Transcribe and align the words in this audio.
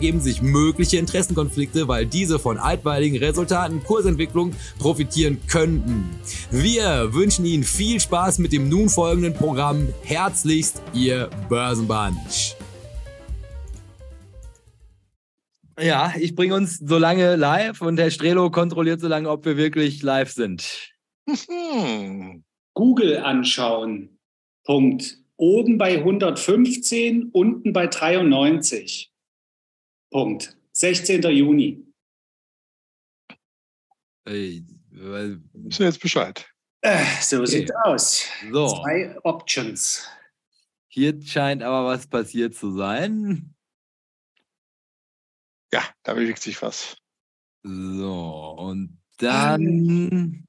ergeben 0.00 0.20
sich 0.20 0.40
mögliche 0.40 0.96
Interessenkonflikte, 0.96 1.86
weil 1.86 2.06
diese 2.06 2.38
von 2.38 2.56
altweiligen 2.56 3.18
Resultaten 3.18 3.84
Kursentwicklung 3.84 4.54
profitieren 4.78 5.38
könnten. 5.46 6.08
Wir 6.50 7.12
wünschen 7.12 7.44
Ihnen 7.44 7.64
viel 7.64 8.00
Spaß 8.00 8.38
mit 8.38 8.54
dem 8.54 8.70
nun 8.70 8.88
folgenden 8.88 9.34
Programm. 9.34 9.88
Herzlichst, 10.02 10.80
Ihr 10.94 11.28
Börsenbunch. 11.50 12.56
Ja, 15.78 16.14
ich 16.18 16.34
bringe 16.34 16.54
uns 16.54 16.78
so 16.78 16.96
lange 16.96 17.36
live 17.36 17.82
und 17.82 18.00
Herr 18.00 18.10
Strelo 18.10 18.50
kontrolliert 18.50 19.02
so 19.02 19.08
lange, 19.08 19.28
ob 19.28 19.44
wir 19.44 19.58
wirklich 19.58 20.02
live 20.02 20.32
sind. 20.32 20.94
Google 22.72 23.18
anschauen. 23.18 24.18
Punkt. 24.64 25.18
Oben 25.36 25.76
bei 25.76 25.98
115, 25.98 27.28
unten 27.32 27.74
bei 27.74 27.86
93. 27.86 29.10
Punkt. 30.10 30.56
16. 30.72 31.22
Juni. 31.22 31.84
Ey, 34.24 34.64
weil, 34.90 35.40
Wissen 35.52 35.84
jetzt 35.84 36.00
Bescheid. 36.00 36.46
Äh, 36.82 37.04
so 37.20 37.38
okay. 37.38 37.46
sieht 37.46 37.76
aus. 37.84 38.24
So. 38.50 38.68
Zwei 38.68 39.16
Options. 39.22 40.08
Hier 40.88 41.20
scheint 41.22 41.62
aber 41.62 41.86
was 41.86 42.06
passiert 42.06 42.54
zu 42.54 42.72
sein. 42.72 43.54
Ja, 45.72 45.84
da 46.02 46.14
bewegt 46.14 46.42
sich 46.42 46.60
was. 46.62 46.96
So, 47.62 48.56
und 48.58 48.98
dann 49.18 50.46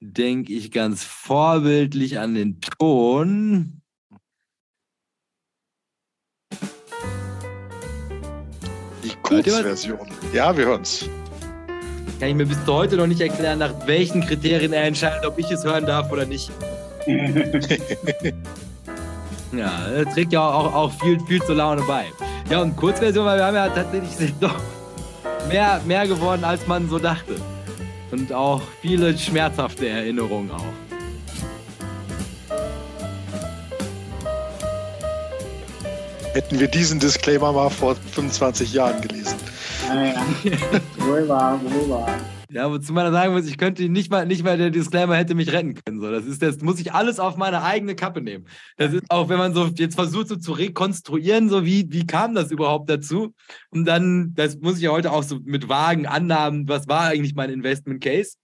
denke 0.00 0.52
ich 0.52 0.70
ganz 0.70 1.04
vorbildlich 1.04 2.18
an 2.18 2.34
den 2.34 2.60
Ton. 2.60 3.82
Kurzversion. 9.26 10.08
Ja, 10.32 10.56
wir 10.56 10.66
hören's. 10.66 11.08
Kann 12.18 12.30
ich 12.30 12.34
mir 12.34 12.46
bis 12.46 12.58
heute 12.66 12.96
noch 12.96 13.06
nicht 13.06 13.20
erklären, 13.20 13.58
nach 13.58 13.74
welchen 13.86 14.24
Kriterien 14.24 14.72
er 14.72 14.84
entscheidet, 14.84 15.26
ob 15.26 15.38
ich 15.38 15.50
es 15.50 15.64
hören 15.64 15.84
darf 15.84 16.10
oder 16.10 16.24
nicht. 16.24 16.50
ja, 19.52 19.70
das 20.02 20.14
trägt 20.14 20.32
ja 20.32 20.48
auch, 20.48 20.74
auch 20.74 20.92
viel, 21.00 21.20
viel 21.26 21.42
zur 21.42 21.56
Laune 21.56 21.82
bei. 21.82 22.06
Ja, 22.50 22.62
und 22.62 22.74
Kurzversion, 22.76 23.26
weil 23.26 23.38
wir 23.38 23.44
haben 23.44 23.54
ja 23.54 23.68
tatsächlich 23.68 24.32
doch 24.40 24.54
mehr, 25.48 25.80
mehr 25.86 26.06
geworden, 26.06 26.44
als 26.44 26.66
man 26.66 26.88
so 26.88 26.98
dachte. 26.98 27.36
Und 28.12 28.32
auch 28.32 28.62
viele 28.80 29.16
schmerzhafte 29.18 29.88
Erinnerungen 29.88 30.50
auch. 30.50 30.85
Hätten 36.36 36.60
wir 36.60 36.68
diesen 36.68 37.00
Disclaimer 37.00 37.50
mal 37.50 37.70
vor 37.70 37.94
25 37.94 38.74
Jahren 38.74 39.00
gelesen. 39.00 39.38
Naja, 39.88 40.22
wohl 40.98 41.26
wahr, 41.26 41.58
wohl 41.64 41.88
wahr. 41.88 42.20
Ja, 42.50 42.70
wozu 42.70 42.92
man 42.92 43.10
sagen 43.10 43.32
muss, 43.32 43.46
ich 43.46 43.56
könnte 43.56 43.88
nicht 43.88 44.10
mal, 44.10 44.26
nicht 44.26 44.44
mal 44.44 44.58
der 44.58 44.68
Disclaimer 44.68 45.16
hätte 45.16 45.34
mich 45.34 45.50
retten 45.50 45.76
können. 45.82 45.98
So, 45.98 46.10
das 46.10 46.26
ist, 46.26 46.42
das 46.42 46.60
muss 46.60 46.78
ich 46.78 46.92
alles 46.92 47.20
auf 47.20 47.38
meine 47.38 47.62
eigene 47.62 47.96
Kappe 47.96 48.20
nehmen. 48.20 48.44
Das 48.76 48.92
ist 48.92 49.04
auch, 49.08 49.30
wenn 49.30 49.38
man 49.38 49.54
so 49.54 49.64
jetzt 49.76 49.94
versucht, 49.94 50.28
so 50.28 50.36
zu 50.36 50.52
rekonstruieren, 50.52 51.48
so 51.48 51.64
wie, 51.64 51.90
wie 51.90 52.06
kam 52.06 52.34
das 52.34 52.50
überhaupt 52.50 52.90
dazu? 52.90 53.32
Und 53.70 53.86
dann, 53.86 54.34
das 54.34 54.58
muss 54.58 54.76
ich 54.76 54.82
ja 54.82 54.90
heute 54.90 55.12
auch 55.12 55.22
so 55.22 55.38
mit 55.42 55.70
vagen 55.70 56.04
Annahmen, 56.06 56.68
was 56.68 56.86
war 56.86 57.04
eigentlich 57.04 57.34
mein 57.34 57.48
Investment 57.48 58.04
Case? 58.04 58.36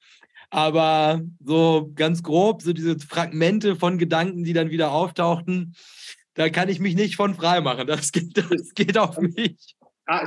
Aber 0.49 1.21
so 1.45 1.93
ganz 1.95 2.23
grob, 2.23 2.63
so 2.63 2.73
diese 2.73 2.99
Fragmente 2.99 3.77
von 3.77 3.99
Gedanken, 3.99 4.45
die 4.45 4.55
dann 4.55 4.71
wieder 4.71 4.93
auftauchten, 4.93 5.75
da 6.35 6.49
kann 6.49 6.69
ich 6.69 6.81
mich 6.81 6.95
nicht 6.95 7.17
von 7.17 7.35
frei 7.35 7.61
machen. 7.61 7.87
Das 7.87 8.13
geht, 8.13 8.37
das 8.37 8.75
geht 8.75 8.97
auf 8.99 9.19
mich. 9.19 9.77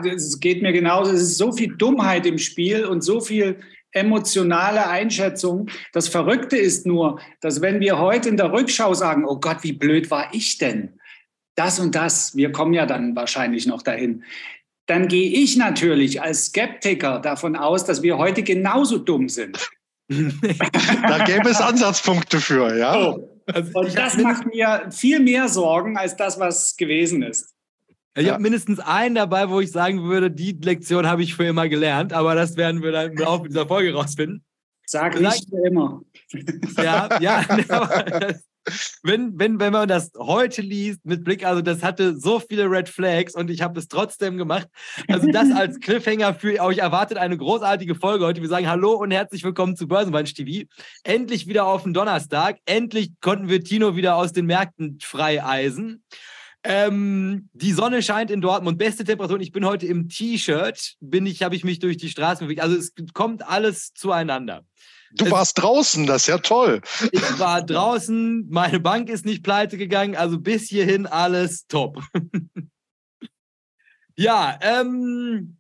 Es 0.04 0.40
geht 0.40 0.62
mir 0.62 0.72
genauso. 0.72 1.12
Es 1.12 1.22
ist 1.22 1.38
so 1.38 1.52
viel 1.52 1.76
Dummheit 1.76 2.26
im 2.26 2.38
Spiel 2.38 2.86
und 2.86 3.04
so 3.04 3.20
viel 3.20 3.60
emotionale 3.92 4.88
Einschätzung. 4.88 5.70
Das 5.94 6.08
Verrückte 6.08 6.58
ist 6.58 6.86
nur, 6.86 7.20
dass 7.42 7.62
wenn 7.62 7.80
wir 7.80 7.98
heute 7.98 8.30
in 8.30 8.38
der 8.38 8.52
Rückschau 8.52 8.94
sagen, 8.94 9.26
oh 9.26 9.40
Gott, 9.40 9.58
wie 9.62 9.74
blöd 9.74 10.12
war 10.12 10.34
ich 10.34 10.58
denn? 10.58 11.00
Das 11.56 11.80
und 11.80 11.96
das, 11.96 12.36
wir 12.36 12.52
kommen 12.52 12.74
ja 12.74 12.86
dann 12.86 13.16
wahrscheinlich 13.16 13.66
noch 13.66 13.82
dahin. 13.82 14.24
Dann 14.88 15.08
gehe 15.08 15.30
ich 15.32 15.56
natürlich 15.56 16.22
als 16.22 16.48
Skeptiker 16.48 17.20
davon 17.20 17.56
aus, 17.56 17.86
dass 17.86 18.04
wir 18.04 18.18
heute 18.18 18.44
genauso 18.44 18.98
dumm 18.98 19.30
sind. 19.30 19.70
da 20.10 21.24
gäbe 21.26 21.50
es 21.50 21.60
Ansatzpunkte 21.60 22.40
für, 22.40 22.78
ja. 22.78 22.96
Oh. 22.96 23.35
Und 23.54 23.98
das 23.98 24.18
macht 24.18 24.46
mir 24.48 24.88
viel 24.92 25.20
mehr 25.20 25.48
Sorgen 25.48 25.98
als 25.98 26.16
das, 26.16 26.40
was 26.40 26.76
gewesen 26.76 27.22
ist. 27.22 27.54
Ich 28.18 28.26
ja. 28.26 28.34
habe 28.34 28.42
mindestens 28.42 28.80
einen 28.80 29.16
dabei, 29.16 29.50
wo 29.50 29.60
ich 29.60 29.72
sagen 29.72 30.04
würde, 30.04 30.32
die 30.32 30.54
Lektion 30.54 31.06
habe 31.06 31.22
ich 31.22 31.36
für 31.36 31.46
immer 31.46 31.68
gelernt, 31.68 32.14
aber 32.14 32.34
das 32.34 32.56
werden 32.56 32.82
wir 32.82 32.92
dann 32.92 33.12
im 33.12 33.18
Laufe 33.18 33.50
dieser 33.50 33.68
Folge 33.68 33.94
rausfinden. 33.94 34.44
Sag 34.86 35.20
ich 35.20 35.50
für 35.50 35.68
immer. 35.68 36.02
Ja, 36.78 37.20
ja. 37.20 37.44
wenn, 39.04 39.38
wenn, 39.38 39.60
wenn 39.60 39.72
man 39.72 39.88
das 39.88 40.12
heute 40.18 40.62
liest 40.62 41.06
mit 41.06 41.24
Blick, 41.24 41.46
also 41.46 41.62
das 41.62 41.84
hatte 41.84 42.20
so 42.20 42.40
viele 42.40 42.70
Red 42.70 42.90
Flags 42.90 43.36
und 43.36 43.50
ich 43.50 43.62
habe 43.62 43.80
es 43.80 43.88
trotzdem 43.88 44.38
gemacht. 44.38 44.68
Also 45.08 45.28
das 45.32 45.52
als 45.52 45.80
Cliffhanger 45.82 46.34
für 46.34 46.62
euch 46.62 46.80
erwartet 46.80 47.18
eine 47.18 47.38
großartige 47.38 47.96
Folge 47.96 48.26
heute. 48.26 48.42
Wir 48.42 48.50
sagen 48.50 48.68
Hallo 48.68 48.94
und 48.94 49.12
herzlich 49.12 49.44
willkommen 49.44 49.76
zu 49.76 49.88
Börsenwunsch 49.88 50.34
TV. 50.34 50.68
Endlich 51.04 51.48
wieder 51.48 51.66
auf 51.66 51.84
den 51.84 51.94
Donnerstag. 51.94 52.58
Endlich 52.66 53.12
konnten 53.22 53.50
wir 53.50 53.64
Tino 53.64 53.96
wieder 53.96 54.16
aus 54.16 54.32
den 54.32 54.46
Märkten 54.46 55.00
freieisen. 55.02 56.04
Ähm, 56.68 57.50
die 57.54 57.74
Sonne 57.74 58.02
scheint 58.02 58.32
in 58.32 58.42
Dortmund, 58.42 58.80
beste 58.80 59.04
Temperatur. 59.04 59.40
Ich 59.40 59.52
bin 59.52 59.66
heute 59.66 59.86
im 59.86 60.10
T-Shirt, 60.10 60.96
bin 61.00 61.28
ich, 61.28 61.44
habe 61.44 61.56
ich 61.56 61.64
mich 61.64 61.78
durch 61.78 61.98
die 61.98 62.10
Straßen 62.10 62.48
bewegt. 62.48 62.62
Also 62.62 62.76
es 62.76 62.92
kommt 63.14 63.48
alles 63.48 63.94
zueinander. 63.94 64.66
Du 65.18 65.32
warst 65.32 65.62
draußen, 65.62 66.06
das 66.06 66.24
ist 66.24 66.28
ja 66.28 66.38
toll. 66.38 66.82
Ich 67.12 67.40
war 67.40 67.62
draußen, 67.62 68.48
meine 68.50 68.80
Bank 68.80 69.10
ist 69.10 69.26
nicht 69.26 69.44
pleite 69.44 69.78
gegangen, 69.78 70.16
also 70.16 70.40
bis 70.40 70.68
hierhin 70.68 71.08
alles 71.08 71.68
top. 71.68 72.02
ja, 74.18 74.58
ähm, 74.62 75.58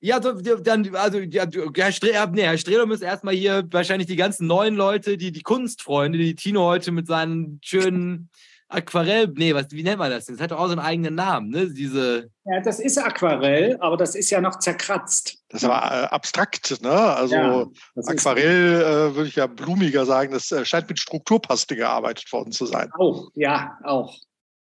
ja, 0.00 0.20
dann, 0.20 0.94
also, 0.94 1.18
ja, 1.18 1.46
Herr, 1.74 1.92
Stre 1.92 2.30
nee, 2.32 2.42
Herr 2.42 2.58
Strelo 2.58 2.86
muss 2.86 3.00
erstmal 3.00 3.34
hier 3.34 3.66
wahrscheinlich 3.70 4.06
die 4.06 4.16
ganzen 4.16 4.46
neuen 4.46 4.76
Leute, 4.76 5.16
die, 5.16 5.32
die 5.32 5.42
Kunstfreunde, 5.42 6.18
die 6.18 6.36
Tino 6.36 6.64
heute 6.64 6.92
mit 6.92 7.08
seinen 7.08 7.58
schönen 7.64 8.30
Aquarell, 8.70 9.32
nee, 9.34 9.54
was, 9.54 9.66
wie 9.70 9.82
nennt 9.82 9.98
man 9.98 10.10
das 10.10 10.26
denn? 10.26 10.36
Das 10.36 10.42
hat 10.42 10.50
doch 10.50 10.58
auch 10.58 10.66
so 10.66 10.72
einen 10.72 10.80
eigenen 10.80 11.14
Namen, 11.14 11.48
ne? 11.48 11.68
Diese. 11.70 12.30
Ja, 12.44 12.60
das 12.60 12.80
ist 12.80 12.98
Aquarell, 12.98 13.78
aber 13.80 13.96
das 13.96 14.14
ist 14.14 14.28
ja 14.28 14.42
noch 14.42 14.58
zerkratzt. 14.58 15.38
Das 15.48 15.62
ist 15.62 15.68
aber 15.68 15.86
äh, 15.86 16.06
abstrakt, 16.08 16.82
ne? 16.82 16.90
Also 16.90 17.34
ja, 17.34 17.66
Aquarell 18.06 18.82
äh, 18.82 19.14
würde 19.14 19.28
ich 19.28 19.36
ja 19.36 19.46
blumiger 19.46 20.04
sagen, 20.04 20.32
das 20.32 20.52
äh, 20.52 20.66
scheint 20.66 20.88
mit 20.88 21.00
Strukturpaste 21.00 21.76
gearbeitet 21.76 22.30
worden 22.30 22.52
zu 22.52 22.66
sein. 22.66 22.90
Auch, 22.98 23.30
ja, 23.34 23.78
auch, 23.84 24.14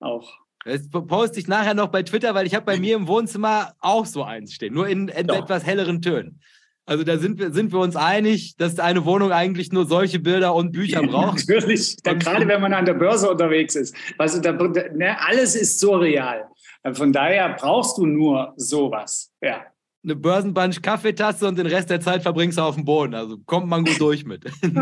auch. 0.01 0.31
Das 0.67 0.89
poste 0.91 1.41
ich 1.41 1.49
nachher 1.49 1.75
noch 1.75 1.89
bei 1.89 2.03
Twitter, 2.03 2.35
weil 2.35 2.47
ich 2.47 2.55
habe 2.55 2.67
bei 2.67 2.79
mir 2.79 2.97
im 2.97 3.07
Wohnzimmer 3.07 3.75
auch 3.81 4.07
so 4.07 4.23
eins 4.23 4.53
stehen, 4.53 4.75
nur 4.75 4.89
in, 4.89 5.09
in 5.09 5.29
etwas 5.29 5.65
helleren 5.65 6.00
Tönen. 6.03 6.41
Also 6.87 7.03
da 7.03 7.17
sind 7.17 7.39
wir, 7.39 7.51
sind 7.51 7.73
wir 7.73 7.79
uns 7.81 7.97
einig, 7.97 8.57
dass 8.57 8.79
eine 8.79 9.07
Wohnung 9.07 9.33
eigentlich 9.33 9.73
nur 9.73 9.87
solche 9.87 10.19
Bilder 10.19 10.55
und 10.55 10.73
Bücher 10.73 11.03
braucht. 11.07 11.49
Natürlich, 11.49 11.97
da, 12.03 12.13
gerade 12.13 12.47
wenn 12.47 12.61
man 12.61 12.75
an 12.75 12.85
der 12.85 12.95
Börse 12.95 13.31
unterwegs 13.31 13.75
ist. 13.75 13.97
Also 14.19 14.41
da, 14.41 14.53
ne, 14.53 15.17
alles 15.21 15.55
ist 15.57 15.81
surreal. 15.81 16.45
Von 16.93 17.13
daher 17.13 17.55
brauchst 17.55 17.97
du 17.97 18.05
nur 18.05 18.53
sowas. 18.57 19.33
Ja. 19.41 19.65
Eine 20.03 20.17
Börsenbunch 20.17 20.83
Kaffeetasse 20.83 21.49
und 21.49 21.57
den 21.57 21.67
Rest 21.67 21.89
der 21.89 22.01
Zeit 22.01 22.23
verbringst 22.23 22.59
du 22.59 22.63
auf 22.63 22.75
dem 22.75 22.85
Boden. 22.85 23.15
Also 23.15 23.39
kommt 23.39 23.69
man 23.69 23.85
gut 23.85 23.99
durch 23.99 24.27
mit. 24.27 24.45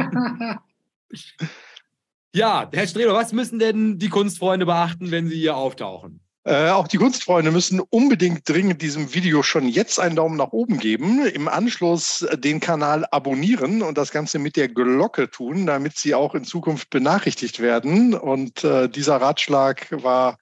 ja, 2.35 2.69
Herr 2.73 2.87
Strelo, 2.89 3.15
was 3.15 3.33
müssen 3.33 3.61
denn 3.61 3.99
die 3.99 4.09
Kunstfreunde 4.09 4.67
beachten, 4.67 5.13
wenn 5.13 5.29
sie 5.29 5.37
hier 5.37 5.57
auftauchen? 5.57 6.21
Äh, 6.45 6.71
auch 6.71 6.89
die 6.89 6.97
Kunstfreunde 6.97 7.53
müssen 7.53 7.79
unbedingt 7.79 8.49
dringend 8.49 8.83
diesem 8.83 9.15
Video 9.15 9.45
schon 9.45 9.69
jetzt 9.69 10.01
einen 10.01 10.17
Daumen 10.17 10.37
nach 10.37 10.51
oben 10.51 10.79
geben, 10.79 11.25
im 11.25 11.47
Anschluss 11.47 12.27
den 12.35 12.59
Kanal 12.59 13.07
abonnieren 13.13 13.81
und 13.83 13.97
das 13.97 14.11
Ganze 14.11 14.41
mit 14.41 14.57
der 14.57 14.69
Glocke 14.69 15.31
tun, 15.31 15.67
damit 15.67 15.97
sie 15.97 16.17
auch 16.17 16.35
in 16.35 16.45
Zukunft 16.45 16.91
benachrichtigt 16.91 17.61
werden. 17.61 18.15
Und 18.15 18.65
äh, 18.65 18.89
dieser 18.89 19.21
Ratschlag 19.21 19.87
war 20.03 20.37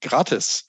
gratis. 0.00 0.66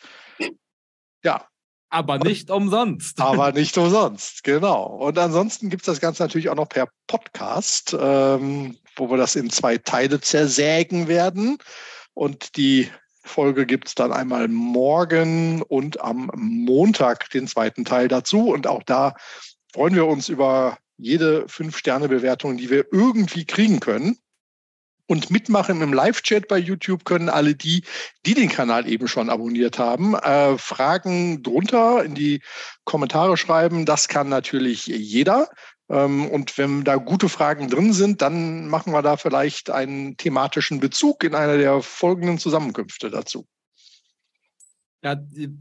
Ja. 1.24 1.48
Aber 1.90 2.20
nicht 2.20 2.52
umsonst. 2.52 3.20
Aber 3.20 3.52
nicht 3.54 3.78
umsonst, 3.78 4.44
genau. 4.44 4.84
Und 4.84 5.18
ansonsten 5.18 5.70
gibt 5.70 5.84
es 5.84 5.88
das 5.88 6.02
Ganze 6.02 6.22
natürlich 6.22 6.50
auch 6.50 6.56
noch 6.56 6.70
per 6.70 6.90
Podcast, 7.08 7.96
ähm, 8.00 8.78
wo 8.96 9.10
wir 9.10 9.18
das 9.18 9.36
in 9.36 9.50
zwei 9.50 9.78
Teile 9.78 10.22
zersägen 10.22 11.08
werden. 11.08 11.58
Und 12.14 12.58
die 12.58 12.92
Folge 13.28 13.66
gibt 13.66 13.90
es 13.90 13.96
dann 13.96 14.12
einmal 14.12 14.48
morgen 14.48 15.62
und 15.62 16.02
am 16.02 16.32
Montag 16.36 17.30
den 17.30 17.48
zweiten 17.48 17.86
Teil 17.86 18.08
dazu. 18.08 18.50
Und 18.50 18.68
auch 18.68 18.84
da 18.84 19.16
freuen 19.74 19.96
wir 19.96 20.08
uns 20.08 20.30
über 20.30 20.78
jede 20.98 21.48
Fünf-Sterne-Bewertung, 21.48 22.58
die 22.58 22.70
wir 22.70 22.86
irgendwie 22.92 23.46
kriegen 23.46 23.80
können. 23.80 24.18
Und 25.10 25.32
mitmachen 25.32 25.82
im 25.82 25.94
Live-Chat 25.94 26.50
bei 26.50 26.58
YouTube 26.58 27.06
können 27.06 27.30
alle 27.30 27.56
die, 27.56 27.84
die 28.26 28.34
den 28.34 28.50
Kanal 28.50 28.90
eben 28.90 29.08
schon 29.08 29.30
abonniert 29.30 29.80
haben, 29.80 30.16
äh, 30.16 30.58
Fragen 30.58 31.44
drunter 31.44 32.04
in 32.04 32.14
die 32.14 32.42
Kommentare 32.84 33.38
schreiben. 33.38 33.86
Das 33.86 34.10
kann 34.10 34.28
natürlich 34.28 34.88
jeder. 34.88 35.50
Ähm, 35.90 36.30
und 36.30 36.58
wenn 36.58 36.84
da 36.84 36.96
gute 36.98 37.30
Fragen 37.30 37.70
drin 37.70 37.94
sind, 37.94 38.22
dann 38.22 38.68
machen 38.68 38.94
wir 38.94 39.02
da 39.02 39.18
vielleicht 39.18 39.70
einen 39.70 40.18
thematischen 40.18 40.80
Bezug 40.80 41.24
in 41.24 41.36
einer 41.36 41.58
der 41.58 41.82
folgenden 41.82 42.38
Zusammenkünfte 42.38 43.10
dazu. 43.10 43.48
Ja, 45.04 45.16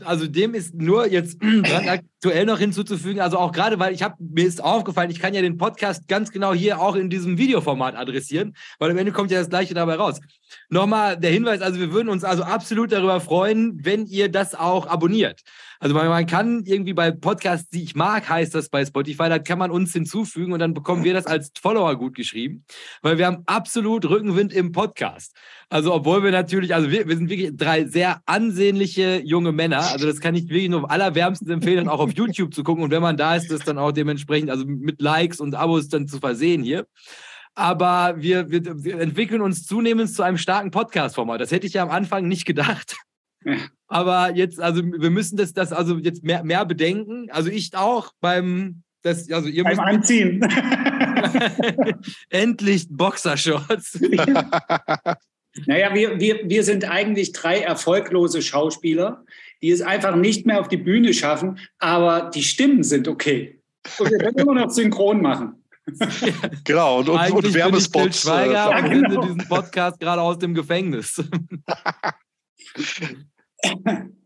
also 0.05 0.26
dem 0.26 0.55
ist 0.55 0.75
nur 0.75 1.06
jetzt 1.06 1.38
aktuell 1.87 2.46
noch 2.46 2.58
hinzuzufügen, 2.58 3.20
also 3.20 3.38
auch 3.38 3.52
gerade, 3.52 3.78
weil 3.78 3.94
ich 3.94 4.02
habe, 4.02 4.17
mir 4.19 4.46
ist 4.46 4.64
aufgefallen, 4.64 5.11
ich 5.11 5.20
kann 5.20 5.34
ja 5.34 5.43
den 5.43 5.58
Podcast 5.58 6.08
ganz 6.08 6.32
genau 6.32 6.55
hier 6.55 6.81
auch 6.81 6.96
in 6.96 7.11
diesem 7.11 7.37
Videoformat 7.37 7.96
adressieren, 7.96 8.56
weil 8.78 8.90
am 8.90 8.96
Ende 8.96 9.12
kommt 9.12 9.31
ja 9.31 9.38
das 9.38 9.50
Gleiche 9.50 9.75
dabei 9.75 9.96
raus. 9.96 10.20
Nochmal 10.68 11.16
der 11.16 11.30
Hinweis, 11.30 11.60
also 11.60 11.78
wir 11.78 11.92
würden 11.92 12.08
uns 12.08 12.24
also 12.24 12.42
absolut 12.42 12.90
darüber 12.90 13.20
freuen, 13.20 13.84
wenn 13.84 14.06
ihr 14.06 14.28
das 14.28 14.54
auch 14.54 14.86
abonniert. 14.86 15.42
Also 15.78 15.94
man, 15.94 16.08
man 16.08 16.26
kann 16.26 16.64
irgendwie 16.64 16.92
bei 16.92 17.10
Podcasts, 17.10 17.68
die 17.68 17.82
ich 17.82 17.94
mag, 17.94 18.28
heißt 18.28 18.54
das 18.54 18.68
bei 18.68 18.84
Spotify, 18.84 19.28
da 19.28 19.38
kann 19.38 19.58
man 19.58 19.70
uns 19.70 19.92
hinzufügen 19.92 20.52
und 20.52 20.58
dann 20.58 20.74
bekommen 20.74 21.04
wir 21.04 21.14
das 21.14 21.26
als 21.26 21.52
Follower 21.60 21.96
gut 21.96 22.14
geschrieben, 22.16 22.64
weil 23.02 23.18
wir 23.18 23.26
haben 23.26 23.42
absolut 23.46 24.08
Rückenwind 24.08 24.52
im 24.52 24.72
Podcast. 24.72 25.36
Also 25.68 25.94
obwohl 25.94 26.24
wir 26.24 26.30
natürlich, 26.30 26.74
also 26.74 26.90
wir, 26.90 27.06
wir 27.06 27.16
sind 27.16 27.28
wirklich 27.28 27.56
drei 27.56 27.84
sehr 27.84 28.22
ansehnliche 28.26 29.20
junge 29.24 29.52
Männer. 29.52 29.88
Also 29.92 30.06
das 30.06 30.20
kann 30.20 30.34
ich 30.34 30.48
wirklich 30.48 30.68
nur 30.68 30.90
allerwärmstens 30.90 31.50
empfehlen, 31.50 31.88
auch 31.88 32.00
auf 32.00 32.12
YouTube 32.12 32.54
zu 32.54 32.64
gucken 32.64 32.82
und 32.82 32.90
wenn 32.90 33.02
man 33.02 33.16
da 33.16 33.36
ist, 33.36 33.50
das 33.50 33.60
dann 33.60 33.78
auch 33.78 33.92
dementsprechend, 33.92 34.50
also 34.50 34.64
mit 34.66 35.00
Likes 35.00 35.40
und 35.40 35.54
Abos 35.54 35.88
dann 35.88 36.08
zu 36.08 36.18
versehen 36.18 36.62
hier 36.62 36.86
aber 37.56 38.16
wir, 38.18 38.50
wir, 38.50 38.84
wir, 38.84 39.00
entwickeln 39.00 39.40
uns 39.40 39.66
zunehmend 39.66 40.10
zu 40.10 40.22
einem 40.22 40.36
starken 40.36 40.70
Podcast-Format. 40.70 41.40
Das 41.40 41.50
hätte 41.50 41.66
ich 41.66 41.72
ja 41.72 41.82
am 41.82 41.90
Anfang 41.90 42.28
nicht 42.28 42.44
gedacht. 42.44 42.96
Aber 43.88 44.34
jetzt, 44.34 44.60
also 44.60 44.84
wir 44.84 45.10
müssen 45.10 45.36
das, 45.36 45.54
das 45.54 45.72
also 45.72 45.96
jetzt 45.96 46.22
mehr, 46.22 46.44
mehr 46.44 46.66
bedenken. 46.66 47.28
Also 47.30 47.50
ich 47.50 47.74
auch 47.74 48.12
beim, 48.20 48.82
das, 49.02 49.30
also 49.32 49.48
ihr 49.48 49.64
beim 49.64 49.80
Anziehen. 49.80 50.42
Endlich 52.28 52.88
Boxershorts. 52.90 54.00
naja, 55.66 55.94
wir, 55.94 56.20
wir, 56.20 56.40
wir 56.44 56.62
sind 56.62 56.84
eigentlich 56.90 57.32
drei 57.32 57.60
erfolglose 57.60 58.42
Schauspieler, 58.42 59.24
die 59.62 59.70
es 59.70 59.80
einfach 59.80 60.14
nicht 60.14 60.44
mehr 60.44 60.60
auf 60.60 60.68
die 60.68 60.76
Bühne 60.76 61.14
schaffen, 61.14 61.58
aber 61.78 62.30
die 62.34 62.42
Stimmen 62.42 62.82
sind 62.82 63.08
okay. 63.08 63.62
Und 63.98 64.10
wir 64.10 64.18
können 64.18 64.36
immer 64.40 64.54
noch 64.54 64.70
synchron 64.70 65.22
machen. 65.22 65.62
genau, 66.64 67.00
und, 67.00 67.08
und, 67.08 67.30
und 67.30 67.54
Werbespots. 67.54 68.22
Schweiger 68.22 68.50
äh, 68.50 68.54
ja, 68.54 68.80
genau. 68.80 69.22
diesen 69.22 69.48
Podcast 69.48 70.00
gerade 70.00 70.20
aus 70.20 70.38
dem 70.38 70.54
Gefängnis. 70.54 71.22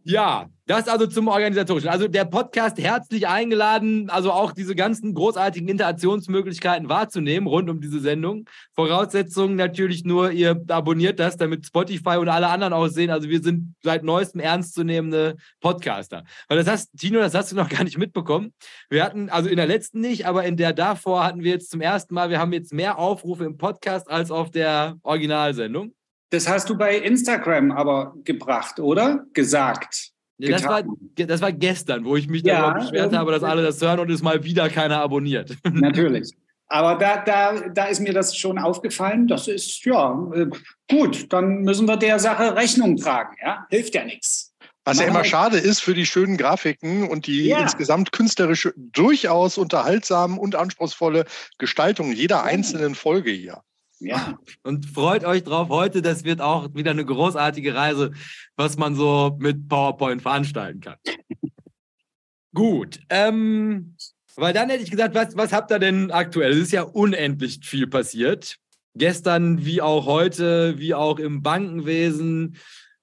Ja, 0.03 0.49
das 0.67 0.89
also 0.89 1.07
zum 1.07 1.29
Organisatorischen. 1.29 1.91
Also 1.91 2.09
der 2.09 2.25
Podcast 2.25 2.79
herzlich 2.79 3.29
eingeladen, 3.29 4.09
also 4.09 4.33
auch 4.33 4.53
diese 4.53 4.75
ganzen 4.75 5.13
großartigen 5.13 5.69
Interaktionsmöglichkeiten 5.69 6.89
wahrzunehmen 6.89 7.47
rund 7.47 7.69
um 7.69 7.81
diese 7.83 8.01
Sendung. 8.01 8.49
Voraussetzung 8.75 9.57
natürlich 9.57 10.05
nur, 10.05 10.31
ihr 10.31 10.59
abonniert 10.69 11.21
das, 11.21 11.37
damit 11.37 11.67
Spotify 11.67 12.17
und 12.17 12.29
alle 12.31 12.49
anderen 12.49 12.73
auch 12.73 12.87
sehen. 12.89 13.11
Also 13.11 13.29
wir 13.29 13.43
sind 13.43 13.75
seit 13.83 14.03
neuestem 14.03 14.41
ernstzunehmende 14.41 15.37
Podcaster. 15.61 16.25
Weil 16.49 16.59
das 16.59 16.67
hast, 16.67 16.97
Tino, 16.99 17.21
das 17.21 17.35
hast 17.35 17.53
du 17.53 17.57
noch 17.57 17.69
gar 17.69 17.85
nicht 17.85 17.99
mitbekommen. 17.99 18.55
Wir 18.89 19.05
hatten, 19.05 19.29
also 19.29 19.51
in 19.51 19.57
der 19.57 19.67
letzten 19.67 20.01
nicht, 20.01 20.27
aber 20.27 20.45
in 20.45 20.57
der 20.57 20.73
davor 20.73 21.25
hatten 21.25 21.45
wir 21.45 21.53
jetzt 21.53 21.71
zum 21.71 21.83
ersten 21.83 22.15
Mal, 22.15 22.31
wir 22.31 22.39
haben 22.39 22.53
jetzt 22.55 22.73
mehr 22.73 22.99
Aufrufe 22.99 23.45
im 23.45 23.59
Podcast 23.59 24.11
als 24.11 24.31
auf 24.31 24.51
der 24.51 24.97
Originalsendung. 25.03 25.95
Das 26.31 26.49
hast 26.49 26.71
du 26.71 26.77
bei 26.77 26.97
Instagram 26.97 27.73
aber 27.73 28.15
gebracht, 28.25 28.79
oder? 28.79 29.25
Gesagt. 29.33 30.13
Ja, 30.39 30.53
das, 30.53 30.65
war, 30.65 30.83
das 31.17 31.43
war 31.43 31.53
gestern, 31.53 32.05
wo 32.05 32.17
ich 32.17 32.29
mich 32.29 32.43
ja, 32.43 32.61
darüber 32.61 32.81
beschwert 32.81 33.15
habe, 33.15 33.33
dass 33.33 33.43
alle 33.43 33.63
das 33.63 33.81
hören 33.83 34.01
und 34.01 34.11
es 34.11 34.23
mal 34.23 34.43
wieder 34.43 34.71
keiner 34.71 35.01
abonniert. 35.01 35.55
Natürlich. 35.71 36.33
Aber 36.69 36.95
da, 36.95 37.19
da, 37.25 37.69
da 37.69 37.87
ist 37.87 38.01
mir 38.01 38.15
das 38.15 38.37
schon 38.37 38.57
aufgefallen. 38.57 39.27
Das 39.27 39.49
ist, 39.49 39.85
ja, 39.85 40.31
äh, 40.35 40.47
gut, 40.89 41.31
dann 41.33 41.63
müssen 41.63 41.87
wir 41.87 41.97
der 41.97 42.19
Sache 42.21 42.55
Rechnung 42.55 42.97
tragen. 42.97 43.37
Ja? 43.43 43.67
Hilft 43.69 43.95
ja 43.95 44.05
nichts. 44.05 44.55
Was 44.85 44.99
ja 44.99 45.07
immer 45.07 45.25
schade 45.25 45.59
ist 45.59 45.81
für 45.81 45.95
die 45.95 46.07
schönen 46.07 46.37
Grafiken 46.37 47.09
und 47.09 47.27
die 47.27 47.49
ja. 47.49 47.61
insgesamt 47.61 48.13
künstlerische, 48.13 48.73
durchaus 48.77 49.59
unterhaltsamen 49.59 50.39
und 50.39 50.55
anspruchsvolle 50.55 51.27
Gestaltung 51.59 52.13
jeder 52.13 52.45
einzelnen 52.45 52.95
Folge 52.95 53.31
hier. 53.31 53.63
Ja. 54.01 54.39
Und 54.63 54.87
freut 54.87 55.25
euch 55.25 55.45
drauf 55.45 55.69
heute. 55.69 56.03
Das 56.03 56.25
wird 56.25 56.41
auch 56.41 56.75
wieder 56.75 56.91
eine 56.91 57.05
großartige 57.05 57.75
Reise, 57.75 58.13
was 58.57 58.77
man 58.77 58.95
so 58.95 59.37
mit 59.39 59.69
PowerPoint 59.69 60.23
veranstalten 60.23 60.81
kann. 60.81 60.97
Gut. 62.55 63.01
Ähm, 63.11 63.95
weil 64.37 64.55
dann 64.55 64.71
hätte 64.71 64.83
ich 64.83 64.91
gesagt, 64.91 65.15
was, 65.15 65.37
was 65.37 65.53
habt 65.53 65.71
ihr 65.71 65.79
denn 65.79 66.11
aktuell? 66.11 66.53
Es 66.53 66.59
ist 66.59 66.73
ja 66.73 66.83
unendlich 66.83 67.61
viel 67.63 67.87
passiert. 67.87 68.57
Gestern 68.95 69.65
wie 69.65 69.83
auch 69.83 70.07
heute, 70.07 70.79
wie 70.79 70.95
auch 70.95 71.19
im 71.19 71.43
Bankenwesen, 71.43 72.57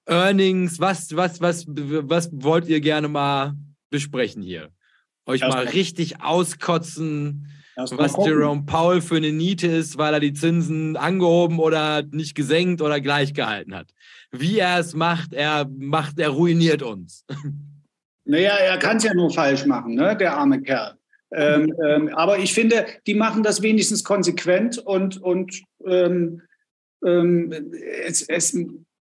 Earnings. 0.04 0.80
Was, 0.80 1.14
was, 1.14 1.40
was, 1.40 1.64
was 1.68 2.30
wollt 2.32 2.66
ihr 2.66 2.80
gerne 2.80 3.08
mal 3.08 3.54
besprechen 3.90 4.42
hier? 4.42 4.70
Euch 5.26 5.42
mal 5.42 5.66
richtig 5.66 6.22
auskotzen 6.22 7.46
was 7.78 8.16
Jerome 8.26 8.64
Powell 8.66 9.00
für 9.00 9.16
eine 9.16 9.32
Niete 9.32 9.68
ist, 9.68 9.98
weil 9.98 10.14
er 10.14 10.20
die 10.20 10.32
Zinsen 10.32 10.96
angehoben 10.96 11.58
oder 11.60 12.02
nicht 12.02 12.34
gesenkt 12.34 12.82
oder 12.82 13.00
gleich 13.00 13.34
gehalten 13.34 13.74
hat. 13.74 13.94
Wie 14.32 14.58
er 14.58 14.78
es 14.80 14.94
macht, 14.94 15.32
er 15.32 15.68
macht, 15.78 16.18
er 16.18 16.30
ruiniert 16.30 16.82
uns. 16.82 17.24
Naja, 18.30 18.56
er 18.58 18.76
kann 18.76 18.98
es 18.98 19.04
ja 19.04 19.14
nur 19.14 19.30
falsch 19.30 19.64
machen, 19.64 19.94
ne? 19.94 20.14
der 20.14 20.36
arme 20.36 20.60
Kerl. 20.60 20.98
Ähm, 21.32 21.74
ähm, 21.82 22.08
aber 22.14 22.38
ich 22.38 22.52
finde, 22.52 22.84
die 23.06 23.14
machen 23.14 23.42
das 23.42 23.62
wenigstens 23.62 24.04
konsequent 24.04 24.76
und, 24.76 25.16
und 25.22 25.62
ähm, 25.86 26.42
ähm 27.02 27.72
es, 28.04 28.20
es, 28.28 28.54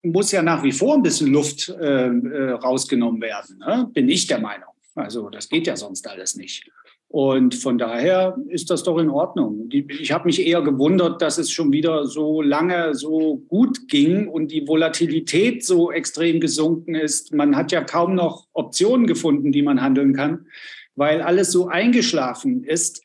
muss 0.03 0.31
ja 0.31 0.43
nach 0.43 0.61
wie 0.61 0.71
vor 0.71 0.93
ein 0.93 1.01
bisschen 1.01 1.31
Luft 1.33 1.69
äh, 1.69 2.07
äh, 2.07 2.51
rausgenommen 2.51 3.19
werden, 3.19 3.57
ne? 3.57 3.89
bin 3.91 4.07
ich 4.07 4.27
der 4.27 4.39
Meinung. 4.39 4.69
Also 4.93 5.31
das 5.31 5.49
geht 5.49 5.65
ja 5.65 5.75
sonst 5.75 6.07
alles 6.07 6.35
nicht. 6.35 6.69
Und 7.07 7.55
von 7.55 7.77
daher 7.77 8.37
ist 8.49 8.69
das 8.69 8.83
doch 8.83 8.97
in 8.97 9.09
Ordnung. 9.09 9.69
Ich 9.71 10.11
habe 10.11 10.25
mich 10.25 10.45
eher 10.45 10.61
gewundert, 10.61 11.21
dass 11.21 11.37
es 11.37 11.51
schon 11.51 11.71
wieder 11.71 12.05
so 12.07 12.41
lange 12.41 12.93
so 12.93 13.37
gut 13.47 13.87
ging 13.87 14.27
und 14.27 14.51
die 14.51 14.67
Volatilität 14.67 15.63
so 15.63 15.91
extrem 15.91 16.39
gesunken 16.39 16.95
ist. 16.95 17.33
Man 17.33 17.55
hat 17.55 17.71
ja 17.71 17.83
kaum 17.83 18.15
noch 18.15 18.47
Optionen 18.53 19.07
gefunden, 19.07 19.51
die 19.51 19.61
man 19.61 19.81
handeln 19.81 20.13
kann, 20.13 20.47
weil 20.95 21.21
alles 21.21 21.51
so 21.51 21.67
eingeschlafen 21.67 22.63
ist. 22.63 23.01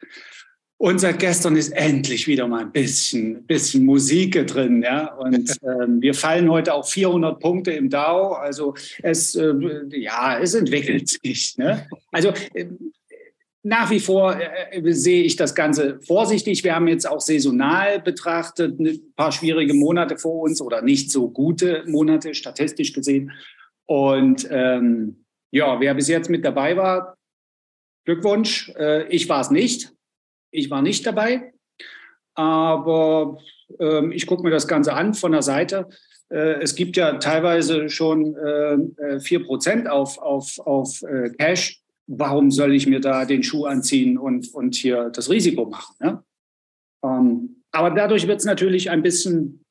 Und 0.77 0.99
seit 0.99 1.19
gestern 1.19 1.57
ist 1.57 1.73
endlich 1.73 2.27
wieder 2.27 2.49
mal 2.49 2.63
ein 2.63 2.73
bisschen, 2.73 3.45
bisschen 3.45 3.85
Musik 3.85 4.47
drin. 4.47 4.83
Ja? 4.83 5.15
Und 5.15 5.55
ähm, 5.63 6.01
wir 6.01 6.15
fallen 6.15 6.51
heute 6.51 6.73
auch 6.73 6.89
400 6.89 7.39
Punkte 7.39 7.73
im 7.73 7.91
Dow. 7.91 8.33
Also 8.33 8.75
es, 9.03 9.35
äh, 9.35 9.53
ja, 9.91 10.41
es 10.41 10.55
entwickelt 10.55 11.07
sich. 11.23 11.59
Ne? 11.59 11.87
Also 12.11 12.33
äh, 12.55 12.65
nach 13.63 13.91
wie 13.91 14.01
vor 14.01 14.37
äh, 14.37 14.79
äh, 14.79 14.93
sehe 14.93 15.23
ich 15.23 15.37
das 15.37 15.55
Ganze 15.55 16.01
vorsichtig. 16.01 16.65
Wir 16.65 16.75
haben 16.75 16.89
jetzt 16.89 17.09
auch 17.09 17.21
saisonal 17.21 18.01
betrachtet 18.01 18.79
ein 18.81 19.13
paar 19.17 19.33
schwierige 19.33 19.75
Monate 19.75 20.17
vor 20.17 20.41
uns 20.43 20.61
oder 20.63 20.83
nicht 20.83 21.11
so 21.11 21.31
gute 21.31 21.85
Monate 21.87 22.35
statistisch 22.35 22.93
gesehen. 22.93 23.33
Und 23.87 24.49
ähm, 24.51 25.25
Ja, 25.53 25.81
wer 25.81 25.95
bis 25.95 26.09
jetzt 26.09 26.31
mit 26.31 26.45
dabei 26.45 26.77
war, 26.77 27.17
Glückwunsch. 28.07 28.71
Äh, 28.79 29.09
ich 29.09 29.29
war 29.29 29.41
es 29.41 29.51
nicht. 29.51 29.93
Ich 30.53 30.71
war 30.71 30.81
nicht 30.81 31.07
dabei. 31.07 31.53
Aber 32.35 33.39
ähm, 33.79 34.13
ich 34.13 34.27
gucke 34.27 34.43
mir 34.43 34.51
das 34.51 34.69
Ganze 34.69 34.95
an 34.95 35.13
von 35.15 35.33
der 35.33 35.43
Seite. 35.43 35.89
Äh, 36.31 36.63
es 36.63 36.75
gibt 36.77 36.97
ja 36.97 37.19
teilweise 37.19 37.91
schon 37.91 38.37
äh, 38.37 39.19
4% 39.19 39.87
auf, 39.87 40.19
auf, 40.19 40.59
auf 40.61 41.03
Cash. 41.39 41.81
Warum 42.13 42.51
soll 42.51 42.75
ich 42.75 42.89
mir 42.89 42.99
da 42.99 43.25
den 43.25 43.45
Schuh 43.45 43.67
anziehen 43.67 44.19
und, 44.19 44.53
und 44.53 44.75
hier 44.75 45.11
das 45.11 45.31
Risiko 45.31 45.67
machen? 45.67 45.95
Ne? 46.01 46.25
Ähm, 47.05 47.63
aber 47.71 47.91
dadurch 47.91 48.27
wird 48.27 48.41
es 48.41 48.45
natürlich 48.45 48.91
ein 48.91 49.03
bisschen 49.03 49.65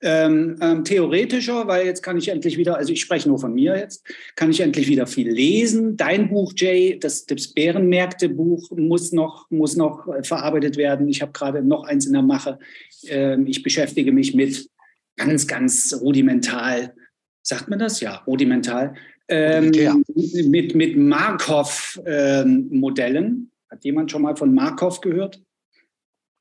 ähm, 0.00 0.56
ähm, 0.62 0.84
theoretischer, 0.84 1.66
weil 1.66 1.84
jetzt 1.84 2.02
kann 2.02 2.16
ich 2.16 2.28
endlich 2.28 2.56
wieder, 2.56 2.78
also 2.78 2.92
ich 2.92 3.00
spreche 3.02 3.28
nur 3.28 3.38
von 3.38 3.52
mir 3.52 3.76
jetzt, 3.76 4.06
kann 4.36 4.50
ich 4.50 4.60
endlich 4.60 4.88
wieder 4.88 5.06
viel 5.06 5.28
lesen. 5.28 5.98
Dein 5.98 6.30
Buch, 6.30 6.52
Jay, 6.56 6.98
das, 6.98 7.26
das 7.26 7.48
Bärenmärkte-Buch 7.48 8.70
muss 8.76 9.12
noch, 9.12 9.50
muss 9.50 9.76
noch 9.76 10.08
äh, 10.08 10.22
verarbeitet 10.22 10.76
werden. 10.76 11.08
Ich 11.08 11.20
habe 11.20 11.32
gerade 11.32 11.62
noch 11.62 11.84
eins 11.84 12.06
in 12.06 12.12
der 12.12 12.22
Mache. 12.22 12.58
Ähm, 13.06 13.46
ich 13.46 13.62
beschäftige 13.62 14.12
mich 14.12 14.34
mit 14.34 14.70
ganz, 15.16 15.46
ganz 15.46 15.94
rudimental, 16.00 16.94
sagt 17.42 17.68
man 17.68 17.78
das? 17.78 18.00
Ja, 18.00 18.22
rudimental. 18.26 18.94
Ähm, 19.28 19.70
mit, 20.14 20.74
mit 20.74 20.96
Markov-Modellen. 20.96 23.26
Ähm, 23.26 23.50
Hat 23.70 23.84
jemand 23.84 24.10
schon 24.10 24.22
mal 24.22 24.34
von 24.36 24.54
Markov 24.54 25.02
gehört? 25.02 25.42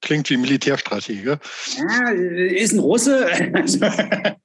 Klingt 0.02 0.30
wie 0.30 0.38
Militärstratege. 0.38 1.40
Ja, 1.78 2.10
ist 2.12 2.74
ein 2.74 2.80
Russe. 2.80 3.28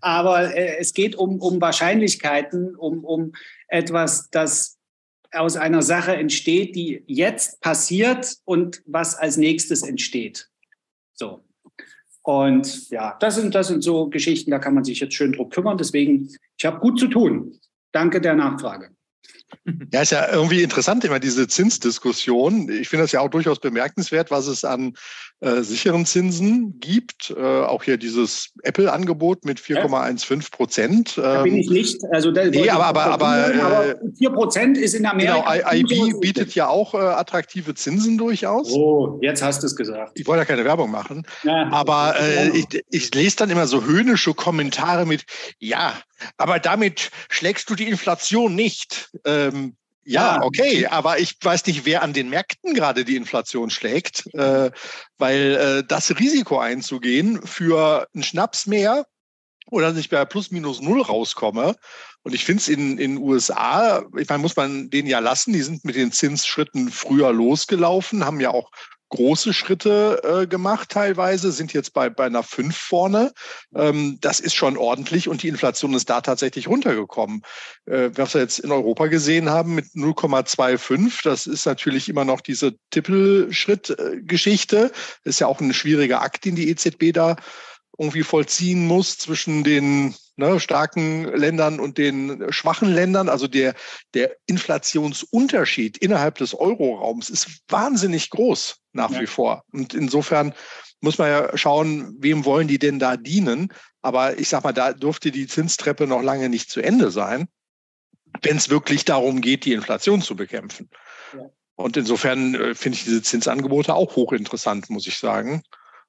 Aber 0.00 0.54
äh, 0.54 0.76
es 0.78 0.94
geht 0.94 1.16
um, 1.16 1.40
um 1.40 1.60
Wahrscheinlichkeiten, 1.60 2.76
um, 2.76 3.04
um 3.04 3.32
etwas, 3.68 4.30
das 4.30 4.78
aus 5.32 5.56
einer 5.56 5.82
Sache 5.82 6.16
entsteht, 6.16 6.76
die 6.76 7.02
jetzt 7.06 7.60
passiert 7.60 8.36
und 8.44 8.82
was 8.86 9.16
als 9.16 9.36
nächstes 9.36 9.82
entsteht. 9.82 10.48
So. 11.14 11.44
Und 12.22 12.90
ja, 12.90 13.16
das 13.20 13.36
sind, 13.36 13.54
das 13.54 13.68
sind 13.68 13.82
so 13.82 14.08
Geschichten, 14.08 14.50
da 14.50 14.58
kann 14.58 14.74
man 14.74 14.84
sich 14.84 15.00
jetzt 15.00 15.14
schön 15.14 15.32
drum 15.32 15.48
kümmern. 15.48 15.78
Deswegen, 15.78 16.30
ich 16.56 16.64
habe 16.64 16.80
gut 16.80 16.98
zu 16.98 17.08
tun. 17.08 17.58
Danke 17.96 18.20
der 18.20 18.34
Nachfrage. 18.34 18.90
Ja, 19.92 20.02
ist 20.02 20.10
ja 20.10 20.28
irgendwie 20.28 20.62
interessant 20.62 21.04
immer 21.04 21.20
diese 21.20 21.46
Zinsdiskussion. 21.46 22.68
Ich 22.68 22.88
finde 22.88 23.04
das 23.04 23.12
ja 23.12 23.20
auch 23.20 23.30
durchaus 23.30 23.60
bemerkenswert, 23.60 24.30
was 24.30 24.48
es 24.48 24.64
an 24.64 24.94
äh, 25.40 25.60
sicheren 25.60 26.06
Zinsen 26.06 26.80
gibt. 26.80 27.34
Äh, 27.36 27.42
auch 27.42 27.82
hier 27.82 27.98
dieses 27.98 28.54
Apple-Angebot 28.62 29.44
mit 29.44 29.60
4,15 29.60 30.50
Prozent. 30.50 31.18
Da 31.18 31.42
bin 31.42 31.58
ich 31.58 31.68
nicht. 31.68 32.00
Also 32.10 32.30
da 32.30 32.46
nee, 32.46 32.70
aber, 32.70 32.86
aber, 32.86 33.04
aber, 33.04 33.26
aber 33.26 33.94
4 34.16 34.30
äh, 34.30 34.32
Prozent 34.32 34.78
ist 34.78 34.94
in 34.94 35.04
Amerika. 35.04 35.54
Genau, 35.54 35.72
IB 35.72 36.20
bietet 36.20 36.54
ja 36.54 36.68
auch 36.68 36.94
äh, 36.94 36.98
attraktive 36.98 37.74
Zinsen 37.74 38.16
durchaus. 38.16 38.72
Oh, 38.72 39.18
jetzt 39.20 39.42
hast 39.42 39.62
du 39.62 39.66
es 39.66 39.76
gesagt. 39.76 40.12
Ich 40.18 40.26
wollte 40.26 40.40
ja 40.40 40.44
keine 40.46 40.64
Werbung 40.64 40.90
machen. 40.90 41.26
Ja, 41.42 41.68
aber 41.70 42.14
äh, 42.18 42.48
ich, 42.56 42.84
ich 42.90 43.14
lese 43.14 43.36
dann 43.36 43.50
immer 43.50 43.66
so 43.66 43.84
höhnische 43.84 44.32
Kommentare 44.32 45.04
mit, 45.04 45.24
ja, 45.58 45.92
aber 46.38 46.60
damit 46.60 47.10
schlägst 47.28 47.68
du 47.68 47.74
die 47.74 47.88
Inflation 47.88 48.54
nicht. 48.54 49.10
Ähm, 49.26 49.76
ja, 50.06 50.40
okay, 50.42 50.86
aber 50.86 51.18
ich 51.18 51.36
weiß 51.42 51.66
nicht, 51.66 51.84
wer 51.84 52.02
an 52.02 52.12
den 52.12 52.30
Märkten 52.30 52.74
gerade 52.74 53.04
die 53.04 53.16
Inflation 53.16 53.70
schlägt, 53.70 54.32
äh, 54.34 54.70
weil 55.18 55.56
äh, 55.56 55.84
das 55.86 56.16
Risiko 56.18 56.58
einzugehen 56.60 57.44
für 57.44 58.06
einen 58.14 58.22
Schnaps 58.22 58.66
mehr 58.66 59.04
oder 59.68 59.88
dass 59.88 59.98
ich 59.98 60.08
bei 60.08 60.24
plus 60.24 60.52
minus 60.52 60.80
null 60.80 61.02
rauskomme. 61.02 61.74
Und 62.22 62.34
ich 62.34 62.44
finde 62.44 62.60
es 62.60 62.68
in 62.68 62.96
den 62.96 63.18
USA, 63.18 64.04
ich 64.16 64.28
meine, 64.28 64.42
muss 64.42 64.56
man 64.56 64.90
den 64.90 65.06
ja 65.06 65.18
lassen, 65.18 65.52
die 65.52 65.62
sind 65.62 65.84
mit 65.84 65.96
den 65.96 66.12
Zinsschritten 66.12 66.90
früher 66.90 67.32
losgelaufen, 67.32 68.24
haben 68.24 68.40
ja 68.40 68.50
auch 68.50 68.70
große 69.08 69.52
Schritte 69.52 70.20
äh, 70.24 70.46
gemacht 70.46 70.90
teilweise, 70.90 71.52
sind 71.52 71.72
jetzt 71.72 71.92
bei, 71.92 72.10
bei 72.10 72.26
einer 72.26 72.42
5 72.42 72.76
vorne. 72.76 73.32
Ähm, 73.74 74.18
das 74.20 74.40
ist 74.40 74.54
schon 74.54 74.76
ordentlich 74.76 75.28
und 75.28 75.42
die 75.42 75.48
Inflation 75.48 75.94
ist 75.94 76.10
da 76.10 76.20
tatsächlich 76.20 76.68
runtergekommen. 76.68 77.42
Äh, 77.86 78.10
was 78.14 78.34
wir 78.34 78.40
jetzt 78.40 78.58
in 78.58 78.72
Europa 78.72 79.06
gesehen 79.06 79.50
haben 79.50 79.74
mit 79.74 79.86
0,25, 79.94 81.22
das 81.22 81.46
ist 81.46 81.66
natürlich 81.66 82.08
immer 82.08 82.24
noch 82.24 82.40
diese 82.40 82.74
Tippelschritt-Geschichte. 82.90 84.90
Ist 85.24 85.40
ja 85.40 85.46
auch 85.46 85.60
ein 85.60 85.74
schwieriger 85.74 86.22
Akt, 86.22 86.44
den 86.44 86.56
die 86.56 86.68
EZB 86.70 87.12
da 87.12 87.36
irgendwie 87.98 88.22
vollziehen 88.22 88.86
muss 88.86 89.18
zwischen 89.18 89.64
den 89.64 90.14
ne, 90.36 90.60
starken 90.60 91.24
Ländern 91.24 91.80
und 91.80 91.98
den 91.98 92.52
schwachen 92.52 92.92
Ländern. 92.92 93.28
Also 93.28 93.48
der, 93.48 93.74
der 94.14 94.36
Inflationsunterschied 94.46 95.98
innerhalb 95.98 96.36
des 96.36 96.54
Euroraums 96.54 97.30
ist 97.30 97.62
wahnsinnig 97.68 98.30
groß 98.30 98.76
nach 98.92 99.10
ja. 99.10 99.20
wie 99.20 99.26
vor. 99.26 99.64
Und 99.72 99.94
insofern 99.94 100.54
muss 101.00 101.18
man 101.18 101.28
ja 101.28 101.56
schauen, 101.56 102.16
wem 102.18 102.44
wollen 102.44 102.68
die 102.68 102.78
denn 102.78 102.98
da 102.98 103.16
dienen. 103.16 103.72
Aber 104.02 104.38
ich 104.38 104.48
sag 104.48 104.64
mal, 104.64 104.72
da 104.72 104.92
durfte 104.92 105.30
die 105.30 105.46
Zinstreppe 105.46 106.06
noch 106.06 106.22
lange 106.22 106.48
nicht 106.48 106.70
zu 106.70 106.80
Ende 106.80 107.10
sein, 107.10 107.48
wenn 108.42 108.56
es 108.56 108.70
wirklich 108.70 109.04
darum 109.04 109.40
geht, 109.40 109.64
die 109.64 109.72
Inflation 109.72 110.22
zu 110.22 110.36
bekämpfen. 110.36 110.90
Ja. 111.32 111.50
Und 111.76 111.96
insofern 111.96 112.54
äh, 112.54 112.74
finde 112.74 112.98
ich 112.98 113.04
diese 113.04 113.22
Zinsangebote 113.22 113.94
auch 113.94 114.16
hochinteressant, 114.16 114.90
muss 114.90 115.06
ich 115.06 115.18
sagen. 115.18 115.62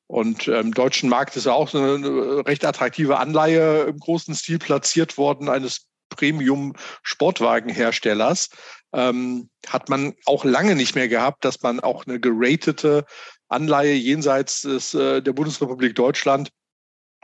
Und 0.07 0.47
im 0.47 0.53
ähm, 0.53 0.73
deutschen 0.73 1.09
Markt 1.09 1.35
ist 1.35 1.45
ja 1.45 1.53
auch 1.53 1.69
so 1.69 1.77
eine 1.79 2.43
recht 2.45 2.65
attraktive 2.65 3.19
Anleihe 3.19 3.83
im 3.83 3.99
großen 3.99 4.33
Stil 4.35 4.57
platziert 4.57 5.17
worden 5.17 5.49
eines 5.49 5.85
Premium-Sportwagenherstellers. 6.09 8.49
Ähm, 8.93 9.49
hat 9.67 9.89
man 9.89 10.13
auch 10.25 10.45
lange 10.45 10.75
nicht 10.75 10.95
mehr 10.95 11.09
gehabt, 11.09 11.43
dass 11.43 11.61
man 11.61 11.81
auch 11.81 12.07
eine 12.07 12.21
geratete 12.21 13.03
Anleihe 13.49 13.93
jenseits 13.93 14.61
des, 14.61 14.93
äh, 14.93 15.21
der 15.21 15.33
Bundesrepublik 15.33 15.93
Deutschland 15.95 16.51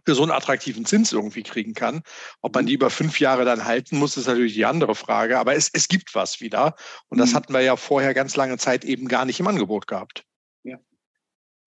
für 0.05 0.15
so 0.15 0.23
einen 0.23 0.31
attraktiven 0.31 0.85
Zins 0.85 1.13
irgendwie 1.13 1.43
kriegen 1.43 1.73
kann. 1.73 2.01
Ob 2.41 2.55
man 2.55 2.65
die 2.65 2.73
über 2.73 2.89
fünf 2.89 3.21
Jahre 3.21 3.45
dann 3.45 3.63
halten 3.63 3.97
muss, 3.97 4.17
ist 4.17 4.27
natürlich 4.27 4.55
die 4.55 4.65
andere 4.65 4.95
Frage. 4.95 5.39
Aber 5.39 5.55
es, 5.55 5.69
es 5.71 5.87
gibt 5.87 6.13
was 6.15 6.41
wieder. 6.41 6.75
Und 7.07 7.19
das 7.19 7.31
mhm. 7.31 7.35
hatten 7.35 7.53
wir 7.53 7.61
ja 7.61 7.77
vorher 7.77 8.13
ganz 8.13 8.35
lange 8.35 8.57
Zeit 8.57 8.83
eben 8.83 9.07
gar 9.07 9.23
nicht 9.23 9.39
im 9.39 9.47
Angebot 9.47 9.87
gehabt. 9.87 10.25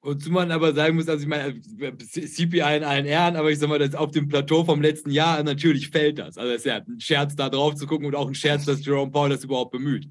Wozu 0.07 0.31
man 0.31 0.53
aber 0.53 0.73
sagen 0.73 0.95
muss, 0.95 1.09
also 1.09 1.25
ich 1.25 1.29
meine, 1.29 1.61
CPI 1.61 2.77
in 2.77 2.85
allen 2.85 3.07
Ehren, 3.07 3.35
aber 3.35 3.51
ich 3.51 3.59
sag 3.59 3.69
mal, 3.69 3.81
das 3.81 3.97
auf 3.97 4.13
dem 4.13 4.29
Plateau 4.29 4.63
vom 4.63 4.81
letzten 4.81 5.11
Jahr, 5.11 5.43
natürlich 5.43 5.89
fällt 5.89 6.21
das. 6.21 6.39
Also 6.39 6.53
es 6.53 6.59
ist 6.59 6.67
ja 6.67 6.77
ein 6.77 7.01
Scherz, 7.01 7.35
da 7.35 7.49
drauf 7.49 7.75
zu 7.75 7.89
gucken 7.89 8.07
und 8.07 8.15
auch 8.15 8.29
ein 8.29 8.37
Scherz, 8.37 8.65
dass 8.67 8.87
Jerome 8.87 9.11
Paul 9.11 9.31
das 9.31 9.43
überhaupt 9.43 9.73
bemüht. 9.73 10.07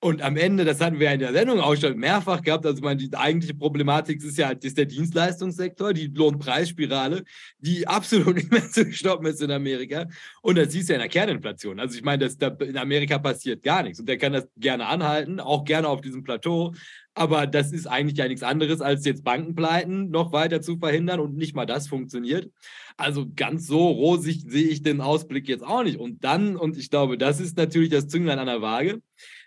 Und 0.00 0.20
am 0.20 0.36
Ende, 0.36 0.66
das 0.66 0.80
hatten 0.80 1.00
wir 1.00 1.10
in 1.10 1.18
der 1.18 1.32
Sendung 1.32 1.60
auch 1.60 1.74
schon 1.76 1.96
mehrfach 1.98 2.42
gehabt, 2.42 2.66
also 2.66 2.82
meine, 2.82 3.00
die 3.00 3.16
eigentliche 3.16 3.54
Problematik 3.54 4.22
ist 4.22 4.36
ja 4.36 4.50
ist 4.50 4.76
der 4.76 4.84
Dienstleistungssektor, 4.84 5.94
die 5.94 6.06
Lohnpreisspirale, 6.06 7.24
die 7.58 7.88
absolut 7.88 8.34
nicht 8.36 8.52
mehr 8.52 8.68
zu 8.70 8.92
stoppen 8.92 9.26
ist 9.26 9.42
in 9.42 9.50
Amerika. 9.50 10.06
Und 10.40 10.58
das 10.58 10.72
siehst 10.72 10.90
du 10.90 10.92
ja 10.92 10.98
in 10.98 11.02
der 11.02 11.08
Kerninflation. 11.08 11.80
Also 11.80 11.96
ich 11.96 12.04
meine, 12.04 12.24
das, 12.24 12.36
da 12.36 12.48
in 12.48 12.76
Amerika 12.76 13.18
passiert 13.18 13.62
gar 13.62 13.82
nichts. 13.82 13.98
Und 13.98 14.10
der 14.10 14.18
kann 14.18 14.34
das 14.34 14.46
gerne 14.56 14.86
anhalten, 14.86 15.40
auch 15.40 15.64
gerne 15.64 15.88
auf 15.88 16.02
diesem 16.02 16.22
Plateau. 16.22 16.74
Aber 17.18 17.48
das 17.48 17.72
ist 17.72 17.88
eigentlich 17.88 18.16
ja 18.16 18.28
nichts 18.28 18.44
anderes, 18.44 18.80
als 18.80 19.04
jetzt 19.04 19.24
Bankenpleiten 19.24 20.08
noch 20.10 20.32
weiter 20.32 20.62
zu 20.62 20.78
verhindern 20.78 21.18
und 21.18 21.36
nicht 21.36 21.56
mal 21.56 21.66
das 21.66 21.88
funktioniert. 21.88 22.48
Also 22.96 23.26
ganz 23.34 23.66
so 23.66 23.88
rosig 23.88 24.44
sehe 24.46 24.68
ich 24.68 24.84
den 24.84 25.00
Ausblick 25.00 25.48
jetzt 25.48 25.64
auch 25.64 25.82
nicht. 25.82 25.98
Und 25.98 26.22
dann, 26.22 26.56
und 26.56 26.78
ich 26.78 26.90
glaube, 26.90 27.18
das 27.18 27.40
ist 27.40 27.56
natürlich 27.56 27.88
das 27.88 28.06
Zünglein 28.06 28.38
an 28.38 28.46
der 28.46 28.62
Waage, 28.62 29.02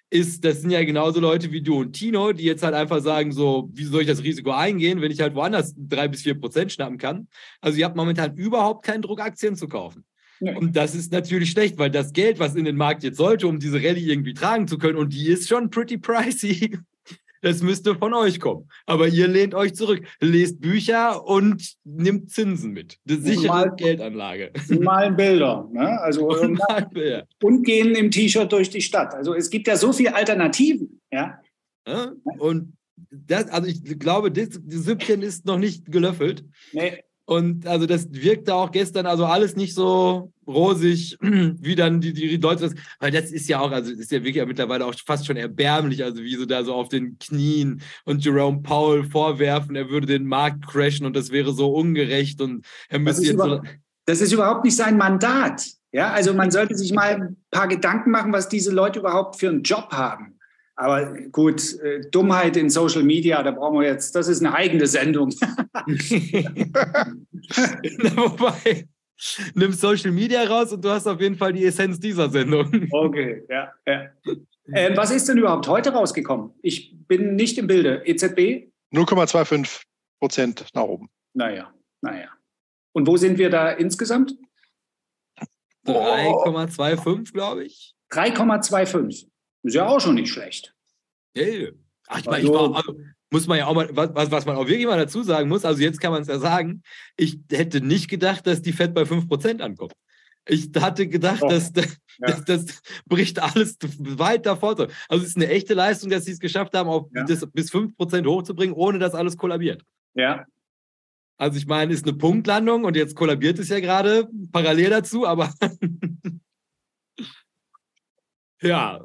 ist, 0.10 0.44
das 0.44 0.60
sind 0.60 0.72
ja 0.72 0.84
genauso 0.84 1.22
Leute 1.22 1.54
wie 1.54 1.62
du 1.62 1.80
und 1.80 1.94
Tino, 1.94 2.34
die 2.34 2.44
jetzt 2.44 2.62
halt 2.62 2.76
einfach 2.76 3.00
sagen, 3.00 3.32
so, 3.32 3.70
wie 3.72 3.86
soll 3.86 4.02
ich 4.02 4.08
das 4.08 4.22
Risiko 4.22 4.52
eingehen, 4.52 5.00
wenn 5.00 5.12
ich 5.12 5.22
halt 5.22 5.34
woanders 5.34 5.74
drei 5.78 6.10
bis 6.10 6.24
vier 6.24 6.38
Prozent 6.38 6.74
schnappen 6.74 6.98
kann? 6.98 7.30
Also 7.62 7.80
ihr 7.80 7.86
habt 7.86 7.96
momentan 7.96 8.36
überhaupt 8.36 8.86
keinen 8.86 9.02
Druck, 9.02 9.22
Aktien 9.22 9.56
zu 9.56 9.70
kaufen. 9.70 10.04
Ja. 10.42 10.58
Und 10.58 10.76
das 10.76 10.94
ist 10.94 11.14
natürlich 11.14 11.52
schlecht, 11.52 11.78
weil 11.78 11.90
das 11.90 12.12
Geld, 12.12 12.38
was 12.40 12.56
in 12.56 12.66
den 12.66 12.76
Markt 12.76 13.04
jetzt 13.04 13.18
sollte, 13.18 13.48
um 13.48 13.60
diese 13.60 13.78
Rallye 13.78 14.12
irgendwie 14.12 14.34
tragen 14.34 14.68
zu 14.68 14.78
können, 14.78 14.98
und 14.98 15.14
die 15.14 15.28
ist 15.28 15.48
schon 15.48 15.70
pretty 15.70 15.98
pricey, 15.98 16.78
das 17.42 17.62
müsste 17.62 17.96
von 17.96 18.14
euch 18.14 18.40
kommen. 18.40 18.70
Aber 18.86 19.08
ihr 19.08 19.28
lehnt 19.28 19.54
euch 19.54 19.74
zurück, 19.74 20.06
lest 20.20 20.62
Bücher 20.62 21.26
und 21.26 21.76
nimmt 21.84 22.30
Zinsen 22.30 22.72
mit. 22.72 22.98
Das 23.06 23.20
sichere 23.20 23.48
mal, 23.48 23.76
Geldanlage. 23.76 24.52
Malen 24.80 25.16
Bilder. 25.16 25.68
Ne? 25.72 26.00
Also, 26.02 26.28
und, 26.42 26.60
Bilder. 26.92 27.26
und 27.42 27.64
gehen 27.64 27.96
im 27.96 28.12
T-Shirt 28.12 28.52
durch 28.52 28.70
die 28.70 28.82
Stadt. 28.82 29.14
Also 29.14 29.34
es 29.34 29.50
gibt 29.50 29.68
ja 29.68 29.76
so 29.76 29.92
viele 29.92 30.16
Alternativen. 30.16 31.02
Ja? 31.12 31.40
ja 31.88 32.14
und 32.38 32.74
das, 33.10 33.50
also 33.50 33.68
ich 33.68 33.84
glaube, 34.00 34.32
das, 34.32 34.50
das 34.64 34.84
Süppchen 34.84 35.22
ist 35.22 35.46
noch 35.46 35.58
nicht 35.58 35.92
gelöffelt. 35.92 36.46
Nee. 36.72 37.04
Und 37.26 37.66
also 37.66 37.86
das 37.86 38.12
wirkte 38.12 38.56
auch 38.56 38.72
gestern 38.72 39.06
also 39.06 39.26
alles 39.26 39.56
nicht 39.56 39.74
so 39.74 40.32
rosig, 40.52 41.18
wie 41.22 41.76
dann 41.76 42.02
die, 42.02 42.14
die 42.14 42.38
Leute 42.38 42.72
weil 43.00 43.12
das 43.12 43.32
ist 43.32 43.50
ja 43.50 43.60
auch, 43.60 43.72
also 43.72 43.92
ist 43.92 44.12
ja 44.12 44.24
wirklich 44.24 44.46
mittlerweile 44.46 44.86
auch 44.86 44.96
fast 45.06 45.26
schon 45.26 45.38
erbärmlich, 45.38 46.04
also 46.04 46.22
wie 46.22 46.36
so 46.36 46.46
da 46.46 46.64
so 46.64 46.74
auf 46.74 46.90
den 46.90 47.18
Knien 47.20 47.82
und 48.06 48.24
Jerome 48.24 48.62
Powell 48.62 49.04
vorwerfen, 49.04 49.76
er 49.76 49.90
würde 49.90 50.08
den 50.08 50.26
Markt 50.26 50.68
crashen 50.68 51.06
und 51.06 51.16
das 51.16 51.32
wäre 51.32 51.54
so 51.54 51.74
ungerecht 51.74 52.42
und 52.42 52.66
er 52.90 53.00
müsste 53.00 53.22
das 53.22 53.32
jetzt 53.32 53.42
so. 53.42 53.62
Das 54.06 54.22
ist 54.22 54.32
überhaupt 54.32 54.64
nicht 54.66 54.76
sein 54.76 54.98
Mandat. 54.98 55.64
Ja, 55.94 56.12
also 56.12 56.34
man 56.34 56.52
sollte 56.52 56.76
sich 56.76 56.94
mal 56.94 57.16
ein 57.16 57.38
paar 57.52 57.68
Gedanken 57.68 58.12
machen, 58.12 58.32
was 58.32 58.48
diese 58.48 58.72
Leute 58.72 59.00
überhaupt 59.00 59.38
für 59.40 59.50
einen 59.50 59.64
Job 59.64 59.92
haben. 59.92 60.38
Aber 60.76 61.14
gut, 61.32 61.80
äh, 61.82 62.02
Dummheit 62.10 62.58
in 62.58 62.70
Social 62.70 63.04
Media, 63.04 63.44
da 63.44 63.52
brauchen 63.52 63.80
wir 63.80 63.88
jetzt, 63.88 64.16
das 64.16 64.28
ist 64.28 64.40
eine 64.44 64.56
eigene 64.56 64.88
Sendung. 64.88 65.30
Wobei, 68.16 68.88
nimm 69.56 69.74
Social 69.74 70.12
Media 70.12 70.44
raus 70.44 70.72
und 70.72 70.84
du 70.84 70.90
hast 70.90 71.08
auf 71.08 71.20
jeden 71.20 71.36
Fall 71.36 71.54
die 71.54 71.66
Essenz 71.66 72.00
dieser 72.00 72.30
Sendung. 72.30 72.88
Okay, 72.92 73.44
ja. 73.50 73.72
ja. 73.86 74.10
Ähm, 74.74 74.96
was 74.96 75.12
ist 75.12 75.28
denn 75.28 75.38
überhaupt 75.38 75.68
heute 75.68 75.92
rausgekommen? 75.92 76.52
Ich 76.62 76.96
bin 77.08 77.36
nicht 77.36 77.58
im 77.58 77.68
Bilde. 77.68 78.04
EZB? 78.06 78.72
0,25 78.94 79.84
Prozent 80.20 80.66
nach 80.74 80.84
oben. 80.84 81.10
Naja, 81.34 81.74
naja. 82.02 82.30
Und 82.94 83.08
wo 83.08 83.18
sind 83.18 83.38
wir 83.38 83.50
da 83.50 83.72
insgesamt? 83.72 84.36
3,25, 85.88 87.34
glaube 87.34 87.66
ich. 87.66 87.96
3,25. 88.12 89.28
Ist 89.64 89.74
ja 89.74 89.88
auch 89.88 90.00
schon 90.00 90.16
nicht 90.16 90.32
schlecht. 90.32 90.76
Hey. 91.36 91.72
Ach, 92.08 92.20
ich 92.20 92.26
meine, 92.26 92.48
also, 92.50 92.74
also, 92.74 92.98
muss 93.32 93.48
man 93.48 93.58
ja 93.58 93.68
auch 93.68 93.74
mal, 93.74 93.90
was, 93.94 94.30
was 94.30 94.46
man 94.46 94.58
auch 94.58 94.68
wirklich 94.68 94.86
mal 94.86 94.98
dazu 94.98 95.24
sagen 95.24 95.50
muss, 95.50 95.66
also 95.66 95.82
jetzt 95.82 96.02
kann 96.02 96.12
man 96.12 96.22
es 96.22 96.28
ja 96.28 96.38
sagen, 96.38 96.84
ich 97.16 97.40
hätte 97.50 97.82
nicht 97.82 98.10
gedacht, 98.10 98.46
dass 98.46 98.62
die 98.62 98.74
Fed 98.74 98.94
bei 98.94 99.04
5% 99.04 99.62
ankommt. 99.62 99.94
Ich 100.48 100.70
hatte 100.80 101.08
gedacht, 101.08 101.42
dass, 101.44 101.72
ja. 101.76 101.84
das, 102.20 102.44
das, 102.46 102.82
bricht 103.06 103.40
alles 103.40 103.78
weit 104.00 104.46
davor. 104.46 104.72
Also 105.08 105.24
es 105.24 105.30
ist 105.30 105.38
eine 105.38 105.48
echte 105.50 105.74
Leistung, 105.74 106.10
dass 106.10 106.26
sie 106.26 106.32
es 106.32 106.40
geschafft 106.40 106.74
haben, 106.74 106.90
auf 106.90 107.08
ja. 107.14 107.24
das 107.24 107.46
bis 107.52 107.72
5% 107.72 108.26
hochzubringen, 108.26 108.76
ohne 108.76 109.00
dass 109.00 109.14
alles 109.14 109.38
kollabiert. 109.38 109.84
Ja. 110.14 110.46
Also 111.38 111.58
ich 111.58 111.68
meine, 111.68 111.94
ist 111.94 112.06
eine 112.06 112.18
Punktlandung 112.18 112.84
und 112.84 112.96
jetzt 112.96 113.16
kollabiert 113.16 113.60
es 113.60 113.70
ja 113.70 113.80
gerade 113.80 114.28
parallel 114.52 114.90
dazu, 114.90 115.26
aber 115.26 115.54
ja, 118.62 119.02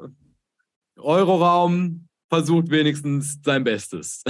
Euroraum 0.97 2.06
versucht 2.29 2.69
wenigstens 2.69 3.39
sein 3.43 3.63
Bestes. 3.63 4.23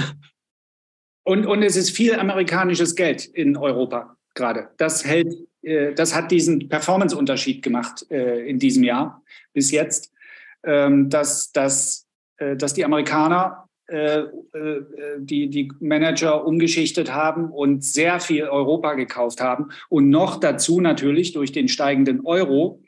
Und, 1.24 1.46
und 1.46 1.62
es 1.62 1.76
ist 1.76 1.90
viel 1.90 2.14
amerikanisches 2.14 2.94
Geld 2.94 3.26
in 3.26 3.56
Europa 3.56 4.16
gerade. 4.34 4.70
Das 4.78 5.04
hält, 5.04 5.34
äh, 5.62 5.92
das 5.92 6.14
hat 6.14 6.30
diesen 6.30 6.68
Performance-Unterschied 6.68 7.62
gemacht 7.62 8.06
äh, 8.10 8.48
in 8.48 8.58
diesem 8.58 8.82
Jahr 8.82 9.22
bis 9.52 9.70
jetzt, 9.70 10.12
ähm, 10.64 11.10
dass, 11.10 11.52
dass, 11.52 12.06
äh, 12.38 12.56
dass 12.56 12.74
die 12.74 12.84
Amerikaner 12.84 13.64
die, 13.90 15.48
die 15.48 15.72
Manager 15.80 16.44
umgeschichtet 16.44 17.10
haben 17.10 17.50
und 17.50 17.82
sehr 17.82 18.20
viel 18.20 18.44
Europa 18.44 18.92
gekauft 18.92 19.40
haben. 19.40 19.70
Und 19.88 20.10
noch 20.10 20.38
dazu 20.38 20.82
natürlich 20.82 21.32
durch 21.32 21.52
den 21.52 21.68
steigenden 21.68 22.26
Euro 22.26 22.82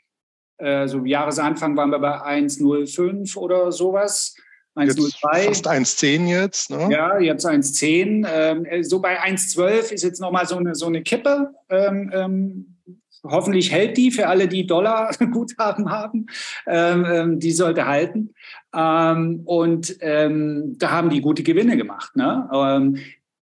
äh, 0.61 0.87
so 0.87 1.03
Jahresanfang 1.03 1.75
waren 1.75 1.89
wir 1.89 1.97
bei 1.97 2.21
1,05 2.21 3.35
oder 3.35 3.71
sowas. 3.71 4.35
1,03. 4.75 5.47
Fast 5.47 5.67
1,10 5.67 6.27
jetzt. 6.27 6.69
Ne? 6.69 6.89
Ja, 6.91 7.19
jetzt 7.19 7.45
1,10. 7.45 8.25
Ähm, 8.31 8.65
äh, 8.65 8.83
so 8.83 8.99
bei 8.99 9.21
1,12 9.21 9.91
ist 9.91 10.03
jetzt 10.03 10.21
nochmal 10.21 10.47
so 10.47 10.57
eine, 10.57 10.75
so 10.75 10.85
eine 10.85 11.03
Kippe. 11.03 11.51
Ähm, 11.69 12.09
ähm, 12.13 12.77
hoffentlich 13.23 13.71
hält 13.71 13.97
die 13.97 14.11
für 14.11 14.27
alle, 14.27 14.47
die 14.47 14.65
Dollar-Guthaben 14.65 15.91
haben. 15.91 16.27
Ähm, 16.65 17.05
ähm, 17.05 17.39
die 17.39 17.51
sollte 17.51 17.85
halten. 17.85 18.33
Ähm, 18.73 19.41
und 19.45 20.01
da 20.01 20.91
haben 20.91 21.09
die 21.09 21.21
gute 21.21 21.43
Gewinne 21.43 21.75
gemacht. 21.75 22.15
Ne? 22.15 22.95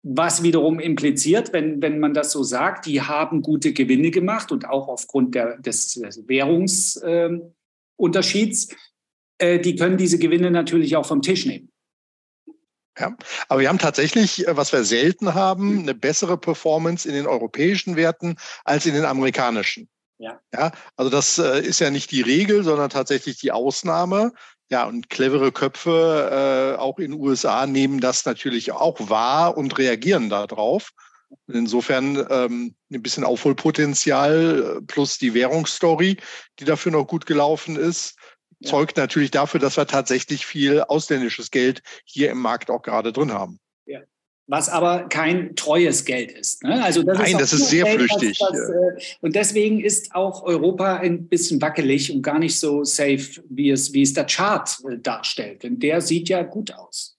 Was 0.03 0.43
wiederum 0.43 0.81
impliziert, 0.81 1.55
wenn, 1.55 1.81
wenn 1.81 1.99
man 1.99 2.13
das 2.13 2.31
so 2.31 2.43
sagt, 2.43 2.85
die 2.85 3.01
haben 3.01 3.41
gute 3.41 3.73
Gewinne 3.73 4.11
gemacht 4.11 4.53
und 4.53 4.69
auch 4.69 4.89
aufgrund 4.89 5.35
der, 5.35 5.57
des, 5.57 5.95
des 5.95 6.29
Währungsunterschieds, 6.29 8.69
äh, 9.39 9.59
die 9.59 9.77
können 9.77 9.97
diese 9.97 10.19
Gewinne 10.19 10.51
natürlich 10.51 10.97
auch 10.97 11.07
vom 11.07 11.23
Tisch 11.23 11.47
nehmen. 11.47 11.71
Ja, 12.99 13.17
aber 13.49 13.61
wir 13.61 13.69
haben 13.69 13.79
tatsächlich, 13.79 14.47
äh, 14.47 14.57
was 14.57 14.73
wir 14.73 14.85
selten 14.85 15.35
haben, 15.35 15.81
eine 15.81 15.95
bessere 15.95 16.39
Performance 16.39 17.09
in 17.09 17.15
den 17.15 17.27
europäischen 17.27 17.97
Werten 17.97 18.37
als 18.65 18.87
in 18.87 18.95
den 18.95 19.05
amerikanischen. 19.05 19.89
Ja. 20.19 20.41
ja 20.53 20.71
also 20.97 21.11
das 21.11 21.39
äh, 21.39 21.61
ist 21.61 21.81
ja 21.81 21.91
nicht 21.91 22.13
die 22.13 22.23
Regel, 22.23 22.63
sondern 22.63 22.91
tatsächlich 22.91 23.39
die 23.39 23.53
Ausnahme. 23.53 24.33
Ja, 24.71 24.85
und 24.85 25.11
clevere 25.11 25.53
Köpfe 25.53 26.75
äh, 26.77 26.81
auch 26.81 26.99
in 26.99 27.13
den 27.13 27.21
USA 27.21 27.67
nehmen 27.67 28.01
das 28.01 28.25
natürlich 28.25 28.73
auch 28.73 29.11
wahr 29.11 29.57
und 29.57 29.77
reagieren 29.77 30.31
darauf. 30.31 30.91
Insofern 31.49 32.27
ähm, 32.31 32.75
ein 32.93 33.03
bisschen 33.03 33.25
Aufholpotenzial 33.25 34.81
plus 34.87 35.19
die 35.19 35.35
Währungsstory, 35.35 36.17
die 36.59 36.65
dafür 36.65 36.93
noch 36.93 37.07
gut 37.07 37.27
gelaufen 37.27 37.77
ist, 37.77 38.17
ja. 38.65 38.71
zeugt 38.71 38.97
natürlich 38.97 39.31
dafür, 39.31 39.61
dass 39.61 39.77
wir 39.77 39.87
tatsächlich 39.87 40.45
viel 40.47 40.81
ausländisches 40.83 41.51
Geld 41.51 41.83
hier 42.05 42.31
im 42.31 42.39
Markt 42.39 42.71
auch 42.71 42.83
gerade 42.83 43.13
drin 43.13 43.33
haben 43.33 43.61
was 44.47 44.69
aber 44.69 45.09
kein 45.09 45.57
treues 45.57 46.05
Geld 46.05 46.33
ist. 46.33 46.63
Ne? 46.63 46.83
Also 46.83 47.03
das 47.03 47.19
Nein, 47.19 47.33
ist 47.33 47.41
das 47.41 47.53
ist 47.55 47.69
sehr 47.69 47.85
Geld, 47.85 47.97
flüchtig. 47.97 48.39
Was, 48.41 48.59
äh, 48.59 49.17
und 49.21 49.35
deswegen 49.35 49.81
ist 49.81 50.15
auch 50.15 50.43
Europa 50.43 50.97
ein 50.97 51.29
bisschen 51.29 51.63
wackelig 51.63 52.13
und 52.13 52.23
gar 52.23 52.39
nicht 52.39 52.59
so 52.59 52.85
safe, 52.85 53.43
wie 53.49 53.71
es, 53.71 53.93
wie 53.95 54.03
es 54.03 54.13
der 54.13 54.27
Chart 54.27 54.69
äh, 54.89 54.99
darstellt. 54.99 55.63
Denn 55.63 55.79
der 55.79 56.01
sieht 56.01 56.29
ja 56.29 56.43
gut 56.43 56.73
aus. 56.75 57.17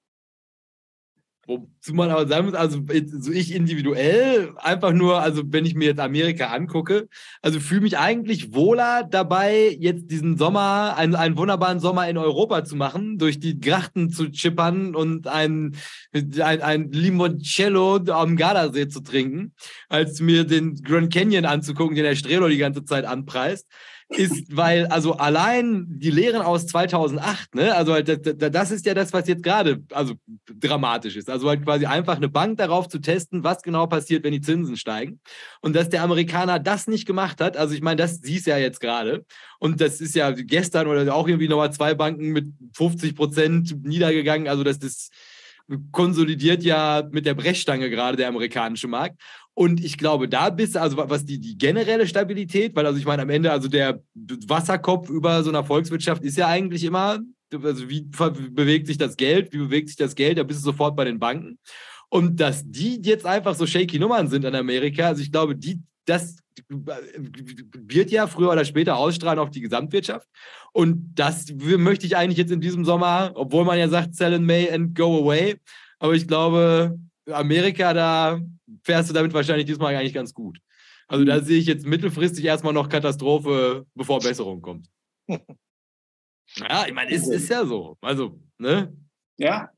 Wozu 1.48 1.94
man 1.94 2.10
aber 2.10 2.28
sagen 2.28 2.48
muss, 2.48 2.56
also 2.56 2.82
so 3.20 3.32
ich 3.32 3.54
individuell, 3.54 4.54
einfach 4.58 4.94
nur, 4.94 5.22
also 5.22 5.44
wenn 5.46 5.66
ich 5.66 5.76
mir 5.76 5.90
jetzt 5.90 6.00
Amerika 6.00 6.48
angucke, 6.48 7.08
also 7.44 7.60
fühle 7.60 7.82
mich 7.82 8.00
eigentlich 8.00 8.56
wohler 8.56 9.04
dabei, 9.04 9.78
jetzt 9.80 10.10
diesen 10.10 10.38
Sommer, 10.38 10.96
einen, 10.98 11.14
einen 11.14 11.38
wunderbaren 11.38 11.80
Sommer 11.80 12.10
in 12.10 12.18
Europa 12.18 12.64
zu 12.64 12.76
machen, 12.76 13.20
durch 13.20 13.40
die 13.40 13.60
Grachten 13.60 14.10
zu 14.10 14.32
chippern 14.32 14.96
und 14.96 15.28
ein, 15.28 15.76
ein, 16.14 16.62
ein 16.62 16.92
Limoncello 16.92 17.98
am 18.10 18.38
Gardasee 18.38 18.88
zu 18.88 19.02
trinken, 19.02 19.54
als 19.88 20.22
mir 20.22 20.46
den 20.46 20.82
Grand 20.82 21.14
Canyon 21.14 21.46
anzugucken, 21.46 21.96
den 21.96 22.06
der 22.06 22.16
Strelo 22.16 22.48
die 22.48 22.58
ganze 22.58 22.86
Zeit 22.86 23.06
anpreist 23.06 23.68
ist, 24.10 24.56
weil 24.56 24.86
also 24.88 25.13
allein 25.13 25.86
die 25.88 26.12
Lehren 26.12 26.41
aus 26.41 26.68
2008, 26.68 27.56
ne, 27.56 27.76
also 27.76 27.94
halt, 27.94 28.08
das, 28.08 28.52
das 28.52 28.72
ist 28.72 28.86
ja 28.86 28.94
das, 28.94 29.13
was 29.13 29.28
jetzt 29.28 29.44
gerade 29.44 29.84
also 29.91 30.13
dramatisch 30.48 31.15
ist. 31.15 31.30
Also 31.30 31.50
halt 31.50 31.63
quasi 31.63 31.86
einfach 31.86 32.15
eine 32.15 32.30
Bank 32.30 32.58
darauf 32.58 32.88
zu 32.88 33.00
testen, 33.00 33.44
was 33.44 33.63
genau 33.63 33.88
passiert, 33.88 34.24
wenn 34.24 34.32
die 34.32 34.41
Zinsen 34.41 34.78
steigen. 34.78 35.20
Und 35.62 35.76
dass 35.76 35.89
der 35.89 36.04
Amerikaner 36.04 36.60
das 36.60 36.88
nicht 36.88 37.06
gemacht 37.06 37.41
hat, 37.41 37.58
also 37.58 37.74
ich 37.74 37.82
meine, 37.82 37.98
das 37.98 38.18
siehst 38.18 38.46
ja 38.46 38.58
jetzt 38.58 38.80
gerade. 38.80 39.26
Und 39.60 39.82
das 39.82 40.00
ist 40.02 40.15
ja 40.15 40.32
gestern 40.32 40.88
oder 40.88 41.13
auch 41.13 41.28
irgendwie 41.28 41.48
nochmal 41.48 41.74
zwei 41.74 41.96
Banken 41.96 42.30
mit 42.30 42.48
50 42.74 43.15
Prozent 43.15 43.86
niedergegangen. 43.86 44.48
Also 44.48 44.63
das 44.63 44.78
ist 44.78 45.12
konsolidiert 45.91 46.63
ja 46.63 47.04
mit 47.12 47.26
der 47.26 47.34
Brechstange 47.34 47.89
gerade 47.89 48.18
der 48.18 48.28
amerikanische 48.28 48.88
Markt. 48.88 49.20
Und 49.58 49.84
ich 49.84 49.98
glaube, 49.98 50.28
da 50.28 50.50
bist 50.50 50.76
du, 50.76 50.82
also 50.82 50.98
was 50.98 51.24
die, 51.24 51.39
die 51.39 51.58
generelle 51.58 52.06
Stabilität, 52.06 52.76
weil 52.76 52.86
also 52.86 53.00
ich 53.00 53.06
meine, 53.06 53.22
am 53.22 53.30
Ende, 53.30 53.52
also 53.52 53.70
der 53.70 54.02
Wasserkopf 54.48 55.10
über 55.10 55.44
so 55.44 55.50
einer 55.50 55.63
Volkswirtschaft 55.63 56.24
ist 56.24 56.38
ja 56.38 56.48
eigentlich 56.48 56.84
immer, 56.84 57.20
also 57.54 57.89
wie 57.89 58.02
bewegt 58.02 58.88
sich 58.88 58.98
das 58.98 59.15
Geld, 59.15 59.54
wie 59.54 59.60
bewegt 59.60 59.88
sich 59.88 59.98
das 59.98 60.13
Geld, 60.13 60.38
da 60.38 60.44
bist 60.44 60.60
du 60.60 60.65
sofort 60.65 60.98
bei 60.98 61.06
den 61.06 61.20
Banken. 61.20 61.58
Und 62.10 62.41
dass 62.41 62.70
die 62.70 63.02
jetzt 63.02 63.26
einfach 63.26 63.56
so 63.56 63.65
shaky 63.65 63.98
Nummern 63.98 64.28
sind 64.28 64.44
in 64.44 64.56
Amerika, 64.56 65.08
also 65.08 65.22
ich 65.22 65.32
glaube, 65.32 65.56
die, 65.56 65.82
das 66.06 66.36
wird 66.70 68.12
ja 68.12 68.28
früher 68.28 68.52
oder 68.52 68.65
später 68.65 68.98
ausstrahlen 68.98 69.39
auf 69.39 69.52
die 69.52 69.62
Gesamtwirtschaft. 69.62 70.28
Und 70.74 71.13
das 71.15 71.46
möchte 71.58 72.06
ich 72.06 72.18
eigentlich 72.18 72.38
jetzt 72.38 72.52
in 72.52 72.62
diesem 72.62 72.84
Sommer, 72.84 73.32
obwohl 73.36 73.63
man 73.63 73.80
ja 73.80 73.88
sagt, 73.88 74.15
sell 74.15 74.34
in 74.34 74.46
May 74.46 74.70
and 74.70 74.94
go 74.96 75.22
away. 75.22 75.56
Aber 76.00 76.13
ich 76.13 76.28
glaube, 76.28 77.00
Amerika, 77.32 77.94
da 77.94 78.39
fährst 78.86 79.10
du 79.10 79.13
damit 79.13 79.34
wahrscheinlich 79.34 79.65
diesmal 79.65 79.95
eigentlich 79.95 80.13
ganz 80.13 80.34
gut. 80.34 80.60
Also 81.08 81.26
da 81.26 81.41
sehe 81.41 81.60
ich 81.60 81.65
jetzt 81.65 81.86
mittelfristig 81.86 82.45
erstmal 82.45 82.74
noch 82.74 82.89
Katastrophe, 82.89 83.86
bevor 83.95 84.19
Besserung 84.19 84.62
kommt. 84.62 84.88
Ja, 86.58 86.86
ich 86.86 86.93
meine, 86.93 87.12
ist, 87.12 87.28
ist 87.28 87.50
ja 87.50 87.65
so. 87.65 87.98
Also, 88.02 88.39
ne? 88.60 88.95
Ja. 89.38 89.71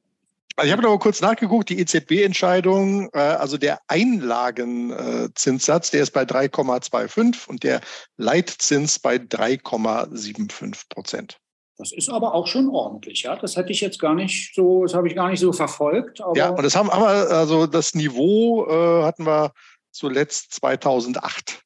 Also 0.57 0.67
ich 0.67 0.73
habe 0.73 0.81
noch 0.81 0.89
mal 0.89 0.99
kurz 0.99 1.21
nachgeguckt, 1.21 1.69
die 1.69 1.79
EZB-Entscheidung, 1.79 3.09
äh, 3.13 3.19
also 3.19 3.57
der 3.57 3.79
Einlagenzinssatz, 3.87 5.91
der 5.91 6.03
ist 6.03 6.11
bei 6.11 6.23
3,25 6.23 7.47
und 7.47 7.63
der 7.63 7.79
Leitzins 8.17 8.99
bei 8.99 9.15
3,75 9.15 10.89
Prozent. 10.89 11.39
Das 11.77 11.91
ist 11.91 12.09
aber 12.09 12.33
auch 12.33 12.47
schon 12.47 12.69
ordentlich, 12.69 13.21
ja. 13.23 13.35
Das 13.35 13.55
hätte 13.55 13.71
ich 13.71 13.81
jetzt 13.81 13.99
gar 13.99 14.15
nicht 14.15 14.55
so, 14.55 14.83
das 14.83 14.95
habe 14.95 15.07
ich 15.07 15.15
gar 15.15 15.29
nicht 15.29 15.39
so 15.39 15.53
verfolgt. 15.53 16.19
ja, 16.35 16.49
und 16.49 16.63
das 16.63 16.75
haben 16.75 16.87
wir, 16.87 16.95
also 16.97 17.67
das 17.67 17.93
Niveau 17.93 18.65
äh, 18.67 19.03
hatten 19.03 19.25
wir 19.25 19.51
zuletzt 19.91 20.53
2008. 20.53 21.61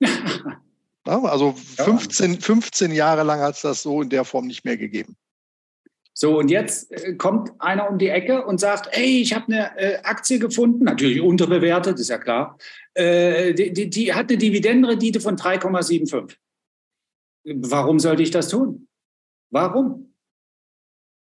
ja, 0.02 1.22
also 1.22 1.54
15, 1.76 2.40
15 2.40 2.92
Jahre 2.92 3.22
lang 3.22 3.40
hat 3.40 3.54
es 3.54 3.62
das 3.62 3.82
so 3.82 4.02
in 4.02 4.10
der 4.10 4.24
Form 4.24 4.46
nicht 4.46 4.66
mehr 4.66 4.76
gegeben. 4.76 5.16
So, 6.14 6.38
und 6.38 6.50
jetzt 6.50 6.92
äh, 6.92 7.14
kommt 7.14 7.52
einer 7.58 7.88
um 7.88 7.98
die 7.98 8.08
Ecke 8.08 8.44
und 8.44 8.60
sagt, 8.60 8.88
hey, 8.94 9.22
ich 9.22 9.32
habe 9.34 9.46
eine 9.46 9.78
äh, 9.78 10.02
Aktie 10.02 10.38
gefunden, 10.38 10.84
natürlich 10.84 11.22
unterbewertet, 11.22 11.98
ist 11.98 12.10
ja 12.10 12.18
klar. 12.18 12.58
Äh, 12.92 13.54
die, 13.54 13.72
die, 13.72 13.88
die, 13.88 14.12
hat 14.12 14.28
eine 14.28 14.36
Dividendenrendite 14.36 15.20
von 15.20 15.36
3,75. 15.36 16.36
Warum 17.44 17.98
sollte 17.98 18.22
ich 18.22 18.30
das 18.30 18.48
tun? 18.48 18.88
Warum? 19.52 20.14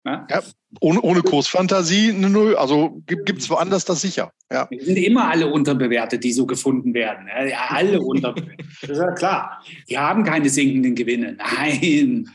Ja? 0.04 0.26
ja 0.30 0.42
ohne, 0.80 1.00
ohne 1.00 1.22
Kursfantasie 1.22 2.10
eine 2.10 2.28
Null. 2.30 2.56
Also 2.56 3.02
gibt 3.06 3.40
es 3.40 3.50
woanders 3.50 3.84
das 3.84 4.02
sicher. 4.02 4.32
Ja. 4.50 4.68
Wir 4.70 4.84
sind 4.84 4.98
immer 4.98 5.28
alle 5.30 5.50
unterbewertet, 5.50 6.22
die 6.22 6.32
so 6.32 6.46
gefunden 6.46 6.94
werden. 6.94 7.26
Ja, 7.26 7.66
alle 7.68 8.00
unterbewertet. 8.00 8.66
das 8.82 8.90
ist 8.90 8.98
ja 8.98 9.12
klar. 9.12 9.62
Die 9.88 9.98
haben 9.98 10.24
keine 10.24 10.48
sinkenden 10.50 10.94
Gewinne. 10.94 11.36
Nein. 11.38 12.28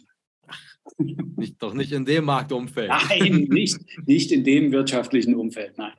Nicht, 0.97 1.61
doch 1.61 1.73
nicht 1.73 1.91
in 1.91 2.05
dem 2.05 2.25
Marktumfeld. 2.25 2.89
Nein, 2.89 3.47
nicht, 3.49 3.77
nicht 4.07 4.31
in 4.31 4.43
dem 4.43 4.71
wirtschaftlichen 4.71 5.35
Umfeld, 5.35 5.77
nein. 5.77 5.93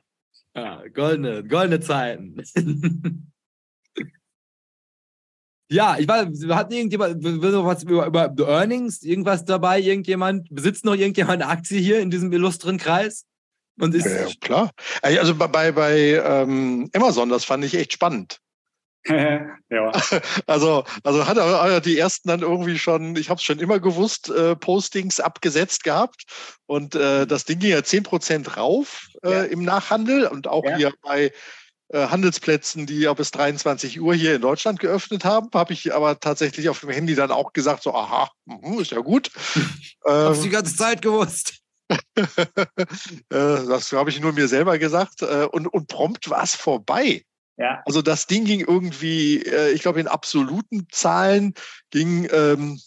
Ja, 0.53 0.83
goldene, 0.93 1.43
goldene 1.45 1.79
Zeiten. 1.79 2.35
ja, 5.69 5.97
ich 5.99 6.07
weiß, 6.07 6.27
hat 6.49 6.73
irgendjemand 6.73 7.23
was 7.23 7.83
über, 7.83 8.07
über 8.07 8.33
Earnings, 8.47 9.03
irgendwas 9.03 9.45
dabei, 9.45 9.79
irgendjemand, 9.79 10.47
besitzt 10.49 10.83
noch 10.83 10.95
irgendjemand 10.95 11.41
eine 11.41 11.51
Aktie 11.51 11.79
hier 11.79 11.99
in 11.99 12.09
diesem 12.09 12.31
illustren 12.33 12.77
Kreis? 12.77 13.25
Und 13.79 13.95
ist 13.95 14.05
ja, 14.05 14.27
klar. 14.41 14.71
Also 15.01 15.35
bei, 15.35 15.71
bei 15.71 16.21
ähm, 16.25 16.89
Amazon, 16.93 17.29
das 17.29 17.45
fand 17.45 17.63
ich 17.63 17.75
echt 17.75 17.93
spannend. 17.93 18.39
ja. 19.07 19.91
Also, 20.47 20.83
also 21.03 21.27
hat 21.27 21.37
er 21.37 21.79
die 21.79 21.97
ersten 21.97 22.27
dann 22.27 22.41
irgendwie 22.41 22.77
schon, 22.77 23.15
ich 23.15 23.29
habe 23.29 23.37
es 23.37 23.43
schon 23.43 23.59
immer 23.59 23.79
gewusst, 23.79 24.29
äh, 24.29 24.55
Postings 24.55 25.19
abgesetzt 25.19 25.83
gehabt. 25.83 26.23
Und 26.65 26.95
äh, 26.95 27.25
das 27.25 27.45
Ding 27.45 27.59
ging 27.59 27.71
ja 27.71 27.79
10% 27.79 28.55
rauf 28.55 29.07
äh, 29.23 29.31
ja. 29.31 29.43
im 29.43 29.63
Nachhandel 29.63 30.25
und 30.27 30.47
auch 30.47 30.65
ja. 30.65 30.75
hier 30.75 30.93
bei 31.01 31.31
Handelsplätzen, 31.97 32.85
die 32.85 32.99
ja 32.99 33.13
bis 33.13 33.31
23 33.31 33.99
Uhr 33.99 34.13
hier 34.13 34.35
in 34.35 34.41
Deutschland 34.41 34.79
geöffnet 34.79 35.25
haben, 35.25 35.49
habe 35.53 35.73
ich 35.73 35.93
aber 35.93 36.19
tatsächlich 36.19 36.69
auf 36.69 36.79
dem 36.81 36.89
Handy 36.89 37.15
dann 37.15 37.31
auch 37.31 37.53
gesagt, 37.53 37.83
so, 37.83 37.93
aha, 37.93 38.29
mh, 38.45 38.81
ist 38.81 38.91
ja 38.91 38.99
gut. 38.99 39.31
ähm, 40.05 40.13
Hab's 40.13 40.41
die 40.41 40.49
ganze 40.49 40.75
Zeit 40.75 41.01
gewusst. 41.01 41.59
Äh, 43.31 43.65
das 43.67 43.91
habe 43.91 44.09
ich 44.09 44.19
nur 44.19 44.33
mir 44.33 44.47
selber 44.47 44.77
gesagt. 44.77 45.21
Äh, 45.21 45.47
und, 45.51 45.67
und 45.67 45.87
prompt 45.87 46.29
war 46.29 46.43
es 46.43 46.55
vorbei. 46.55 47.23
Ja. 47.57 47.81
Also 47.85 48.01
das 48.01 48.25
Ding 48.25 48.45
ging 48.45 48.61
irgendwie, 48.61 49.43
äh, 49.43 49.71
ich 49.71 49.81
glaube 49.81 49.99
in 49.99 50.07
absoluten 50.07 50.87
Zahlen 50.91 51.53
ging 51.91 52.27
ähm, 52.31 52.79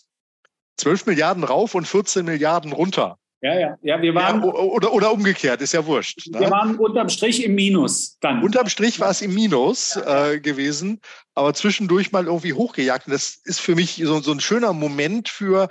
12 0.78 1.06
Milliarden 1.06 1.44
rauf 1.44 1.74
und 1.74 1.86
14 1.86 2.24
Milliarden 2.24 2.72
runter. 2.72 3.18
Ja, 3.42 3.58
ja, 3.58 3.76
ja, 3.82 4.00
wir 4.00 4.14
waren. 4.14 4.40
Ja, 4.40 4.48
oder, 4.48 4.92
oder 4.92 5.12
umgekehrt, 5.12 5.60
ist 5.62 5.72
ja 5.72 5.84
wurscht. 5.84 6.28
Ne? 6.28 6.38
Wir 6.38 6.50
waren 6.50 6.76
unterm 6.76 7.08
Strich 7.08 7.44
im 7.44 7.56
Minus 7.56 8.16
dann. 8.20 8.40
Unterm 8.40 8.68
Strich 8.68 9.00
war 9.00 9.10
es 9.10 9.20
im 9.20 9.34
Minus 9.34 9.96
äh, 9.96 10.38
gewesen, 10.38 11.00
aber 11.34 11.52
zwischendurch 11.52 12.12
mal 12.12 12.26
irgendwie 12.26 12.52
hochgejagt. 12.52 13.08
Und 13.08 13.12
das 13.12 13.40
ist 13.42 13.60
für 13.60 13.74
mich 13.74 14.00
so, 14.04 14.20
so 14.20 14.30
ein 14.30 14.38
schöner 14.38 14.72
Moment 14.72 15.28
für, 15.28 15.68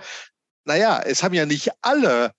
naja, 0.65 1.01
es 1.01 1.23
haben 1.23 1.33
ja 1.33 1.45
nicht 1.45 1.71
alle 1.81 2.33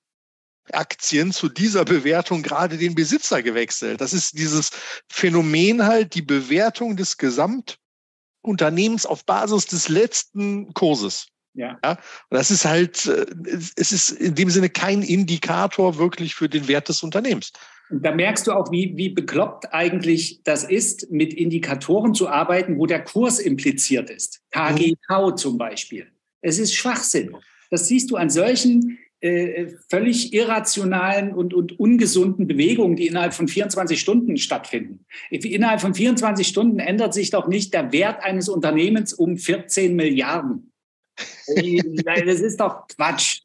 Aktien 0.70 1.32
zu 1.32 1.48
dieser 1.48 1.86
Bewertung 1.86 2.42
gerade 2.42 2.76
den 2.76 2.94
Besitzer 2.94 3.42
gewechselt. 3.42 4.02
Das 4.02 4.12
ist 4.12 4.36
dieses 4.38 4.70
Phänomen 5.08 5.86
halt, 5.86 6.14
die 6.14 6.20
Bewertung 6.22 6.94
des 6.94 7.16
Gesamtunternehmens 7.16 9.06
auf 9.06 9.24
Basis 9.24 9.64
des 9.64 9.88
letzten 9.88 10.74
Kurses. 10.74 11.28
Ja. 11.54 11.78
ja. 11.84 11.90
Und 11.90 11.98
das 12.30 12.50
ist 12.50 12.64
halt, 12.64 13.06
äh, 13.06 13.26
es 13.76 13.92
ist 13.92 14.10
in 14.10 14.34
dem 14.34 14.50
Sinne 14.50 14.70
kein 14.70 15.02
Indikator 15.02 15.98
wirklich 15.98 16.34
für 16.34 16.48
den 16.48 16.68
Wert 16.68 16.88
des 16.88 17.02
Unternehmens. 17.02 17.52
Da 17.90 18.14
merkst 18.14 18.46
du 18.46 18.52
auch, 18.52 18.72
wie, 18.72 18.96
wie 18.96 19.10
bekloppt 19.10 19.72
eigentlich 19.74 20.42
das 20.44 20.64
ist, 20.64 21.10
mit 21.10 21.34
Indikatoren 21.34 22.14
zu 22.14 22.28
arbeiten, 22.28 22.78
wo 22.78 22.86
der 22.86 23.04
Kurs 23.04 23.38
impliziert 23.38 24.08
ist. 24.08 24.40
KGV 24.50 24.96
mhm. 25.10 25.36
zum 25.36 25.58
Beispiel. 25.58 26.06
Es 26.40 26.58
ist 26.58 26.74
Schwachsinn. 26.74 27.36
Das 27.70 27.88
siehst 27.88 28.10
du 28.10 28.16
an 28.16 28.30
solchen 28.30 28.98
äh, 29.20 29.68
völlig 29.88 30.32
irrationalen 30.32 31.32
und, 31.32 31.54
und 31.54 31.78
ungesunden 31.78 32.46
Bewegungen, 32.46 32.96
die 32.96 33.06
innerhalb 33.06 33.34
von 33.34 33.46
24 33.46 34.00
Stunden 34.00 34.36
stattfinden. 34.36 35.04
Innerhalb 35.30 35.80
von 35.80 35.94
24 35.94 36.46
Stunden 36.46 36.80
ändert 36.80 37.14
sich 37.14 37.30
doch 37.30 37.46
nicht 37.46 37.72
der 37.72 37.92
Wert 37.92 38.22
eines 38.24 38.48
Unternehmens 38.48 39.12
um 39.12 39.36
14 39.36 39.94
Milliarden. 39.94 40.71
Das 41.16 42.40
ist 42.40 42.60
doch 42.60 42.86
Quatsch. 42.88 43.40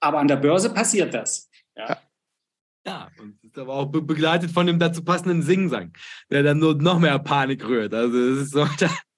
Aber 0.00 0.18
an 0.18 0.28
der 0.28 0.36
Börse 0.36 0.70
passiert 0.70 1.14
das. 1.14 1.48
Ja. 1.76 1.98
Ja, 2.84 3.08
und 3.20 3.38
ist 3.44 3.56
aber 3.56 3.74
auch 3.74 3.86
begleitet 3.86 4.50
von 4.50 4.66
dem 4.66 4.80
dazu 4.80 5.04
passenden 5.04 5.42
Singsang, 5.42 5.92
der 6.30 6.42
dann 6.42 6.58
nur 6.58 6.74
noch 6.74 6.98
mehr 6.98 7.16
Panik 7.20 7.64
rührt. 7.64 7.94
Also 7.94 8.18
es 8.18 8.38
ist 8.38 8.50
so, 8.52 8.66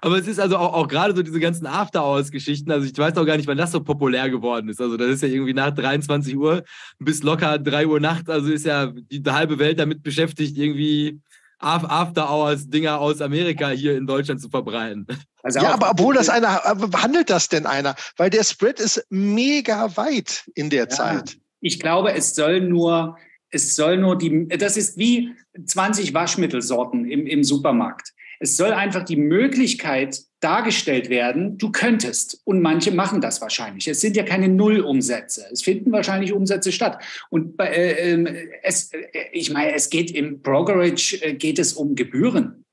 Aber 0.00 0.18
es 0.18 0.26
ist 0.26 0.38
also 0.38 0.56
auch, 0.56 0.74
auch 0.74 0.88
gerade 0.88 1.14
so 1.14 1.22
diese 1.22 1.40
ganzen 1.40 1.66
After-Hours-Geschichten. 1.66 2.70
Also 2.70 2.86
ich 2.86 2.96
weiß 2.96 3.16
auch 3.16 3.24
gar 3.24 3.36
nicht, 3.36 3.46
wann 3.46 3.56
das 3.56 3.72
so 3.72 3.82
populär 3.82 4.28
geworden 4.28 4.68
ist. 4.68 4.80
Also 4.80 4.96
das 4.96 5.08
ist 5.08 5.22
ja 5.22 5.28
irgendwie 5.28 5.54
nach 5.54 5.70
23 5.70 6.36
Uhr 6.36 6.62
bis 6.98 7.22
locker 7.22 7.58
3 7.58 7.86
Uhr 7.86 8.00
nachts. 8.00 8.28
Also 8.28 8.52
ist 8.52 8.66
ja 8.66 8.92
die 8.92 9.22
halbe 9.26 9.58
Welt 9.58 9.78
damit 9.78 10.02
beschäftigt, 10.02 10.56
irgendwie 10.58 11.20
After-Hours-Dinger 11.58 13.00
aus 13.00 13.20
Amerika 13.20 13.70
hier 13.70 13.96
in 13.96 14.06
Deutschland 14.06 14.40
zu 14.40 14.48
verbreiten. 14.48 15.06
Also 15.42 15.60
ja, 15.60 15.72
aber 15.72 15.90
obwohl 15.90 16.14
das 16.14 16.28
einer, 16.28 16.62
handelt 16.94 17.30
das 17.30 17.48
denn 17.48 17.66
einer? 17.66 17.94
Weil 18.16 18.30
der 18.30 18.44
Spread 18.44 18.80
ist 18.80 19.06
mega 19.10 19.96
weit 19.96 20.44
in 20.54 20.70
der 20.70 20.84
ja, 20.84 20.88
Zeit. 20.88 21.38
Ich 21.60 21.80
glaube, 21.80 22.12
es 22.12 22.34
soll 22.34 22.60
nur, 22.60 23.16
es 23.50 23.74
soll 23.74 23.96
nur 23.96 24.18
die, 24.18 24.48
das 24.48 24.76
ist 24.76 24.98
wie 24.98 25.34
20 25.64 26.12
Waschmittelsorten 26.14 27.04
im, 27.06 27.26
im 27.26 27.44
Supermarkt. 27.44 28.12
Es 28.40 28.56
soll 28.56 28.72
einfach 28.72 29.04
die 29.04 29.16
Möglichkeit 29.16 30.20
dargestellt 30.40 31.08
werden, 31.08 31.58
du 31.58 31.72
könntest. 31.72 32.40
Und 32.44 32.60
manche 32.60 32.92
machen 32.92 33.20
das 33.20 33.40
wahrscheinlich. 33.40 33.88
Es 33.88 34.00
sind 34.00 34.16
ja 34.16 34.22
keine 34.22 34.48
Nullumsätze. 34.48 35.46
Es 35.50 35.62
finden 35.62 35.92
wahrscheinlich 35.92 36.32
Umsätze 36.32 36.72
statt. 36.72 37.02
Und 37.30 37.56
bei, 37.56 37.68
äh, 37.68 38.12
ähm, 38.12 38.28
es, 38.62 38.92
äh, 38.92 39.06
ich 39.32 39.52
meine, 39.52 39.74
es 39.74 39.90
geht 39.90 40.10
im 40.10 40.42
Brokerage, 40.42 41.18
äh, 41.22 41.34
geht 41.34 41.58
es 41.58 41.72
um 41.72 41.94
Gebühren. 41.94 42.64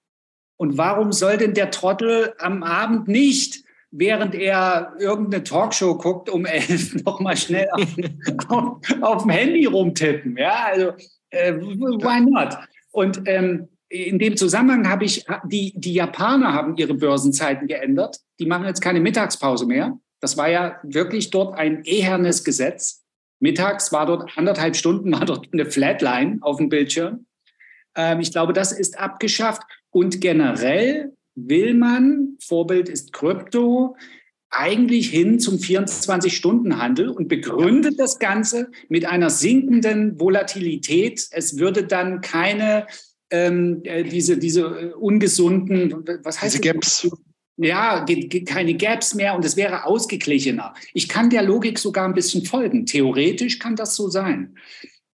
Und 0.58 0.78
warum 0.78 1.12
soll 1.12 1.38
denn 1.38 1.54
der 1.54 1.72
Trottel 1.72 2.34
am 2.38 2.64
Abend 2.64 3.08
nicht, 3.08 3.64
während 3.92 4.36
er 4.36 4.94
irgendeine 5.00 5.44
Talkshow 5.44 5.98
guckt, 5.98 6.30
um 6.30 6.46
elf 6.46 6.96
nochmal 7.06 7.38
schnell 7.38 7.68
auf, 7.72 7.96
auf, 8.50 8.78
auf, 9.02 9.22
dem 9.24 9.32
Handy 9.32 9.66
rumtippen? 9.66 10.38
Ja, 10.38 10.66
also, 10.72 10.92
äh, 11.30 11.54
why 11.56 12.22
not? 12.22 12.58
Und 12.92 13.24
ähm, 13.26 13.68
in 13.94 14.18
dem 14.18 14.36
Zusammenhang 14.36 14.90
habe 14.90 15.06
ich, 15.06 15.24
die, 15.46 15.74
die 15.76 15.94
Japaner 15.94 16.52
haben 16.52 16.76
ihre 16.78 16.96
Börsenzeiten 16.96 17.68
geändert. 17.68 18.18
Die 18.40 18.48
machen 18.48 18.66
jetzt 18.66 18.82
keine 18.82 19.00
Mittagspause 19.00 19.68
mehr. 19.68 20.00
Das 20.20 20.36
war 20.36 20.50
ja 20.50 20.80
wirklich 20.82 21.30
dort 21.30 21.58
ein 21.60 21.84
ehernes 21.84 22.44
Gesetz. 22.44 23.04
Mittags 23.40 23.92
war 23.92 24.08
dort 24.08 24.36
anderthalb 24.36 24.76
Stunden, 24.76 25.12
war 25.12 25.26
dort 25.26 25.50
eine 25.54 25.68
Flatline 25.68 26.40
auf 26.42 26.58
dem 26.58 26.70
Bildschirm. 26.70 27.28
Ähm, 27.96 28.20
ich 28.20 28.32
glaube, 28.32 28.54
das 28.54 28.72
ist 28.72 28.98
abgeschafft. 28.98 29.62
Und 29.92 30.22
generell 30.22 31.14
will 31.36 31.76
man, 31.76 32.38
Vorbild 32.44 32.90
ist 32.90 33.14
Krypto, 33.14 33.96
eigentlich 34.50 35.10
hin 35.10 35.40
zum 35.40 35.56
24-Stunden-Handel 35.56 37.10
und 37.10 37.28
begründet 37.28 38.00
das 38.00 38.18
Ganze 38.18 38.72
mit 38.88 39.06
einer 39.06 39.30
sinkenden 39.30 40.20
Volatilität. 40.20 41.28
Es 41.32 41.60
würde 41.60 41.86
dann 41.86 42.22
keine 42.22 42.88
ähm, 43.34 43.82
äh, 43.84 44.04
diese, 44.04 44.38
diese 44.38 44.62
äh, 44.62 44.94
ungesunden, 44.94 46.06
was 46.24 46.40
heißt 46.40 46.64
diese 46.64 46.74
Gaps. 46.74 47.10
Ja, 47.58 48.06
keine 48.46 48.76
Gaps 48.76 49.16
mehr 49.16 49.36
und 49.36 49.44
es 49.46 49.56
wäre 49.58 49.86
ausgeglichener. 49.86 50.74
Ich 50.94 51.08
kann 51.08 51.30
der 51.30 51.44
Logik 51.44 51.78
sogar 51.78 52.08
ein 52.08 52.14
bisschen 52.14 52.46
folgen. 52.46 52.86
Theoretisch 52.86 53.60
kann 53.60 53.76
das 53.76 53.96
so 53.96 54.08
sein. 54.08 54.56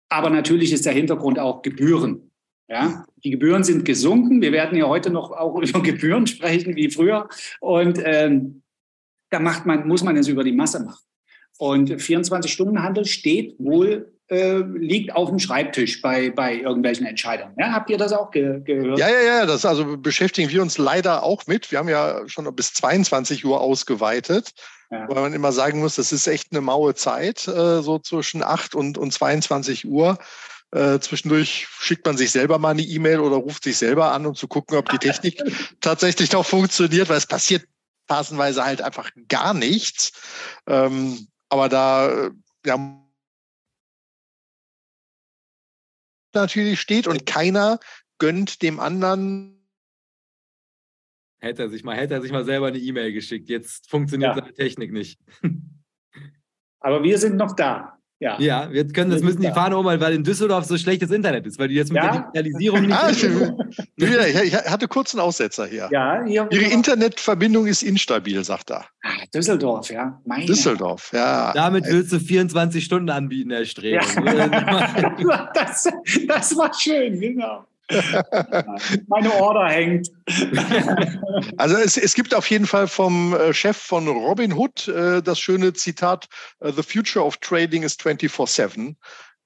Aber 0.10 0.29
natürlich 0.29 0.71
ist 0.73 0.86
der 0.86 0.93
Hintergrund 0.93 1.39
auch 1.39 1.62
Gebühren. 1.62 2.32
Ja, 2.67 3.05
die 3.23 3.32
Gebühren 3.32 3.63
sind 3.63 3.84
gesunken. 3.84 4.41
Wir 4.41 4.51
werden 4.51 4.77
ja 4.77 4.88
heute 4.88 5.10
noch 5.10 5.32
auch 5.32 5.62
über 5.62 5.82
Gebühren 5.82 6.27
sprechen 6.27 6.75
wie 6.75 6.89
früher. 6.89 7.27
Und 7.62 7.99
ähm, 8.03 8.63
da 9.29 9.39
macht 9.39 9.65
man, 9.65 9.88
muss 9.88 10.03
man 10.03 10.17
es 10.17 10.27
über 10.27 10.43
die 10.43 10.51
Masse 10.51 10.84
machen. 10.84 11.03
Und 11.58 11.91
24-Stunden-Handel 11.91 13.05
steht 13.05 13.55
wohl 13.60 14.13
äh, 14.29 14.57
liegt 14.57 15.15
auf 15.15 15.29
dem 15.29 15.39
Schreibtisch 15.39 16.01
bei, 16.01 16.29
bei 16.29 16.55
irgendwelchen 16.55 17.05
Entscheidern. 17.05 17.53
Ja, 17.57 17.71
habt 17.71 17.89
ihr 17.89 17.97
das 17.97 18.13
auch 18.13 18.31
ge 18.31 18.61
gehört? 18.63 18.99
Ja, 18.99 19.09
ja, 19.09 19.21
ja, 19.21 19.45
das 19.45 19.65
also 19.65 19.97
beschäftigen 19.97 20.49
wir 20.49 20.61
uns 20.61 20.77
leider 20.77 21.23
auch 21.23 21.47
mit. 21.47 21.71
Wir 21.71 21.79
haben 21.79 21.89
ja 21.89 22.21
schon 22.27 22.53
bis 22.55 22.73
22 22.73 23.43
Uhr 23.45 23.59
ausgeweitet, 23.59 24.51
ja. 24.91 25.07
weil 25.09 25.21
man 25.21 25.33
immer 25.33 25.51
sagen 25.51 25.79
muss, 25.79 25.95
das 25.95 26.11
ist 26.11 26.27
echt 26.27 26.51
eine 26.51 26.61
maue 26.61 26.93
Zeit, 26.93 27.47
äh, 27.47 27.81
so 27.81 27.97
zwischen 27.99 28.43
8 28.43 28.75
und, 28.75 28.97
und 28.97 29.11
22 29.11 29.87
Uhr. 29.87 30.17
Äh, 30.71 30.99
zwischendurch 30.99 31.67
schickt 31.79 32.05
man 32.05 32.15
sich 32.15 32.29
selber 32.29 32.59
mal 32.59 32.69
eine 32.69 32.83
E-Mail 32.83 33.21
oder 33.21 33.37
ruft 33.37 33.63
sich 33.63 33.77
selber 33.77 34.11
an, 34.11 34.27
um 34.27 34.35
zu 34.35 34.47
gucken, 34.47 34.77
ob 34.77 34.89
die 34.89 34.99
Technik 34.99 35.41
tatsächlich 35.81 36.31
noch 36.31 36.45
funktioniert, 36.45 37.09
weil 37.09 37.17
es 37.17 37.25
passiert 37.25 37.63
phasenweise 38.07 38.63
halt 38.63 38.81
einfach 38.81 39.09
gar 39.27 39.55
nichts. 39.55 40.11
Ähm, 40.67 41.27
aber 41.49 41.69
da 41.69 42.09
äh, 42.09 42.29
ja, 42.65 42.77
natürlich 46.33 46.79
steht 46.79 47.07
und 47.07 47.25
keiner 47.25 47.79
gönnt 48.17 48.61
dem 48.61 48.79
anderen 48.79 49.59
Hätte 51.41 51.63
er 51.63 51.69
sich 51.69 51.83
mal, 51.83 51.95
hätte 51.95 52.15
er 52.15 52.21
sich 52.21 52.33
mal 52.33 52.43
selber 52.43 52.67
eine 52.67 52.79
E-Mail 52.79 53.13
geschickt. 53.13 53.47
Jetzt 53.47 53.89
funktioniert 53.89 54.35
ja. 54.35 54.41
seine 54.41 54.53
Technik 54.53 54.91
nicht. 54.91 55.21
Aber 56.79 57.03
wir 57.03 57.17
sind 57.17 57.37
noch 57.37 57.55
da. 57.55 57.98
Ja. 58.21 58.38
ja, 58.39 58.69
wir 58.69 58.86
können 58.89 59.12
das 59.12 59.21
müssen 59.21 59.41
die 59.41 59.47
Fahne 59.47 59.77
umhalten, 59.77 60.03
weil 60.03 60.13
in 60.13 60.25
Düsseldorf 60.25 60.65
so 60.65 60.77
schlechtes 60.77 61.10
Internet 61.10 61.45
ist, 61.47 61.58
weil 61.58 61.69
die 61.69 61.75
jetzt 61.75 61.93
mit 61.93 62.03
ja? 62.03 62.12
der 62.12 62.21
Digitalisierung 62.21 62.82
nicht. 62.82 62.93
Ah, 62.93 63.10
ich, 63.10 63.23
ich, 63.23 64.55
hatte 64.55 64.89
kurz 64.89 65.13
einen 65.13 65.21
Aussetzer 65.21 65.65
hier. 65.65 65.88
Ja, 65.89 66.21
hier 66.25 66.45
Ihre 66.51 66.65
Internetverbindung 66.65 67.65
ist 67.67 67.82
instabil, 67.82 68.43
sagt 68.43 68.71
er. 68.71 68.86
Ah, 69.03 69.25
Düsseldorf, 69.34 69.89
ja. 69.89 70.19
Meine. 70.25 70.45
Düsseldorf, 70.45 71.12
ja. 71.13 71.53
Damit 71.53 71.86
willst 71.86 72.12
du 72.12 72.19
24 72.19 72.84
Stunden 72.84 73.10
anbieten, 73.10 73.51
Herr 73.51 73.63
Streber. 73.63 74.03
Ja. 74.25 75.51
das, 75.53 75.88
das 76.27 76.58
war 76.58 76.73
schön, 76.73 77.21
genau. 77.21 77.65
Meine 79.08 79.34
Order 79.34 79.67
hängt. 79.67 80.10
Also 81.58 81.75
es, 81.75 81.97
es 81.97 82.13
gibt 82.13 82.34
auf 82.34 82.49
jeden 82.49 82.67
Fall 82.67 82.88
vom 82.88 83.34
äh, 83.34 83.54
Chef 83.54 83.78
von 83.78 84.08
Robin 84.08 84.54
Hood 84.54 84.88
äh, 84.88 85.21
das 85.21 85.39
schöne 85.39 85.73
Zitat, 85.73 86.28
äh, 86.60 86.71
The 86.71 86.84
future 86.84 87.25
of 87.25 87.38
trading 87.38 87.84
is 87.84 87.97
24-7. 87.97 88.95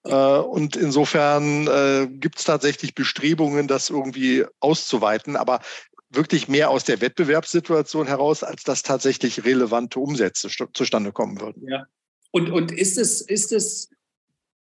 Und 0.05 0.75
insofern 0.75 2.19
gibt 2.19 2.37
es 2.37 2.43
tatsächlich 2.43 2.93
Bestrebungen, 2.93 3.69
das 3.69 3.89
irgendwie 3.89 4.43
auszuweiten, 4.59 5.37
aber 5.37 5.61
wirklich 6.09 6.49
mehr 6.49 6.71
aus 6.71 6.83
der 6.83 6.99
Wettbewerbssituation 6.99 8.07
heraus, 8.07 8.43
als 8.43 8.63
dass 8.63 8.83
tatsächlich 8.83 9.45
relevante 9.45 10.01
Umsätze 10.01 10.49
zustande 10.73 11.13
kommen 11.13 11.39
würden. 11.39 11.65
Ja. 11.69 11.85
Und, 12.31 12.51
und 12.51 12.73
ist 12.73 12.97
es, 12.97 13.21
ist 13.21 13.53
es 13.53 13.91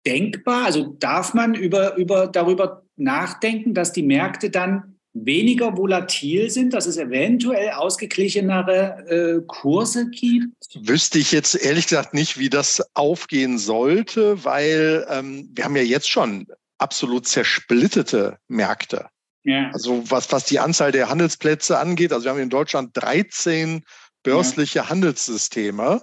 denkbar? 0.06 0.66
Also 0.66 0.96
darf 1.00 1.34
man 1.34 1.54
über, 1.54 1.96
über, 1.96 2.28
darüber 2.28 2.85
nachdenken, 2.98 3.74
dass 3.74 3.94
die 3.94 4.04
Märkte 4.04 4.50
dann 4.50 4.96
weniger 5.14 5.78
volatil 5.78 6.50
sind, 6.50 6.74
dass 6.74 6.86
es 6.86 6.98
eventuell 6.98 7.72
ausgeglichenere 7.72 9.40
äh, 9.40 9.42
Kurse 9.48 10.10
gibt? 10.10 10.54
Wüsste 10.76 11.20
ich 11.20 11.32
jetzt 11.32 11.56
ehrlich 11.56 11.88
gesagt 11.88 12.14
nicht, 12.14 12.38
wie 12.38 12.50
das 12.50 12.84
aufgehen 12.94 13.58
sollte, 13.58 14.44
weil 14.44 15.06
ähm, 15.10 15.50
wir 15.54 15.64
haben 15.64 15.76
ja 15.76 15.84
jetzt 15.84 16.10
schon 16.10 16.46
absolut 16.78 17.28
zersplittete 17.28 18.38
Märkte. 18.50 19.08
Ja. 19.44 19.70
Also 19.72 20.04
was, 20.10 20.32
was 20.32 20.46
die 20.46 20.60
Anzahl 20.60 20.92
der 20.92 21.10
Handelsplätze 21.10 21.80
angeht, 21.80 22.12
also 22.12 22.26
wir 22.26 22.32
haben 22.32 22.40
in 22.40 22.50
Deutschland 22.50 22.92
13 22.94 23.86
börsliche 24.24 24.80
ja. 24.80 24.90
Handelssysteme. 24.90 26.02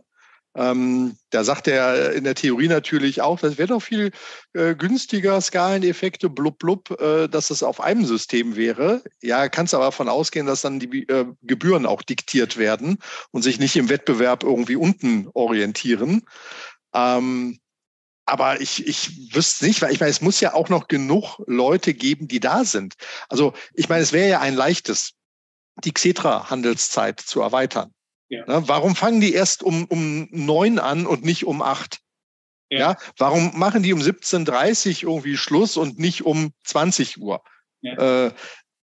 Ähm, 0.55 1.17
da 1.31 1.45
sagt 1.45 1.67
er 1.67 2.13
in 2.13 2.25
der 2.25 2.35
Theorie 2.35 2.69
natürlich 2.69 3.23
auch, 3.23 3.41
das 3.41 3.57
wäre 3.57 3.69
doch 3.69 3.81
viel 3.81 4.11
äh, 4.53 4.75
günstiger, 4.75 5.41
Skaleneffekte, 5.41 6.29
blub, 6.29 6.59
blub, 6.59 6.91
äh, 7.01 7.29
dass 7.29 7.51
es 7.51 7.63
auf 7.63 7.81
einem 7.81 8.05
System 8.05 8.55
wäre. 8.55 9.03
Ja, 9.23 9.49
kannst 9.49 9.73
aber 9.73 9.85
davon 9.85 10.11
ausgehen, 10.11 10.47
dass 10.47 10.61
dann 10.61 10.79
die 10.79 11.09
äh, 11.09 11.25
Gebühren 11.43 11.87
auch 11.87 12.03
diktiert 12.03 12.59
werden 12.59 12.99
und 13.31 13.43
sich 13.43 13.59
nicht 13.59 13.77
im 13.77 13.89
Wettbewerb 13.89 14.43
irgendwie 14.43 14.77
unten 14.77 15.29
orientieren. 15.33 16.23
Ähm, 16.95 17.59
aber 18.27 18.61
ich, 18.61 18.87
ich 18.87 19.35
wüsste 19.35 19.65
nicht, 19.65 19.83
weil 19.83 19.93
ich 19.93 20.01
meine, 20.01 20.11
es 20.11 20.21
muss 20.21 20.41
ja 20.41 20.55
auch 20.55 20.69
noch 20.69 20.89
genug 20.89 21.43
Leute 21.47 21.95
geben, 21.95 22.29
die 22.29 22.41
da 22.41 22.65
sind. 22.65 22.95
Also 23.29 23.55
ich 23.75 23.89
meine, 23.89 24.03
es 24.03 24.13
wäre 24.13 24.29
ja 24.29 24.41
ein 24.41 24.55
leichtes, 24.55 25.15
die 25.85 25.93
Xetra-Handelszeit 25.93 27.21
zu 27.21 27.41
erweitern. 27.41 27.93
Ja. 28.33 28.45
Na, 28.47 28.67
warum 28.67 28.97
fangen 28.97 29.21
die 29.21 29.35
erst 29.35 29.63
um, 29.63 29.85
um 29.85 30.27
neun 30.31 30.79
an 30.79 31.07
und 31.07 31.23
nicht 31.23 31.45
um 31.45 31.61
acht? 31.61 32.01
Ja. 32.71 32.79
ja. 32.79 32.97
Warum 33.19 33.59
machen 33.59 33.83
die 33.83 33.93
um 33.93 34.01
17.30 34.01 35.05
Uhr 35.05 35.13
irgendwie 35.13 35.37
Schluss 35.37 35.77
und 35.77 35.99
nicht 35.99 36.25
um 36.25 36.53
20 36.65 37.21
Uhr? 37.21 37.43
Ja. 37.83 38.27
Äh, 38.27 38.33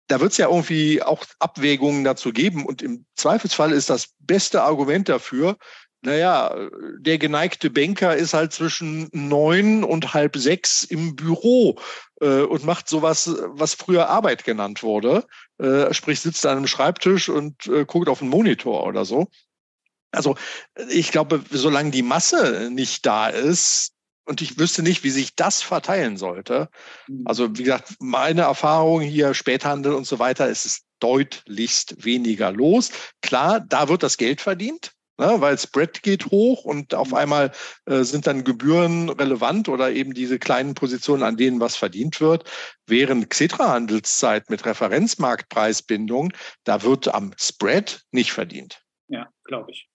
da 0.08 0.20
wird 0.20 0.32
es 0.32 0.38
ja 0.38 0.48
irgendwie 0.48 1.02
auch 1.02 1.24
Abwägungen 1.38 2.04
dazu 2.04 2.30
geben. 2.30 2.66
Und 2.66 2.82
im 2.82 3.06
Zweifelsfall 3.16 3.72
ist 3.72 3.88
das 3.88 4.10
beste 4.18 4.62
Argument 4.62 5.08
dafür, 5.08 5.56
naja, 6.02 6.54
der 6.98 7.18
geneigte 7.18 7.70
Banker 7.70 8.14
ist 8.14 8.34
halt 8.34 8.52
zwischen 8.52 9.08
neun 9.12 9.82
und 9.82 10.14
halb 10.14 10.36
sechs 10.36 10.84
im 10.84 11.16
Büro 11.16 11.78
äh, 12.20 12.42
und 12.42 12.64
macht 12.64 12.88
sowas, 12.88 13.34
was 13.46 13.74
früher 13.74 14.08
Arbeit 14.08 14.44
genannt 14.44 14.82
wurde. 14.82 15.26
Äh, 15.58 15.92
sprich, 15.92 16.20
sitzt 16.20 16.46
an 16.46 16.58
einem 16.58 16.66
Schreibtisch 16.68 17.28
und 17.28 17.66
äh, 17.66 17.84
guckt 17.84 18.08
auf 18.08 18.22
einen 18.22 18.30
Monitor 18.30 18.86
oder 18.86 19.04
so. 19.04 19.26
Also 20.12 20.36
ich 20.88 21.10
glaube, 21.10 21.42
solange 21.50 21.90
die 21.90 22.02
Masse 22.02 22.70
nicht 22.72 23.04
da 23.04 23.28
ist, 23.28 23.92
und 24.24 24.42
ich 24.42 24.58
wüsste 24.58 24.82
nicht, 24.82 25.04
wie 25.04 25.10
sich 25.10 25.36
das 25.36 25.62
verteilen 25.62 26.18
sollte. 26.18 26.68
Mhm. 27.06 27.22
Also 27.24 27.56
wie 27.56 27.62
gesagt, 27.62 27.94
meine 27.98 28.42
Erfahrung 28.42 29.00
hier, 29.00 29.32
Späthandel 29.32 29.94
und 29.94 30.06
so 30.06 30.18
weiter, 30.18 30.48
ist 30.48 30.66
es 30.66 30.82
deutlichst 31.00 32.04
weniger 32.04 32.52
los. 32.52 32.90
Klar, 33.22 33.60
da 33.60 33.88
wird 33.88 34.02
das 34.02 34.18
Geld 34.18 34.42
verdient 34.42 34.92
ne, 35.18 35.40
weil 35.40 35.58
Spread 35.58 36.02
geht 36.02 36.26
hoch 36.26 36.64
und 36.64 36.94
auf 36.94 37.08
mhm. 37.10 37.14
einmal 37.16 37.52
äh, 37.86 38.02
sind 38.02 38.26
dann 38.26 38.44
Gebühren 38.44 39.08
relevant 39.10 39.68
oder 39.68 39.90
eben 39.90 40.14
diese 40.14 40.38
kleinen 40.38 40.74
Positionen, 40.74 41.22
an 41.22 41.36
denen 41.36 41.60
was 41.60 41.76
verdient 41.76 42.20
wird. 42.20 42.50
Während 42.86 43.28
Xetra-Handelszeit 43.30 44.48
mit 44.50 44.64
Referenzmarktpreisbindung, 44.64 46.32
da 46.64 46.82
wird 46.82 47.12
am 47.14 47.34
Spread 47.38 48.02
nicht 48.12 48.32
verdient. 48.32 48.82
Ja, 49.08 49.28
glaube 49.44 49.72
ich. 49.72 49.88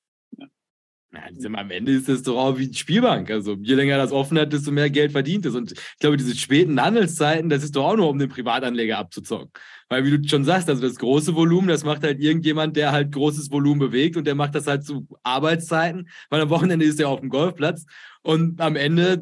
Ja, 1.13 1.21
am 1.59 1.69
Ende 1.69 1.91
ist 1.91 2.09
es 2.09 2.23
doch 2.23 2.37
auch 2.37 2.57
wie 2.57 2.63
eine 2.63 2.73
Spielbank. 2.73 3.29
Also 3.29 3.55
je 3.61 3.75
länger 3.75 3.97
das 3.97 4.11
offen 4.11 4.39
hat, 4.39 4.51
desto 4.51 4.71
mehr 4.71 4.89
Geld 4.89 5.11
verdient 5.11 5.45
es. 5.45 5.53
Und 5.53 5.71
ich 5.73 5.99
glaube, 5.99 6.17
diese 6.17 6.35
späten 6.35 6.81
Handelszeiten, 6.81 7.49
das 7.49 7.63
ist 7.63 7.75
doch 7.75 7.85
auch 7.85 7.95
nur, 7.95 8.09
um 8.09 8.17
den 8.17 8.29
Privatanleger 8.29 8.97
abzuzocken. 8.97 9.51
Weil, 9.89 10.05
wie 10.05 10.17
du 10.17 10.27
schon 10.27 10.43
sagst, 10.43 10.69
also 10.69 10.81
das 10.81 10.95
große 10.95 11.35
Volumen, 11.35 11.67
das 11.67 11.83
macht 11.83 12.01
halt 12.01 12.19
irgendjemand, 12.19 12.75
der 12.77 12.91
halt 12.91 13.11
großes 13.11 13.51
Volumen 13.51 13.79
bewegt 13.79 14.17
und 14.17 14.25
der 14.25 14.33
macht 14.33 14.55
das 14.55 14.65
halt 14.65 14.85
zu 14.85 15.07
Arbeitszeiten, 15.21 16.09
weil 16.31 16.41
am 16.41 16.49
Wochenende 16.49 16.85
ist 16.85 16.99
er 16.99 17.09
auf 17.09 17.19
dem 17.19 17.29
Golfplatz. 17.29 17.85
Und 18.23 18.59
am 18.59 18.75
Ende, 18.75 19.21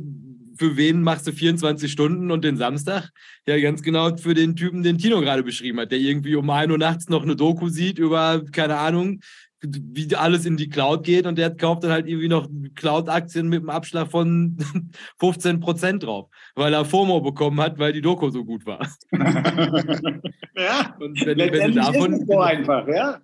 für 0.56 0.78
wen 0.78 1.02
machst 1.02 1.28
du 1.28 1.34
24 1.34 1.92
Stunden 1.92 2.32
und 2.32 2.46
den 2.46 2.56
Samstag? 2.56 3.10
Ja, 3.46 3.60
ganz 3.60 3.82
genau 3.82 4.16
für 4.16 4.34
den 4.34 4.56
Typen, 4.56 4.82
den 4.82 4.98
Tino 4.98 5.20
gerade 5.20 5.44
beschrieben 5.44 5.82
hat, 5.82 5.92
der 5.92 6.00
irgendwie 6.00 6.36
um 6.36 6.50
1 6.50 6.72
Uhr 6.72 6.78
nachts 6.78 7.10
noch 7.10 7.24
eine 7.24 7.36
Doku 7.36 7.68
sieht 7.68 8.00
über, 8.00 8.46
keine 8.54 8.78
Ahnung, 8.78 9.20
wie 9.62 10.16
alles 10.16 10.46
in 10.46 10.58
die 10.58 10.70
Cloud 10.70 11.04
geht 11.04 11.26
und 11.26 11.38
der 11.38 11.56
kauft 11.56 11.84
dann 11.84 11.92
halt 11.92 12.08
irgendwie 12.08 12.28
noch 12.28 12.48
Cloud-Aktien 12.76 13.48
mit 13.48 13.60
einem 13.60 13.70
Abschlag 13.70 14.10
von 14.10 14.58
15 15.20 15.60
Prozent 15.60 16.04
drauf, 16.04 16.30
weil 16.56 16.74
er 16.74 16.86
FOMO 16.86 17.22
bekommen 17.22 17.62
hat, 17.62 17.78
weil 17.78 17.94
die 17.94 18.02
Doku 18.02 18.30
so 18.30 18.44
gut 18.44 18.66
war. 18.66 18.80
ja, 19.12 20.96
und 21.00 21.26
wenn, 21.26 21.38
wenn 21.38 21.76
davon, 21.76 22.14
ist 22.14 22.22
es 22.22 22.28
so 22.28 22.40
einfach, 22.40 22.88
ja. 22.88 23.20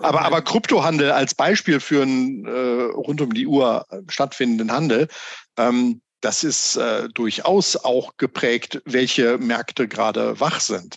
aber, 0.00 0.22
aber 0.22 0.42
Kryptohandel 0.42 1.10
als 1.12 1.34
Beispiel 1.34 1.80
für 1.80 2.02
einen 2.02 2.44
äh, 2.46 2.92
rund 2.92 3.20
um 3.20 3.32
die 3.32 3.46
Uhr 3.46 3.86
stattfindenden 4.08 4.72
Handel, 4.72 5.08
ähm, 5.56 6.02
das 6.20 6.44
ist 6.44 6.76
äh, 6.76 7.08
durchaus 7.14 7.76
auch 7.76 8.16
geprägt, 8.18 8.82
welche 8.84 9.38
Märkte 9.38 9.88
gerade 9.88 10.38
wach 10.38 10.60
sind. 10.60 10.96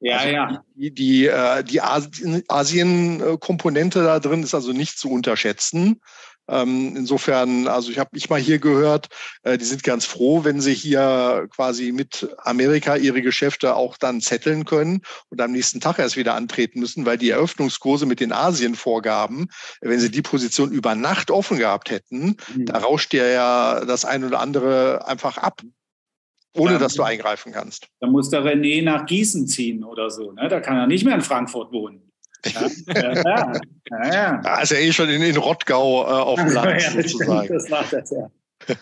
Ja, 0.00 0.18
also 0.18 0.32
ja. 0.32 0.62
Die, 0.74 0.94
die, 0.94 1.26
äh, 1.26 1.64
die 1.64 1.80
Asien-Komponente 1.80 4.02
da 4.02 4.20
drin 4.20 4.42
ist 4.42 4.54
also 4.54 4.72
nicht 4.72 4.98
zu 4.98 5.10
unterschätzen. 5.10 6.00
Ähm, 6.48 6.94
insofern, 6.96 7.68
also 7.68 7.90
ich 7.90 7.98
habe 7.98 8.08
mich 8.12 8.30
mal 8.30 8.40
hier 8.40 8.58
gehört, 8.58 9.08
äh, 9.42 9.58
die 9.58 9.66
sind 9.66 9.82
ganz 9.82 10.06
froh, 10.06 10.44
wenn 10.44 10.62
sie 10.62 10.72
hier 10.72 11.46
quasi 11.54 11.92
mit 11.92 12.34
Amerika 12.38 12.96
ihre 12.96 13.20
Geschäfte 13.20 13.76
auch 13.76 13.98
dann 13.98 14.22
zetteln 14.22 14.64
können 14.64 15.02
und 15.28 15.42
am 15.42 15.52
nächsten 15.52 15.80
Tag 15.80 15.98
erst 15.98 16.16
wieder 16.16 16.34
antreten 16.34 16.80
müssen, 16.80 17.04
weil 17.04 17.18
die 17.18 17.28
Eröffnungskurse 17.30 18.06
mit 18.06 18.20
den 18.20 18.32
Asien-Vorgaben, 18.32 19.48
wenn 19.82 20.00
sie 20.00 20.10
die 20.10 20.22
Position 20.22 20.72
über 20.72 20.94
Nacht 20.94 21.30
offen 21.30 21.58
gehabt 21.58 21.90
hätten, 21.90 22.38
mhm. 22.54 22.64
da 22.64 22.78
rauscht 22.78 23.12
ja 23.12 23.84
das 23.84 24.06
ein 24.06 24.24
oder 24.24 24.40
andere 24.40 25.06
einfach 25.06 25.36
ab 25.36 25.60
ohne 26.56 26.72
dann, 26.72 26.80
dass 26.80 26.94
du 26.94 27.02
eingreifen 27.02 27.52
kannst. 27.52 27.88
Da 28.00 28.06
muss 28.06 28.30
der 28.30 28.42
René 28.42 28.82
nach 28.82 29.06
Gießen 29.06 29.46
ziehen 29.46 29.84
oder 29.84 30.10
so. 30.10 30.32
Ne? 30.32 30.48
Da 30.48 30.60
kann 30.60 30.76
er 30.76 30.86
nicht 30.86 31.04
mehr 31.04 31.14
in 31.14 31.20
Frankfurt 31.20 31.72
wohnen. 31.72 32.02
Ja, 32.46 32.68
ja, 32.94 33.12
ja. 33.14 33.52
ja, 33.90 34.14
ja. 34.14 34.40
Da 34.42 34.60
ist 34.60 34.70
er 34.70 34.80
eh 34.80 34.92
schon 34.92 35.08
in, 35.08 35.20
in 35.22 35.36
Rottgau 35.36 36.04
äh, 36.04 36.06
auf 36.06 36.38
dem 36.38 36.52
Land 36.52 36.80
ja, 36.80 36.90
sozusagen. 36.92 37.48
Das 37.52 37.68
macht 37.68 37.92
das 37.92 38.10
ja. 38.12 38.30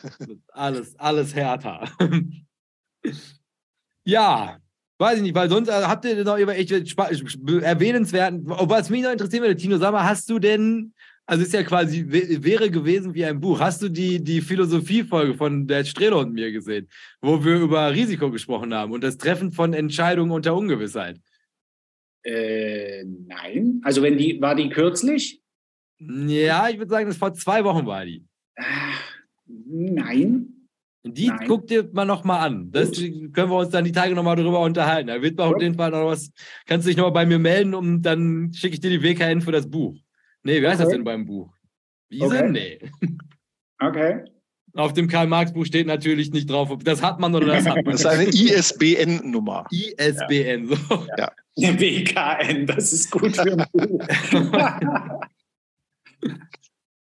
alles, 0.48 0.94
alles 0.98 1.35
härter. 1.35 1.88
ja, 4.05 4.59
weiß 4.98 5.16
ich 5.16 5.22
nicht, 5.22 5.35
weil 5.35 5.48
sonst 5.48 5.68
äh, 5.68 5.72
habt 5.72 6.05
ihr 6.05 6.22
noch 6.22 6.37
über 6.37 6.55
echt 6.55 6.70
erwähnenswerten, 6.70 8.42
was 8.46 8.90
mich 8.90 9.02
noch 9.02 9.11
interessieren 9.11 9.42
würde, 9.42 9.57
Tino, 9.57 9.79
sag 9.79 9.92
mal, 9.92 10.05
hast 10.05 10.29
du 10.29 10.38
denn 10.38 10.92
also 11.26 11.42
ist 11.42 11.52
ja 11.52 11.64
quasi, 11.64 12.04
wäre 12.08 12.70
gewesen 12.70 13.12
wie 13.14 13.24
ein 13.24 13.40
Buch. 13.40 13.58
Hast 13.58 13.82
du 13.82 13.88
die, 13.88 14.22
die 14.22 14.40
Philosophiefolge 14.40 15.34
von 15.34 15.66
der 15.66 15.84
Strehler 15.84 16.18
und 16.18 16.32
mir 16.32 16.52
gesehen, 16.52 16.88
wo 17.20 17.44
wir 17.44 17.56
über 17.56 17.92
Risiko 17.92 18.30
gesprochen 18.30 18.72
haben 18.72 18.92
und 18.92 19.02
das 19.02 19.18
Treffen 19.18 19.50
von 19.50 19.72
Entscheidungen 19.72 20.30
unter 20.30 20.54
Ungewissheit? 20.54 21.20
Äh, 22.22 23.04
nein. 23.04 23.80
Also 23.82 24.02
wenn 24.02 24.16
die, 24.16 24.40
war 24.40 24.54
die 24.54 24.68
kürzlich? 24.68 25.42
Ja, 25.98 26.68
ich 26.68 26.78
würde 26.78 26.90
sagen, 26.90 27.08
das 27.08 27.16
vor 27.16 27.34
zwei 27.34 27.64
Wochen 27.64 27.86
war 27.86 28.04
die. 28.04 28.24
Ach, 28.56 29.02
nein. 29.46 30.52
Die 31.08 31.28
Nein. 31.28 31.46
guck 31.46 31.68
dir 31.68 31.88
mal 31.92 32.04
nochmal 32.04 32.40
an. 32.46 32.70
Das 32.72 32.90
Gut. 32.90 33.32
können 33.32 33.50
wir 33.50 33.58
uns 33.58 33.70
dann 33.70 33.84
die 33.84 33.92
Tage 33.92 34.14
nochmal 34.14 34.34
drüber 34.34 34.60
unterhalten. 34.60 35.06
Da 35.06 35.22
wird 35.22 35.36
man 35.36 35.54
auf 35.54 35.62
jeden 35.62 35.76
Fall 35.76 35.92
noch 35.92 36.06
was. 36.06 36.32
Kannst 36.66 36.84
du 36.84 36.88
dich 36.88 36.96
nochmal 36.96 37.12
bei 37.12 37.26
mir 37.26 37.38
melden 37.38 37.74
und 37.74 38.02
dann 38.02 38.52
schicke 38.52 38.74
ich 38.74 38.80
dir 38.80 38.90
die 38.90 39.02
WKN 39.02 39.40
für 39.40 39.52
das 39.52 39.70
Buch. 39.70 39.96
Nee, 40.46 40.62
wie 40.62 40.68
heißt 40.68 40.76
okay. 40.76 40.85
das 40.85 40.92
denn 40.92 41.02
beim 41.02 41.26
Buch? 41.26 41.52
Wiese? 42.09 42.26
Okay. 42.26 42.48
Nee. 42.50 42.78
Okay. 43.80 44.24
Auf 44.74 44.92
dem 44.92 45.09
Karl-Marx-Buch 45.09 45.66
steht 45.66 45.88
natürlich 45.88 46.30
nicht 46.30 46.48
drauf, 46.48 46.70
ob 46.70 46.85
das 46.85 47.02
hat 47.02 47.18
man 47.18 47.35
oder 47.35 47.46
das 47.46 47.66
hat 47.66 47.76
man. 47.76 47.87
Das 47.87 48.00
ist 48.02 48.06
eine 48.06 48.24
ISBN-Nummer. 48.24 49.66
ISBN, 49.72 50.68
ja. 50.68 50.76
so. 50.76 51.06
Ja. 51.16 51.32
WKN, 51.80 52.66
das 52.66 52.92
ist 52.92 53.11
gut 53.11 53.35
für 53.35 53.59
ein 53.59 53.66
Buch. 53.72 54.06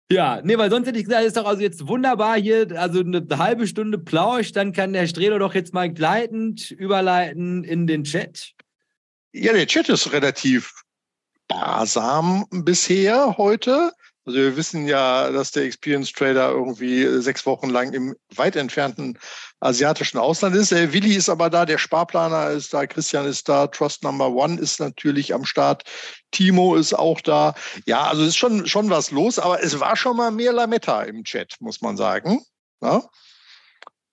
Ja, 0.08 0.40
nee, 0.44 0.56
weil 0.56 0.70
sonst 0.70 0.86
hätte 0.86 1.00
ich 1.00 1.06
gesagt, 1.06 1.26
ist 1.26 1.36
doch 1.36 1.46
also 1.46 1.60
jetzt 1.60 1.88
wunderbar 1.88 2.38
hier, 2.38 2.68
also 2.80 3.00
eine 3.00 3.26
halbe 3.38 3.66
Stunde 3.66 3.98
Plausch, 3.98 4.52
dann 4.52 4.72
kann 4.72 4.92
der 4.92 5.08
Strelo 5.08 5.36
doch 5.40 5.52
jetzt 5.52 5.74
mal 5.74 5.92
gleitend 5.92 6.70
überleiten 6.70 7.64
in 7.64 7.88
den 7.88 8.04
Chat. 8.04 8.52
Ja, 9.32 9.52
der 9.52 9.66
Chat 9.66 9.88
ist 9.88 10.12
relativ 10.12 10.85
sparsam 11.50 12.46
bisher 12.50 13.36
heute. 13.38 13.92
Also 14.24 14.40
wir 14.40 14.56
wissen 14.56 14.88
ja, 14.88 15.30
dass 15.30 15.52
der 15.52 15.62
Experience 15.62 16.10
Trader 16.10 16.50
irgendwie 16.50 17.06
sechs 17.22 17.46
Wochen 17.46 17.70
lang 17.70 17.92
im 17.92 18.16
weit 18.34 18.56
entfernten 18.56 19.16
asiatischen 19.60 20.18
Ausland 20.18 20.56
ist. 20.56 20.72
Der 20.72 20.92
Willi 20.92 21.14
ist 21.14 21.28
aber 21.28 21.48
da, 21.48 21.64
der 21.64 21.78
Sparplaner 21.78 22.50
ist 22.50 22.74
da, 22.74 22.86
Christian 22.86 23.26
ist 23.26 23.48
da, 23.48 23.68
Trust 23.68 24.02
Number 24.02 24.28
One 24.30 24.58
ist 24.60 24.80
natürlich 24.80 25.32
am 25.32 25.44
Start, 25.44 25.84
Timo 26.32 26.74
ist 26.74 26.92
auch 26.92 27.20
da. 27.20 27.54
Ja, 27.86 28.08
also 28.08 28.24
ist 28.24 28.36
schon, 28.36 28.66
schon 28.66 28.90
was 28.90 29.12
los, 29.12 29.38
aber 29.38 29.62
es 29.62 29.78
war 29.78 29.96
schon 29.96 30.16
mal 30.16 30.32
mehr 30.32 30.52
Lametta 30.52 31.02
im 31.02 31.22
Chat, 31.22 31.54
muss 31.60 31.80
man 31.80 31.96
sagen. 31.96 32.42
Ja? 32.82 33.04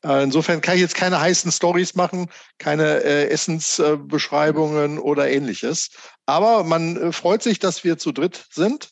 Äh, 0.04 0.24
insofern 0.24 0.62
kann 0.62 0.76
ich 0.76 0.82
jetzt 0.82 0.96
keine 0.96 1.20
heißen 1.20 1.52
Stories 1.52 1.96
machen, 1.96 2.30
keine 2.58 3.04
äh, 3.04 3.30
Essensbeschreibungen 3.30 4.98
äh, 4.98 5.00
oder 5.00 5.30
ähnliches. 5.30 5.90
Aber 6.26 6.64
man 6.64 6.98
äh, 6.98 7.12
freut 7.12 7.42
sich, 7.42 7.60
dass 7.60 7.84
wir 7.84 7.98
zu 7.98 8.12
dritt 8.12 8.46
sind 8.52 8.90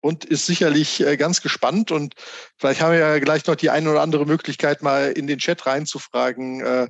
und 0.00 0.24
ist 0.24 0.46
sicherlich 0.46 1.04
äh, 1.04 1.16
ganz 1.16 1.42
gespannt. 1.42 1.90
Und 1.90 2.14
vielleicht 2.56 2.80
haben 2.80 2.92
wir 2.92 2.98
ja 2.98 3.18
gleich 3.18 3.46
noch 3.46 3.56
die 3.56 3.70
eine 3.70 3.90
oder 3.90 4.00
andere 4.00 4.26
Möglichkeit, 4.26 4.82
mal 4.82 5.12
in 5.12 5.26
den 5.26 5.38
Chat 5.38 5.66
reinzufragen, 5.66 6.60
äh, 6.60 6.88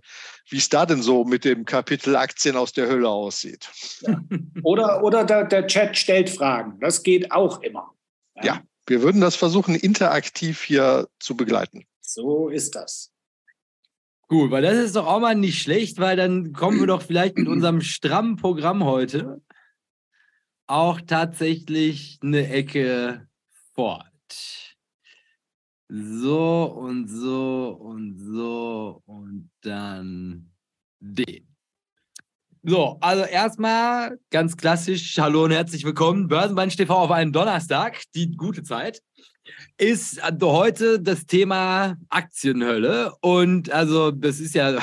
wie 0.51 0.59
es 0.59 0.69
da 0.69 0.87
denn 0.87 1.03
so 1.03 1.25
mit 1.25 1.45
dem 1.45 1.65
Kapitel 1.65 2.17
Aktien 2.17 2.57
aus 2.57 2.73
der 2.73 2.89
Hölle 2.89 3.09
aussieht. 3.09 3.69
Ja. 4.03 4.21
Oder, 4.63 5.03
oder 5.03 5.25
der, 5.25 5.45
der, 5.45 5.67
Chat 5.67 5.97
stellt 5.97 6.31
Fragen. 6.31 6.79
Das 6.81 7.03
geht 7.03 7.33
auch 7.33 7.63
immer. 7.63 7.93
Ja. 8.37 8.45
ja, 8.45 8.63
wir 8.87 9.03
würden 9.03 9.21
das 9.21 9.37
versuchen, 9.37 9.75
interaktiv 9.75 10.63
hier 10.63 11.09
zu 11.19 11.37
begleiten. 11.37 11.85
So 12.01 12.49
ist 12.49 12.75
das. 12.75 13.11
Gut, 14.29 14.51
weil 14.51 14.61
das 14.61 14.77
ist 14.77 14.95
doch 14.95 15.07
auch 15.07 15.21
mal 15.21 15.35
nicht 15.35 15.63
schlecht, 15.63 15.99
weil 15.99 16.17
dann 16.17 16.53
kommen 16.53 16.79
wir 16.79 16.87
doch 16.87 17.01
vielleicht 17.01 17.39
mit 17.39 17.49
unserem 17.49 17.81
strammen 17.81 18.37
Programm 18.37 18.85
heute 18.85 19.41
auch 20.67 21.01
tatsächlich 21.01 22.19
eine 22.23 22.47
Ecke 22.47 23.27
fort. 23.75 24.05
So 25.89 26.65
und 26.65 27.09
so 27.09 27.79
und 27.81 28.19
so 28.19 29.03
und 29.07 29.51
dann 29.63 30.53
den. 31.01 31.49
So, 32.63 32.99
also 33.01 33.25
erstmal 33.25 34.19
ganz 34.29 34.59
klassisch, 34.59 35.17
hallo 35.19 35.45
und 35.45 35.53
herzlich 35.53 35.85
willkommen. 35.85 36.29
Börsenband 36.29 36.77
TV 36.77 36.95
auf 36.95 37.11
einen 37.11 37.33
Donnerstag, 37.33 38.03
die 38.15 38.37
gute 38.37 38.63
Zeit, 38.63 39.01
ist 39.77 40.21
heute 40.43 41.01
das 41.01 41.27
Thema 41.27 41.97
Aktienhölle. 42.09 43.13
Und 43.21 43.71
also, 43.71 44.11
das 44.11 44.41
ist 44.41 44.55
ja 44.55 44.79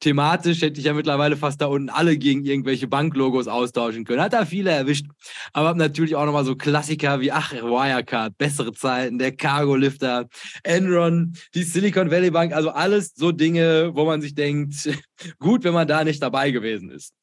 thematisch 0.00 0.62
hätte 0.62 0.80
ich 0.80 0.86
ja 0.86 0.94
mittlerweile 0.94 1.36
fast 1.36 1.60
da 1.60 1.66
unten 1.66 1.90
alle 1.90 2.16
gegen 2.16 2.44
irgendwelche 2.44 2.88
Banklogos 2.88 3.48
austauschen 3.48 4.04
können. 4.04 4.22
Hat 4.22 4.32
da 4.32 4.44
viele 4.44 4.70
erwischt. 4.70 5.06
Aber 5.52 5.74
natürlich 5.74 6.16
auch 6.16 6.24
nochmal 6.24 6.44
so 6.44 6.56
Klassiker 6.56 7.20
wie, 7.20 7.32
ach, 7.32 7.52
Wirecard, 7.52 8.36
bessere 8.38 8.72
Zeiten, 8.72 9.18
der 9.18 9.32
Cargo 9.32 9.76
Lifter, 9.76 10.28
Enron, 10.62 11.34
die 11.54 11.62
Silicon 11.62 12.10
Valley 12.10 12.30
Bank, 12.30 12.52
also 12.52 12.70
alles 12.70 13.12
so 13.14 13.32
Dinge, 13.32 13.90
wo 13.94 14.04
man 14.04 14.20
sich 14.20 14.34
denkt, 14.34 14.88
gut, 15.38 15.64
wenn 15.64 15.74
man 15.74 15.88
da 15.88 16.04
nicht 16.04 16.22
dabei 16.22 16.50
gewesen 16.50 16.90
ist. 16.90 17.14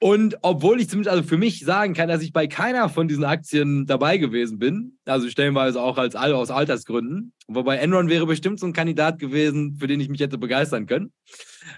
Und 0.00 0.36
obwohl 0.42 0.80
ich 0.80 0.88
zumindest 0.88 1.10
also 1.10 1.28
für 1.28 1.36
mich 1.36 1.64
sagen 1.64 1.92
kann, 1.92 2.08
dass 2.08 2.22
ich 2.22 2.32
bei 2.32 2.46
keiner 2.46 2.88
von 2.88 3.08
diesen 3.08 3.24
Aktien 3.24 3.84
dabei 3.84 4.18
gewesen 4.18 4.58
bin, 4.58 4.96
also 5.04 5.28
stellenweise 5.28 5.82
auch 5.82 5.98
als 5.98 6.14
aus 6.14 6.52
Altersgründen, 6.52 7.32
wobei 7.48 7.78
Enron 7.78 8.08
wäre 8.08 8.24
bestimmt 8.24 8.60
so 8.60 8.66
ein 8.66 8.72
Kandidat 8.72 9.18
gewesen, 9.18 9.74
für 9.74 9.88
den 9.88 9.98
ich 9.98 10.08
mich 10.08 10.20
hätte 10.20 10.38
begeistern 10.38 10.86
können, 10.86 11.12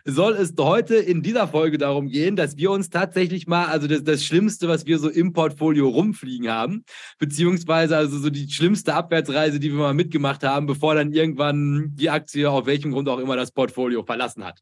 soll 0.04 0.34
es 0.34 0.52
heute 0.58 0.96
in 0.96 1.22
dieser 1.22 1.48
Folge 1.48 1.78
darum 1.78 2.08
gehen, 2.08 2.36
dass 2.36 2.58
wir 2.58 2.70
uns 2.70 2.90
tatsächlich 2.90 3.46
mal, 3.46 3.66
also 3.66 3.86
das, 3.86 4.04
das 4.04 4.22
Schlimmste, 4.22 4.68
was 4.68 4.84
wir 4.84 4.98
so 4.98 5.08
im 5.08 5.32
Portfolio 5.32 5.88
rumfliegen 5.88 6.50
haben, 6.50 6.84
beziehungsweise 7.18 7.96
also 7.96 8.18
so 8.18 8.28
die 8.28 8.50
schlimmste 8.50 8.94
Abwärtsreise, 8.94 9.58
die 9.58 9.70
wir 9.70 9.78
mal 9.78 9.94
mitgemacht 9.94 10.42
haben, 10.42 10.66
bevor 10.66 10.94
dann 10.94 11.14
irgendwann 11.14 11.92
die 11.94 12.10
Aktie 12.10 12.50
auf 12.50 12.66
welchem 12.66 12.92
Grund 12.92 13.08
auch 13.08 13.18
immer 13.18 13.36
das 13.36 13.50
Portfolio 13.52 14.02
verlassen 14.02 14.44
hat. 14.44 14.60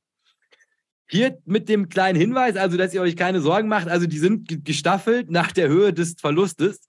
Hier 1.10 1.38
mit 1.46 1.68
dem 1.68 1.88
kleinen 1.88 2.18
Hinweis, 2.18 2.56
also 2.56 2.76
dass 2.76 2.92
ihr 2.92 3.00
euch 3.00 3.16
keine 3.16 3.40
Sorgen 3.40 3.68
macht, 3.68 3.88
also 3.88 4.06
die 4.06 4.18
sind 4.18 4.64
gestaffelt 4.64 5.30
nach 5.30 5.52
der 5.52 5.68
Höhe 5.68 5.92
des 5.92 6.16
Verlustes. 6.20 6.80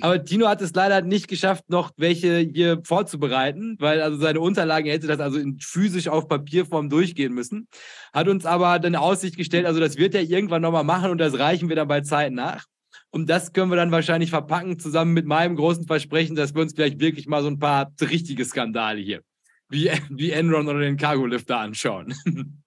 Aber 0.00 0.24
Tino 0.24 0.48
hat 0.48 0.60
es 0.60 0.74
leider 0.74 1.02
nicht 1.02 1.28
geschafft, 1.28 1.68
noch 1.68 1.92
welche 1.96 2.38
hier 2.38 2.80
vorzubereiten, 2.84 3.76
weil 3.78 4.00
also 4.00 4.18
seine 4.18 4.40
Unterlagen 4.40 4.88
hätte 4.88 5.06
das 5.06 5.20
also 5.20 5.38
in 5.38 5.58
physisch 5.60 6.08
auf 6.08 6.28
Papierform 6.28 6.88
durchgehen 6.88 7.32
müssen. 7.32 7.68
Hat 8.12 8.28
uns 8.28 8.44
aber 8.44 8.78
dann 8.78 8.96
Aussicht 8.96 9.36
gestellt, 9.36 9.66
also 9.66 9.80
das 9.80 9.96
wird 9.96 10.14
er 10.14 10.22
irgendwann 10.22 10.62
nochmal 10.62 10.84
machen 10.84 11.10
und 11.10 11.18
das 11.18 11.38
reichen 11.38 11.68
wir 11.68 11.76
dann 11.76 11.88
bei 11.88 12.00
Zeit 12.00 12.32
nach. 12.32 12.64
Und 13.10 13.30
das 13.30 13.52
können 13.52 13.70
wir 13.70 13.76
dann 13.76 13.90
wahrscheinlich 13.90 14.30
verpacken, 14.30 14.78
zusammen 14.78 15.12
mit 15.12 15.26
meinem 15.26 15.56
großen 15.56 15.86
Versprechen, 15.86 16.36
dass 16.36 16.54
wir 16.54 16.62
uns 16.62 16.74
vielleicht 16.74 17.00
wirklich 17.00 17.26
mal 17.26 17.42
so 17.42 17.48
ein 17.48 17.58
paar 17.58 17.92
richtige 18.00 18.44
Skandale 18.44 19.00
hier, 19.00 19.22
wie, 19.68 19.90
wie 20.10 20.30
Enron 20.30 20.68
oder 20.68 20.80
den 20.80 20.96
Cargo 20.96 21.26
Lifter 21.26 21.58
anschauen. 21.58 22.14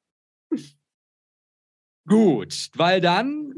Gut, 2.07 2.69
weil 2.75 3.01
dann 3.01 3.53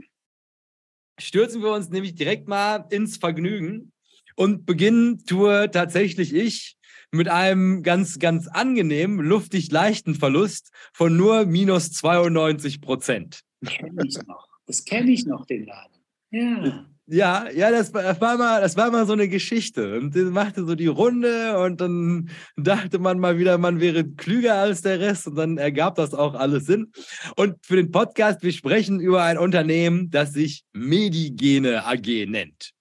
stürzen 1.20 1.62
wir 1.62 1.72
uns 1.72 1.90
nämlich 1.90 2.16
direkt 2.16 2.48
mal 2.48 2.86
ins 2.90 3.18
Vergnügen 3.18 3.92
und 4.36 4.66
beginnen 4.66 5.26
tue 5.26 5.70
tatsächlich 5.72 6.34
ich 6.34 6.78
mit 7.12 7.28
einem 7.28 7.84
ganz, 7.84 8.18
ganz 8.20 8.48
angenehmen, 8.48 9.20
luftig 9.20 9.72
leichten 9.72 10.16
Verlust 10.16 10.72
von 10.94 11.16
nur 11.16 11.46
minus 11.46 11.92
92 11.92 12.82
Prozent. 12.82 13.42
Das 13.62 13.74
kenne 13.74 14.02
ich 14.06 14.18
noch. 14.28 14.48
Das 14.66 14.86
kenne 14.86 15.12
ich 15.12 15.26
noch, 15.26 15.46
den 15.46 15.66
Laden. 15.66 16.04
Ja. 16.32 16.90
Ja, 17.06 17.50
ja, 17.52 17.70
das, 17.70 17.92
das, 17.92 18.22
war 18.22 18.38
mal, 18.38 18.62
das 18.62 18.78
war 18.78 18.90
mal 18.90 19.06
so 19.06 19.12
eine 19.12 19.28
Geschichte. 19.28 20.00
Und 20.00 20.16
das 20.16 20.32
machte 20.32 20.66
so 20.66 20.74
die 20.74 20.88
Runde 20.88 21.60
und 21.60 21.82
dann 21.82 22.30
dachte 22.56 22.98
man 22.98 23.20
mal 23.20 23.38
wieder, 23.38 23.58
man 23.58 23.82
wäre 23.82 24.06
klüger 24.06 24.56
als 24.56 24.84
der 24.84 25.02
Rest 25.02 25.28
und 25.28 25.36
dann 25.36 25.58
ergab 25.58 25.96
das 25.96 26.14
auch 26.14 26.34
alles 26.34 26.66
Sinn. 26.66 26.94
Und 27.36 27.58
für 27.66 27.76
den 27.76 27.92
Podcast, 27.92 28.42
wir 28.42 28.54
sprechen 28.54 29.02
über 29.02 29.22
ein 29.22 29.38
Unternehmen, 29.38 30.12
das 30.12 30.32
sich 30.32 30.64
Medigene 30.72 31.86
AG 31.86 32.26
nennt. 32.26 32.72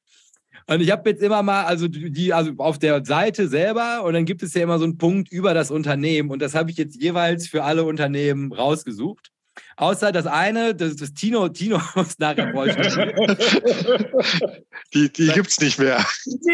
Und 0.69 0.81
ich 0.81 0.93
habe 0.93 1.11
jetzt 1.11 1.23
immer 1.23 1.43
mal, 1.43 1.65
also 1.65 1.89
die, 1.89 2.33
also 2.33 2.53
auf 2.59 2.79
der 2.79 3.05
Seite 3.05 3.49
selber, 3.49 4.05
und 4.05 4.15
dann 4.15 4.25
gibt 4.25 4.45
es 4.45 4.55
ja 4.55 4.63
immer 4.63 4.79
so 4.79 4.85
einen 4.85 4.99
Punkt 4.99 5.33
über 5.33 5.53
das 5.53 5.73
Unternehmen. 5.73 6.31
Und 6.31 6.41
das 6.41 6.55
habe 6.55 6.71
ich 6.71 6.77
jetzt 6.77 7.03
jeweils 7.03 7.49
für 7.49 7.65
alle 7.65 7.83
Unternehmen 7.83 8.53
rausgesucht. 8.53 9.32
Außer 9.77 10.13
das 10.13 10.27
eine, 10.27 10.75
das, 10.75 10.97
das 10.97 11.15
Tino, 11.15 11.49
Tino 11.49 11.81
muss 11.95 12.19
nachher 12.19 12.51
vorstellen. 12.53 13.13
Die, 14.95 15.11
die 15.11 15.29
gibt 15.29 15.49
es 15.49 15.59
nicht 15.59 15.79
mehr. 15.79 16.05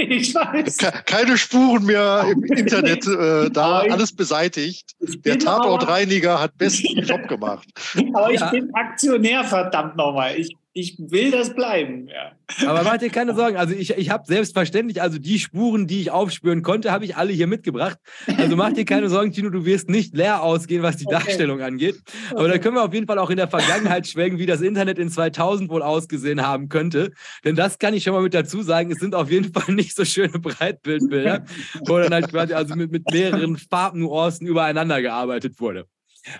Ich 0.09 0.33
weiß. 0.33 0.76
Keine 1.07 1.37
Spuren 1.37 1.85
mehr 1.85 2.24
im 2.31 2.44
Internet 2.44 3.04
äh, 3.07 3.50
da, 3.50 3.81
alles 3.81 4.12
beseitigt. 4.12 4.94
Der 5.00 5.38
Tatortreiniger 5.38 6.38
hat 6.40 6.57
besten 6.57 7.00
Job 7.00 7.26
gemacht. 7.26 7.68
Aber 8.14 8.31
ich 8.31 8.40
ja. 8.40 8.50
bin 8.50 8.72
Aktionär, 8.74 9.42
verdammt 9.42 9.96
nochmal. 9.96 10.38
Ich 10.38 10.57
ich 10.72 10.96
will 10.99 11.30
das 11.30 11.55
bleiben. 11.55 12.09
Ja. 12.09 12.32
Aber 12.68 12.82
mach 12.84 12.99
dir 12.99 13.11
keine 13.11 13.34
Sorgen. 13.34 13.57
Also 13.57 13.74
ich, 13.74 13.90
ich 13.90 14.11
habe 14.11 14.24
selbstverständlich, 14.26 15.03
also 15.03 15.18
die 15.18 15.38
Spuren, 15.38 15.86
die 15.86 16.01
ich 16.01 16.11
aufspüren 16.11 16.62
konnte, 16.62 16.92
habe 16.92 17.05
ich 17.05 17.16
alle 17.16 17.32
hier 17.32 17.47
mitgebracht. 17.47 17.99
Also 18.36 18.55
mach 18.57 18.72
dir 18.72 18.84
keine 18.84 19.09
Sorgen, 19.09 19.32
Tino, 19.32 19.51
du 19.51 19.64
wirst 19.64 19.88
nicht 19.88 20.14
leer 20.14 20.42
ausgehen, 20.42 20.82
was 20.82 20.97
die 20.97 21.07
okay. 21.07 21.16
Darstellung 21.16 21.62
angeht. 21.62 21.97
Aber 22.30 22.42
okay. 22.42 22.53
da 22.53 22.59
können 22.59 22.76
wir 22.76 22.84
auf 22.84 22.95
jeden 22.95 23.07
Fall 23.07 23.18
auch 23.18 23.30
in 23.30 23.36
der 23.36 23.49
Vergangenheit 23.49 24.07
schwelgen, 24.07 24.38
wie 24.38 24.47
das 24.47 24.61
Internet 24.61 24.99
in 24.99 25.11
2000 25.11 25.70
wohl 25.70 25.82
ausgesehen 25.82 26.42
haben 26.42 26.68
könnte. 26.68 27.12
Denn 27.45 27.57
das 27.57 27.78
kann 27.78 27.95
ich 27.95 28.05
schon 28.05 28.12
mal 28.12 28.22
mit 28.22 28.34
dazu 28.34 28.62
sagen. 28.62 28.92
Es 28.92 28.99
sind 28.99 29.14
auf 29.14 29.30
jeden 29.30 29.53
Fall 29.53 29.74
nicht 29.74 29.97
so 29.97 30.05
schöne 30.05 30.38
Breitbildbilder, 30.38 31.45
wo 31.86 31.99
dann 31.99 32.14
halt 32.14 32.30
quasi 32.30 32.55
also 32.55 32.76
mit, 32.76 32.92
mit 32.92 33.11
mehreren 33.11 33.57
Farbnuancen 33.57 34.47
übereinander 34.47 35.03
gearbeitet 35.03 35.59
wurde. 35.61 35.86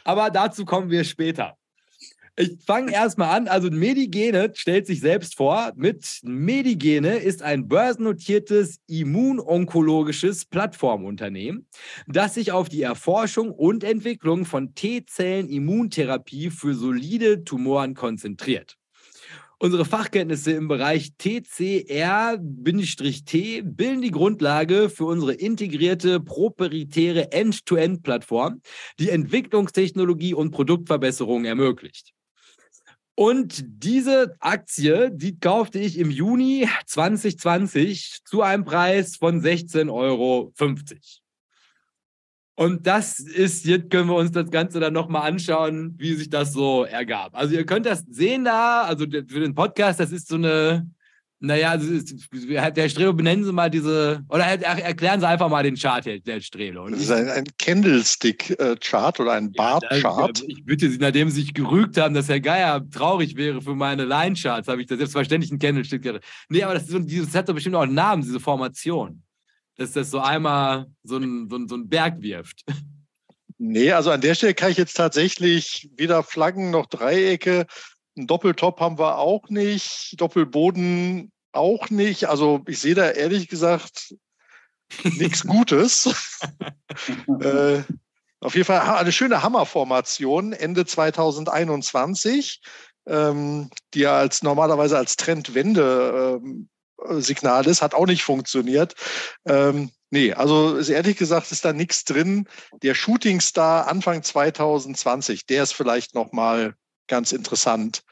Aber 0.05 0.31
dazu 0.31 0.65
kommen 0.65 0.91
wir 0.91 1.05
später. 1.05 1.57
Ich 2.41 2.57
fange 2.65 2.93
erstmal 2.93 3.37
an. 3.37 3.49
Also 3.49 3.69
Medigene 3.69 4.53
stellt 4.55 4.87
sich 4.87 5.01
selbst 5.01 5.35
vor 5.35 5.73
mit 5.75 6.21
Medigene 6.23 7.17
ist 7.17 7.43
ein 7.43 7.67
börsennotiertes 7.67 8.79
immunonkologisches 8.87 10.45
Plattformunternehmen, 10.45 11.67
das 12.07 12.35
sich 12.35 12.53
auf 12.53 12.69
die 12.69 12.83
Erforschung 12.83 13.51
und 13.51 13.83
Entwicklung 13.83 14.45
von 14.45 14.73
T-Zellen-Immuntherapie 14.77 16.51
für 16.51 16.75
solide 16.75 17.43
Tumoren 17.43 17.95
konzentriert. 17.95 18.77
Unsere 19.59 19.85
Fachkenntnisse 19.85 20.53
im 20.53 20.69
Bereich 20.69 21.15
TCR-T 21.19 22.43
bilden 23.63 24.01
die 24.01 24.13
Grundlage 24.13 24.91
für 24.91 25.07
unsere 25.07 25.33
integrierte 25.33 26.21
proprietäre 26.21 27.33
End-to-End-Plattform, 27.33 28.63
die 29.01 29.11
Entwicklungstechnologie 29.11 30.35
und 30.35 30.53
Produktverbesserungen 30.53 31.47
ermöglicht. 31.47 32.15
Und 33.19 33.65
diese 33.67 34.37
Aktie, 34.39 35.11
die 35.11 35.41
kaufte 35.41 35.81
ich 35.81 35.99
im 35.99 36.09
Juni 36.09 36.69
2020 36.87 38.21
zu 38.25 38.43
einem 38.43 38.65
Preis 38.65 39.17
von 39.17 39.43
16,50 39.43 39.93
Euro. 39.93 40.53
Und 42.55 42.87
das 42.87 43.19
ist, 43.19 43.65
jetzt 43.65 43.91
können 43.91 44.09
wir 44.09 44.15
uns 44.15 44.31
das 44.31 44.49
Ganze 44.53 44.79
dann 44.79 44.93
nochmal 44.93 45.29
anschauen, 45.29 45.97
wie 45.99 46.15
sich 46.15 46.31
das 46.31 46.53
so 46.53 46.85
ergab. 46.85 47.35
Also 47.35 47.57
ihr 47.57 47.67
könnt 47.67 47.87
das 47.87 48.05
sehen 48.09 48.45
da, 48.45 48.83
also 48.83 49.05
für 49.05 49.41
den 49.41 49.57
Podcast, 49.57 49.99
das 49.99 50.13
ist 50.13 50.29
so 50.29 50.37
eine 50.37 50.89
naja, 51.41 51.77
der 51.77 52.89
Strelo, 52.89 53.13
benennen 53.13 53.45
Sie 53.45 53.53
mal 53.53 53.71
diese, 53.71 54.25
oder 54.29 54.45
erklären 54.45 55.21
Sie 55.21 55.29
einfach 55.29 55.49
mal 55.49 55.63
den 55.63 55.77
Chart, 55.77 56.05
der 56.05 56.41
Strelo. 56.41 56.89
Das 56.89 57.01
ist 57.01 57.11
ein, 57.13 57.29
ein 57.29 57.45
Candlestick-Chart 57.59 59.21
oder 59.21 59.33
ein 59.33 59.53
Bar-Chart. 59.53 60.39
Ja, 60.41 60.45
ich 60.49 60.65
bitte 60.65 60.91
Sie, 60.91 60.99
nachdem 60.99 61.31
Sie 61.31 61.43
sich 61.43 61.55
gerügt 61.55 61.97
haben, 61.97 62.15
dass 62.15 62.29
Herr 62.29 62.41
Geier 62.41 62.89
traurig 62.91 63.37
wäre 63.37 63.63
für 63.63 63.77
meine 63.77 64.05
Line-Charts, 64.05 64.67
habe 64.67 64.81
ich 64.81 64.89
da 64.89 64.97
selbstverständlich 64.97 65.53
ein 65.53 65.61
Candlestick. 65.61 66.03
Nee, 66.49 66.63
aber 66.65 66.75
das, 66.75 66.85
ist 66.85 66.91
so, 66.91 66.99
dieses 66.99 67.35
hat 67.35 67.49
doch 67.49 67.55
bestimmt 67.55 67.77
auch 67.77 67.83
einen 67.83 67.95
Namen, 67.95 68.23
diese 68.23 68.41
Formation. 68.41 69.23
Dass 69.77 69.93
das 69.93 70.11
so 70.11 70.19
einmal 70.19 70.87
so 71.05 71.19
ein, 71.19 71.49
so 71.49 71.69
so 71.69 71.77
ein 71.77 71.89
Berg 71.89 72.21
wirft. 72.21 72.65
Nee, 73.59 73.93
also 73.93 74.11
an 74.11 74.21
der 74.21 74.35
Stelle 74.35 74.55
kann 74.55 74.71
ich 74.71 74.77
jetzt 74.77 74.97
tatsächlich 74.97 75.89
weder 75.97 76.23
Flaggen 76.25 76.71
noch 76.71 76.87
Dreiecke 76.87 77.67
ein 78.19 78.27
Doppeltop 78.27 78.81
haben 78.81 78.99
wir 78.99 79.19
auch 79.19 79.49
nicht, 79.49 80.21
Doppelboden 80.21 81.33
auch 81.53 81.91
nicht. 81.91 82.29
Also 82.29 82.63
ich 82.67 82.81
sehe 82.81 82.95
da 82.95 83.11
ehrlich 83.11 83.49
gesagt 83.49 84.15
nichts 85.05 85.43
Gutes. 85.47 86.41
äh, 87.41 87.83
auf 88.41 88.55
jeden 88.55 88.67
Fall 88.67 88.81
eine 88.81 89.13
schöne 89.13 89.43
Hammerformation 89.43 90.53
Ende 90.53 90.87
2021, 90.87 92.61
ähm, 93.07 93.71
die 93.95 94.01
ja 94.01 94.17
als 94.17 94.43
normalerweise 94.43 94.97
als 94.97 95.17
Trendwende 95.17 96.41
ähm, 96.41 96.69
Signal 97.21 97.67
ist, 97.67 97.83
hat 97.83 97.95
auch 97.95 98.07
nicht 98.07 98.23
funktioniert. 98.23 98.95
Ähm, 99.45 99.91
nee, 100.11 100.33
also 100.33 100.77
ist 100.77 100.89
ehrlich 100.89 101.17
gesagt 101.17 101.53
ist 101.53 101.65
da 101.65 101.73
nichts 101.73 102.05
drin. 102.05 102.49
Der 102.83 102.95
Shootingstar 102.95 103.87
Anfang 103.87 104.23
2020, 104.23 105.47
der 105.47 105.63
ist 105.63 105.75
vielleicht 105.75 106.15
noch 106.15 106.33
mal 106.33 106.75
ganz 107.09 107.33
interessant. 107.33 108.03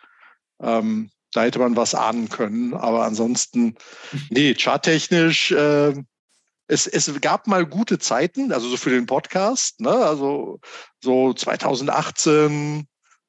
Ähm, 0.60 1.10
da 1.32 1.42
hätte 1.42 1.58
man 1.58 1.76
was 1.76 1.94
ahnen 1.94 2.28
können. 2.28 2.74
Aber 2.74 3.04
ansonsten, 3.04 3.76
nee, 4.30 4.54
charttechnisch, 4.54 5.52
äh, 5.52 5.94
es, 6.68 6.86
es 6.86 7.20
gab 7.20 7.46
mal 7.46 7.64
gute 7.64 7.98
Zeiten, 7.98 8.52
also 8.52 8.68
so 8.68 8.76
für 8.76 8.90
den 8.90 9.06
Podcast, 9.06 9.80
ne? 9.80 9.90
also 9.90 10.58
so 11.00 11.32
2018, 11.32 12.86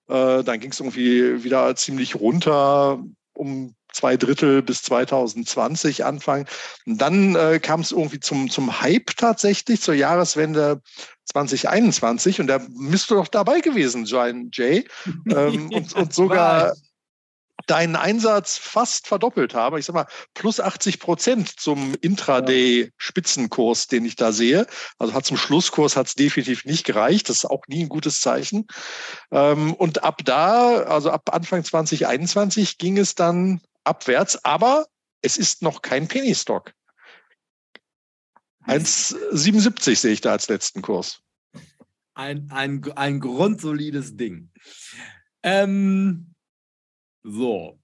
äh, 0.08 0.44
dann 0.44 0.60
ging 0.60 0.72
es 0.72 0.80
irgendwie 0.80 1.44
wieder 1.44 1.76
ziemlich 1.76 2.16
runter 2.16 3.04
um 3.34 3.76
zwei 3.98 4.16
Drittel 4.16 4.62
bis 4.62 4.84
2020 4.84 6.06
Anfang. 6.06 6.48
Und 6.86 7.00
dann 7.02 7.36
äh, 7.36 7.60
kam 7.60 7.82
es 7.82 7.92
irgendwie 7.92 8.20
zum, 8.20 8.50
zum 8.50 8.82
Hype 8.82 9.18
tatsächlich, 9.18 9.82
zur 9.82 9.96
Jahreswende 9.96 10.82
2021 11.26 12.40
und 12.40 12.48
da 12.48 12.60
müsste 12.70 13.16
doch 13.16 13.28
dabei 13.28 13.60
gewesen 13.60 14.06
sein, 14.06 14.50
Jay. 14.54 14.88
Ähm, 15.30 15.70
und, 15.72 15.94
und 15.94 16.14
sogar 16.14 16.74
deinen 17.66 17.96
Einsatz 17.96 18.58
fast 18.58 19.08
verdoppelt 19.08 19.54
haben. 19.54 19.78
Ich 19.78 19.86
sag 19.86 19.94
mal, 19.94 20.08
plus 20.34 20.60
80 20.60 21.00
Prozent 21.00 21.60
zum 21.60 21.96
Intraday-Spitzenkurs, 22.00 23.88
den 23.88 24.06
ich 24.06 24.16
da 24.16 24.32
sehe. 24.32 24.68
Also 25.00 25.14
hat 25.14 25.26
zum 25.26 25.38
Schlusskurs 25.38 25.98
hat 25.98 26.08
es 26.08 26.16
definitiv 26.16 26.66
nicht 26.66 26.86
gereicht. 26.86 27.30
Das 27.30 27.38
ist 27.38 27.46
auch 27.46 27.64
nie 27.68 27.84
ein 27.84 27.90
gutes 27.90 28.22
Zeichen. 28.22 28.68
Ähm, 29.32 29.74
und 29.74 30.04
ab 30.04 30.22
da, 30.24 30.84
also 30.84 31.12
ab 31.12 31.34
Anfang 31.34 31.64
2021 31.64 32.78
ging 32.78 32.98
es 32.98 33.16
dann 33.16 33.62
abwärts, 33.88 34.44
aber 34.44 34.86
es 35.22 35.38
ist 35.38 35.62
noch 35.62 35.82
kein 35.82 36.08
Penny 36.08 36.36
Stock. 36.36 36.74
1,77 38.66 39.96
sehe 39.96 40.14
ich 40.14 40.22
da 40.22 40.34
als 40.34 40.50
letzten 40.50 40.82
Kurs. 40.82 41.22
Ein, 42.14 42.50
ein, 42.52 42.84
ein 42.96 43.20
grundsolides 43.20 44.18
Ding. 44.18 44.52
Ähm, 45.44 46.34
so. 47.24 47.80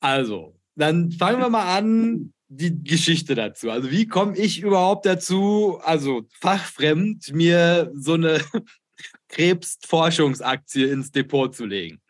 Also, 0.00 0.60
dann 0.76 1.10
fangen 1.10 1.40
wir 1.40 1.48
mal 1.48 1.76
an, 1.76 2.32
die 2.48 2.84
Geschichte 2.84 3.34
dazu. 3.34 3.70
Also, 3.70 3.90
wie 3.90 4.06
komme 4.06 4.36
ich 4.36 4.60
überhaupt 4.60 5.06
dazu, 5.06 5.80
also 5.82 6.28
fachfremd, 6.40 7.32
mir 7.32 7.90
so 7.94 8.14
eine 8.14 8.44
Krebsforschungsaktie 9.28 10.84
ins 10.84 11.10
Depot 11.10 11.54
zu 11.54 11.64
legen? 11.64 12.00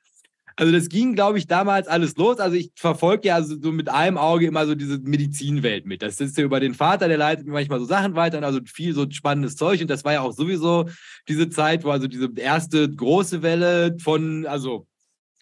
Also 0.56 0.72
das 0.72 0.88
ging, 0.88 1.14
glaube 1.14 1.38
ich, 1.38 1.46
damals 1.46 1.88
alles 1.88 2.16
los. 2.16 2.38
Also 2.38 2.56
ich 2.56 2.70
verfolge 2.76 3.28
ja 3.28 3.42
so 3.42 3.72
mit 3.72 3.88
einem 3.88 4.18
Auge 4.18 4.46
immer 4.46 4.66
so 4.66 4.74
diese 4.74 4.98
Medizinwelt 4.98 5.84
mit. 5.84 6.02
Das 6.02 6.20
ist 6.20 6.38
ja 6.38 6.44
über 6.44 6.60
den 6.60 6.74
Vater, 6.74 7.08
der 7.08 7.18
leitet 7.18 7.46
mir 7.46 7.52
manchmal 7.52 7.80
so 7.80 7.86
Sachen 7.86 8.14
weiter 8.14 8.38
und 8.38 8.44
also 8.44 8.60
viel 8.64 8.94
so 8.94 9.10
spannendes 9.10 9.56
Zeug. 9.56 9.80
Und 9.80 9.90
das 9.90 10.04
war 10.04 10.12
ja 10.12 10.20
auch 10.20 10.32
sowieso 10.32 10.88
diese 11.28 11.50
Zeit, 11.50 11.84
wo 11.84 11.90
also 11.90 12.06
diese 12.06 12.30
erste 12.36 12.88
große 12.88 13.42
Welle 13.42 13.96
von, 13.98 14.46
also 14.46 14.86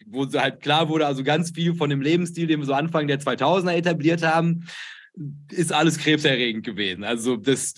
wo 0.07 0.27
halt 0.33 0.61
klar 0.61 0.89
wurde, 0.89 1.05
also 1.05 1.23
ganz 1.23 1.51
viel 1.51 1.75
von 1.75 1.89
dem 1.89 2.01
Lebensstil, 2.01 2.47
den 2.47 2.59
wir 2.59 2.65
so 2.65 2.73
Anfang 2.73 3.07
der 3.07 3.19
2000er 3.19 3.73
etabliert 3.73 4.23
haben, 4.23 4.65
ist 5.51 5.71
alles 5.71 5.99
krebserregend 5.99 6.65
gewesen. 6.65 7.03
Also 7.03 7.37
das 7.37 7.75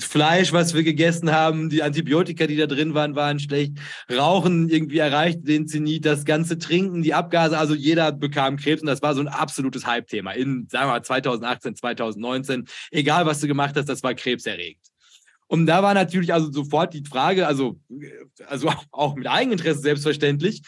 Fleisch, 0.00 0.52
was 0.52 0.72
wir 0.72 0.84
gegessen 0.84 1.32
haben, 1.32 1.68
die 1.68 1.82
Antibiotika, 1.82 2.46
die 2.46 2.56
da 2.56 2.66
drin 2.66 2.94
waren, 2.94 3.16
waren 3.16 3.40
schlecht. 3.40 3.78
Rauchen 4.10 4.68
irgendwie 4.68 4.98
erreicht 4.98 5.40
den 5.48 5.66
Zenit, 5.66 6.04
das 6.04 6.24
ganze 6.24 6.58
Trinken, 6.58 7.02
die 7.02 7.12
Abgase, 7.12 7.58
also 7.58 7.74
jeder 7.74 8.12
bekam 8.12 8.56
Krebs 8.56 8.82
und 8.82 8.86
das 8.86 9.02
war 9.02 9.14
so 9.14 9.20
ein 9.20 9.28
absolutes 9.28 9.84
Hype-Thema 9.84 10.32
in, 10.32 10.68
sagen 10.70 10.86
wir 10.86 10.92
mal, 10.92 11.02
2018, 11.02 11.74
2019. 11.74 12.64
Egal, 12.92 13.26
was 13.26 13.40
du 13.40 13.48
gemacht 13.48 13.74
hast, 13.76 13.88
das 13.88 14.04
war 14.04 14.14
krebserregend. 14.14 14.86
Und 15.48 15.66
da 15.66 15.82
war 15.82 15.94
natürlich 15.94 16.32
also 16.32 16.50
sofort 16.50 16.94
die 16.94 17.04
Frage, 17.04 17.46
also, 17.46 17.80
also 18.46 18.72
auch 18.90 19.16
mit 19.16 19.26
Eigeninteresse 19.26 19.80
selbstverständlich, 19.80 20.62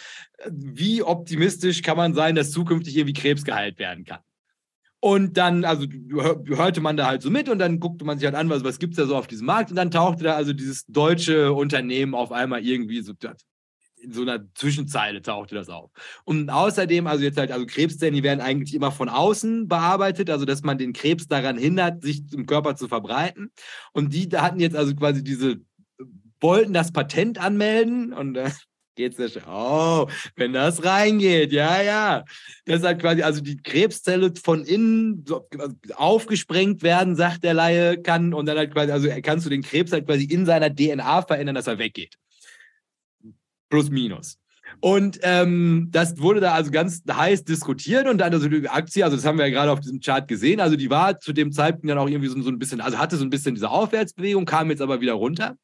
wie 0.50 1.02
optimistisch 1.02 1.82
kann 1.82 1.96
man 1.96 2.14
sein, 2.14 2.34
dass 2.34 2.50
zukünftig 2.50 2.96
irgendwie 2.96 3.20
Krebs 3.20 3.44
geheilt 3.44 3.78
werden 3.78 4.04
kann? 4.04 4.20
Und 5.00 5.36
dann, 5.36 5.64
also 5.64 5.86
hörte 6.10 6.80
man 6.80 6.96
da 6.96 7.06
halt 7.06 7.22
so 7.22 7.30
mit 7.30 7.48
und 7.48 7.60
dann 7.60 7.78
guckte 7.78 8.04
man 8.04 8.18
sich 8.18 8.26
halt 8.26 8.34
an, 8.34 8.50
was, 8.50 8.64
was 8.64 8.80
gibt 8.80 8.94
es 8.94 8.96
da 8.96 9.06
so 9.06 9.16
auf 9.16 9.28
diesem 9.28 9.46
Markt 9.46 9.70
und 9.70 9.76
dann 9.76 9.92
tauchte 9.92 10.24
da 10.24 10.34
also 10.34 10.52
dieses 10.52 10.86
deutsche 10.86 11.52
Unternehmen 11.52 12.14
auf 12.14 12.32
einmal 12.32 12.64
irgendwie 12.64 13.00
so 13.02 13.12
in 14.00 14.12
so 14.12 14.22
einer 14.22 14.44
Zwischenzeile 14.54 15.22
tauchte 15.22 15.54
das 15.54 15.68
auf. 15.68 15.90
Und 16.24 16.50
außerdem, 16.50 17.06
also 17.06 17.24
jetzt 17.24 17.38
halt, 17.38 17.50
also 17.50 17.66
Krebszellen, 17.66 18.14
die 18.14 18.22
werden 18.22 18.40
eigentlich 18.40 18.74
immer 18.74 18.92
von 18.92 19.08
außen 19.08 19.68
bearbeitet, 19.68 20.30
also 20.30 20.44
dass 20.44 20.62
man 20.62 20.78
den 20.78 20.92
Krebs 20.92 21.26
daran 21.26 21.58
hindert, 21.58 22.02
sich 22.02 22.22
im 22.32 22.46
Körper 22.46 22.76
zu 22.76 22.88
verbreiten. 22.88 23.50
Und 23.92 24.14
die 24.14 24.28
hatten 24.36 24.60
jetzt 24.60 24.76
also 24.76 24.94
quasi 24.94 25.22
diese, 25.22 25.60
wollten 26.40 26.72
das 26.72 26.92
Patent 26.92 27.38
anmelden 27.38 28.12
und 28.12 28.36
äh, 28.36 28.50
geht's 28.98 29.16
ja 29.16 29.28
schon. 29.28 29.42
Oh, 29.48 30.06
wenn 30.36 30.52
das 30.52 30.84
reingeht, 30.84 31.52
ja, 31.52 31.80
ja. 31.80 32.24
Das 32.66 32.82
hat 32.82 33.00
quasi, 33.00 33.22
also 33.22 33.40
die 33.40 33.56
Krebszelle 33.56 34.34
von 34.42 34.64
innen 34.64 35.24
aufgesprengt 35.94 36.82
werden, 36.82 37.16
sagt 37.16 37.44
der 37.44 37.54
Laie, 37.54 38.02
kann, 38.02 38.34
und 38.34 38.44
dann 38.44 38.58
halt 38.58 38.74
quasi, 38.74 38.92
also 38.92 39.08
kannst 39.22 39.46
du 39.46 39.50
den 39.50 39.62
Krebs 39.62 39.92
halt 39.92 40.06
quasi 40.06 40.24
in 40.24 40.44
seiner 40.44 40.74
DNA 40.74 41.22
verändern, 41.22 41.54
dass 41.54 41.66
er 41.66 41.78
weggeht 41.78 42.18
plus 43.68 43.90
minus. 43.90 44.38
Und 44.80 45.18
ähm, 45.22 45.88
das 45.90 46.20
wurde 46.20 46.40
da 46.40 46.52
also 46.52 46.70
ganz 46.70 47.02
heiß 47.10 47.44
diskutiert 47.44 48.06
und 48.06 48.18
dann 48.18 48.34
also 48.34 48.48
die 48.48 48.68
Aktie, 48.68 49.02
also 49.02 49.16
das 49.16 49.24
haben 49.24 49.38
wir 49.38 49.46
ja 49.46 49.52
gerade 49.52 49.72
auf 49.72 49.80
diesem 49.80 50.00
Chart 50.00 50.28
gesehen, 50.28 50.60
also 50.60 50.76
die 50.76 50.90
war 50.90 51.18
zu 51.18 51.32
dem 51.32 51.52
Zeitpunkt 51.52 51.88
dann 51.88 51.98
auch 51.98 52.08
irgendwie 52.08 52.28
so, 52.28 52.40
so 52.42 52.50
ein 52.50 52.58
bisschen, 52.58 52.80
also 52.82 52.98
hatte 52.98 53.16
so 53.16 53.24
ein 53.24 53.30
bisschen 53.30 53.54
diese 53.54 53.70
Aufwärtsbewegung, 53.70 54.44
kam 54.44 54.70
jetzt 54.70 54.82
aber 54.82 55.00
wieder 55.00 55.14
runter, 55.14 55.56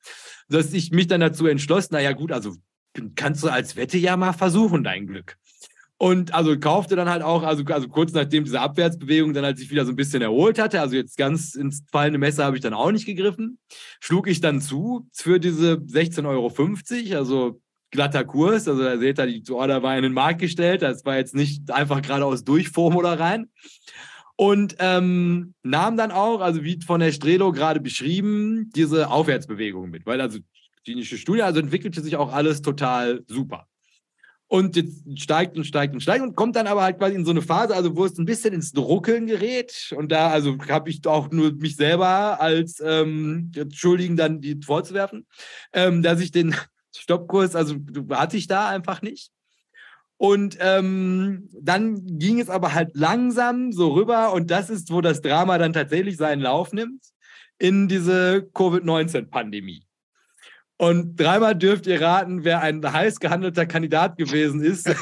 dass 0.49 0.73
ich 0.73 0.91
mich 0.91 1.07
dann 1.07 1.21
dazu 1.21 1.47
entschloss, 1.47 1.91
naja 1.91 2.13
gut, 2.13 2.33
also 2.33 2.55
kannst 3.17 3.43
du 3.43 3.49
als 3.49 3.77
Wette 3.77 3.99
ja 3.99 4.17
mal 4.17 4.33
versuchen, 4.33 4.85
dein 4.85 5.07
Glück. 5.07 5.37
Und 5.97 6.35
also 6.35 6.59
kaufte 6.59 6.97
dann 6.97 7.09
halt 7.09 7.23
auch, 7.23 7.45
also, 7.45 7.65
also 7.65 7.89
kurz 7.89 8.13
nachdem 8.13 8.45
diese 8.45 8.61
Abwärtsbewegung 8.61 9.33
dann 9.33 9.45
halt 9.45 9.59
sich 9.59 9.71
wieder 9.71 9.85
so 9.85 9.93
ein 9.93 9.97
bisschen 9.97 10.23
erholt 10.23 10.59
hatte, 10.59 10.81
also 10.81 10.97
jetzt 10.97 11.17
ganz 11.17 11.55
ins 11.55 11.85
fallende 11.91 12.19
Messer 12.19 12.45
habe 12.45 12.57
ich 12.57 12.63
dann 12.63 12.75
auch 12.75 12.91
nicht 12.91 13.07
gegriffen, 13.07 13.59
schlug 14.01 14.27
ich 14.27 14.41
dann 14.41 14.61
zu 14.61 15.09
für 15.13 15.39
diese 15.39 15.75
16,50 15.75 16.27
Euro, 16.27 17.19
also 17.19 17.61
glatter 17.95 18.25
Kurs. 18.25 18.69
Also 18.69 18.83
da 18.83 18.99
seht 18.99 19.19
ihr, 19.19 19.41
die 19.41 19.53
Order 19.53 19.83
war 19.83 19.97
in 19.97 20.03
den 20.03 20.13
Markt 20.13 20.41
gestellt. 20.41 20.83
Das 20.83 21.05
war 21.05 21.17
jetzt 21.17 21.35
nicht 21.35 21.71
einfach 21.71 22.03
geradeaus 22.03 22.45
Durchform 22.45 22.97
oder 22.97 23.19
rein. 23.19 23.49
Und 24.37 24.77
ähm, 24.81 25.55
nahm 25.63 25.97
dann 25.97 26.11
auch, 26.11 26.41
also 26.41 26.65
wie 26.65 26.81
von 26.85 27.01
der 27.01 27.13
Strelo 27.13 27.53
gerade 27.53 27.81
beschrieben, 27.81 28.71
diese 28.75 29.11
Aufwärtsbewegung 29.11 29.91
mit. 29.91 30.05
Weil 30.07 30.21
also 30.21 30.41
klinische 30.85 31.19
Studie, 31.19 31.43
also 31.43 31.61
entwickelte 31.61 32.01
sich 32.01 32.17
auch 32.17 32.33
alles 32.33 32.63
total 32.63 33.25
super. 33.27 33.67
Und 34.47 34.77
jetzt 34.77 35.03
steigt 35.21 35.57
und 35.57 35.65
steigt 35.65 35.95
und 35.95 36.01
steigt 36.01 36.23
und 36.23 36.37
kommt 36.37 36.55
dann 36.55 36.67
aber 36.67 36.83
halt 36.83 36.99
quasi 36.99 37.17
in 37.17 37.25
so 37.25 37.31
eine 37.31 37.43
Phase, 37.43 37.75
also 37.75 37.97
wo 37.97 38.05
es 38.05 38.19
ein 38.19 38.27
bisschen 38.27 38.53
ins 38.55 38.73
Druckeln 38.73 39.27
gerät. 39.27 39.93
Und 39.97 40.13
da, 40.13 40.31
also 40.31 40.57
habe 40.69 40.91
ich 40.91 41.05
auch 41.07 41.31
nur 41.31 41.53
mich 41.55 41.77
selber 41.77 42.41
als 42.41 42.81
ähm, 42.85 43.51
Schuldigen 43.73 44.17
dann 44.17 44.41
die 44.41 44.61
vorzuwerfen, 44.63 45.27
ähm, 45.73 46.03
dass 46.03 46.21
ich 46.21 46.31
den 46.31 46.55
Stoppkurs, 46.95 47.57
also 47.57 47.77
hatte 48.11 48.37
ich 48.37 48.47
da 48.47 48.69
einfach 48.69 49.03
nicht. 49.03 49.31
Und 50.17 50.57
ähm, 50.61 51.49
dann 51.61 52.19
ging 52.19 52.39
es 52.39 52.49
aber 52.49 52.75
halt 52.75 52.91
langsam 52.95 53.73
so 53.73 53.93
rüber 53.95 54.33
und 54.33 54.51
das 54.51 54.71
ist, 54.71 54.93
wo 54.93 55.01
das 55.01 55.21
Drama 55.21 55.59
dann 55.59 55.73
tatsächlich 55.73 56.17
seinen 56.17 56.41
Lauf 56.41 56.73
nimmt, 56.73 57.03
in 57.59 57.89
diese 57.89 58.49
Covid-19-Pandemie. 58.53 59.84
Und 60.77 61.17
dreimal 61.17 61.55
dürft 61.55 61.87
ihr 61.87 62.01
raten, 62.01 62.45
wer 62.45 62.61
ein 62.61 62.83
heiß 62.85 63.21
gehandelter 63.21 63.67
Kandidat 63.67 64.17
gewesen 64.17 64.63
ist. 64.63 64.93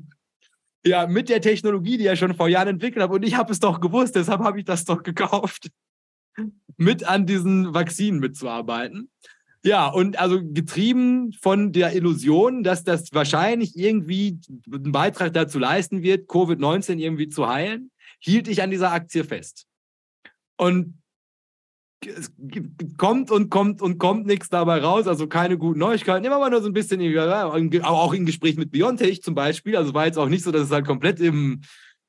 ja, 0.84 1.06
mit 1.06 1.28
der 1.28 1.40
Technologie, 1.40 1.98
die 1.98 2.06
er 2.06 2.16
schon 2.16 2.34
vor 2.34 2.48
Jahren 2.48 2.68
entwickelt 2.68 3.02
hat. 3.02 3.10
Und 3.10 3.24
ich 3.24 3.36
habe 3.36 3.52
es 3.52 3.60
doch 3.60 3.80
gewusst, 3.80 4.14
deshalb 4.14 4.40
habe 4.40 4.60
ich 4.60 4.64
das 4.64 4.84
doch 4.84 5.02
gekauft, 5.02 5.70
mit 6.76 7.04
an 7.04 7.26
diesen 7.26 7.74
Vakzinen 7.74 8.20
mitzuarbeiten. 8.20 9.10
Ja, 9.64 9.86
und 9.88 10.18
also 10.18 10.40
getrieben 10.42 11.32
von 11.40 11.72
der 11.72 11.94
Illusion, 11.94 12.64
dass 12.64 12.82
das 12.82 13.12
wahrscheinlich 13.12 13.76
irgendwie 13.76 14.40
einen 14.72 14.90
Beitrag 14.90 15.32
dazu 15.34 15.58
leisten 15.60 16.02
wird, 16.02 16.28
Covid-19 16.28 16.98
irgendwie 16.98 17.28
zu 17.28 17.48
heilen, 17.48 17.90
hielt 18.18 18.48
ich 18.48 18.62
an 18.62 18.70
dieser 18.70 18.92
Aktie 18.92 19.22
fest. 19.22 19.66
Und 20.56 21.01
es 22.06 22.32
kommt 22.96 23.30
und 23.30 23.50
kommt 23.50 23.82
und 23.82 23.98
kommt 23.98 24.26
nichts 24.26 24.48
dabei 24.48 24.80
raus, 24.80 25.06
also 25.06 25.26
keine 25.26 25.58
guten 25.58 25.78
Neuigkeiten. 25.78 26.24
Immer 26.24 26.38
mal 26.38 26.50
nur 26.50 26.62
so 26.62 26.68
ein 26.68 26.72
bisschen, 26.72 27.00
auch 27.82 28.12
im 28.12 28.26
Gespräch 28.26 28.56
mit 28.56 28.70
Biontech 28.70 29.22
zum 29.22 29.34
Beispiel. 29.34 29.76
Also 29.76 29.94
war 29.94 30.06
jetzt 30.06 30.18
auch 30.18 30.28
nicht 30.28 30.44
so, 30.44 30.50
dass 30.50 30.62
es 30.62 30.70
halt 30.70 30.86
komplett 30.86 31.20
im, 31.20 31.62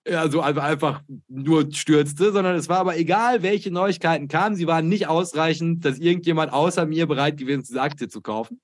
also 0.06 0.42
einfach 0.42 1.02
nur 1.28 1.72
stürzte, 1.72 2.32
sondern 2.32 2.56
es 2.56 2.70
war 2.70 2.80
aber 2.80 2.98
egal, 2.98 3.42
welche 3.44 3.72
Neuigkeiten 3.72 4.28
kamen, 4.28 4.56
sie 4.56 4.68
waren 4.68 4.90
nicht 4.90 5.08
ausreichend, 5.08 5.86
dass 5.86 6.00
irgendjemand 6.00 6.52
außer 6.52 6.86
mir 6.86 7.08
bereit 7.08 7.38
gewesen 7.38 7.62
ist, 7.62 7.70
diese 7.70 7.82
Aktie 7.82 8.10
zu 8.10 8.22
kaufen. 8.22 8.60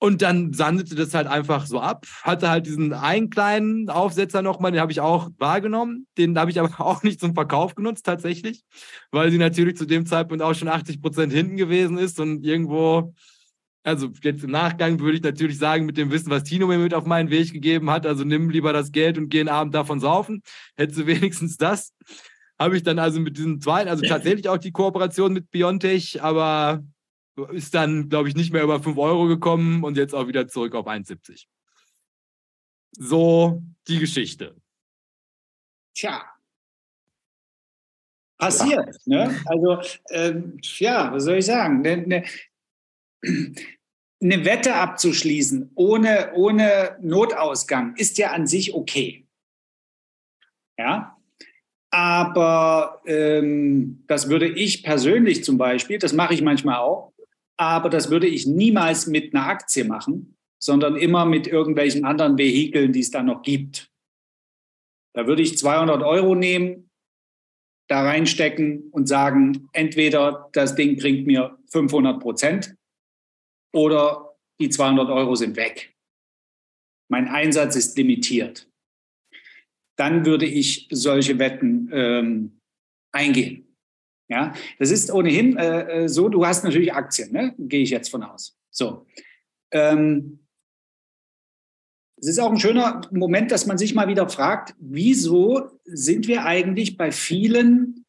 Und 0.00 0.22
dann 0.22 0.52
sandete 0.52 0.94
das 0.94 1.12
halt 1.12 1.26
einfach 1.26 1.66
so 1.66 1.80
ab. 1.80 2.06
Hatte 2.22 2.48
halt 2.48 2.66
diesen 2.66 2.92
einen 2.92 3.30
kleinen 3.30 3.90
Aufsetzer 3.90 4.42
nochmal, 4.42 4.70
den 4.70 4.80
habe 4.80 4.92
ich 4.92 5.00
auch 5.00 5.30
wahrgenommen. 5.38 6.06
Den 6.16 6.38
habe 6.38 6.50
ich 6.52 6.60
aber 6.60 6.70
auch 6.80 7.02
nicht 7.02 7.20
zum 7.20 7.34
Verkauf 7.34 7.74
genutzt 7.74 8.06
tatsächlich, 8.06 8.62
weil 9.10 9.30
sie 9.30 9.38
natürlich 9.38 9.76
zu 9.76 9.86
dem 9.86 10.06
Zeitpunkt 10.06 10.42
auch 10.42 10.54
schon 10.54 10.68
80 10.68 11.02
Prozent 11.02 11.32
hinten 11.32 11.56
gewesen 11.56 11.98
ist 11.98 12.20
und 12.20 12.44
irgendwo, 12.44 13.12
also 13.82 14.10
jetzt 14.22 14.44
im 14.44 14.52
Nachgang 14.52 15.00
würde 15.00 15.16
ich 15.16 15.22
natürlich 15.22 15.58
sagen, 15.58 15.84
mit 15.84 15.96
dem 15.96 16.12
Wissen, 16.12 16.30
was 16.30 16.44
Tino 16.44 16.68
mir 16.68 16.78
mit 16.78 16.94
auf 16.94 17.04
meinen 17.04 17.30
Weg 17.30 17.52
gegeben 17.52 17.90
hat, 17.90 18.06
also 18.06 18.22
nimm 18.22 18.50
lieber 18.50 18.72
das 18.72 18.92
Geld 18.92 19.18
und 19.18 19.30
geh 19.30 19.40
einen 19.40 19.48
Abend 19.48 19.74
davon 19.74 19.98
saufen. 19.98 20.42
Hättest 20.76 21.00
du 21.00 21.06
wenigstens 21.08 21.56
das. 21.56 21.92
Habe 22.56 22.76
ich 22.76 22.84
dann 22.84 23.00
also 23.00 23.20
mit 23.20 23.36
diesem 23.36 23.60
zweiten, 23.60 23.88
also 23.88 24.04
tatsächlich 24.04 24.48
auch 24.48 24.58
die 24.58 24.72
Kooperation 24.72 25.32
mit 25.32 25.50
Biontech, 25.50 26.22
aber 26.22 26.82
ist 27.46 27.74
dann, 27.74 28.08
glaube 28.08 28.28
ich, 28.28 28.36
nicht 28.36 28.52
mehr 28.52 28.62
über 28.62 28.82
5 28.82 28.96
Euro 28.98 29.26
gekommen 29.26 29.84
und 29.84 29.96
jetzt 29.96 30.14
auch 30.14 30.28
wieder 30.28 30.48
zurück 30.48 30.74
auf 30.74 30.86
1,70. 30.86 31.46
So 32.92 33.62
die 33.86 33.98
Geschichte. 33.98 34.56
Tja. 35.94 36.24
Passiert. 38.38 38.96
Ja. 39.04 39.26
Ne? 39.26 39.40
Also, 39.46 39.80
ähm, 40.10 40.58
ja, 40.78 41.12
was 41.12 41.24
soll 41.24 41.38
ich 41.38 41.46
sagen? 41.46 41.82
Ne, 41.82 41.96
ne, 41.96 42.24
eine 44.20 44.44
Wette 44.44 44.74
abzuschließen 44.74 45.72
ohne, 45.74 46.32
ohne 46.34 46.96
Notausgang 47.00 47.96
ist 47.96 48.18
ja 48.18 48.30
an 48.30 48.46
sich 48.46 48.74
okay. 48.74 49.26
Ja, 50.78 51.16
aber 51.90 53.02
ähm, 53.06 54.04
das 54.06 54.28
würde 54.28 54.48
ich 54.48 54.82
persönlich 54.82 55.42
zum 55.42 55.58
Beispiel, 55.58 55.98
das 55.98 56.12
mache 56.12 56.34
ich 56.34 56.42
manchmal 56.42 56.76
auch, 56.76 57.12
aber 57.58 57.90
das 57.90 58.10
würde 58.10 58.26
ich 58.26 58.46
niemals 58.46 59.06
mit 59.06 59.34
einer 59.34 59.46
Aktie 59.46 59.84
machen, 59.84 60.36
sondern 60.62 60.96
immer 60.96 61.26
mit 61.26 61.46
irgendwelchen 61.46 62.04
anderen 62.04 62.38
Vehikeln, 62.38 62.92
die 62.92 63.00
es 63.00 63.10
da 63.10 63.22
noch 63.22 63.42
gibt. 63.42 63.90
Da 65.14 65.26
würde 65.26 65.42
ich 65.42 65.58
200 65.58 66.02
Euro 66.02 66.34
nehmen, 66.34 66.90
da 67.88 68.02
reinstecken 68.02 68.90
und 68.90 69.08
sagen, 69.08 69.68
entweder 69.72 70.48
das 70.52 70.74
Ding 70.74 70.96
bringt 70.96 71.26
mir 71.26 71.58
500 71.68 72.20
Prozent 72.20 72.76
oder 73.74 74.36
die 74.60 74.68
200 74.68 75.08
Euro 75.08 75.34
sind 75.34 75.56
weg. 75.56 75.94
Mein 77.10 77.28
Einsatz 77.28 77.76
ist 77.76 77.96
limitiert. 77.96 78.70
Dann 79.96 80.26
würde 80.26 80.46
ich 80.46 80.86
solche 80.90 81.38
Wetten 81.38 81.90
ähm, 81.92 82.60
eingehen. 83.12 83.67
Ja, 84.28 84.52
das 84.78 84.90
ist 84.90 85.10
ohnehin 85.10 85.56
äh, 85.56 86.04
äh, 86.04 86.08
so, 86.08 86.28
du 86.28 86.44
hast 86.44 86.62
natürlich 86.62 86.92
Aktien, 86.92 87.32
ne? 87.32 87.54
gehe 87.58 87.82
ich 87.82 87.90
jetzt 87.90 88.10
von 88.10 88.22
aus. 88.22 88.58
So. 88.70 89.06
Ähm, 89.70 90.40
es 92.20 92.28
ist 92.28 92.38
auch 92.38 92.50
ein 92.50 92.58
schöner 92.58 93.00
Moment, 93.10 93.50
dass 93.52 93.66
man 93.66 93.78
sich 93.78 93.94
mal 93.94 94.08
wieder 94.08 94.28
fragt, 94.28 94.74
wieso 94.78 95.70
sind 95.84 96.26
wir 96.26 96.44
eigentlich 96.44 96.96
bei 96.96 97.12
vielen 97.12 98.04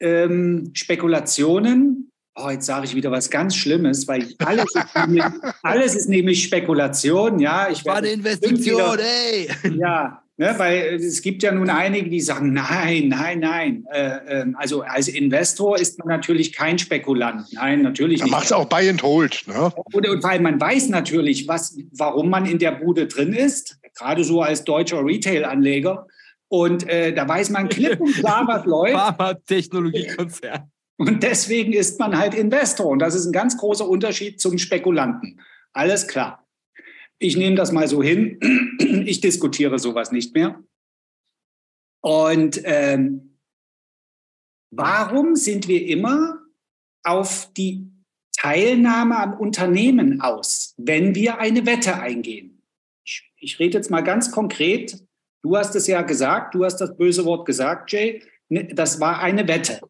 ähm, 0.00 0.70
Spekulationen, 0.74 2.12
oh, 2.36 2.50
jetzt 2.50 2.66
sage 2.66 2.86
ich 2.86 2.94
wieder 2.94 3.10
was 3.10 3.30
ganz 3.30 3.56
Schlimmes, 3.56 4.06
weil 4.06 4.28
alles 4.38 4.72
ist, 4.74 4.94
nämlich, 4.94 5.24
alles 5.62 5.96
ist 5.96 6.08
nämlich 6.08 6.44
Spekulation, 6.44 7.40
ja. 7.40 7.68
Ich 7.70 7.84
war 7.84 7.96
eine 7.96 8.10
Investition, 8.10 8.98
wieder, 8.98 8.98
ey! 9.00 9.50
Ja, 9.78 10.22
Ne, 10.40 10.54
weil 10.56 10.94
es 10.94 11.20
gibt 11.20 11.42
ja 11.42 11.50
nun 11.50 11.68
einige, 11.68 12.08
die 12.08 12.20
sagen, 12.20 12.52
nein, 12.52 13.08
nein, 13.08 13.40
nein. 13.40 13.84
Äh, 13.92 14.42
äh, 14.42 14.46
also 14.54 14.82
als 14.82 15.08
Investor 15.08 15.76
ist 15.76 15.98
man 15.98 16.06
natürlich 16.06 16.52
kein 16.52 16.78
Spekulant. 16.78 17.52
Nein, 17.54 17.82
natürlich 17.82 18.22
nicht. 18.22 18.30
Man 18.30 18.38
macht 18.38 18.44
es 18.44 18.52
auch 18.52 18.66
Buy 18.66 18.88
and 18.88 19.02
Hold. 19.02 19.42
Ne? 19.48 19.72
Und, 19.92 20.08
und, 20.08 20.22
weil 20.22 20.38
man 20.38 20.60
weiß 20.60 20.90
natürlich, 20.90 21.48
was, 21.48 21.76
warum 21.90 22.30
man 22.30 22.46
in 22.46 22.60
der 22.60 22.70
Bude 22.70 23.08
drin 23.08 23.32
ist, 23.32 23.80
gerade 23.96 24.22
so 24.22 24.40
als 24.40 24.62
deutscher 24.62 25.04
Retail-Anleger. 25.04 26.06
Und 26.46 26.88
äh, 26.88 27.12
da 27.12 27.28
weiß 27.28 27.50
man 27.50 27.68
klipp 27.68 28.00
und 28.00 28.14
klar, 28.14 28.46
was 28.46 28.64
läuft. 28.64 28.94
Pharma-Technologiekonzern. 28.94 30.70
Und 30.98 31.24
deswegen 31.24 31.72
ist 31.72 31.98
man 31.98 32.16
halt 32.16 32.34
Investor. 32.34 32.86
Und 32.86 33.00
das 33.00 33.16
ist 33.16 33.26
ein 33.26 33.32
ganz 33.32 33.56
großer 33.56 33.88
Unterschied 33.88 34.40
zum 34.40 34.56
Spekulanten. 34.56 35.40
Alles 35.72 36.06
klar. 36.06 36.44
Ich 37.20 37.36
nehme 37.36 37.56
das 37.56 37.72
mal 37.72 37.88
so 37.88 38.02
hin. 38.02 38.38
Ich 39.08 39.20
diskutiere 39.20 39.78
sowas 39.78 40.12
nicht 40.12 40.34
mehr. 40.34 40.62
Und 42.02 42.60
ähm, 42.64 43.38
warum 44.70 45.34
sind 45.34 45.66
wir 45.66 45.86
immer 45.86 46.42
auf 47.04 47.52
die 47.54 47.90
Teilnahme 48.36 49.18
am 49.18 49.34
Unternehmen 49.34 50.20
aus, 50.20 50.74
wenn 50.76 51.14
wir 51.14 51.38
eine 51.38 51.64
Wette 51.66 51.98
eingehen? 51.98 52.62
Ich, 53.04 53.32
ich 53.36 53.58
rede 53.58 53.78
jetzt 53.78 53.90
mal 53.90 54.02
ganz 54.02 54.30
konkret. 54.30 55.04
Du 55.42 55.56
hast 55.56 55.74
es 55.74 55.86
ja 55.86 56.02
gesagt, 56.02 56.54
du 56.54 56.64
hast 56.64 56.76
das 56.76 56.96
böse 56.96 57.24
Wort 57.24 57.46
gesagt, 57.46 57.90
Jay. 57.92 58.22
Ne, 58.48 58.66
das 58.66 59.00
war 59.00 59.20
eine 59.20 59.48
Wette. 59.48 59.80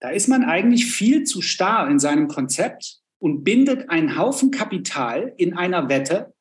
Da 0.00 0.10
ist 0.10 0.28
man 0.28 0.44
eigentlich 0.44 0.86
viel 0.86 1.24
zu 1.24 1.40
starr 1.40 1.88
in 1.88 1.98
seinem 1.98 2.28
Konzept 2.28 3.00
und 3.20 3.44
bindet 3.44 3.90
einen 3.90 4.18
Haufen 4.18 4.50
Kapital 4.50 5.32
in 5.36 5.54
einer 5.54 5.88
Wette. 5.88 6.34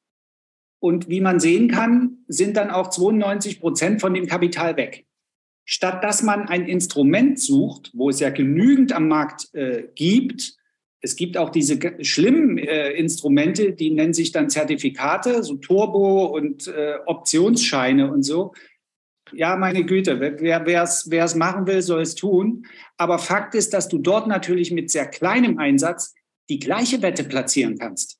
Und 0.79 1.09
wie 1.09 1.21
man 1.21 1.39
sehen 1.39 1.69
kann, 1.69 2.19
sind 2.27 2.57
dann 2.57 2.71
auch 2.71 2.89
92 2.89 3.59
Prozent 3.59 4.01
von 4.01 4.13
dem 4.13 4.25
Kapital 4.25 4.77
weg. 4.77 5.05
Statt 5.65 6.03
dass 6.03 6.23
man 6.23 6.47
ein 6.47 6.65
Instrument 6.65 7.39
sucht, 7.39 7.91
wo 7.93 8.09
es 8.09 8.19
ja 8.19 8.31
genügend 8.31 8.93
am 8.93 9.07
Markt 9.07 9.53
äh, 9.53 9.89
gibt, 9.93 10.57
es 11.01 11.15
gibt 11.15 11.37
auch 11.37 11.49
diese 11.49 11.79
schlimmen 12.01 12.57
äh, 12.57 12.91
Instrumente, 12.91 13.73
die 13.73 13.91
nennen 13.91 14.13
sich 14.13 14.31
dann 14.31 14.49
Zertifikate, 14.49 15.43
so 15.43 15.55
Turbo 15.55 16.25
und 16.25 16.67
äh, 16.67 16.95
Optionsscheine 17.05 18.11
und 18.11 18.23
so. 18.23 18.53
Ja, 19.31 19.55
meine 19.55 19.85
Güte, 19.85 20.19
wer 20.19 20.83
es 20.83 21.35
machen 21.35 21.67
will, 21.67 21.81
soll 21.83 22.01
es 22.01 22.15
tun. 22.15 22.65
Aber 22.97 23.19
Fakt 23.19 23.53
ist, 23.53 23.73
dass 23.73 23.87
du 23.87 23.99
dort 23.99 24.27
natürlich 24.27 24.71
mit 24.71 24.89
sehr 24.89 25.05
kleinem 25.05 25.59
Einsatz 25.59 26.15
die 26.49 26.59
gleiche 26.59 27.01
Wette 27.01 27.23
platzieren 27.23 27.77
kannst. 27.77 28.19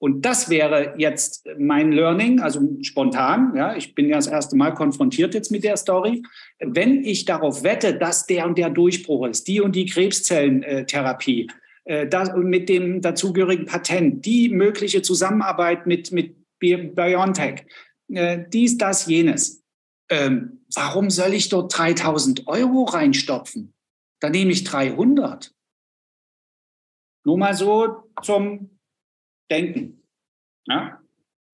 Und 0.00 0.24
das 0.24 0.48
wäre 0.48 0.94
jetzt 0.96 1.48
mein 1.58 1.90
Learning, 1.90 2.40
also 2.40 2.60
spontan. 2.82 3.52
Ja, 3.56 3.74
ich 3.74 3.96
bin 3.96 4.08
ja 4.08 4.16
das 4.16 4.28
erste 4.28 4.56
Mal 4.56 4.72
konfrontiert 4.72 5.34
jetzt 5.34 5.50
mit 5.50 5.64
der 5.64 5.76
Story. 5.76 6.22
Wenn 6.60 7.02
ich 7.02 7.24
darauf 7.24 7.64
wette, 7.64 7.94
dass 7.98 8.26
der 8.26 8.46
und 8.46 8.56
der 8.58 8.70
Durchbruch 8.70 9.26
ist, 9.26 9.48
die 9.48 9.60
und 9.60 9.74
die 9.74 9.86
Krebszellentherapie, 9.86 11.48
äh, 11.84 12.06
das, 12.06 12.30
mit 12.36 12.68
dem 12.68 13.00
dazugehörigen 13.00 13.66
Patent, 13.66 14.24
die 14.24 14.48
mögliche 14.50 15.02
Zusammenarbeit 15.02 15.86
mit, 15.86 16.12
mit 16.12 16.36
BioNTech, 16.60 17.66
äh, 18.08 18.44
dies, 18.52 18.78
das, 18.78 19.06
jenes. 19.06 19.64
Ähm, 20.10 20.60
warum 20.74 21.10
soll 21.10 21.34
ich 21.34 21.48
dort 21.48 21.76
3000 21.76 22.46
Euro 22.46 22.84
reinstopfen? 22.84 23.74
Da 24.20 24.30
nehme 24.30 24.52
ich 24.52 24.62
300. 24.62 25.52
Nur 27.28 27.36
mal 27.36 27.52
so 27.52 28.10
zum 28.22 28.78
Denken. 29.50 30.02
Ja? 30.66 30.98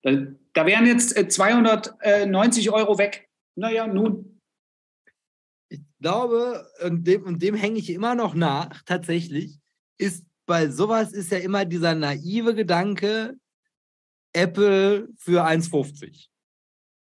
Da, 0.03 0.11
da 0.53 0.65
wären 0.65 0.85
jetzt 0.85 1.09
290 1.09 2.71
Euro 2.71 2.97
weg. 2.97 3.29
Naja, 3.55 3.85
nun. 3.85 4.39
Ich 5.67 5.81
glaube, 5.99 6.65
und 6.81 7.05
dem, 7.05 7.23
und 7.23 7.41
dem 7.41 7.55
hänge 7.55 7.77
ich 7.77 7.89
immer 7.89 8.15
noch 8.15 8.35
nach, 8.35 8.83
tatsächlich, 8.83 9.59
ist 9.97 10.25
bei 10.45 10.69
sowas 10.69 11.11
ist 11.11 11.33
ja 11.33 11.39
immer 11.39 11.65
dieser 11.65 11.93
naive 11.93 12.55
Gedanke, 12.55 13.35
Apple 14.31 15.09
für 15.17 15.45
1,50. 15.45 16.29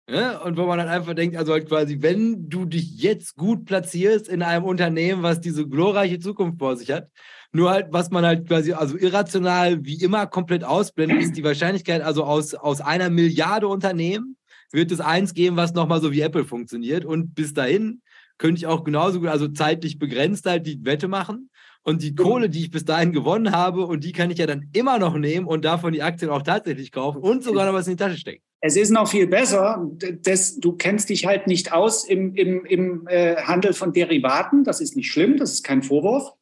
Ja, 0.08 0.42
und 0.42 0.56
wo 0.56 0.66
man 0.66 0.78
dann 0.78 0.88
einfach 0.88 1.14
denkt, 1.14 1.36
also 1.36 1.54
halt 1.54 1.66
quasi, 1.66 2.02
wenn 2.02 2.48
du 2.48 2.66
dich 2.66 3.02
jetzt 3.02 3.34
gut 3.34 3.64
platzierst 3.64 4.28
in 4.28 4.42
einem 4.42 4.64
Unternehmen, 4.64 5.24
was 5.24 5.40
diese 5.40 5.68
glorreiche 5.68 6.20
Zukunft 6.20 6.60
vor 6.60 6.76
sich 6.76 6.92
hat, 6.92 7.10
nur 7.52 7.70
halt, 7.70 7.88
was 7.90 8.10
man 8.10 8.24
halt 8.24 8.46
quasi, 8.46 8.72
also 8.72 8.96
irrational 8.96 9.84
wie 9.84 10.02
immer 10.02 10.26
komplett 10.26 10.64
ausblendet, 10.64 11.22
ist 11.22 11.36
die 11.36 11.44
Wahrscheinlichkeit, 11.44 12.02
also 12.02 12.24
aus, 12.24 12.54
aus 12.54 12.80
einer 12.80 13.10
Milliarde 13.10 13.68
Unternehmen 13.68 14.36
wird 14.72 14.92
es 14.92 15.00
eins 15.00 15.34
geben, 15.34 15.56
was 15.56 15.74
nochmal 15.74 16.00
so 16.00 16.12
wie 16.12 16.20
Apple 16.20 16.44
funktioniert. 16.44 17.04
Und 17.04 17.34
bis 17.34 17.52
dahin 17.52 18.02
könnte 18.38 18.58
ich 18.58 18.66
auch 18.66 18.84
genauso 18.84 19.20
gut, 19.20 19.28
also 19.28 19.48
zeitlich 19.48 19.98
begrenzt 19.98 20.46
halt 20.46 20.66
die 20.66 20.84
Wette 20.84 21.08
machen. 21.08 21.50
Und 21.82 22.02
die 22.02 22.14
Kohle, 22.14 22.50
die 22.50 22.60
ich 22.60 22.70
bis 22.70 22.84
dahin 22.84 23.10
gewonnen 23.10 23.52
habe, 23.52 23.86
und 23.86 24.04
die 24.04 24.12
kann 24.12 24.30
ich 24.30 24.38
ja 24.38 24.46
dann 24.46 24.68
immer 24.74 24.98
noch 24.98 25.16
nehmen 25.16 25.46
und 25.46 25.64
davon 25.64 25.94
die 25.94 26.02
Aktien 26.02 26.30
auch 26.30 26.42
tatsächlich 26.42 26.92
kaufen 26.92 27.22
und 27.22 27.42
sogar 27.42 27.66
noch 27.66 27.72
was 27.72 27.86
in 27.86 27.96
die 27.96 28.02
Tasche 28.02 28.18
stecken. 28.18 28.42
Es 28.60 28.76
ist 28.76 28.90
noch 28.90 29.08
viel 29.08 29.26
besser. 29.26 29.90
Das, 30.22 30.58
du 30.60 30.72
kennst 30.72 31.08
dich 31.08 31.24
halt 31.24 31.46
nicht 31.46 31.72
aus 31.72 32.04
im, 32.04 32.34
im, 32.34 32.66
im 32.66 33.06
äh, 33.08 33.36
Handel 33.36 33.72
von 33.72 33.94
Derivaten. 33.94 34.64
Das 34.64 34.82
ist 34.82 34.94
nicht 34.94 35.10
schlimm, 35.10 35.38
das 35.38 35.52
ist 35.52 35.64
kein 35.64 35.82
Vorwurf. 35.82 36.34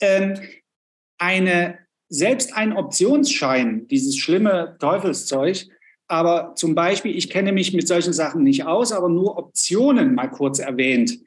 Ähm, 0.00 0.38
eine, 1.18 1.78
selbst 2.08 2.54
ein 2.54 2.72
Optionsschein, 2.72 3.86
dieses 3.88 4.16
schlimme 4.16 4.76
Teufelszeug, 4.78 5.66
aber 6.08 6.54
zum 6.54 6.74
Beispiel, 6.74 7.16
ich 7.16 7.30
kenne 7.30 7.52
mich 7.52 7.72
mit 7.72 7.88
solchen 7.88 8.12
Sachen 8.12 8.42
nicht 8.42 8.64
aus, 8.64 8.92
aber 8.92 9.08
nur 9.08 9.36
Optionen 9.38 10.14
mal 10.14 10.28
kurz 10.30 10.58
erwähnt. 10.58 11.18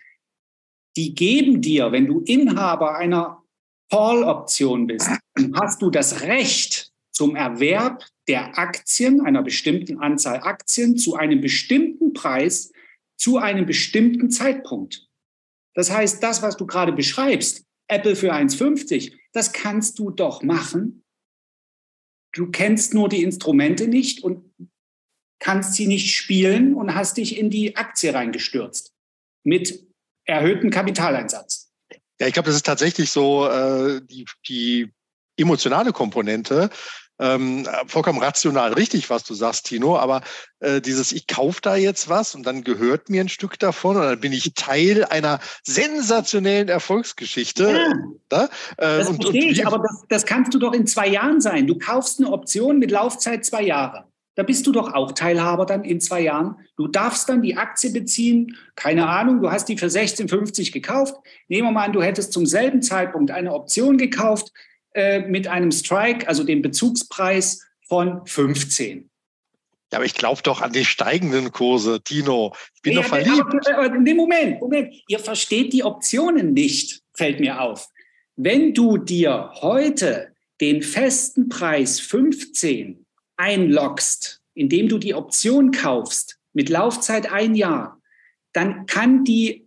Die 0.95 1.13
geben 1.13 1.61
dir, 1.61 1.91
wenn 1.91 2.07
du 2.07 2.21
Inhaber 2.21 2.95
einer 2.95 3.43
Call-Option 3.91 4.87
bist, 4.87 5.09
hast 5.53 5.81
du 5.81 5.89
das 5.89 6.21
Recht 6.21 6.91
zum 7.11 7.35
Erwerb 7.35 8.05
der 8.27 8.57
Aktien, 8.57 9.21
einer 9.21 9.41
bestimmten 9.41 9.99
Anzahl 9.99 10.39
Aktien, 10.41 10.97
zu 10.97 11.15
einem 11.15 11.41
bestimmten 11.41 12.13
Preis, 12.13 12.71
zu 13.17 13.37
einem 13.37 13.65
bestimmten 13.65 14.29
Zeitpunkt. 14.29 15.07
Das 15.73 15.91
heißt, 15.91 16.23
das, 16.23 16.41
was 16.41 16.55
du 16.55 16.65
gerade 16.65 16.93
beschreibst, 16.93 17.65
Apple 17.89 18.15
für 18.15 18.33
1,50, 18.33 19.13
das 19.33 19.51
kannst 19.51 19.99
du 19.99 20.11
doch 20.11 20.41
machen. 20.43 21.03
Du 22.31 22.51
kennst 22.51 22.93
nur 22.93 23.09
die 23.09 23.23
Instrumente 23.23 23.87
nicht 23.87 24.23
und 24.23 24.53
kannst 25.39 25.73
sie 25.73 25.87
nicht 25.87 26.15
spielen 26.15 26.75
und 26.75 26.93
hast 26.93 27.17
dich 27.17 27.37
in 27.37 27.49
die 27.49 27.75
Aktie 27.75 28.13
reingestürzt 28.13 28.93
mit 29.43 29.87
erhöhtem 30.25 30.69
Kapitaleinsatz. 30.69 31.71
Ja, 32.19 32.27
ich 32.27 32.33
glaube, 32.33 32.47
das 32.47 32.57
ist 32.57 32.65
tatsächlich 32.65 33.09
so 33.09 33.47
äh, 33.47 34.01
die, 34.03 34.25
die 34.47 34.91
emotionale 35.37 35.93
Komponente. 35.93 36.69
Ähm, 37.19 37.67
vollkommen 37.87 38.19
rational 38.19 38.73
richtig, 38.73 39.09
was 39.09 39.23
du 39.25 39.33
sagst, 39.33 39.65
Tino, 39.65 39.97
aber 39.97 40.21
äh, 40.61 40.79
dieses, 40.79 41.11
ich 41.11 41.27
kaufe 41.27 41.59
da 41.61 41.75
jetzt 41.75 42.07
was 42.07 42.33
und 42.33 42.45
dann 42.45 42.63
gehört 42.63 43.09
mir 43.09 43.21
ein 43.21 43.29
Stück 43.29 43.59
davon 43.59 43.97
und 43.97 44.03
dann 44.03 44.19
bin 44.19 44.31
ich 44.31 44.53
Teil 44.55 45.03
einer 45.03 45.39
sensationellen 45.63 46.69
Erfolgsgeschichte. 46.69 47.71
Ja, 47.71 47.93
da? 48.29 48.45
Äh, 48.45 48.49
das 48.77 49.09
und, 49.09 49.21
verstehe 49.21 49.51
ich, 49.51 49.67
aber 49.67 49.79
das, 49.79 50.05
das 50.07 50.25
kannst 50.25 50.53
du 50.53 50.59
doch 50.59 50.73
in 50.73 50.87
zwei 50.87 51.07
Jahren 51.07 51.41
sein. 51.41 51.67
Du 51.67 51.77
kaufst 51.77 52.19
eine 52.19 52.31
Option 52.31 52.79
mit 52.79 52.91
Laufzeit 52.91 53.45
zwei 53.45 53.63
Jahre. 53.63 54.05
Da 54.35 54.43
bist 54.43 54.65
du 54.65 54.71
doch 54.71 54.93
auch 54.93 55.11
Teilhaber 55.11 55.65
dann 55.65 55.83
in 55.83 55.99
zwei 55.99 56.21
Jahren. 56.21 56.55
Du 56.77 56.87
darfst 56.87 57.27
dann 57.27 57.41
die 57.41 57.57
Aktie 57.57 57.91
beziehen. 57.91 58.55
Keine 58.75 59.09
Ahnung, 59.09 59.41
du 59.41 59.51
hast 59.51 59.67
die 59.67 59.77
für 59.77 59.87
16,50 59.87 60.71
gekauft. 60.71 61.15
Nehmen 61.49 61.67
wir 61.67 61.71
mal 61.73 61.87
an, 61.87 61.91
du 61.91 62.01
hättest 62.01 62.31
zum 62.31 62.45
selben 62.45 62.81
Zeitpunkt 62.81 63.31
eine 63.31 63.53
Option 63.53 63.97
gekauft 63.97 64.53
äh, 64.93 65.19
mit 65.19 65.47
einem 65.47 65.71
Strike, 65.71 66.27
also 66.27 66.43
dem 66.43 66.61
Bezugspreis 66.61 67.65
von 67.87 68.25
15. 68.25 69.09
Ja, 69.91 69.97
aber 69.97 70.05
ich 70.05 70.13
glaube 70.13 70.41
doch 70.43 70.61
an 70.61 70.71
die 70.71 70.85
steigenden 70.85 71.51
Kurse, 71.51 72.01
Tino. 72.03 72.53
Ich 72.75 72.81
bin 72.83 72.93
ja, 72.93 73.01
doch 73.01 73.09
verliebt. 73.09 73.67
Aber, 73.67 73.85
aber, 73.85 73.97
nee, 73.97 74.13
Moment, 74.13 74.61
Moment. 74.61 74.93
Ihr 75.07 75.19
versteht 75.19 75.73
die 75.73 75.83
Optionen 75.83 76.53
nicht, 76.53 77.01
fällt 77.13 77.39
mir 77.39 77.61
auf. 77.61 77.87
Wenn 78.35 78.73
du 78.73 78.97
dir 78.97 79.51
heute 79.61 80.33
den 80.61 80.81
festen 80.81 81.49
Preis 81.49 81.99
15 81.99 83.05
einloggst, 83.37 84.41
indem 84.53 84.89
du 84.89 84.97
die 84.97 85.13
Option 85.13 85.71
kaufst 85.71 86.37
mit 86.53 86.69
Laufzeit 86.69 87.31
ein 87.31 87.55
Jahr, 87.55 87.99
dann 88.53 88.85
kann 88.85 89.23
die 89.23 89.65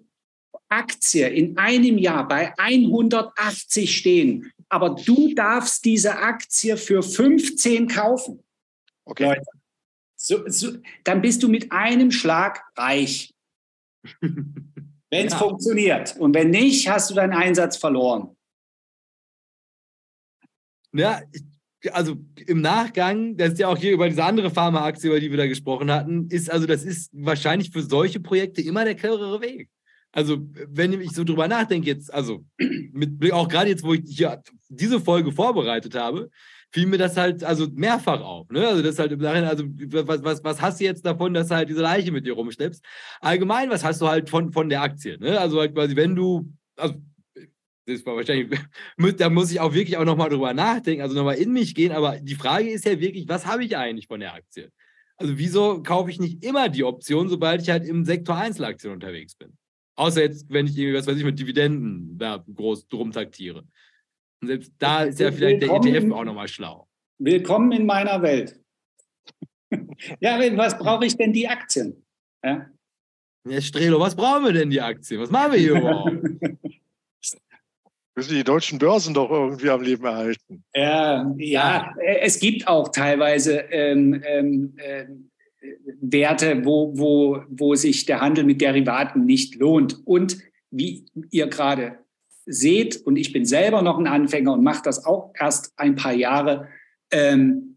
Aktie 0.68 1.28
in 1.28 1.58
einem 1.58 1.98
Jahr 1.98 2.26
bei 2.26 2.54
180 2.58 3.96
stehen. 3.96 4.52
Aber 4.72 4.90
du 4.90 5.34
darfst 5.34 5.84
diese 5.84 6.16
Aktie 6.16 6.78
für 6.78 7.02
15 7.02 7.88
kaufen. 7.88 8.42
Okay. 9.04 9.24
Leute, 9.24 9.42
so, 10.16 10.48
so, 10.48 10.78
dann 11.04 11.20
bist 11.20 11.42
du 11.42 11.48
mit 11.48 11.70
einem 11.72 12.10
Schlag 12.10 12.64
reich. 12.74 13.34
Wenn 14.22 15.26
es 15.26 15.34
ja. 15.34 15.38
funktioniert. 15.38 16.16
Und 16.16 16.34
wenn 16.34 16.48
nicht, 16.48 16.88
hast 16.88 17.10
du 17.10 17.14
deinen 17.14 17.34
Einsatz 17.34 17.76
verloren. 17.76 18.34
Ja, 20.94 21.20
also 21.90 22.16
im 22.46 22.62
Nachgang, 22.62 23.36
das 23.36 23.52
ist 23.52 23.58
ja 23.58 23.68
auch 23.68 23.76
hier 23.76 23.92
über 23.92 24.08
diese 24.08 24.24
andere 24.24 24.50
Pharmaaktie, 24.50 25.08
über 25.08 25.20
die 25.20 25.30
wir 25.30 25.36
da 25.36 25.46
gesprochen 25.46 25.90
hatten, 25.90 26.28
ist 26.30 26.50
also, 26.50 26.66
das 26.66 26.82
ist 26.82 27.10
wahrscheinlich 27.12 27.70
für 27.72 27.82
solche 27.82 28.20
Projekte 28.20 28.62
immer 28.62 28.86
der 28.86 28.94
cleverere 28.94 29.42
Weg. 29.42 29.68
Also, 30.12 30.38
wenn 30.68 31.00
ich 31.00 31.12
so 31.12 31.24
drüber 31.24 31.48
nachdenke, 31.48 31.88
jetzt, 31.88 32.12
also 32.12 32.44
mit 32.58 33.32
auch 33.32 33.48
gerade 33.48 33.70
jetzt, 33.70 33.82
wo 33.82 33.94
ich 33.94 34.02
hier 34.06 34.42
diese 34.68 35.00
Folge 35.00 35.32
vorbereitet 35.32 35.94
habe, 35.94 36.30
fiel 36.72 36.86
mir 36.86 36.98
das 36.98 37.16
halt 37.16 37.44
also 37.44 37.66
mehrfach 37.74 38.20
auf. 38.20 38.48
Ne? 38.50 38.66
Also 38.66 38.82
das 38.82 38.98
halt 38.98 39.12
im 39.12 39.20
Nachhinein, 39.20 39.50
also 39.50 39.64
was, 39.68 40.24
was, 40.24 40.44
was 40.44 40.60
hast 40.60 40.80
du 40.80 40.84
jetzt 40.84 41.04
davon, 41.04 41.34
dass 41.34 41.48
du 41.48 41.54
halt 41.54 41.68
diese 41.68 41.82
Leiche 41.82 42.12
mit 42.12 42.26
dir 42.26 42.32
rumschleppst? 42.32 42.84
Allgemein, 43.20 43.70
was 43.70 43.84
hast 43.84 44.00
du 44.00 44.08
halt 44.08 44.30
von, 44.30 44.52
von 44.52 44.68
der 44.68 44.82
Aktie? 44.82 45.18
Ne? 45.18 45.38
Also 45.38 45.60
halt 45.60 45.74
quasi, 45.74 45.96
wenn 45.96 46.14
du, 46.14 46.50
also 46.76 46.94
das 47.86 48.06
war 48.06 48.16
wahrscheinlich, 48.16 48.58
da 49.18 49.28
muss 49.28 49.52
ich 49.52 49.60
auch 49.60 49.74
wirklich 49.74 49.98
auch 49.98 50.04
nochmal 50.04 50.30
drüber 50.30 50.54
nachdenken, 50.54 51.02
also 51.02 51.14
nochmal 51.14 51.36
in 51.36 51.52
mich 51.52 51.74
gehen. 51.74 51.92
Aber 51.92 52.18
die 52.18 52.34
Frage 52.34 52.70
ist 52.70 52.86
ja 52.86 52.98
wirklich, 52.98 53.28
was 53.28 53.46
habe 53.46 53.64
ich 53.64 53.76
eigentlich 53.76 54.06
von 54.06 54.20
der 54.20 54.34
Aktie? 54.34 54.70
Also 55.16 55.36
wieso 55.36 55.82
kaufe 55.82 56.10
ich 56.10 56.18
nicht 56.18 56.42
immer 56.42 56.70
die 56.70 56.84
Option, 56.84 57.28
sobald 57.28 57.60
ich 57.60 57.70
halt 57.70 57.84
im 57.84 58.04
Sektor 58.04 58.36
Einzelaktien 58.36 58.92
unterwegs 58.94 59.34
bin? 59.34 59.56
Außer 59.96 60.22
jetzt, 60.22 60.46
wenn 60.48 60.66
ich 60.66 60.76
irgendwie, 60.76 60.98
was 60.98 61.06
weiß 61.06 61.16
ich, 61.16 61.24
mit 61.24 61.38
Dividenden 61.38 62.18
da 62.18 62.44
groß 62.52 62.88
drum 62.88 63.12
taktiere. 63.12 63.64
Und 64.40 64.48
selbst 64.48 64.72
da 64.78 65.04
ist 65.04 65.20
ja 65.20 65.30
vielleicht 65.30 65.60
Willkommen 65.60 65.82
der 65.82 65.94
ETF 66.02 66.12
auch 66.12 66.24
nochmal 66.24 66.48
schlau. 66.48 66.88
Willkommen 67.18 67.72
in 67.72 67.86
meiner 67.86 68.20
Welt. 68.22 68.58
ja, 70.20 70.38
was 70.56 70.78
brauche 70.78 71.06
ich 71.06 71.16
denn 71.16 71.32
die 71.32 71.46
Aktien? 71.46 72.04
Ja? 72.44 72.66
Ja, 73.48 73.60
Strelo, 73.60 74.00
was 74.00 74.14
brauchen 74.14 74.44
wir 74.44 74.52
denn 74.52 74.70
die 74.70 74.80
Aktien? 74.80 75.20
Was 75.20 75.30
machen 75.30 75.52
wir 75.52 75.58
hier 75.58 75.72
überhaupt? 75.72 76.12
müssen 78.14 78.34
die 78.34 78.44
deutschen 78.44 78.78
Börsen 78.78 79.14
doch 79.14 79.30
irgendwie 79.30 79.70
am 79.70 79.82
Leben 79.82 80.04
erhalten. 80.04 80.64
Ja, 80.74 81.32
ja 81.38 81.94
es 82.20 82.38
gibt 82.38 82.68
auch 82.68 82.88
teilweise 82.88 83.58
ähm, 83.70 84.22
ähm, 84.26 84.74
äh, 84.76 85.06
Werte, 86.00 86.64
wo, 86.64 86.92
wo, 86.96 87.42
wo 87.48 87.74
sich 87.74 88.06
der 88.06 88.20
Handel 88.20 88.44
mit 88.44 88.60
Derivaten 88.60 89.24
nicht 89.24 89.54
lohnt. 89.56 90.06
Und 90.06 90.38
wie 90.70 91.06
ihr 91.30 91.46
gerade 91.46 91.98
seht, 92.46 92.96
und 93.06 93.16
ich 93.16 93.32
bin 93.32 93.44
selber 93.44 93.82
noch 93.82 93.98
ein 93.98 94.06
Anfänger 94.06 94.52
und 94.52 94.64
mache 94.64 94.82
das 94.84 95.04
auch 95.04 95.32
erst 95.38 95.72
ein 95.76 95.94
paar 95.94 96.12
Jahre, 96.12 96.68
ähm, 97.10 97.76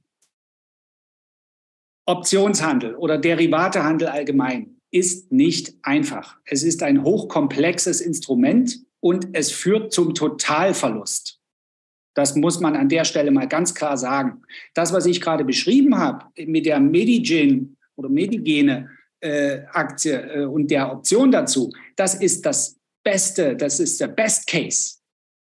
Optionshandel 2.08 2.96
oder 2.96 3.18
Derivatehandel 3.18 4.08
allgemein 4.08 4.76
ist 4.92 5.32
nicht 5.32 5.76
einfach. 5.82 6.38
Es 6.46 6.64
ist 6.64 6.84
ein 6.84 7.04
hochkomplexes 7.04 8.00
Instrument 8.00 8.80
und 9.02 9.30
es 9.34 9.52
führt 9.52 9.92
zum 9.92 10.14
Totalverlust. 10.14 11.42
Das 12.16 12.36
muss 12.36 12.60
man 12.60 12.76
an 12.76 12.90
der 12.90 13.06
Stelle 13.06 13.30
mal 13.30 13.48
ganz 13.48 13.76
klar 13.76 13.98
sagen. 13.98 14.42
Das, 14.74 14.92
was 14.92 15.06
ich 15.06 15.22
gerade 15.22 15.46
beschrieben 15.46 15.98
habe 15.98 16.26
mit 16.48 16.66
der 16.66 16.80
Medigen 16.80 17.78
oder 17.96 18.10
Medigene 18.10 18.90
äh, 19.20 19.62
Aktie 19.72 20.14
äh, 20.14 20.46
und 20.46 20.72
der 20.72 20.92
Option 20.92 21.32
dazu, 21.32 21.72
das 21.96 22.16
ist 22.16 22.46
das 22.46 22.78
Beste, 23.04 23.56
das 23.56 23.80
ist 23.80 24.00
der 24.02 24.08
Best 24.08 24.48
Case. 24.48 24.96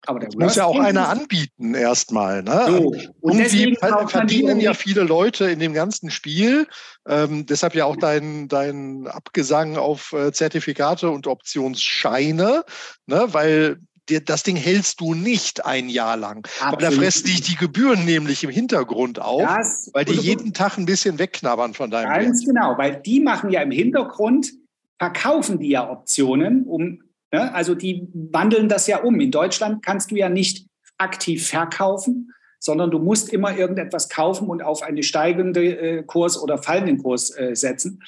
Aber 0.07 0.21
der 0.21 0.29
muss 0.39 0.57
ja 0.57 0.65
auch 0.65 0.79
einer 0.79 1.09
anbieten 1.09 1.75
erstmal. 1.75 2.43
Ne? 2.43 2.65
So. 2.69 2.95
Und 3.21 3.39
Irgendwie 3.39 3.77
verdienen 4.09 4.61
ja 4.61 4.73
viele 4.73 5.03
Leute 5.03 5.51
in 5.51 5.59
dem 5.59 5.75
ganzen 5.75 6.11
Spiel. 6.11 6.69
Ähm, 7.09 7.45
deshalb 7.47 7.75
ja 7.75 7.87
auch 7.87 7.97
dein, 7.97 8.49
dein 8.49 9.09
Abgesang 9.09 9.77
auf 9.77 10.13
äh, 10.13 10.33
Zertifikate 10.33 11.11
und 11.11 11.27
Optionsscheine, 11.27 12.65
ne? 13.07 13.25
weil 13.29 13.79
das 14.07 14.43
Ding 14.43 14.57
hältst 14.57 15.01
du 15.01 15.15
nicht 15.15 15.65
ein 15.65 15.89
Jahr 15.89 16.17
lang. 16.17 16.47
Absolut. 16.61 16.83
da 16.83 16.91
fressen 16.91 17.27
dich 17.27 17.43
die 17.43 17.57
Gebühren 17.57 18.05
nämlich 18.05 18.45
im 18.45 18.51
Hintergrund 18.51 19.21
auf, 19.21 19.43
das, 19.43 19.91
weil 19.93 20.05
die 20.05 20.15
jeden 20.15 20.53
Tag 20.53 20.79
ein 20.79 20.87
bisschen 20.87 21.19
wegknabbern 21.19 21.75
von 21.75 21.91
deinem 21.91 22.13
Ganz 22.13 22.41
Wert. 22.41 22.55
genau, 22.55 22.79
weil 22.79 23.01
die 23.03 23.21
machen 23.21 23.51
ja 23.51 23.63
im 23.63 23.71
Hintergrund, 23.71 24.53
verkaufen 24.99 25.59
die 25.59 25.71
ja 25.71 25.91
Optionen, 25.91 26.65
um, 26.65 27.03
ne, 27.33 27.53
also 27.55 27.75
die 27.75 28.09
wandeln 28.15 28.69
das 28.69 28.87
ja 28.87 29.03
um. 29.03 29.21
In 29.21 29.31
Deutschland 29.31 29.85
kannst 29.85 30.11
du 30.11 30.17
ja 30.17 30.29
nicht 30.29 30.67
aktiv 30.99 31.49
verkaufen, 31.49 32.33
sondern 32.59 32.91
du 32.91 32.99
musst 32.99 33.33
immer 33.33 33.57
irgendetwas 33.57 34.09
kaufen 34.09 34.49
und 34.49 34.63
auf 34.63 34.83
einen 34.83 35.03
steigenden 35.03 35.63
äh, 35.63 36.03
Kurs 36.07 36.41
oder 36.41 36.59
fallenden 36.59 37.03
Kurs 37.03 37.37
äh, 37.37 37.55
setzen. 37.55 38.03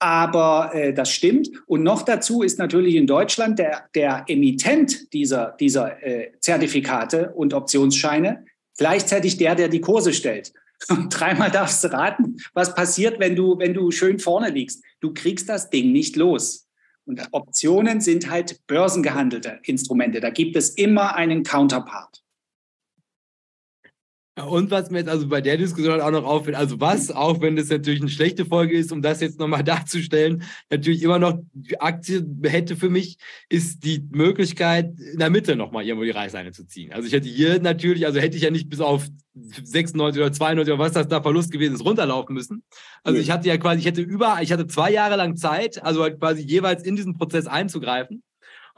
Aber 0.00 0.70
äh, 0.74 0.92
das 0.94 1.10
stimmt. 1.10 1.50
Und 1.66 1.82
noch 1.82 2.02
dazu 2.02 2.42
ist 2.42 2.58
natürlich 2.58 2.94
in 2.94 3.06
Deutschland 3.06 3.58
der, 3.58 3.88
der 3.94 4.24
Emittent 4.28 5.12
dieser, 5.12 5.56
dieser 5.58 6.02
äh, 6.02 6.32
Zertifikate 6.40 7.30
und 7.30 7.52
Optionsscheine 7.52 8.44
gleichzeitig 8.78 9.36
der, 9.36 9.54
der 9.54 9.68
die 9.68 9.80
Kurse 9.80 10.14
stellt. 10.14 10.52
Und 10.88 11.10
dreimal 11.10 11.50
darfst 11.50 11.82
du 11.84 11.92
raten, 11.92 12.36
was 12.54 12.74
passiert, 12.74 13.18
wenn 13.18 13.34
du, 13.36 13.58
wenn 13.58 13.74
du 13.74 13.90
schön 13.90 14.18
vorne 14.18 14.50
liegst. 14.50 14.82
Du 15.00 15.12
kriegst 15.12 15.48
das 15.48 15.70
Ding 15.70 15.92
nicht 15.92 16.16
los. 16.16 16.68
Und 17.04 17.26
Optionen 17.32 18.00
sind 18.00 18.30
halt 18.30 18.64
börsengehandelte 18.66 19.58
Instrumente. 19.64 20.20
Da 20.20 20.30
gibt 20.30 20.56
es 20.56 20.70
immer 20.70 21.16
einen 21.16 21.42
Counterpart. 21.42 22.22
Und 24.46 24.70
was 24.70 24.90
mir 24.90 24.98
jetzt 24.98 25.08
also 25.08 25.28
bei 25.28 25.40
der 25.40 25.56
Diskussion 25.56 26.00
auch 26.00 26.10
noch 26.10 26.24
auffällt, 26.24 26.56
also 26.56 26.80
was, 26.80 27.10
auch 27.10 27.40
wenn 27.40 27.56
das 27.56 27.68
natürlich 27.68 28.00
eine 28.00 28.10
schlechte 28.10 28.44
Folge 28.44 28.76
ist, 28.76 28.92
um 28.92 29.02
das 29.02 29.20
jetzt 29.20 29.38
nochmal 29.38 29.64
darzustellen, 29.64 30.42
natürlich 30.70 31.02
immer 31.02 31.18
noch 31.18 31.38
die 31.52 31.80
Aktie 31.80 32.24
hätte 32.44 32.76
für 32.76 32.90
mich, 32.90 33.18
ist 33.48 33.84
die 33.84 34.06
Möglichkeit, 34.10 34.92
in 35.12 35.18
der 35.18 35.30
Mitte 35.30 35.56
nochmal 35.56 35.84
irgendwo 35.84 36.04
die 36.04 36.10
Reißleine 36.10 36.52
zu 36.52 36.66
ziehen. 36.66 36.92
Also 36.92 37.06
ich 37.06 37.12
hätte 37.12 37.28
hier 37.28 37.60
natürlich, 37.60 38.06
also 38.06 38.20
hätte 38.20 38.36
ich 38.36 38.42
ja 38.42 38.50
nicht 38.50 38.68
bis 38.68 38.80
auf 38.80 39.06
96 39.34 40.20
oder 40.20 40.32
92 40.32 40.74
oder 40.74 40.82
was 40.82 40.92
das 40.92 41.08
da 41.08 41.22
Verlust 41.22 41.50
gewesen 41.50 41.74
ist, 41.74 41.84
runterlaufen 41.84 42.34
müssen. 42.34 42.62
Also 43.02 43.18
ich 43.18 43.30
hatte 43.30 43.48
ja 43.48 43.56
quasi, 43.56 43.80
ich 43.80 43.86
hätte 43.86 44.02
über, 44.02 44.38
ich 44.42 44.52
hatte 44.52 44.66
zwei 44.66 44.90
Jahre 44.90 45.16
lang 45.16 45.36
Zeit, 45.36 45.82
also 45.82 46.02
halt 46.02 46.18
quasi 46.18 46.42
jeweils 46.42 46.82
in 46.82 46.96
diesen 46.96 47.14
Prozess 47.14 47.46
einzugreifen. 47.46 48.22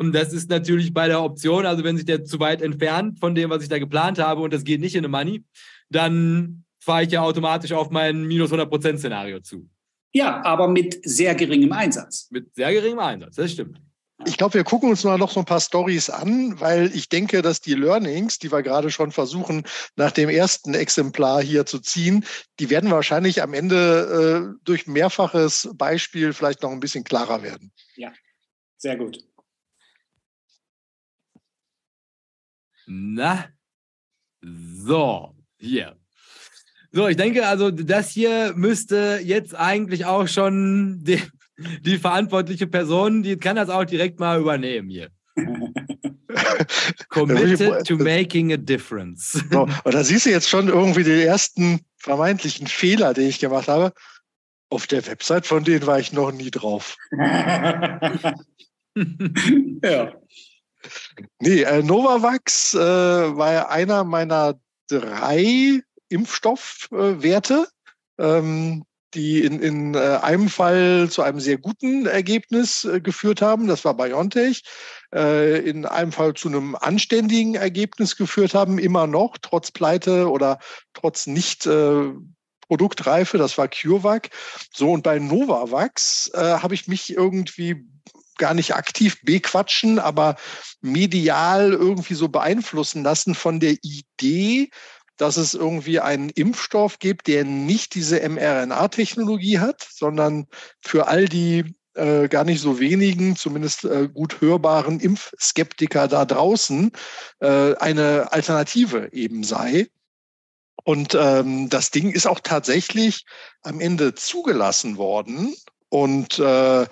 Und 0.00 0.14
das 0.14 0.32
ist 0.32 0.48
natürlich 0.48 0.94
bei 0.94 1.08
der 1.08 1.22
Option, 1.22 1.66
also 1.66 1.84
wenn 1.84 1.98
sich 1.98 2.06
der 2.06 2.24
zu 2.24 2.40
weit 2.40 2.62
entfernt 2.62 3.20
von 3.20 3.34
dem, 3.34 3.50
was 3.50 3.62
ich 3.62 3.68
da 3.68 3.78
geplant 3.78 4.18
habe 4.18 4.40
und 4.40 4.50
das 4.50 4.64
geht 4.64 4.80
nicht 4.80 4.94
in 4.94 5.04
eine 5.04 5.08
Money, 5.08 5.44
dann 5.90 6.64
fahre 6.82 7.02
ich 7.02 7.10
ja 7.10 7.20
automatisch 7.20 7.72
auf 7.72 7.90
mein 7.90 8.24
minus 8.24 8.50
100% 8.50 8.96
Szenario 8.96 9.40
zu. 9.40 9.68
Ja, 10.14 10.42
aber 10.42 10.68
mit 10.68 10.98
sehr 11.04 11.34
geringem 11.34 11.72
Einsatz. 11.72 12.28
Mit 12.30 12.54
sehr 12.54 12.72
geringem 12.72 12.98
Einsatz, 12.98 13.36
das 13.36 13.52
stimmt. 13.52 13.78
Ich 14.24 14.38
glaube, 14.38 14.54
wir 14.54 14.64
gucken 14.64 14.88
uns 14.88 15.04
mal 15.04 15.18
noch 15.18 15.30
so 15.30 15.40
ein 15.40 15.46
paar 15.46 15.60
Stories 15.60 16.08
an, 16.08 16.58
weil 16.58 16.90
ich 16.94 17.10
denke, 17.10 17.42
dass 17.42 17.60
die 17.60 17.74
Learnings, 17.74 18.38
die 18.38 18.50
wir 18.50 18.62
gerade 18.62 18.90
schon 18.90 19.12
versuchen, 19.12 19.64
nach 19.96 20.12
dem 20.12 20.30
ersten 20.30 20.72
Exemplar 20.72 21.42
hier 21.42 21.66
zu 21.66 21.78
ziehen, 21.78 22.24
die 22.58 22.70
werden 22.70 22.90
wahrscheinlich 22.90 23.42
am 23.42 23.52
Ende 23.52 24.54
äh, 24.56 24.60
durch 24.64 24.86
mehrfaches 24.86 25.68
Beispiel 25.74 26.32
vielleicht 26.32 26.62
noch 26.62 26.70
ein 26.70 26.80
bisschen 26.80 27.04
klarer 27.04 27.42
werden. 27.42 27.70
Ja, 27.96 28.10
sehr 28.78 28.96
gut. 28.96 29.18
Na, 32.92 33.44
so, 34.42 35.32
hier. 35.58 35.96
So, 36.90 37.06
ich 37.06 37.16
denke 37.16 37.46
also, 37.46 37.70
das 37.70 38.10
hier 38.10 38.52
müsste 38.56 39.20
jetzt 39.22 39.54
eigentlich 39.54 40.06
auch 40.06 40.26
schon 40.26 40.98
die, 41.04 41.22
die 41.82 41.98
verantwortliche 41.98 42.66
Person, 42.66 43.22
die 43.22 43.36
kann 43.36 43.54
das 43.54 43.68
auch 43.68 43.84
direkt 43.84 44.18
mal 44.18 44.40
übernehmen 44.40 44.90
hier. 44.90 45.10
Committed 47.10 47.86
to 47.86 47.96
making 47.96 48.52
a 48.52 48.56
difference. 48.56 49.40
So, 49.52 49.68
und 49.84 49.94
da 49.94 50.02
siehst 50.02 50.26
du 50.26 50.30
jetzt 50.30 50.48
schon 50.48 50.66
irgendwie 50.66 51.04
den 51.04 51.20
ersten 51.20 51.82
vermeintlichen 51.96 52.66
Fehler, 52.66 53.14
den 53.14 53.28
ich 53.28 53.38
gemacht 53.38 53.68
habe. 53.68 53.92
Auf 54.68 54.88
der 54.88 55.06
Website 55.06 55.46
von 55.46 55.62
denen 55.62 55.86
war 55.86 56.00
ich 56.00 56.12
noch 56.12 56.32
nie 56.32 56.50
drauf. 56.50 56.96
ja. 59.84 60.12
Nee, 61.40 61.62
äh, 61.62 61.82
Novavax 61.82 62.74
äh, 62.74 62.78
war 62.78 63.52
ja 63.52 63.68
einer 63.68 64.04
meiner 64.04 64.58
drei 64.88 65.80
Impfstoffwerte, 66.08 67.68
ähm, 68.18 68.84
die 69.14 69.44
in, 69.44 69.60
in 69.60 69.94
äh, 69.94 70.18
einem 70.22 70.48
Fall 70.48 71.08
zu 71.10 71.22
einem 71.22 71.40
sehr 71.40 71.58
guten 71.58 72.06
Ergebnis 72.06 72.84
äh, 72.84 73.00
geführt 73.00 73.42
haben. 73.42 73.66
Das 73.66 73.84
war 73.84 73.94
BioNTech. 73.96 74.62
Äh, 75.14 75.68
in 75.68 75.86
einem 75.86 76.12
Fall 76.12 76.34
zu 76.34 76.48
einem 76.48 76.76
anständigen 76.76 77.56
Ergebnis 77.56 78.16
geführt 78.16 78.54
haben, 78.54 78.78
immer 78.78 79.06
noch, 79.06 79.38
trotz 79.42 79.72
Pleite 79.72 80.30
oder 80.30 80.58
trotz 80.94 81.26
nicht 81.26 81.66
äh, 81.66 82.12
Produktreife, 82.68 83.36
das 83.36 83.58
war 83.58 83.66
CureVac. 83.66 84.30
So, 84.72 84.92
und 84.92 85.02
bei 85.02 85.18
Novavax 85.18 86.30
äh, 86.34 86.38
habe 86.38 86.74
ich 86.74 86.86
mich 86.86 87.12
irgendwie 87.12 87.84
gar 88.40 88.54
nicht 88.54 88.74
aktiv 88.74 89.18
bequatschen, 89.22 90.00
aber 90.00 90.34
medial 90.80 91.72
irgendwie 91.72 92.14
so 92.14 92.28
beeinflussen 92.28 93.04
lassen 93.04 93.36
von 93.36 93.60
der 93.60 93.76
Idee, 93.82 94.70
dass 95.16 95.36
es 95.36 95.54
irgendwie 95.54 96.00
einen 96.00 96.30
Impfstoff 96.30 96.98
gibt, 96.98 97.28
der 97.28 97.44
nicht 97.44 97.94
diese 97.94 98.26
mRNA-Technologie 98.28 99.60
hat, 99.60 99.86
sondern 99.88 100.46
für 100.80 101.06
all 101.06 101.28
die 101.28 101.76
äh, 101.94 102.28
gar 102.28 102.44
nicht 102.44 102.60
so 102.60 102.80
wenigen, 102.80 103.36
zumindest 103.36 103.84
äh, 103.84 104.08
gut 104.08 104.40
hörbaren 104.40 104.98
Impfskeptiker 104.98 106.08
da 106.08 106.24
draußen 106.24 106.90
äh, 107.40 107.74
eine 107.76 108.32
Alternative 108.32 109.10
eben 109.12 109.44
sei. 109.44 109.88
Und 110.84 111.14
ähm, 111.14 111.68
das 111.68 111.90
Ding 111.90 112.10
ist 112.10 112.26
auch 112.26 112.40
tatsächlich 112.40 113.26
am 113.62 113.80
Ende 113.80 114.14
zugelassen 114.14 114.96
worden. 114.96 115.54
Und 115.90 116.38
äh, 116.38 116.86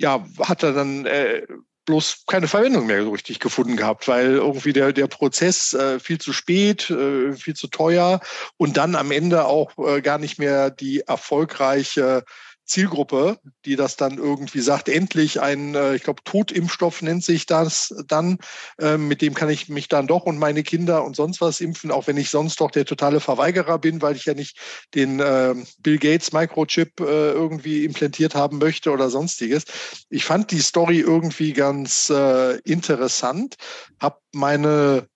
ja, 0.00 0.26
hat 0.40 0.62
er 0.62 0.72
dann 0.72 1.04
äh, 1.04 1.46
bloß 1.84 2.24
keine 2.26 2.48
Verwendung 2.48 2.86
mehr 2.86 3.02
so 3.04 3.10
richtig 3.10 3.38
gefunden 3.38 3.76
gehabt, 3.76 4.08
weil 4.08 4.34
irgendwie 4.34 4.72
der, 4.72 4.92
der 4.92 5.08
Prozess 5.08 5.74
äh, 5.74 6.00
viel 6.00 6.18
zu 6.18 6.32
spät, 6.32 6.88
äh, 6.90 7.32
viel 7.32 7.54
zu 7.54 7.68
teuer 7.68 8.20
und 8.56 8.76
dann 8.76 8.94
am 8.94 9.10
Ende 9.10 9.44
auch 9.44 9.76
äh, 9.78 10.00
gar 10.00 10.18
nicht 10.18 10.38
mehr 10.38 10.70
die 10.70 11.00
erfolgreiche 11.00 12.24
Zielgruppe, 12.70 13.38
die 13.64 13.74
das 13.74 13.96
dann 13.96 14.16
irgendwie 14.16 14.60
sagt, 14.60 14.88
endlich 14.88 15.40
ein, 15.40 15.74
äh, 15.74 15.96
ich 15.96 16.04
glaube, 16.04 16.22
Totimpfstoff 16.24 17.02
nennt 17.02 17.24
sich 17.24 17.44
das 17.46 17.92
dann, 18.06 18.38
ähm, 18.78 19.08
mit 19.08 19.22
dem 19.22 19.34
kann 19.34 19.50
ich 19.50 19.68
mich 19.68 19.88
dann 19.88 20.06
doch 20.06 20.22
und 20.22 20.38
meine 20.38 20.62
Kinder 20.62 21.04
und 21.04 21.16
sonst 21.16 21.40
was 21.40 21.60
impfen, 21.60 21.90
auch 21.90 22.06
wenn 22.06 22.16
ich 22.16 22.30
sonst 22.30 22.60
doch 22.60 22.70
der 22.70 22.84
totale 22.84 23.18
Verweigerer 23.18 23.78
bin, 23.78 24.00
weil 24.02 24.14
ich 24.14 24.24
ja 24.24 24.34
nicht 24.34 24.56
den 24.94 25.18
äh, 25.18 25.54
Bill 25.80 25.98
Gates 25.98 26.32
Microchip 26.32 27.00
äh, 27.00 27.32
irgendwie 27.32 27.84
implantiert 27.84 28.36
haben 28.36 28.58
möchte 28.58 28.92
oder 28.92 29.10
sonstiges. 29.10 29.64
Ich 30.08 30.24
fand 30.24 30.52
die 30.52 30.60
Story 30.60 31.00
irgendwie 31.00 31.52
ganz 31.52 32.08
äh, 32.08 32.58
interessant, 32.60 33.56
habe 33.98 34.18
meine 34.32 35.09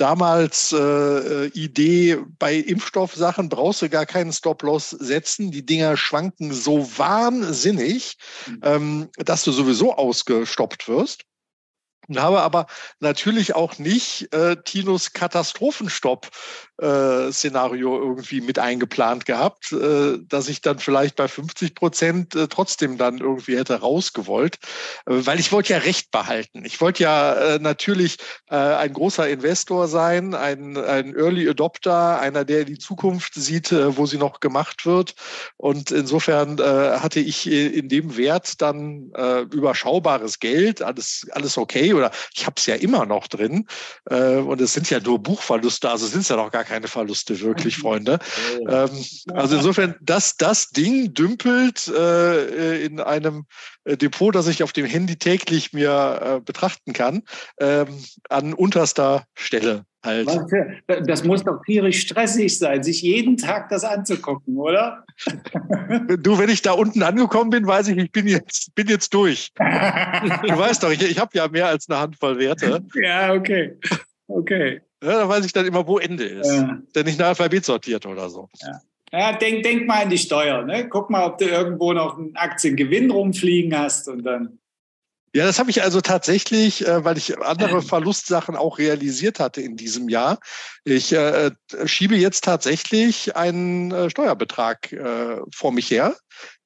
damals 0.00 0.72
äh, 0.72 0.78
äh, 0.78 1.46
Idee, 1.48 2.18
bei 2.38 2.54
Impfstoffsachen 2.54 3.48
brauchst 3.48 3.82
du 3.82 3.90
gar 3.90 4.06
keinen 4.06 4.32
Stop-Loss 4.32 4.90
setzen. 4.90 5.50
Die 5.50 5.66
Dinger 5.66 5.96
schwanken 5.96 6.52
so 6.52 6.88
wahnsinnig, 6.96 8.16
mhm. 8.46 8.60
ähm, 8.62 9.08
dass 9.16 9.44
du 9.44 9.52
sowieso 9.52 9.94
ausgestoppt 9.94 10.88
wirst 10.88 11.27
und 12.08 12.20
habe 12.20 12.40
aber 12.40 12.66
natürlich 13.00 13.54
auch 13.54 13.78
nicht 13.78 14.32
äh, 14.32 14.56
Tinos 14.64 15.12
Katastrophenstopp-Szenario 15.12 17.96
äh, 17.96 18.00
irgendwie 18.00 18.40
mit 18.40 18.58
eingeplant 18.58 19.26
gehabt, 19.26 19.72
äh, 19.72 20.16
dass 20.26 20.48
ich 20.48 20.62
dann 20.62 20.78
vielleicht 20.78 21.16
bei 21.16 21.28
50 21.28 21.74
Prozent 21.74 22.34
äh, 22.34 22.48
trotzdem 22.48 22.96
dann 22.96 23.18
irgendwie 23.18 23.58
hätte 23.58 23.80
rausgewollt, 23.80 24.58
äh, 25.06 25.26
weil 25.26 25.38
ich 25.38 25.52
wollte 25.52 25.74
ja 25.74 25.80
Recht 25.80 26.10
behalten. 26.10 26.64
Ich 26.64 26.80
wollte 26.80 27.02
ja 27.02 27.34
äh, 27.34 27.58
natürlich 27.58 28.16
äh, 28.48 28.56
ein 28.56 28.94
großer 28.94 29.28
Investor 29.28 29.86
sein, 29.86 30.34
ein, 30.34 30.78
ein 30.78 31.14
Early 31.14 31.46
Adopter, 31.48 32.20
einer, 32.20 32.46
der 32.46 32.64
die 32.64 32.78
Zukunft 32.78 33.34
sieht, 33.34 33.70
äh, 33.70 33.98
wo 33.98 34.06
sie 34.06 34.16
noch 34.16 34.40
gemacht 34.40 34.86
wird. 34.86 35.14
Und 35.58 35.90
insofern 35.90 36.58
äh, 36.58 37.00
hatte 37.00 37.20
ich 37.20 37.50
in 37.50 37.90
dem 37.90 38.16
Wert 38.16 38.62
dann 38.62 39.12
äh, 39.14 39.42
überschaubares 39.42 40.38
Geld, 40.38 40.80
alles, 40.80 41.26
alles 41.32 41.58
okay 41.58 41.97
oder 41.98 42.10
ich 42.34 42.46
habe 42.46 42.54
es 42.56 42.66
ja 42.66 42.74
immer 42.74 43.06
noch 43.06 43.26
drin. 43.26 43.66
Äh, 44.08 44.36
und 44.36 44.60
es 44.60 44.72
sind 44.72 44.88
ja 44.90 45.00
nur 45.00 45.18
Buchverluste, 45.18 45.90
also 45.90 46.06
sind 46.06 46.20
es 46.20 46.28
ja 46.28 46.36
noch 46.36 46.50
gar 46.50 46.64
keine 46.64 46.88
Verluste 46.88 47.40
wirklich, 47.40 47.76
Freunde. 47.78 48.18
Ähm, 48.68 48.90
also 49.32 49.56
insofern, 49.56 49.96
das, 50.00 50.36
das 50.36 50.68
Ding 50.70 51.12
dümpelt 51.14 51.88
äh, 51.88 52.84
in 52.84 53.00
einem 53.00 53.46
äh, 53.84 53.96
Depot, 53.96 54.34
das 54.34 54.46
ich 54.46 54.62
auf 54.62 54.72
dem 54.72 54.86
Handy 54.86 55.16
täglich 55.16 55.72
mir 55.72 56.20
äh, 56.22 56.40
betrachten 56.40 56.92
kann, 56.92 57.22
ähm, 57.60 58.02
an 58.28 58.54
unterster 58.54 59.24
Stelle 59.34 59.84
halt. 60.04 60.28
Das 61.06 61.24
muss 61.24 61.44
doch 61.44 61.62
tierisch 61.64 62.00
stressig 62.00 62.58
sein, 62.58 62.82
sich 62.82 63.02
jeden 63.02 63.36
Tag 63.36 63.68
das 63.68 63.84
anzugucken, 63.84 64.56
oder? 64.56 65.04
Du, 66.18 66.38
wenn 66.38 66.50
ich 66.50 66.62
da 66.62 66.72
unten 66.72 67.02
angekommen 67.02 67.50
bin, 67.50 67.66
weiß 67.66 67.88
ich, 67.88 67.96
ich 67.96 68.12
bin 68.12 68.26
jetzt, 68.26 68.74
bin 68.74 68.86
jetzt 68.88 69.12
durch. 69.14 69.50
Du 69.56 69.62
weißt 70.58 70.82
doch, 70.82 70.90
ich, 70.90 71.02
ich 71.02 71.18
habe 71.18 71.30
ja 71.34 71.48
mehr 71.48 71.66
als 71.66 71.88
eine 71.88 71.98
Handvoll 71.98 72.38
Werte. 72.38 72.84
Ja, 72.94 73.32
okay. 73.32 73.76
Okay. 74.26 74.80
Ja, 75.02 75.20
da 75.20 75.28
weiß 75.28 75.44
ich 75.44 75.52
dann 75.52 75.66
immer, 75.66 75.86
wo 75.86 75.98
Ende 75.98 76.24
ist. 76.24 76.52
Ja. 76.52 76.78
Denn 76.94 77.06
nicht 77.06 77.18
nach 77.18 77.28
Alphabet 77.28 77.64
sortiert 77.64 78.04
oder 78.06 78.28
so. 78.28 78.48
Ja. 78.60 78.80
Ja, 79.12 79.32
denk, 79.32 79.62
denk 79.62 79.86
mal 79.86 80.02
an 80.02 80.10
die 80.10 80.18
Steuer. 80.18 80.64
Ne? 80.64 80.88
Guck 80.88 81.08
mal, 81.08 81.24
ob 81.24 81.38
du 81.38 81.46
irgendwo 81.46 81.92
noch 81.92 82.18
einen 82.18 82.36
Aktiengewinn 82.36 83.10
rumfliegen 83.10 83.76
hast 83.78 84.08
und 84.08 84.22
dann. 84.22 84.58
Ja, 85.34 85.44
das 85.44 85.58
habe 85.58 85.70
ich 85.70 85.82
also 85.82 86.00
tatsächlich, 86.00 86.86
äh, 86.86 87.04
weil 87.04 87.18
ich 87.18 87.38
andere 87.38 87.82
Verlustsachen 87.82 88.56
auch 88.56 88.78
realisiert 88.78 89.40
hatte 89.40 89.60
in 89.60 89.76
diesem 89.76 90.08
Jahr. 90.08 90.38
Ich 90.84 91.12
äh, 91.12 91.50
schiebe 91.84 92.16
jetzt 92.16 92.44
tatsächlich 92.44 93.36
einen 93.36 93.90
äh, 93.92 94.10
Steuerbetrag 94.10 94.92
äh, 94.92 95.40
vor 95.54 95.72
mich 95.72 95.90
her, 95.90 96.16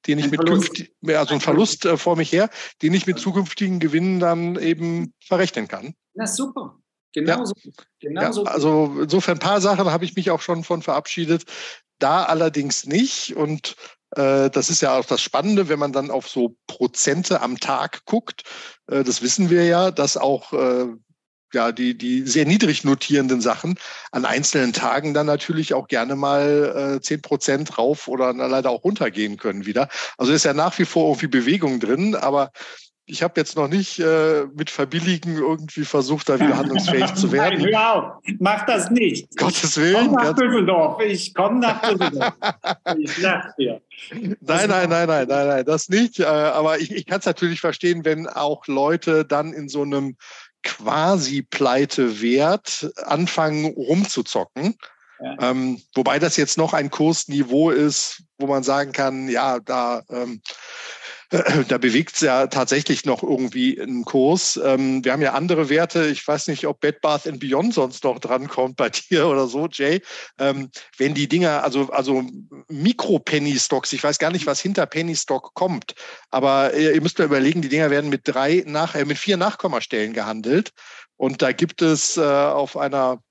den 0.07 0.19
ich 0.19 0.25
ein 0.25 0.31
mit 0.31 0.45
künftig, 0.45 0.93
also 1.07 1.33
einen 1.33 1.41
Verlust 1.41 1.85
äh, 1.85 1.97
vor 1.97 2.15
mich 2.15 2.31
her, 2.31 2.49
den 2.81 2.93
ich 2.93 3.05
mit 3.05 3.19
zukünftigen 3.19 3.79
Gewinnen 3.79 4.19
dann 4.19 4.57
eben 4.57 5.13
verrechnen 5.25 5.67
kann. 5.67 5.93
Na 6.13 6.25
super. 6.25 6.77
Genau 7.13 7.39
ja. 7.39 7.45
so. 7.45 7.53
Genau 7.99 8.21
ja, 8.21 8.33
so. 8.33 8.43
Also 8.45 8.97
insofern 9.01 9.37
ein 9.37 9.39
paar 9.39 9.61
Sachen 9.61 9.85
habe 9.91 10.05
ich 10.05 10.15
mich 10.15 10.31
auch 10.31 10.41
schon 10.41 10.63
von 10.63 10.81
verabschiedet. 10.81 11.43
Da 11.99 12.23
allerdings 12.23 12.85
nicht. 12.85 13.35
Und 13.35 13.75
äh, 14.02 14.02
das 14.15 14.69
ist 14.69 14.81
ja 14.81 14.97
auch 14.97 15.05
das 15.05 15.21
Spannende, 15.21 15.69
wenn 15.69 15.79
man 15.79 15.91
dann 15.91 16.11
auf 16.11 16.29
so 16.29 16.55
Prozente 16.67 17.41
am 17.41 17.59
Tag 17.59 18.05
guckt. 18.05 18.43
Äh, 18.87 19.03
das 19.03 19.21
wissen 19.21 19.49
wir 19.49 19.65
ja, 19.65 19.91
dass 19.91 20.17
auch 20.17 20.53
äh, 20.53 20.87
ja, 21.53 21.71
die, 21.71 21.97
die 21.97 22.21
sehr 22.21 22.45
niedrig 22.45 22.83
notierenden 22.83 23.39
Sachen 23.39 23.75
an 24.11 24.25
einzelnen 24.25 24.73
Tagen 24.73 25.13
dann 25.13 25.27
natürlich 25.27 25.75
auch 25.75 25.87
gerne 25.87 26.15
mal 26.15 26.99
zehn 27.03 27.21
Prozent 27.21 27.77
rauf 27.77 28.07
oder 28.07 28.33
leider 28.33 28.71
auch 28.71 28.83
runtergehen 28.83 29.37
können 29.37 29.67
wieder. 29.67 29.87
Also 30.17 30.33
ist 30.33 30.45
ja 30.45 30.55
nach 30.55 30.79
wie 30.79 30.85
vor 30.85 31.09
irgendwie 31.09 31.27
Bewegung 31.27 31.79
drin, 31.79 32.15
aber 32.15 32.51
ich 33.05 33.21
habe 33.21 33.39
jetzt 33.39 33.55
noch 33.55 33.67
nicht 33.67 33.99
äh, 33.99 34.45
mit 34.53 34.69
Verbilligen 34.69 35.37
irgendwie 35.37 35.83
versucht, 35.83 36.29
da 36.29 36.39
wieder 36.39 36.57
handlungsfähig 36.57 37.13
zu 37.15 37.31
werden. 37.31 37.61
Nein, 37.61 37.73
hör 37.73 37.95
auf, 37.95 38.23
mach 38.39 38.65
das 38.65 38.89
nicht. 38.91 39.35
Gottes 39.37 39.77
Willen. 39.77 40.07
Komm 40.07 40.15
nach 40.15 40.33
Düsseldorf. 40.33 41.01
Ich 41.01 41.33
komme 41.33 41.59
nach 41.59 41.81
Düsseldorf. 41.81 42.33
ich 42.97 43.17
lach 43.17 43.55
dir. 43.57 43.81
Nein, 44.11 44.37
nein, 44.41 44.89
nein, 44.89 45.07
nein, 45.07 45.27
nein, 45.27 45.47
nein, 45.47 45.65
das 45.65 45.89
nicht. 45.89 46.19
Äh, 46.19 46.25
aber 46.25 46.79
ich, 46.79 46.91
ich 46.91 47.05
kann 47.05 47.19
es 47.19 47.25
natürlich 47.25 47.59
verstehen, 47.59 48.05
wenn 48.05 48.27
auch 48.27 48.67
Leute 48.67 49.25
dann 49.25 49.51
in 49.51 49.67
so 49.67 49.81
einem 49.81 50.15
quasi 50.63 51.41
Pleite-Wert 51.41 52.89
anfangen 53.05 53.65
rumzuzocken. 53.65 54.75
Ja. 55.19 55.51
Ähm, 55.51 55.81
wobei 55.93 56.19
das 56.19 56.37
jetzt 56.37 56.57
noch 56.57 56.73
ein 56.73 56.89
Kursniveau 56.89 57.69
ist, 57.69 58.23
wo 58.37 58.47
man 58.47 58.63
sagen 58.63 58.91
kann, 58.91 59.29
ja, 59.29 59.59
da 59.59 60.03
ähm, 60.09 60.41
da 61.67 61.79
bewegt 61.79 62.13
es 62.13 62.19
ja 62.21 62.45
tatsächlich 62.45 63.05
noch 63.05 63.23
irgendwie 63.23 63.81
einen 63.81 64.05
Kurs. 64.05 64.59
Ähm, 64.63 65.03
wir 65.03 65.13
haben 65.13 65.21
ja 65.21 65.33
andere 65.33 65.67
Werte. 65.67 66.05
Ich 66.05 66.27
weiß 66.27 66.47
nicht, 66.47 66.67
ob 66.67 66.79
Bed 66.79 67.01
Bath 67.01 67.23
Beyond 67.39 67.73
sonst 67.73 68.03
noch 68.03 68.19
drankommt 68.19 68.75
bei 68.75 68.89
dir 69.09 69.27
oder 69.27 69.47
so, 69.47 69.67
Jay. 69.67 70.01
Ähm, 70.39 70.69
wenn 70.97 71.15
die 71.15 71.27
Dinger, 71.27 71.63
also, 71.63 71.89
also 71.89 72.23
Mikro-Penny-Stocks, 72.69 73.93
ich 73.93 74.03
weiß 74.03 74.19
gar 74.19 74.31
nicht, 74.31 74.45
was 74.45 74.59
hinter 74.59 74.85
Penny-Stock 74.85 75.55
kommt, 75.55 75.95
aber 76.29 76.75
ihr, 76.75 76.93
ihr 76.93 77.01
müsst 77.01 77.17
mir 77.17 77.25
überlegen, 77.25 77.63
die 77.63 77.69
Dinger 77.69 77.89
werden 77.89 78.11
mit 78.11 78.21
drei 78.25 78.63
nach, 78.67 78.93
äh, 78.93 79.05
mit 79.05 79.17
vier 79.17 79.37
Nachkommastellen 79.37 80.13
gehandelt. 80.13 80.71
Und 81.17 81.41
da 81.41 81.51
gibt 81.51 81.81
es 81.81 82.15
äh, 82.17 82.21
auf 82.21 82.77
einer 82.77 83.23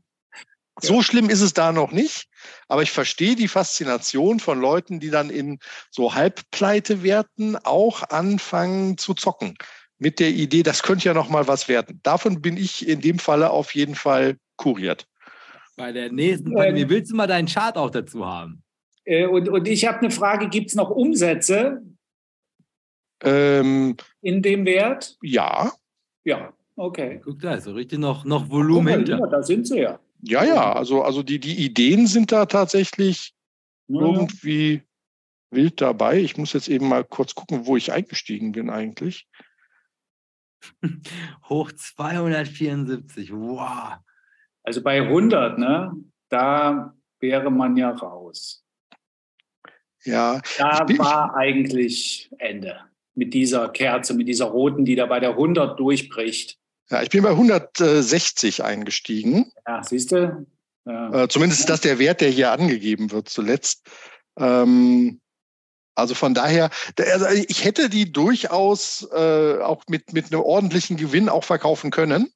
So 0.82 1.02
schlimm 1.02 1.30
ist 1.30 1.42
es 1.42 1.54
da 1.54 1.72
noch 1.72 1.92
nicht, 1.92 2.28
aber 2.68 2.84
ich 2.84 2.92
verstehe 2.92 3.36
die 3.36 3.48
Faszination 3.48 4.40
von 4.40 4.60
Leuten, 4.60 5.00
die 5.00 5.10
dann 5.10 5.30
in 5.30 5.60
so 5.90 6.14
Halbpleitewerten 6.14 7.56
auch 7.64 8.04
anfangen 8.10 8.98
zu 8.98 9.14
zocken. 9.14 9.56
Mit 9.98 10.20
der 10.20 10.30
Idee, 10.30 10.64
das 10.64 10.84
könnte 10.84 11.06
ja 11.06 11.14
noch 11.14 11.30
mal 11.30 11.48
was 11.48 11.70
werden. 11.70 12.02
Davon 12.04 12.42
bin 12.42 12.58
ich 12.58 12.88
in 12.88 13.00
dem 13.00 13.20
Falle 13.20 13.52
auf 13.52 13.74
jeden 13.74 13.96
Fall 13.96 14.38
kuriert. 14.58 15.08
Bei 15.78 15.94
der 15.94 16.12
nächsten, 16.12 16.58
ähm, 16.58 16.76
wie 16.76 16.90
willst 16.90 17.12
du 17.12 17.16
mal 17.16 17.28
deinen 17.28 17.48
Chart 17.48 17.78
auch 17.78 17.90
dazu 17.90 18.26
haben? 18.26 18.62
Äh, 19.06 19.26
und, 19.28 19.48
und 19.48 19.68
ich 19.68 19.86
habe 19.86 20.00
eine 20.00 20.12
Frage, 20.12 20.50
gibt 20.50 20.70
es 20.70 20.76
noch 20.76 20.90
Umsätze 20.90 21.82
ähm, 23.24 23.96
in 24.22 24.42
dem 24.42 24.66
Wert? 24.66 25.18
Ja. 25.22 25.72
Ja, 26.26 26.54
okay. 26.76 27.22
Guck 27.24 27.40
da, 27.40 27.60
so 27.62 27.74
richtig 27.74 28.00
noch, 28.00 28.26
noch 28.26 28.50
Volumen 28.50 28.88
hinter. 28.88 29.20
Ja, 29.20 29.28
da 29.28 29.42
sind 29.42 29.68
sie 29.68 29.80
ja. 29.80 30.00
Ja, 30.22 30.43
ja, 30.43 30.74
also, 30.74 31.03
also 31.03 31.24
die, 31.24 31.39
die 31.39 31.63
Ideen 31.63 32.07
sind 32.07 32.32
da 32.32 32.45
tatsächlich 32.45 33.34
ja. 33.88 34.01
irgendwie 34.01 34.82
wild 35.51 35.82
dabei. 35.82 36.20
Ich 36.20 36.38
muss 36.38 36.53
jetzt 36.53 36.68
eben 36.68 36.88
mal 36.88 37.03
kurz 37.03 37.36
gucken, 37.36 37.66
wo 37.66 37.78
ich 37.78 37.91
eingestiegen 37.91 38.51
bin 38.51 38.70
eigentlich. 38.70 39.28
Hoch 41.49 41.72
274, 41.72 43.32
wow. 43.32 43.97
Also 44.63 44.82
bei 44.82 45.01
100, 45.01 45.59
ne, 45.59 45.93
da 46.30 46.95
wäre 47.20 47.51
man 47.51 47.78
ja 47.78 47.91
raus. 47.91 48.66
Ja. 50.03 50.41
Da 50.57 50.84
bin, 50.84 50.99
war 50.99 51.36
eigentlich 51.36 52.30
Ende 52.38 52.80
mit 53.16 53.34
dieser 53.34 53.70
Kerze, 53.70 54.13
mit 54.13 54.28
dieser 54.28 54.45
roten, 54.45 54.86
die 54.86 54.95
da 54.95 55.05
bei 55.05 55.20
der 55.20 55.32
100 55.32 55.80
durchbricht. 55.80 56.59
Ja, 56.90 57.02
ich 57.02 57.10
bin 57.10 57.24
bei 57.24 57.32
160 57.32 58.64
eingestiegen. 58.64 59.52
Ja, 59.66 59.84
siehst 59.84 60.12
du? 60.12 60.46
Ja. 60.86 61.24
Äh, 61.24 61.28
zumindest 61.28 61.62
ist 61.62 61.70
das 61.70 61.82
der 61.82 61.98
Wert, 61.98 62.22
der 62.22 62.30
hier 62.30 62.52
angegeben 62.52 63.12
wird 63.12 63.28
zuletzt. 63.28 63.88
Ähm, 64.38 65.20
also 65.96 66.14
von 66.14 66.34
daher, 66.34 66.70
also 67.00 67.28
ich 67.28 67.64
hätte 67.64 67.90
die 67.90 68.12
durchaus 68.12 69.08
äh, 69.12 69.60
auch 69.62 69.84
mit, 69.88 70.14
mit 70.14 70.32
einem 70.32 70.42
ordentlichen 70.42 70.98
Gewinn 70.98 71.30
auch 71.30 71.44
verkaufen 71.44 71.90
können. 71.90 72.32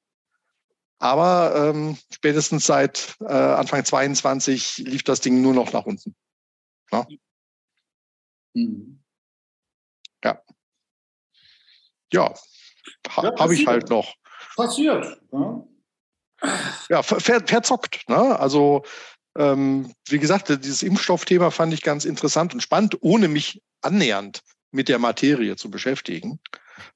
Aber 0.97 1.69
ähm, 1.69 1.97
spätestens 2.11 2.65
seit 2.65 3.15
äh, 3.21 3.25
Anfang 3.31 3.85
22 3.85 4.79
lief 4.79 5.03
das 5.03 5.21
Ding 5.21 5.41
nur 5.41 5.53
noch 5.53 5.71
nach 5.71 5.85
unten. 5.85 6.15
Ja. 6.91 7.07
Mhm. 8.53 9.01
Ja. 10.23 10.41
Ja, 12.11 12.33
ha, 13.09 13.23
ja 13.23 13.39
habe 13.39 13.53
ich 13.53 13.67
halt 13.67 13.89
noch 13.89 14.15
passiert. 14.55 15.21
Ne? 15.31 15.67
Ja, 16.89 17.03
ver 17.03 17.19
verzockt. 17.19 18.07
Ne? 18.07 18.39
Also, 18.39 18.83
ähm, 19.37 19.93
wie 20.07 20.19
gesagt, 20.19 20.49
dieses 20.49 20.83
Impfstoffthema 20.83 21.51
fand 21.51 21.73
ich 21.73 21.81
ganz 21.81 22.05
interessant 22.05 22.53
und 22.53 22.61
spannend, 22.61 22.97
ohne 23.01 23.27
mich 23.27 23.61
annähernd 23.81 24.41
mit 24.71 24.89
der 24.89 24.99
Materie 24.99 25.55
zu 25.55 25.71
beschäftigen. 25.71 26.39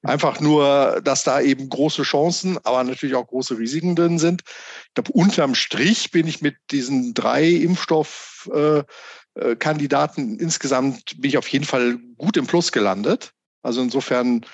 Einfach 0.02 0.40
nur, 0.40 1.00
dass 1.04 1.22
da 1.24 1.40
eben 1.40 1.68
große 1.68 2.02
Chancen, 2.02 2.58
aber 2.64 2.82
natürlich 2.84 3.14
auch 3.14 3.26
große 3.26 3.58
Risiken 3.58 3.94
drin 3.96 4.18
sind. 4.18 4.42
Ich 4.88 4.94
glaube, 4.94 5.12
unterm 5.12 5.54
Strich 5.54 6.10
bin 6.10 6.26
ich 6.26 6.40
mit 6.40 6.56
diesen 6.70 7.12
drei 7.14 7.46
Impfstoffkandidaten 7.46 10.38
äh, 10.38 10.42
insgesamt 10.42 11.20
bin 11.20 11.28
ich 11.28 11.36
auf 11.38 11.48
jeden 11.48 11.66
Fall 11.66 11.98
gut 12.16 12.36
im 12.36 12.46
Plus 12.46 12.72
gelandet. 12.72 13.32
Also 13.62 13.82
insofern. 13.82 14.44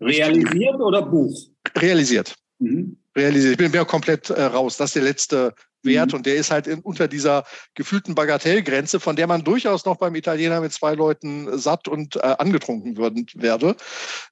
Realisiert 0.00 0.80
oder 0.80 1.02
Buch? 1.02 1.38
Realisiert. 1.76 2.34
Mhm. 2.60 2.96
Realisiert. 3.16 3.52
Ich 3.52 3.58
bin 3.58 3.72
ja 3.72 3.84
komplett 3.84 4.30
äh, 4.30 4.42
raus. 4.42 4.76
Das 4.76 4.90
ist 4.90 4.94
der 4.94 5.02
letzte 5.02 5.54
Wert 5.82 6.12
mhm. 6.12 6.18
und 6.18 6.26
der 6.26 6.36
ist 6.36 6.50
halt 6.50 6.66
in, 6.66 6.80
unter 6.80 7.08
dieser 7.08 7.44
gefühlten 7.74 8.14
Bagatellgrenze, 8.14 9.00
von 9.00 9.16
der 9.16 9.26
man 9.26 9.42
durchaus 9.42 9.84
noch 9.84 9.96
beim 9.96 10.14
Italiener 10.14 10.60
mit 10.60 10.72
zwei 10.72 10.94
Leuten 10.94 11.58
satt 11.58 11.88
und 11.88 12.16
äh, 12.16 12.20
angetrunken 12.20 12.96
würden, 12.96 13.26
werde. 13.34 13.76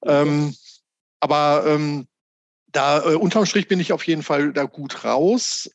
Ähm, 0.05 0.55
aber 1.19 1.63
ähm, 1.67 2.07
da 2.67 2.99
äh, 2.99 3.15
unterm 3.15 3.45
Strich 3.45 3.67
bin 3.67 3.79
ich 3.79 3.91
auf 3.91 4.05
jeden 4.05 4.23
Fall 4.23 4.53
da 4.53 4.63
gut 4.63 5.03
raus. 5.03 5.69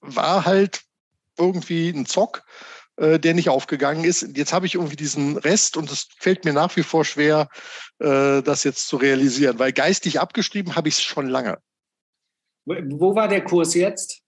War 0.00 0.44
halt 0.44 0.82
irgendwie 1.36 1.90
ein 1.90 2.06
Zock, 2.06 2.44
äh, 2.96 3.18
der 3.18 3.34
nicht 3.34 3.48
aufgegangen 3.48 4.04
ist. 4.04 4.36
Jetzt 4.36 4.52
habe 4.52 4.66
ich 4.66 4.76
irgendwie 4.76 4.96
diesen 4.96 5.36
Rest 5.36 5.76
und 5.76 5.90
es 5.90 6.08
fällt 6.18 6.44
mir 6.44 6.52
nach 6.52 6.74
wie 6.76 6.82
vor 6.82 7.04
schwer, 7.04 7.48
äh, 7.98 8.42
das 8.42 8.64
jetzt 8.64 8.86
zu 8.86 8.96
realisieren, 8.96 9.58
weil 9.58 9.72
geistig 9.72 10.20
abgeschrieben 10.20 10.76
habe 10.76 10.88
ich 10.88 10.94
es 10.94 11.02
schon 11.02 11.28
lange. 11.28 11.58
Wo 12.90 13.14
war 13.14 13.28
der 13.28 13.42
Kurs 13.42 13.74
jetzt 13.74 14.22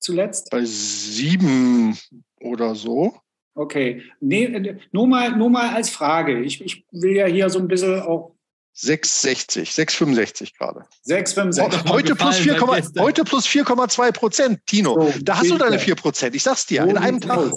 zuletzt? 0.00 0.50
Bei 0.50 0.64
sieben 0.64 1.96
oder 2.40 2.74
so. 2.74 3.14
Okay, 3.54 4.02
nee, 4.20 4.76
nur, 4.92 5.08
mal, 5.08 5.36
nur 5.36 5.50
mal 5.50 5.74
als 5.74 5.90
Frage. 5.90 6.40
Ich, 6.42 6.64
ich 6.64 6.84
will 6.92 7.16
ja 7.16 7.26
hier 7.26 7.50
so 7.50 7.58
ein 7.58 7.66
bisschen 7.66 8.00
auch 8.02 8.36
6,60, 8.76 9.66
6,65 9.74 10.56
gerade. 10.56 10.84
6,65. 11.08 11.88
Heute 11.88 12.14
plus 12.14 12.36
4,2 12.36 13.00
heute 13.00 13.24
plus 13.24 13.46
4,2 13.46 14.12
Prozent, 14.12 14.60
Tino. 14.66 15.00
So, 15.00 15.18
da 15.22 15.38
hast 15.38 15.50
du 15.50 15.58
deine 15.58 15.80
4 15.80 15.96
Prozent. 15.96 16.36
Ich 16.36 16.44
sag's 16.44 16.66
dir, 16.66 16.84
so 16.84 16.88
in 16.88 16.96
einem 16.96 17.20
Tag. 17.20 17.52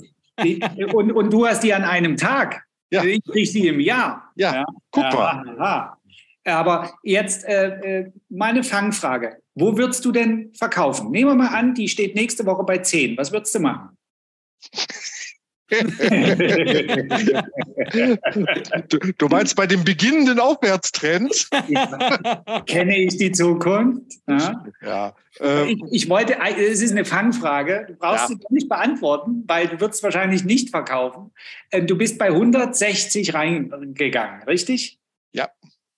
Und, 0.93 1.11
und 1.11 1.31
du 1.31 1.45
hast 1.45 1.61
die 1.61 1.73
an 1.73 1.83
einem 1.83 2.17
Tag. 2.17 2.63
Ja. 2.89 3.03
Ich 3.03 3.23
krieg 3.23 3.47
sie 3.47 3.67
im 3.67 3.79
Jahr. 3.79 4.31
Ja, 4.35 4.55
ja. 4.55 4.65
guck 4.89 5.03
mal. 5.03 5.55
Aha. 5.59 5.97
Aber 6.43 6.91
jetzt 7.03 7.45
äh, 7.45 7.99
äh, 7.99 8.11
meine 8.29 8.63
Fangfrage. 8.63 9.40
Wo 9.55 9.77
würdest 9.77 10.05
du 10.05 10.11
denn 10.11 10.53
verkaufen? 10.53 11.11
Nehmen 11.11 11.31
wir 11.31 11.35
mal 11.35 11.47
an, 11.49 11.73
die 11.73 11.89
steht 11.89 12.15
nächste 12.15 12.45
Woche 12.45 12.63
bei 12.63 12.77
10. 12.77 13.17
Was 13.17 13.31
würdest 13.31 13.53
du 13.55 13.59
machen? 13.59 13.97
du, 18.89 18.99
du, 19.17 19.27
meinst 19.27 19.55
bei 19.55 19.65
dem 19.67 19.85
beginnenden 19.85 20.39
Aufwärtstrend? 20.39 21.49
Kenne 22.65 22.97
ich 22.97 23.17
die 23.17 23.31
Zukunft? 23.31 24.17
Ja. 24.27 24.65
ja 24.81 25.15
ähm, 25.39 25.69
ich, 25.69 26.03
ich, 26.03 26.09
wollte, 26.09 26.37
es 26.57 26.81
ist 26.81 26.91
eine 26.91 27.05
Fangfrage. 27.05 27.85
Du 27.87 27.95
brauchst 27.95 28.29
ja. 28.29 28.35
sie 28.35 28.39
nicht 28.49 28.67
beantworten, 28.67 29.45
weil 29.47 29.67
du 29.67 29.79
wirst 29.79 30.03
wahrscheinlich 30.03 30.43
nicht 30.43 30.71
verkaufen. 30.71 31.31
Ähm, 31.71 31.87
du 31.87 31.97
bist 31.97 32.17
bei 32.17 32.27
160 32.27 33.33
reingegangen, 33.33 34.43
richtig? 34.43 34.99
Ja. 35.31 35.49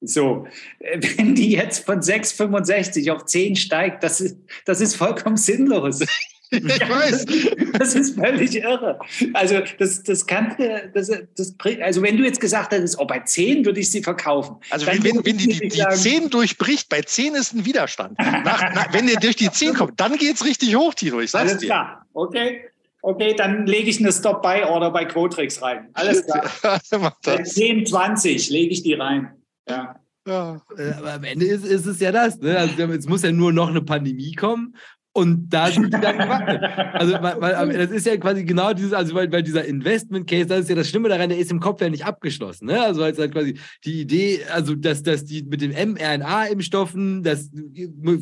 So, 0.05 0.47
äh, 0.79 0.99
wenn 1.17 1.35
die 1.35 1.51
jetzt 1.51 1.85
von 1.85 1.99
6,65 1.99 3.11
auf 3.11 3.25
10 3.25 3.55
steigt, 3.55 4.03
das 4.03 4.21
ist, 4.21 4.37
das 4.65 4.81
ist 4.81 4.95
vollkommen 4.95 5.37
sinnlos. 5.37 5.99
Ich 6.53 6.87
weiß. 6.87 7.25
Das 7.79 7.95
ist 7.95 8.13
völlig 8.15 8.55
irre. 8.55 8.99
Also, 9.33 9.61
das, 9.79 10.03
das 10.03 10.27
kann, 10.27 10.55
das, 10.93 11.11
das, 11.35 11.55
also 11.81 12.03
wenn 12.03 12.15
du 12.15 12.23
jetzt 12.23 12.39
gesagt 12.39 12.71
hättest, 12.71 12.99
oh, 12.99 13.05
bei 13.05 13.21
10 13.21 13.65
würde 13.65 13.79
ich 13.79 13.89
sie 13.89 14.03
verkaufen. 14.03 14.57
Also, 14.69 14.85
wenn, 14.85 15.03
wenn, 15.03 15.25
wenn 15.25 15.37
die, 15.39 15.47
die, 15.47 15.69
die 15.69 15.83
10 15.89 16.29
durchbricht, 16.29 16.87
bei 16.89 17.01
10 17.01 17.33
ist 17.33 17.55
ein 17.55 17.65
Widerstand. 17.65 18.19
Nach, 18.19 18.43
nach, 18.75 18.93
wenn 18.93 19.07
der 19.07 19.15
durch 19.15 19.35
die 19.35 19.49
10 19.49 19.73
kommt, 19.73 19.99
dann 19.99 20.15
geht 20.17 20.35
es 20.35 20.45
richtig 20.45 20.75
hoch, 20.75 20.93
Tino. 20.93 21.19
Ich 21.21 21.31
sag's 21.31 21.49
Alles 21.49 21.61
dir. 21.61 21.65
klar. 21.65 22.05
Okay. 22.13 22.61
Okay, 23.01 23.33
dann 23.35 23.65
lege 23.65 23.89
ich 23.89 23.99
eine 23.99 24.11
Stop-Buy-Order 24.11 24.91
bei 24.91 25.05
Quotrix 25.05 25.63
rein. 25.63 25.89
Alles 25.93 26.25
klar. 26.25 26.51
Bei 27.23 27.41
10, 27.41 27.87
20 27.87 28.51
lege 28.51 28.71
ich 28.71 28.83
die 28.83 28.93
rein. 28.93 29.33
Ja. 29.69 29.99
Ja. 30.25 30.61
Äh, 30.77 30.91
aber 30.93 31.13
am 31.13 31.23
Ende 31.23 31.45
ist, 31.45 31.65
ist 31.65 31.85
es 31.85 31.99
ja 31.99 32.11
das. 32.11 32.39
Ne? 32.39 32.57
Also 32.57 32.81
es 32.83 33.07
muss 33.07 33.23
ja 33.23 33.31
nur 33.31 33.51
noch 33.51 33.69
eine 33.69 33.81
Pandemie 33.81 34.33
kommen 34.33 34.75
und 35.15 35.49
da 35.49 35.67
sind 35.69 35.93
die 35.93 36.01
dann 36.01 36.17
gewackelt. 36.17 36.63
Also, 36.93 37.13
weil, 37.21 37.39
weil, 37.39 37.77
das 37.77 37.91
ist 37.91 38.07
ja 38.07 38.17
quasi 38.17 38.43
genau 38.43 38.73
dieses, 38.73 38.93
also 38.93 39.13
weil, 39.13 39.31
weil 39.31 39.43
dieser 39.43 39.63
Investment 39.63 40.27
Case, 40.27 40.47
das 40.47 40.61
ist 40.61 40.69
ja 40.69 40.75
das 40.75 40.89
Schlimme 40.89 41.07
daran, 41.07 41.29
der 41.29 41.37
ist 41.37 41.51
im 41.51 41.59
Kopf 41.59 41.81
ja 41.81 41.89
nicht 41.89 42.03
abgeschlossen. 42.03 42.65
Ne? 42.65 42.81
Also, 42.81 43.03
als 43.03 43.19
halt 43.19 43.31
quasi 43.31 43.59
die 43.85 44.01
Idee, 44.01 44.39
also, 44.51 44.73
dass, 44.73 45.03
dass 45.03 45.23
die 45.23 45.43
mit 45.43 45.61
den 45.61 45.71
mRNA-Impfstoffen, 45.71 47.21
das 47.21 47.51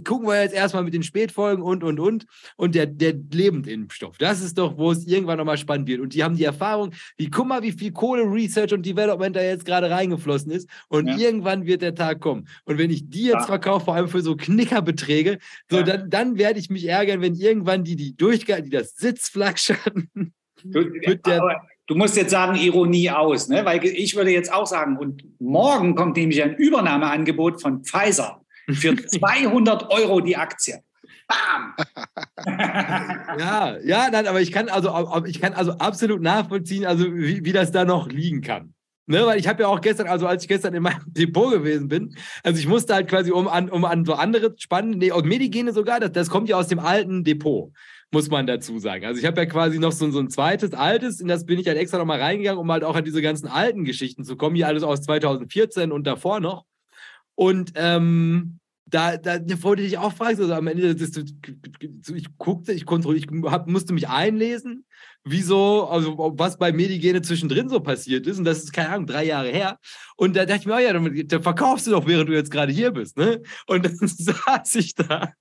gucken 0.04 0.28
wir 0.28 0.42
jetzt 0.42 0.54
erstmal 0.54 0.84
mit 0.84 0.94
den 0.94 1.04
Spätfolgen 1.04 1.64
und, 1.64 1.84
und, 1.84 2.00
und. 2.00 2.26
Und 2.58 2.76
der, 2.76 2.88
der 2.88 3.14
Lebendimpfstoff, 3.14 4.18
das 4.18 4.42
ist 4.42 4.58
doch, 4.58 4.78
wo 4.78 4.92
es 4.92 5.08
irgendwann 5.08 5.38
nochmal 5.38 5.58
spannend 5.58 5.88
wird. 5.88 6.02
Und 6.02 6.14
die 6.14 6.26
haben 6.26 6.36
die 6.36 6.44
Erfahrung, 6.44 6.92
wie, 7.16 7.30
guck 7.30 7.48
mal, 7.48 7.62
wie 7.62 7.72
viel 7.72 7.94
Kohle, 7.94 8.24
Research 8.24 8.74
und 8.74 8.86
Development 8.86 9.34
da 9.34 9.42
jetzt 9.42 9.64
gerade 9.64 9.90
reingeflossen 9.90 10.52
ist. 10.52 10.68
Und 10.90 11.08
ja. 11.08 11.18
irgendwann 11.18 11.66
wird 11.66 11.84
der 11.84 11.96
Tag 11.96 12.20
kommen. 12.20 12.50
Und 12.66 12.78
wenn 12.78 12.92
ich 12.92 13.10
die 13.10 13.24
jetzt 13.24 13.34
ja. 13.34 13.46
verkaufe, 13.46 13.86
vor 13.86 13.96
allem 13.96 14.10
für 14.10 14.22
so 14.22 14.36
Knickerbeträge, 14.36 15.38
so, 15.70 15.78
ja. 15.78 15.84
dann, 15.84 16.10
dann 16.10 16.38
werde 16.38 16.60
ich 16.60 16.70
mich 16.70 16.81
mich 16.82 16.90
ärgern, 16.90 17.22
wenn 17.22 17.36
irgendwann 17.36 17.84
die, 17.84 17.96
die 17.96 18.16
durchgehalten, 18.16 18.70
die 18.70 18.78
das 18.78 18.96
Sitzflackschatten. 18.96 20.34
Du, 20.64 20.84
du 21.88 21.96
musst 21.96 22.16
jetzt 22.18 22.32
sagen, 22.32 22.56
Ironie 22.56 23.10
aus, 23.10 23.48
ne? 23.48 23.66
weil 23.66 23.84
ich 23.84 24.16
würde 24.16 24.32
jetzt 24.32 24.54
auch 24.54 24.68
sagen, 24.68 24.98
und 24.98 25.24
morgen 25.40 25.96
kommt 25.96 26.18
nämlich 26.18 26.42
ein 26.44 26.56
Übernahmeangebot 26.56 27.62
von 27.62 27.84
Pfizer 27.84 28.42
für 28.72 28.96
200 29.08 29.90
Euro 29.90 30.22
die 30.22 30.38
Aktie. 30.38 30.84
Bam! 31.28 31.76
ja, 33.40 33.78
ja, 33.84 34.10
nein, 34.12 34.28
aber 34.28 34.42
ich 34.42 34.52
kann 34.52 34.70
also, 34.70 35.24
ich 35.26 35.40
kann 35.40 35.54
also 35.54 35.72
absolut 35.74 36.22
nachvollziehen, 36.22 36.86
also 36.86 37.06
wie, 37.14 37.46
wie 37.46 37.54
das 37.54 37.72
da 37.72 37.86
noch 37.86 38.10
liegen 38.10 38.42
kann. 38.42 38.74
Ne, 39.12 39.26
weil 39.26 39.38
ich 39.38 39.46
habe 39.46 39.64
ja 39.64 39.68
auch 39.68 39.82
gestern, 39.82 40.08
also 40.08 40.26
als 40.26 40.44
ich 40.44 40.48
gestern 40.48 40.74
in 40.74 40.84
meinem 40.84 41.02
Depot 41.06 41.52
gewesen 41.52 41.90
bin, 41.90 42.16
also 42.44 42.58
ich 42.58 42.66
musste 42.66 42.94
halt 42.94 43.10
quasi 43.10 43.30
um 43.30 43.50
an, 43.50 43.70
um 43.70 43.84
an 43.84 44.06
so 44.06 44.14
andere 44.14 44.56
spannende, 44.58 44.98
nee, 44.98 45.12
auch 45.12 45.22
Medigene 45.22 45.74
sogar, 45.74 46.00
das, 46.00 46.14
das 46.14 46.30
kommt 46.30 46.48
ja 46.48 46.56
aus 46.56 46.70
dem 46.70 46.80
alten 46.80 47.26
Depot, 47.26 47.74
muss 48.12 48.30
man 48.30 48.48
dazu 48.48 48.80
sagen. 48.80 49.06
Also 49.06 49.20
ich 49.20 49.26
habe 49.26 49.42
ja 49.42 49.46
quasi 49.48 49.80
noch 49.80 49.92
so, 49.92 50.10
so 50.12 50.20
ein 50.20 50.30
zweites, 50.30 50.74
altes, 50.74 51.20
in 51.20 51.28
das 51.28 51.46
bin 51.46 51.60
ich 51.60 51.68
halt 51.68 51.78
extra 51.78 51.98
nochmal 51.98 52.22
reingegangen, 52.22 52.58
um 52.58 52.72
halt 52.72 52.86
auch 52.86 52.96
an 52.96 53.04
diese 53.04 53.22
ganzen 53.22 53.48
alten 53.48 53.84
Geschichten 53.84 54.24
zu 54.24 54.38
kommen, 54.38 54.56
hier 54.56 54.68
alles 54.68 54.84
aus 54.84 55.02
2014 55.02 55.92
und 55.92 56.08
davor 56.08 56.40
noch. 56.40 56.64
Und 57.36 57.74
ähm, 57.76 58.60
da, 58.86 59.18
da 59.18 59.40
wollte 59.62 59.82
ich 59.82 59.98
auch 59.98 60.14
fragen, 60.14 60.40
also 60.40 60.54
am 60.54 60.68
Ende, 60.68 60.96
das, 60.96 61.12
ich 62.16 62.38
guckte, 62.38 62.72
ich 62.72 62.86
kontrollierte, 62.86 63.36
ich 63.36 63.52
hab, 63.52 63.68
musste 63.68 63.92
mich 63.92 64.08
einlesen, 64.08 64.86
wieso, 65.24 65.88
also 65.88 66.16
was 66.38 66.58
bei 66.58 66.72
Medigene 66.72 67.22
zwischendrin 67.22 67.70
so 67.70 67.80
passiert 67.80 68.28
ist. 68.28 68.40
Und 68.40 68.46
das 68.46 68.60
ist, 68.60 68.74
keine 68.74 68.90
Ahnung, 68.90 69.08
drei 69.08 69.26
Jahre 69.26 69.50
her. 69.50 69.78
Und 70.16 70.36
da 70.36 70.46
dachte 70.46 70.62
ich 70.62 70.66
mir, 70.66 70.76
oh 70.76 70.80
ja, 70.80 70.94
dann, 70.94 71.28
dann 71.28 71.44
verkaufst 71.44 71.88
du 71.88 71.92
doch, 71.92 72.08
während 72.08 72.30
du 72.30 72.34
jetzt 72.34 72.52
gerade 72.52 72.72
hier 72.72 72.92
bist. 72.92 73.18
Ne? 73.18 73.42
Und 73.68 73.86
dann 73.86 73.96
saß 74.02 74.76
ich 74.76 74.96
da 74.96 75.34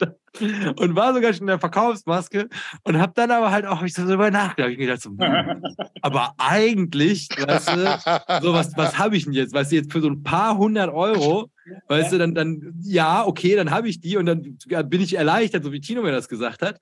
und 0.76 0.94
war 0.94 1.14
sogar 1.14 1.32
schon 1.32 1.42
in 1.42 1.48
der 1.48 1.58
Verkaufsmaske 1.58 2.48
und 2.84 2.98
habe 2.98 3.12
dann 3.16 3.30
aber 3.30 3.50
halt 3.50 3.66
auch 3.66 3.82
ich 3.82 3.94
so 3.94 4.06
darüber 4.06 4.30
nachgedacht. 4.30 4.72
Ich 4.72 4.78
gedacht 4.78 5.02
so, 5.02 5.10
hm, 5.10 5.62
aber 6.02 6.34
eigentlich, 6.38 7.28
weißt 7.30 7.68
du, 7.70 8.40
so 8.42 8.52
was, 8.52 8.76
was 8.76 8.98
habe 8.98 9.16
ich 9.16 9.24
denn 9.24 9.32
jetzt? 9.32 9.54
Weißt 9.54 9.72
du, 9.72 9.76
jetzt 9.76 9.92
für 9.92 10.00
so 10.00 10.08
ein 10.08 10.22
paar 10.22 10.56
hundert 10.56 10.92
Euro, 10.92 11.50
weißt 11.88 12.12
du, 12.12 12.18
dann, 12.18 12.34
dann 12.34 12.74
ja, 12.82 13.26
okay, 13.26 13.56
dann 13.56 13.70
habe 13.70 13.88
ich 13.88 14.00
die 14.00 14.16
und 14.16 14.26
dann 14.26 14.58
bin 14.88 15.00
ich 15.00 15.16
erleichtert, 15.16 15.64
so 15.64 15.72
wie 15.72 15.80
Tino 15.80 16.02
mir 16.02 16.12
das 16.12 16.28
gesagt 16.28 16.62
hat. 16.62 16.80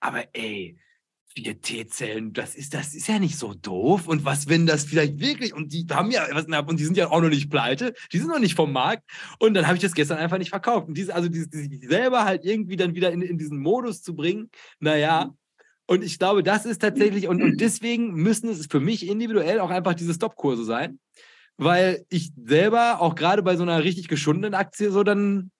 Aber 0.00 0.24
ey, 0.32 0.78
vier 1.38 1.60
T-Zellen, 1.60 2.32
das 2.32 2.56
ist, 2.56 2.74
das 2.74 2.94
ist 2.94 3.06
ja 3.06 3.20
nicht 3.20 3.38
so 3.38 3.54
doof. 3.54 4.08
Und 4.08 4.24
was, 4.24 4.48
wenn 4.48 4.66
das 4.66 4.84
vielleicht 4.84 5.20
wirklich, 5.20 5.54
und 5.54 5.72
die 5.72 5.86
haben 5.88 6.10
ja 6.10 6.26
was, 6.32 6.46
und 6.46 6.80
die 6.80 6.84
sind 6.84 6.96
ja 6.96 7.10
auch 7.10 7.20
noch 7.20 7.28
nicht 7.28 7.48
pleite, 7.48 7.94
die 8.12 8.18
sind 8.18 8.26
noch 8.28 8.40
nicht 8.40 8.56
vom 8.56 8.72
Markt. 8.72 9.04
Und 9.38 9.54
dann 9.54 9.66
habe 9.66 9.76
ich 9.76 9.82
das 9.82 9.94
gestern 9.94 10.18
einfach 10.18 10.38
nicht 10.38 10.50
verkauft. 10.50 10.88
Und 10.88 10.94
diese, 10.94 11.14
also 11.14 11.28
diese, 11.28 11.48
diese 11.48 11.88
selber 11.88 12.24
halt 12.24 12.44
irgendwie 12.44 12.74
dann 12.74 12.96
wieder 12.96 13.12
in, 13.12 13.22
in 13.22 13.38
diesen 13.38 13.58
Modus 13.58 14.02
zu 14.02 14.16
bringen, 14.16 14.50
naja. 14.80 15.32
Und 15.86 16.02
ich 16.02 16.18
glaube, 16.18 16.42
das 16.42 16.66
ist 16.66 16.82
tatsächlich, 16.82 17.28
und, 17.28 17.40
und 17.40 17.60
deswegen 17.60 18.14
müssen 18.14 18.48
es 18.48 18.66
für 18.66 18.80
mich 18.80 19.06
individuell 19.06 19.60
auch 19.60 19.70
einfach 19.70 19.94
diese 19.94 20.14
Stop-Kurse 20.14 20.64
sein. 20.64 20.98
Weil 21.56 22.04
ich 22.08 22.32
selber 22.36 23.00
auch 23.00 23.14
gerade 23.14 23.44
bei 23.44 23.56
so 23.56 23.62
einer 23.62 23.84
richtig 23.84 24.08
geschundenen 24.08 24.54
Aktie 24.54 24.90
so 24.90 25.04
dann 25.04 25.52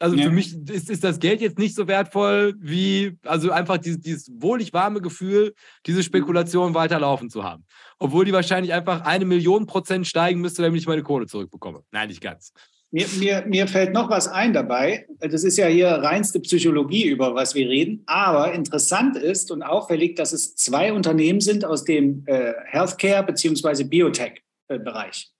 also 0.00 0.16
ja. 0.16 0.24
für 0.24 0.30
mich 0.30 0.56
ist, 0.70 0.88
ist 0.88 1.04
das 1.04 1.20
Geld 1.20 1.42
jetzt 1.42 1.58
nicht 1.58 1.74
so 1.74 1.86
wertvoll, 1.86 2.54
wie 2.58 3.18
also 3.22 3.50
einfach 3.50 3.76
dieses, 3.76 4.00
dieses 4.00 4.30
wohlig 4.34 4.72
warme 4.72 5.02
Gefühl, 5.02 5.54
diese 5.84 6.02
Spekulation 6.02 6.72
weiterlaufen 6.72 7.28
zu 7.28 7.44
haben. 7.44 7.66
Obwohl 7.98 8.24
die 8.24 8.32
wahrscheinlich 8.32 8.72
einfach 8.72 9.02
eine 9.02 9.26
Million 9.26 9.66
Prozent 9.66 10.06
steigen 10.06 10.40
müsste, 10.40 10.62
damit 10.62 10.80
ich 10.80 10.86
meine 10.86 11.02
Kohle 11.02 11.26
zurückbekomme. 11.26 11.82
Nein, 11.90 12.08
nicht 12.08 12.22
ganz. 12.22 12.52
Mir, 12.90 13.06
mir, 13.18 13.44
mir 13.46 13.68
fällt 13.68 13.92
noch 13.92 14.08
was 14.08 14.26
ein 14.26 14.54
dabei. 14.54 15.06
Das 15.18 15.44
ist 15.44 15.58
ja 15.58 15.66
hier 15.66 15.88
reinste 15.88 16.40
Psychologie, 16.40 17.06
über 17.06 17.34
was 17.34 17.54
wir 17.54 17.68
reden. 17.68 18.02
Aber 18.06 18.52
interessant 18.52 19.16
ist 19.16 19.50
und 19.50 19.62
auffällig, 19.62 20.16
dass 20.16 20.32
es 20.32 20.56
zwei 20.56 20.94
Unternehmen 20.94 21.42
sind 21.42 21.64
aus 21.64 21.84
dem 21.84 22.24
äh, 22.26 22.54
Healthcare- 22.72 23.22
bzw. 23.26 23.84
Biotech-Bereich. 23.84 25.30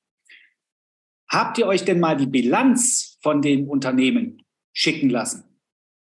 Habt 1.30 1.58
ihr 1.58 1.66
euch 1.66 1.84
denn 1.84 1.98
mal 1.98 2.16
die 2.16 2.26
Bilanz 2.26 3.18
von 3.22 3.40
den 3.40 3.66
Unternehmen 3.68 4.42
schicken 4.72 5.10
lassen. 5.10 5.44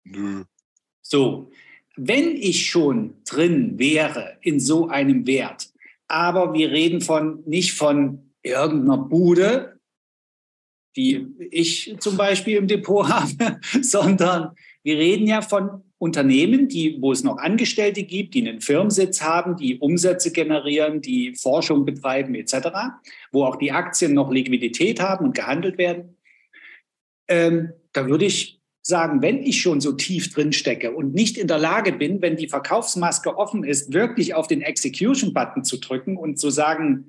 Nö. 0.03 0.43
So, 1.01 1.51
wenn 1.95 2.35
ich 2.35 2.67
schon 2.69 3.15
drin 3.25 3.79
wäre 3.79 4.37
in 4.41 4.59
so 4.59 4.87
einem 4.87 5.25
Wert, 5.27 5.71
aber 6.07 6.53
wir 6.53 6.71
reden 6.71 7.01
von 7.01 7.43
nicht 7.45 7.73
von 7.73 8.31
irgendeiner 8.43 8.97
Bude, 8.97 9.79
die 10.95 11.27
ich 11.51 11.95
zum 11.99 12.17
Beispiel 12.17 12.57
im 12.57 12.67
Depot 12.67 13.07
habe, 13.09 13.59
sondern 13.81 14.55
wir 14.83 14.97
reden 14.97 15.27
ja 15.27 15.41
von 15.41 15.83
Unternehmen, 15.97 16.67
die, 16.67 17.01
wo 17.01 17.11
es 17.11 17.23
noch 17.23 17.37
Angestellte 17.37 18.03
gibt, 18.03 18.33
die 18.33 18.47
einen 18.47 18.61
Firmensitz 18.61 19.21
haben, 19.21 19.55
die 19.55 19.79
Umsätze 19.79 20.31
generieren, 20.31 21.01
die 21.01 21.33
Forschung 21.35 21.85
betreiben 21.85 22.35
etc., 22.35 22.67
wo 23.31 23.45
auch 23.45 23.55
die 23.55 23.71
Aktien 23.71 24.13
noch 24.13 24.31
Liquidität 24.31 24.99
haben 24.99 25.25
und 25.25 25.35
gehandelt 25.35 25.77
werden, 25.77 26.17
ähm, 27.27 27.71
da 27.93 28.07
würde 28.07 28.25
ich 28.25 28.54
sagen, 28.85 29.23
wenn 29.23 29.41
ich 29.41 29.61
schon 29.61 29.81
so 29.81 29.93
tief 29.93 30.31
drin 30.31 30.53
stecke 30.53 30.91
und 30.91 31.15
nicht 31.15 31.39
in 31.39 31.47
der 31.47 31.57
Lage 31.57 31.91
bin, 31.91 32.21
wenn 32.21 32.37
die 32.37 32.47
Verkaufsmaske 32.47 33.35
offen 33.35 33.63
ist, 33.63 33.93
wirklich 33.93 34.35
auf 34.35 34.47
den 34.47 34.61
Execution-Button 34.61 35.63
zu 35.63 35.77
drücken 35.77 36.17
und 36.17 36.37
zu 36.37 36.51
sagen, 36.51 37.07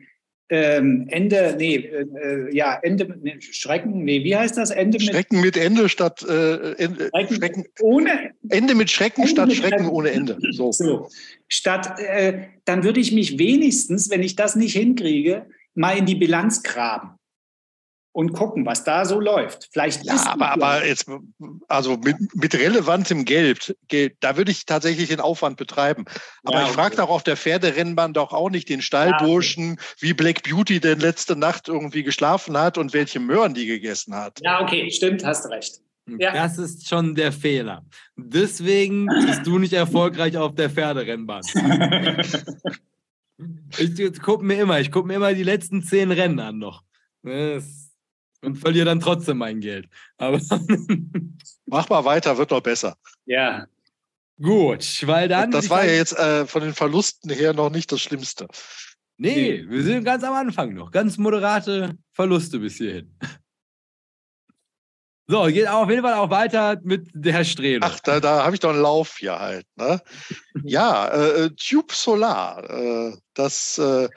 ähm, 0.48 1.06
Ende, 1.10 1.54
nee, 1.58 1.76
äh, 1.76 2.56
ja, 2.56 2.78
Ende, 2.80 3.18
nee, 3.20 3.36
Schrecken, 3.40 4.04
nee, 4.04 4.24
wie 4.24 4.34
heißt 4.34 4.56
das? 4.56 4.70
Ende 4.70 4.98
mit 4.98 5.08
Schrecken 5.08 5.40
mit 5.40 5.56
Ende 5.56 5.88
statt 5.88 6.22
äh, 6.22 6.72
Ende, 6.76 7.10
Schrecken, 7.10 7.36
Schrecken, 7.36 7.64
ohne 7.80 8.30
Ende 8.48 8.74
mit 8.74 8.90
Schrecken 8.90 9.22
Ende 9.22 9.32
statt 9.32 9.48
mit 9.48 9.56
Schrecken, 9.56 9.78
Schrecken 9.80 9.88
ohne 9.90 10.10
Ende. 10.12 10.38
So. 10.52 10.72
so. 10.72 11.10
Statt, 11.48 11.98
äh, 11.98 12.44
dann 12.64 12.84
würde 12.84 13.00
ich 13.00 13.12
mich 13.12 13.38
wenigstens, 13.38 14.08
wenn 14.08 14.22
ich 14.22 14.34
das 14.34 14.56
nicht 14.56 14.74
hinkriege, 14.74 15.46
mal 15.74 15.98
in 15.98 16.06
die 16.06 16.14
Bilanz 16.14 16.62
graben 16.62 17.16
und 18.16 18.32
gucken, 18.32 18.64
was 18.64 18.82
da 18.82 19.04
so 19.04 19.20
läuft. 19.20 19.68
Vielleicht 19.70 20.06
ja, 20.06 20.16
aber, 20.28 20.52
aber 20.52 20.86
jetzt, 20.86 21.04
also 21.68 21.98
mit, 21.98 22.16
mit 22.34 22.54
relevantem 22.54 23.26
Geld, 23.26 23.76
Geld, 23.88 24.16
da 24.20 24.38
würde 24.38 24.52
ich 24.52 24.64
tatsächlich 24.64 25.10
den 25.10 25.20
Aufwand 25.20 25.58
betreiben. 25.58 26.06
Aber 26.42 26.60
ja, 26.60 26.64
ich 26.64 26.70
frage 26.70 26.96
doch 26.96 27.10
auf 27.10 27.24
der 27.24 27.36
Pferderennbahn 27.36 28.14
doch 28.14 28.32
auch 28.32 28.48
nicht 28.48 28.70
den 28.70 28.80
Stallburschen, 28.80 29.66
ja, 29.66 29.72
okay. 29.72 29.82
wie 29.98 30.14
Black 30.14 30.42
Beauty 30.44 30.80
denn 30.80 30.98
letzte 30.98 31.36
Nacht 31.36 31.68
irgendwie 31.68 32.04
geschlafen 32.04 32.56
hat 32.56 32.78
und 32.78 32.94
welche 32.94 33.20
Möhren 33.20 33.52
die 33.52 33.66
gegessen 33.66 34.14
hat. 34.14 34.40
Ja, 34.42 34.62
okay, 34.62 34.90
stimmt, 34.90 35.22
hast 35.22 35.50
recht. 35.50 35.82
Hm, 36.06 36.18
ja. 36.18 36.32
Das 36.32 36.56
ist 36.56 36.88
schon 36.88 37.14
der 37.14 37.32
Fehler. 37.32 37.84
Deswegen 38.16 39.08
bist 39.26 39.46
du 39.46 39.58
nicht 39.58 39.74
erfolgreich 39.74 40.38
auf 40.38 40.54
der 40.54 40.70
Pferderennbahn. 40.70 41.42
ich 43.76 44.22
gucke 44.22 44.42
mir 44.42 44.58
immer, 44.58 44.80
ich 44.80 44.90
gucke 44.90 45.06
mir 45.06 45.16
immer 45.16 45.34
die 45.34 45.42
letzten 45.42 45.82
zehn 45.82 46.10
Rennen 46.10 46.40
an 46.40 46.56
noch. 46.56 46.82
Das 47.22 47.85
und 48.46 48.56
verliere 48.56 48.86
dann 48.86 49.00
trotzdem 49.00 49.38
mein 49.38 49.60
Geld. 49.60 49.88
Aber 50.16 50.40
Mach 51.66 51.88
mal 51.88 52.04
weiter, 52.04 52.38
wird 52.38 52.50
noch 52.50 52.60
besser. 52.60 52.96
Ja. 53.26 53.66
Gut, 54.40 55.06
weil 55.06 55.28
dann. 55.28 55.50
Das 55.50 55.68
war 55.68 55.84
ja 55.84 55.92
jetzt 55.92 56.16
äh, 56.16 56.46
von 56.46 56.62
den 56.62 56.74
Verlusten 56.74 57.30
her 57.30 57.52
noch 57.52 57.70
nicht 57.70 57.90
das 57.90 58.00
Schlimmste. 58.00 58.46
Nee, 59.18 59.64
wir 59.68 59.82
sind 59.82 60.04
ganz 60.04 60.22
am 60.24 60.34
Anfang 60.34 60.74
noch. 60.74 60.90
Ganz 60.90 61.16
moderate 61.18 61.96
Verluste 62.12 62.58
bis 62.58 62.76
hierhin. 62.76 63.18
So, 65.28 65.44
geht 65.46 65.66
auf 65.66 65.90
jeden 65.90 66.02
Fall 66.02 66.14
auch 66.14 66.30
weiter 66.30 66.78
mit 66.84 67.08
der 67.12 67.42
Strelo. 67.42 67.80
Ach, 67.84 67.98
da, 68.00 68.20
da 68.20 68.44
habe 68.44 68.54
ich 68.54 68.60
doch 68.60 68.70
einen 68.70 68.82
Lauf 68.82 69.16
hier 69.18 69.36
halt. 69.40 69.66
Ne? 69.74 70.00
ja, 70.62 71.08
äh, 71.08 71.46
äh, 71.46 71.50
Tube 71.50 71.92
Solar, 71.92 72.70
äh, 72.70 73.16
das 73.34 73.78
äh, 73.78 74.08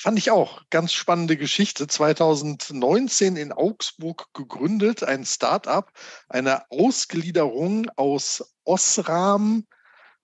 Fand 0.00 0.16
ich 0.16 0.30
auch. 0.30 0.62
Ganz 0.70 0.92
spannende 0.92 1.36
Geschichte. 1.36 1.88
2019 1.88 3.34
in 3.34 3.50
Augsburg 3.50 4.28
gegründet, 4.32 5.02
ein 5.02 5.24
Start-up, 5.24 5.90
eine 6.28 6.70
Ausgliederung 6.70 7.90
aus 7.96 8.54
Osram. 8.64 9.66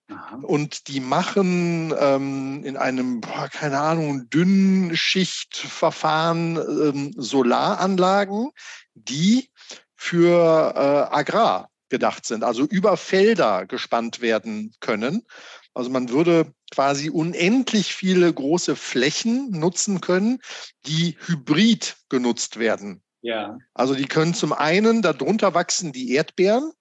Aha. 0.07 0.39
Und 0.43 0.87
die 0.87 1.01
machen 1.01 1.93
ähm, 1.99 2.63
in 2.63 2.77
einem, 2.77 3.19
boah, 3.19 3.49
keine 3.49 3.81
Ahnung, 3.81 4.29
Dünnschichtverfahren 4.29 6.55
ähm, 6.55 7.13
Solaranlagen, 7.17 8.51
die 8.93 9.49
für 9.93 10.71
äh, 10.73 11.13
Agrar 11.13 11.69
gedacht 11.89 12.25
sind, 12.25 12.45
also 12.45 12.63
über 12.63 12.95
Felder 12.95 13.65
gespannt 13.65 14.21
werden 14.21 14.73
können. 14.79 15.25
Also 15.73 15.89
man 15.89 16.07
würde 16.07 16.53
quasi 16.71 17.09
unendlich 17.09 17.93
viele 17.93 18.31
große 18.33 18.75
Flächen 18.75 19.51
nutzen 19.51 20.01
können, 20.01 20.39
die 20.85 21.17
hybrid 21.25 21.97
genutzt 22.09 22.59
werden. 22.59 23.01
Ja. 23.21 23.57
Also 23.73 23.95
die 23.95 24.05
können 24.05 24.33
zum 24.33 24.53
einen, 24.53 25.01
darunter 25.01 25.53
wachsen 25.53 25.91
die 25.91 26.13
Erdbeeren 26.13 26.71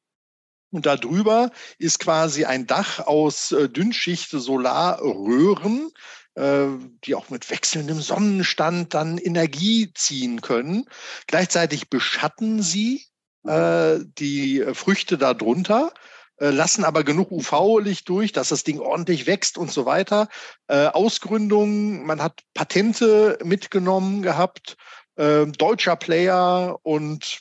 und 0.70 0.87
darüber 0.87 1.51
ist 1.78 2.01
quasi 2.01 2.45
ein 2.45 2.66
Dach 2.66 2.99
aus 3.01 3.53
äh, 3.53 3.68
Dünnschicht 3.68 4.30
Solarröhren, 4.30 5.91
äh, 6.35 6.66
die 7.05 7.14
auch 7.14 7.30
mit 7.30 7.49
wechselndem 7.49 8.01
Sonnenstand 8.01 8.93
dann 8.93 9.18
Energie 9.18 9.93
ziehen 9.95 10.41
können. 10.41 10.85
Gleichzeitig 11.28 11.91
beschatten 11.91 12.61
sie 12.61 13.07
äh, 13.47 14.01
die 14.18 14.64
Früchte 14.74 15.16
darunter 15.16 15.93
lassen 16.39 16.85
aber 16.85 17.05
genug 17.05 17.30
UV-Licht 17.30 18.09
durch, 18.09 18.32
dass 18.32 18.49
das 18.49 18.64
Ding 18.64 18.80
ordentlich 18.80 19.26
wächst 19.26 19.57
und 19.57 19.70
so 19.70 19.87
weiter. 19.87 20.28
Äh, 20.66 20.87
Ausgründung, 20.87 22.05
man 22.05 22.22
hat 22.22 22.43
Patente 22.55 23.39
mitgenommen 23.45 24.22
gehabt, 24.22 24.76
äh, 25.16 25.47
deutscher 25.47 25.97
Player 25.97 26.78
und 26.82 27.41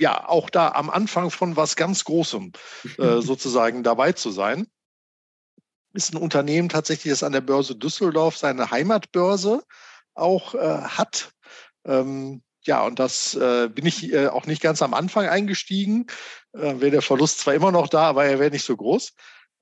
ja, 0.00 0.28
auch 0.28 0.48
da 0.48 0.70
am 0.70 0.90
Anfang 0.90 1.30
von 1.30 1.56
was 1.56 1.76
ganz 1.76 2.04
Großem 2.04 2.52
äh, 2.98 3.20
sozusagen 3.20 3.82
dabei 3.82 4.12
zu 4.12 4.30
sein. 4.30 4.66
Ist 5.92 6.14
ein 6.14 6.18
Unternehmen 6.18 6.68
tatsächlich, 6.68 7.12
das 7.12 7.22
an 7.22 7.32
der 7.32 7.40
Börse 7.40 7.74
Düsseldorf 7.74 8.36
seine 8.36 8.70
Heimatbörse 8.70 9.62
auch 10.14 10.54
äh, 10.54 10.58
hat. 10.58 11.32
Ähm, 11.84 12.42
ja, 12.62 12.84
und 12.84 12.98
das 12.98 13.34
äh, 13.34 13.68
bin 13.68 13.86
ich 13.86 14.12
äh, 14.12 14.28
auch 14.28 14.46
nicht 14.46 14.62
ganz 14.62 14.82
am 14.82 14.94
Anfang 14.94 15.26
eingestiegen. 15.26 16.06
Äh, 16.52 16.80
wäre 16.80 16.90
der 16.90 17.02
Verlust 17.02 17.38
zwar 17.38 17.54
immer 17.54 17.72
noch 17.72 17.88
da, 17.88 18.02
aber 18.02 18.24
er 18.24 18.38
wäre 18.38 18.50
nicht 18.50 18.64
so 18.64 18.76
groß. 18.76 19.12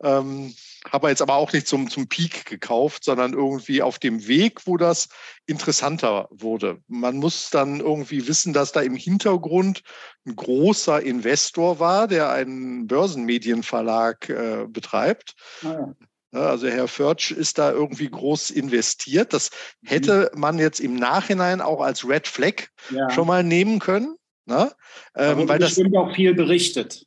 Ähm, 0.02 0.54
habe 0.90 1.08
jetzt 1.08 1.22
aber 1.22 1.34
auch 1.34 1.52
nicht 1.52 1.66
zum, 1.66 1.90
zum 1.90 2.08
Peak 2.08 2.46
gekauft, 2.46 3.04
sondern 3.04 3.32
irgendwie 3.32 3.82
auf 3.82 3.98
dem 3.98 4.26
Weg, 4.28 4.66
wo 4.66 4.76
das 4.76 5.08
interessanter 5.46 6.28
wurde. 6.30 6.78
Man 6.86 7.16
muss 7.16 7.50
dann 7.50 7.80
irgendwie 7.80 8.28
wissen, 8.28 8.52
dass 8.52 8.72
da 8.72 8.80
im 8.80 8.94
Hintergrund 8.94 9.82
ein 10.24 10.36
großer 10.36 11.02
Investor 11.02 11.80
war, 11.80 12.06
der 12.06 12.30
einen 12.30 12.86
Börsenmedienverlag 12.86 14.28
äh, 14.28 14.66
betreibt. 14.68 15.34
Ah, 15.64 15.94
ja. 16.32 16.40
Also 16.40 16.68
Herr 16.68 16.88
Förtsch 16.88 17.30
ist 17.32 17.58
da 17.58 17.72
irgendwie 17.72 18.10
groß 18.10 18.50
investiert. 18.50 19.32
Das 19.32 19.50
mhm. 19.80 19.88
hätte 19.88 20.30
man 20.34 20.58
jetzt 20.58 20.80
im 20.80 20.94
Nachhinein 20.94 21.60
auch 21.60 21.80
als 21.80 22.06
Red 22.06 22.28
Flag 22.28 22.68
ja. 22.90 23.10
schon 23.10 23.26
mal 23.26 23.42
nehmen 23.42 23.78
können. 23.78 24.17
Ne? 24.48 24.72
Ähm, 25.14 25.46
weil 25.46 25.58
das 25.58 25.78
auch 25.94 26.14
viel 26.14 26.34
berichtet. 26.34 27.04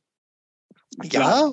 Ja, 1.04 1.52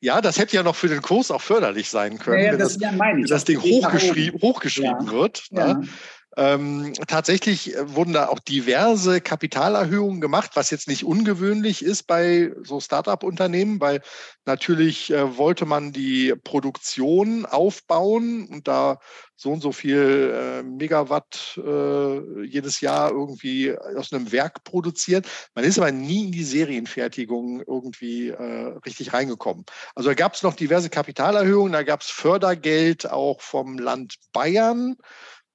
ja, 0.00 0.20
das 0.20 0.38
hätte 0.38 0.56
ja 0.56 0.62
noch 0.62 0.76
für 0.76 0.88
den 0.88 1.00
Kurs 1.00 1.30
auch 1.30 1.40
förderlich 1.40 1.88
sein 1.88 2.18
können, 2.18 2.44
ja, 2.44 2.52
ja, 2.52 2.56
das, 2.56 2.76
das, 2.76 2.98
wenn 2.98 3.20
das, 3.22 3.30
das 3.30 3.44
Ding 3.44 3.62
hochgeschrieben, 3.62 4.40
hochgeschrieben 4.42 5.10
wird. 5.10 5.46
Ne? 5.50 5.88
Ähm, 6.36 6.92
tatsächlich 7.08 7.74
äh, 7.74 7.94
wurden 7.94 8.12
da 8.12 8.28
auch 8.28 8.38
diverse 8.38 9.20
Kapitalerhöhungen 9.20 10.20
gemacht, 10.20 10.52
was 10.54 10.70
jetzt 10.70 10.86
nicht 10.86 11.04
ungewöhnlich 11.04 11.84
ist 11.84 12.04
bei 12.04 12.52
so 12.62 12.78
Startup-Unternehmen, 12.78 13.80
weil 13.80 14.00
natürlich 14.44 15.10
äh, 15.10 15.36
wollte 15.36 15.66
man 15.66 15.92
die 15.92 16.34
Produktion 16.44 17.46
aufbauen 17.46 18.46
und 18.46 18.68
da 18.68 18.98
so 19.34 19.50
und 19.50 19.60
so 19.60 19.72
viel 19.72 20.32
äh, 20.34 20.62
Megawatt 20.62 21.58
äh, 21.64 22.44
jedes 22.44 22.80
Jahr 22.80 23.10
irgendwie 23.10 23.74
aus 23.96 24.12
einem 24.12 24.30
Werk 24.30 24.62
produziert. 24.64 25.26
Man 25.54 25.64
ist 25.64 25.78
aber 25.78 25.90
nie 25.90 26.26
in 26.26 26.32
die 26.32 26.44
Serienfertigung 26.44 27.62
irgendwie 27.66 28.28
äh, 28.28 28.78
richtig 28.84 29.14
reingekommen. 29.14 29.64
Also 29.94 30.10
da 30.10 30.14
gab 30.14 30.34
es 30.34 30.42
noch 30.42 30.54
diverse 30.54 30.90
Kapitalerhöhungen, 30.90 31.72
da 31.72 31.82
gab 31.82 32.02
es 32.02 32.08
Fördergeld 32.08 33.10
auch 33.10 33.40
vom 33.40 33.78
Land 33.78 34.16
Bayern. 34.32 34.96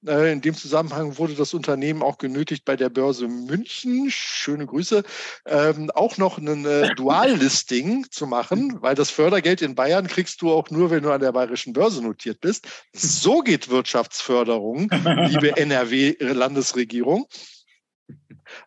Äh, 0.06 0.32
in 0.32 0.40
dem 0.40 0.54
Zusammenhang 0.54 1.18
wurde 1.18 1.34
das 1.34 1.54
Unternehmen 1.54 2.02
auch 2.02 2.18
genötigt, 2.18 2.64
bei 2.64 2.76
der 2.76 2.88
Börse 2.88 3.28
München, 3.28 4.10
schöne 4.10 4.66
Grüße, 4.66 5.02
ähm, 5.46 5.90
auch 5.94 6.18
noch 6.18 6.38
ein 6.38 6.64
äh, 6.64 6.94
Dual-Listing 6.96 8.06
zu 8.10 8.26
machen, 8.26 8.76
weil 8.80 8.94
das 8.94 9.10
Fördergeld 9.10 9.62
in 9.62 9.74
Bayern 9.74 10.06
kriegst 10.06 10.42
du 10.42 10.52
auch 10.52 10.70
nur, 10.70 10.90
wenn 10.90 11.02
du 11.02 11.12
an 11.12 11.20
der 11.20 11.32
bayerischen 11.32 11.72
Börse 11.72 12.02
notiert 12.02 12.40
bist. 12.40 12.66
So 12.92 13.40
geht 13.40 13.68
Wirtschaftsförderung, 13.68 14.90
liebe 15.28 15.56
NRW-Landesregierung. 15.56 17.26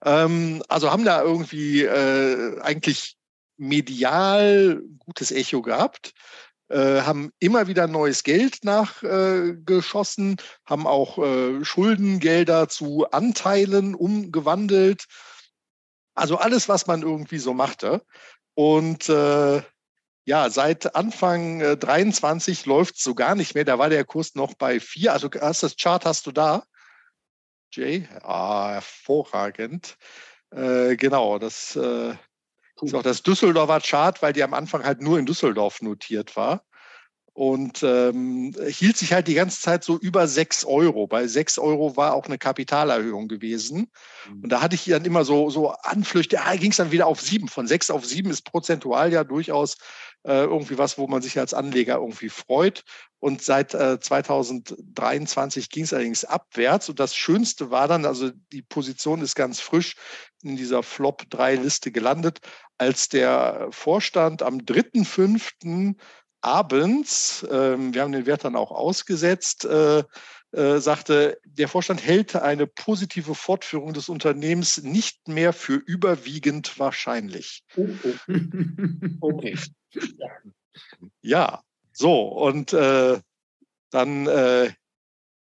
Ähm, 0.03 0.63
also 0.67 0.91
haben 0.91 1.05
da 1.05 1.21
irgendwie 1.21 1.83
äh, 1.83 2.59
eigentlich 2.61 3.15
medial 3.57 4.81
gutes 4.99 5.31
Echo 5.31 5.61
gehabt. 5.61 6.13
Äh, 6.69 7.01
haben 7.01 7.31
immer 7.39 7.67
wieder 7.67 7.87
neues 7.87 8.23
Geld 8.23 8.63
nachgeschossen, 8.63 10.33
äh, 10.33 10.69
haben 10.69 10.85
auch 10.85 11.17
äh, 11.17 11.65
Schuldengelder 11.65 12.69
zu 12.69 13.09
Anteilen 13.09 13.95
umgewandelt. 13.95 15.05
Also 16.13 16.37
alles, 16.37 16.69
was 16.69 16.85
man 16.85 17.01
irgendwie 17.01 17.39
so 17.39 17.53
machte. 17.53 18.03
Und 18.53 19.09
äh, 19.09 19.63
ja, 20.25 20.49
seit 20.51 20.95
Anfang 20.95 21.59
äh, 21.61 21.75
23 21.75 22.67
läuft 22.67 22.97
es 22.97 23.03
so 23.03 23.15
gar 23.15 23.33
nicht 23.33 23.55
mehr. 23.55 23.65
Da 23.65 23.79
war 23.79 23.89
der 23.89 24.05
Kurs 24.05 24.35
noch 24.35 24.53
bei 24.53 24.79
vier. 24.79 25.13
Also 25.13 25.29
hast 25.41 25.63
das 25.63 25.75
Chart 25.75 26.05
hast 26.05 26.27
du 26.27 26.31
da, 26.31 26.63
Jay? 27.71 28.07
Ah, 28.21 28.73
hervorragend. 28.73 29.97
Äh, 30.51 30.97
genau, 30.97 31.39
das 31.39 31.75
ist 32.81 32.93
auch 32.93 33.03
das 33.03 33.23
Düsseldorfer 33.23 33.81
Chart, 33.81 34.21
weil 34.21 34.33
die 34.33 34.43
am 34.43 34.53
Anfang 34.53 34.83
halt 34.83 35.01
nur 35.01 35.19
in 35.19 35.25
Düsseldorf 35.25 35.81
notiert 35.81 36.35
war 36.35 36.63
und 37.39 37.83
ähm, 37.83 38.53
hielt 38.67 38.97
sich 38.97 39.13
halt 39.13 39.29
die 39.29 39.33
ganze 39.33 39.61
Zeit 39.61 39.85
so 39.85 39.97
über 39.97 40.27
sechs 40.27 40.65
Euro. 40.65 41.07
Bei 41.07 41.25
sechs 41.25 41.57
Euro 41.57 41.95
war 41.95 42.13
auch 42.13 42.25
eine 42.25 42.37
Kapitalerhöhung 42.37 43.29
gewesen. 43.29 43.89
Mhm. 44.27 44.43
Und 44.43 44.49
da 44.49 44.59
hatte 44.61 44.75
ich 44.75 44.83
dann 44.83 45.05
immer 45.05 45.23
so, 45.23 45.49
so 45.49 45.69
Anflüchte, 45.69 46.41
ah, 46.41 46.57
ging 46.57 46.71
es 46.71 46.77
dann 46.77 46.91
wieder 46.91 47.07
auf 47.07 47.21
sieben. 47.21 47.47
Von 47.47 47.65
sechs 47.65 47.89
auf 47.91 48.05
sieben 48.05 48.29
ist 48.29 48.41
prozentual 48.41 49.13
ja 49.13 49.23
durchaus 49.23 49.77
äh, 50.23 50.43
irgendwie 50.43 50.77
was, 50.77 50.97
wo 50.97 51.07
man 51.07 51.21
sich 51.21 51.39
als 51.39 51.53
Anleger 51.53 51.95
irgendwie 51.95 52.27
freut. 52.27 52.83
Und 53.19 53.41
seit 53.41 53.73
äh, 53.73 54.01
2023 54.01 55.69
ging 55.69 55.85
es 55.85 55.93
allerdings 55.93 56.25
abwärts. 56.25 56.89
Und 56.89 56.99
das 56.99 57.15
Schönste 57.15 57.71
war 57.71 57.87
dann, 57.87 58.05
also 58.05 58.31
die 58.51 58.63
Position 58.63 59.21
ist 59.21 59.35
ganz 59.35 59.61
frisch 59.61 59.95
in 60.43 60.57
dieser 60.57 60.83
Flop-3-Liste 60.83 61.91
gelandet, 61.91 62.39
als 62.79 63.09
der 63.09 63.67
Vorstand 63.71 64.41
am 64.41 64.59
3.5 64.59 65.95
abends, 66.41 67.45
ähm, 67.51 67.93
wir 67.93 68.01
haben 68.01 68.11
den 68.11 68.25
Wert 68.25 68.45
dann 68.45 68.55
auch 68.55 68.71
ausgesetzt, 68.71 69.65
äh, 69.65 70.03
äh, 70.51 70.79
sagte, 70.79 71.39
der 71.45 71.67
Vorstand 71.67 72.03
hält 72.03 72.35
eine 72.35 72.65
positive 72.65 73.35
Fortführung 73.35 73.93
des 73.93 74.09
Unternehmens 74.09 74.81
nicht 74.81 75.27
mehr 75.27 75.53
für 75.53 75.75
überwiegend 75.75 76.79
wahrscheinlich. 76.79 77.63
Oh, 77.75 77.87
oh. 78.03 78.13
Okay. 79.21 79.57
Ja. 79.91 80.27
ja, 81.21 81.63
so, 81.91 82.27
und 82.29 82.73
äh, 82.73 83.19
dann 83.91 84.27
äh, 84.27 84.71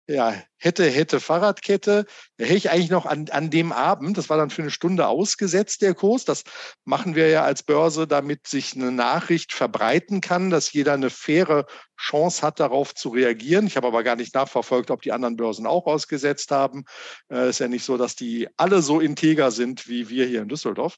ja, 0.09 0.33
hätte, 0.57 0.89
hätte 0.89 1.19
Fahrradkette, 1.19 2.05
hätte 2.39 2.53
ich 2.55 2.71
eigentlich 2.71 2.89
noch 2.89 3.05
an, 3.05 3.27
an 3.29 3.51
dem 3.51 3.71
Abend, 3.71 4.17
das 4.17 4.27
war 4.27 4.37
dann 4.37 4.49
für 4.49 4.63
eine 4.63 4.71
Stunde 4.71 5.07
ausgesetzt, 5.07 5.83
der 5.83 5.93
Kurs. 5.93 6.25
Das 6.25 6.43
machen 6.83 7.13
wir 7.13 7.29
ja 7.29 7.43
als 7.43 7.61
Börse, 7.61 8.07
damit 8.07 8.47
sich 8.47 8.75
eine 8.75 8.91
Nachricht 8.91 9.53
verbreiten 9.53 10.19
kann, 10.19 10.49
dass 10.49 10.73
jeder 10.73 10.93
eine 10.93 11.11
faire 11.11 11.67
Chance 11.95 12.41
hat, 12.41 12.59
darauf 12.59 12.95
zu 12.95 13.09
reagieren. 13.09 13.67
Ich 13.67 13.77
habe 13.77 13.85
aber 13.85 14.03
gar 14.03 14.15
nicht 14.15 14.33
nachverfolgt, 14.33 14.89
ob 14.89 15.03
die 15.03 15.11
anderen 15.11 15.35
Börsen 15.35 15.67
auch 15.67 15.85
ausgesetzt 15.85 16.49
haben. 16.49 16.85
Es 17.27 17.37
äh, 17.37 17.49
ist 17.49 17.59
ja 17.59 17.67
nicht 17.67 17.85
so, 17.85 17.95
dass 17.97 18.15
die 18.15 18.47
alle 18.57 18.81
so 18.81 18.99
integer 18.99 19.51
sind 19.51 19.87
wie 19.87 20.09
wir 20.09 20.25
hier 20.25 20.41
in 20.41 20.49
Düsseldorf. 20.49 20.97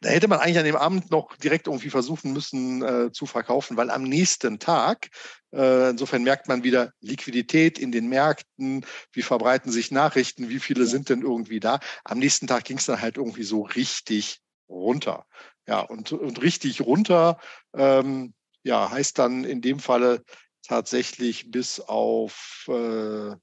Da 0.00 0.10
hätte 0.10 0.28
man 0.28 0.38
eigentlich 0.38 0.58
an 0.58 0.64
dem 0.64 0.76
Abend 0.76 1.10
noch 1.10 1.36
direkt 1.36 1.66
irgendwie 1.66 1.90
versuchen 1.90 2.32
müssen 2.32 2.82
äh, 2.82 3.12
zu 3.12 3.26
verkaufen, 3.26 3.76
weil 3.76 3.90
am 3.90 4.02
nächsten 4.02 4.58
Tag, 4.58 5.08
äh, 5.52 5.90
insofern 5.90 6.22
merkt 6.22 6.48
man 6.48 6.64
wieder 6.64 6.92
Liquidität 7.00 7.78
in 7.78 7.92
den 7.92 8.08
Märkten, 8.08 8.84
wie 9.12 9.22
verbreiten 9.22 9.72
sich 9.72 9.90
Nachrichten, 9.90 10.48
wie 10.48 10.60
viele 10.60 10.86
sind 10.86 11.08
denn 11.08 11.22
irgendwie 11.22 11.60
da. 11.60 11.80
Am 12.04 12.18
nächsten 12.18 12.46
Tag 12.46 12.64
ging 12.64 12.78
es 12.78 12.86
dann 12.86 13.00
halt 13.00 13.16
irgendwie 13.16 13.44
so 13.44 13.62
richtig 13.62 14.40
runter. 14.68 15.26
Ja, 15.66 15.80
und, 15.80 16.12
und 16.12 16.40
richtig 16.42 16.80
runter, 16.80 17.38
ähm, 17.74 18.34
ja, 18.62 18.90
heißt 18.90 19.18
dann 19.18 19.44
in 19.44 19.60
dem 19.60 19.78
Falle 19.78 20.22
tatsächlich 20.62 21.50
bis 21.50 21.80
auf 21.80 22.66
äh, 22.68 23.34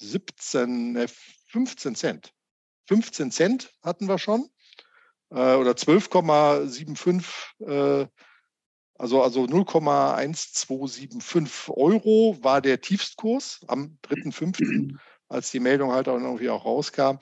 17, 0.00 1.06
15 1.48 1.94
Cent. 1.94 2.32
15 2.88 3.30
Cent 3.30 3.72
hatten 3.82 4.08
wir 4.08 4.18
schon 4.18 4.48
äh, 5.30 5.54
oder 5.54 5.72
12,75, 5.72 7.24
äh, 7.66 8.06
also, 8.98 9.22
also 9.22 9.44
0,1275 9.44 11.70
Euro 11.70 12.36
war 12.42 12.60
der 12.60 12.80
Tiefstkurs 12.80 13.60
am 13.68 13.98
3.5., 14.06 14.96
als 15.28 15.50
die 15.50 15.60
Meldung 15.60 15.92
halt 15.92 16.08
auch 16.08 16.18
irgendwie 16.18 16.50
auch 16.50 16.64
rauskam. 16.64 17.18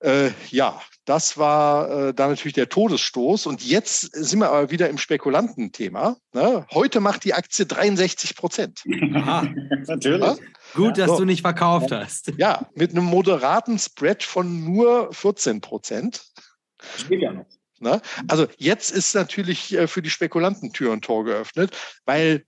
Äh, 0.00 0.30
ja, 0.50 0.78
das 1.06 1.38
war 1.38 2.08
äh, 2.08 2.14
dann 2.14 2.30
natürlich 2.30 2.52
der 2.52 2.68
Todesstoß. 2.68 3.46
Und 3.46 3.64
jetzt 3.64 4.00
sind 4.00 4.40
wir 4.40 4.50
aber 4.50 4.70
wieder 4.70 4.90
im 4.90 4.98
Spekulantenthema. 4.98 6.16
Ne? 6.34 6.66
Heute 6.72 7.00
macht 7.00 7.24
die 7.24 7.32
Aktie 7.32 7.64
63 7.64 8.36
Prozent. 8.36 8.82
natürlich. 8.84 10.22
Ja? 10.22 10.36
Gut, 10.74 10.98
dass 10.98 11.08
so. 11.08 11.18
du 11.18 11.24
nicht 11.24 11.40
verkauft 11.40 11.92
hast. 11.92 12.32
Ja, 12.36 12.68
mit 12.74 12.90
einem 12.90 13.04
moderaten 13.04 13.78
Spread 13.78 14.22
von 14.22 14.64
nur 14.64 15.10
14 15.12 15.62
Prozent. 15.62 16.22
Das 16.94 17.06
ja 17.10 17.32
noch. 17.32 17.46
Ne? 17.78 18.00
Also 18.28 18.46
jetzt 18.56 18.90
ist 18.90 19.14
natürlich 19.14 19.74
äh, 19.74 19.86
für 19.86 20.02
die 20.02 20.10
Spekulanten 20.10 20.72
Tür 20.72 20.92
und 20.92 21.04
Tor 21.04 21.24
geöffnet, 21.24 21.76
weil 22.04 22.44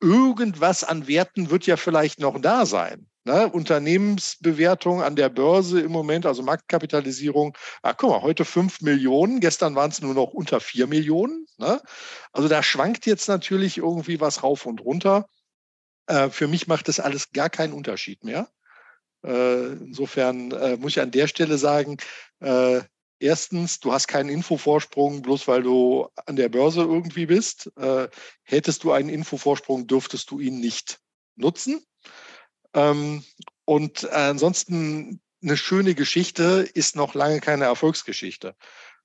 irgendwas 0.00 0.82
an 0.82 1.06
Werten 1.06 1.50
wird 1.50 1.66
ja 1.66 1.76
vielleicht 1.76 2.18
noch 2.18 2.40
da 2.40 2.66
sein. 2.66 3.06
Ne? 3.24 3.48
Unternehmensbewertung 3.48 5.00
an 5.02 5.14
der 5.14 5.28
Börse 5.28 5.80
im 5.80 5.92
Moment, 5.92 6.26
also 6.26 6.42
Marktkapitalisierung, 6.42 7.56
ah, 7.82 7.92
guck 7.92 8.10
mal, 8.10 8.22
heute 8.22 8.44
5 8.44 8.80
Millionen, 8.80 9.38
gestern 9.38 9.76
waren 9.76 9.92
es 9.92 10.00
nur 10.00 10.14
noch 10.14 10.32
unter 10.32 10.58
4 10.58 10.88
Millionen. 10.88 11.46
Ne? 11.58 11.80
Also 12.32 12.48
da 12.48 12.64
schwankt 12.64 13.06
jetzt 13.06 13.28
natürlich 13.28 13.78
irgendwie 13.78 14.20
was 14.20 14.42
rauf 14.42 14.66
und 14.66 14.80
runter. 14.80 15.28
Äh, 16.08 16.30
für 16.30 16.48
mich 16.48 16.66
macht 16.66 16.88
das 16.88 16.98
alles 16.98 17.30
gar 17.30 17.48
keinen 17.48 17.72
Unterschied 17.72 18.24
mehr. 18.24 18.48
Äh, 19.24 19.66
insofern 19.74 20.50
äh, 20.50 20.76
muss 20.76 20.92
ich 20.92 21.00
an 21.00 21.12
der 21.12 21.28
Stelle 21.28 21.58
sagen, 21.58 21.98
äh, 22.40 22.80
Erstens, 23.22 23.78
du 23.78 23.92
hast 23.92 24.08
keinen 24.08 24.28
Infovorsprung, 24.28 25.22
bloß 25.22 25.46
weil 25.46 25.62
du 25.62 26.08
an 26.26 26.34
der 26.34 26.48
Börse 26.48 26.80
irgendwie 26.80 27.26
bist. 27.26 27.70
Äh, 27.76 28.08
hättest 28.42 28.82
du 28.82 28.90
einen 28.90 29.08
Infovorsprung, 29.08 29.86
dürftest 29.86 30.32
du 30.32 30.40
ihn 30.40 30.58
nicht 30.58 30.98
nutzen. 31.36 31.84
Ähm, 32.74 33.22
und 33.64 34.10
ansonsten 34.10 35.20
eine 35.40 35.56
schöne 35.56 35.94
Geschichte 35.94 36.68
ist 36.74 36.96
noch 36.96 37.14
lange 37.14 37.38
keine 37.38 37.64
Erfolgsgeschichte. 37.64 38.56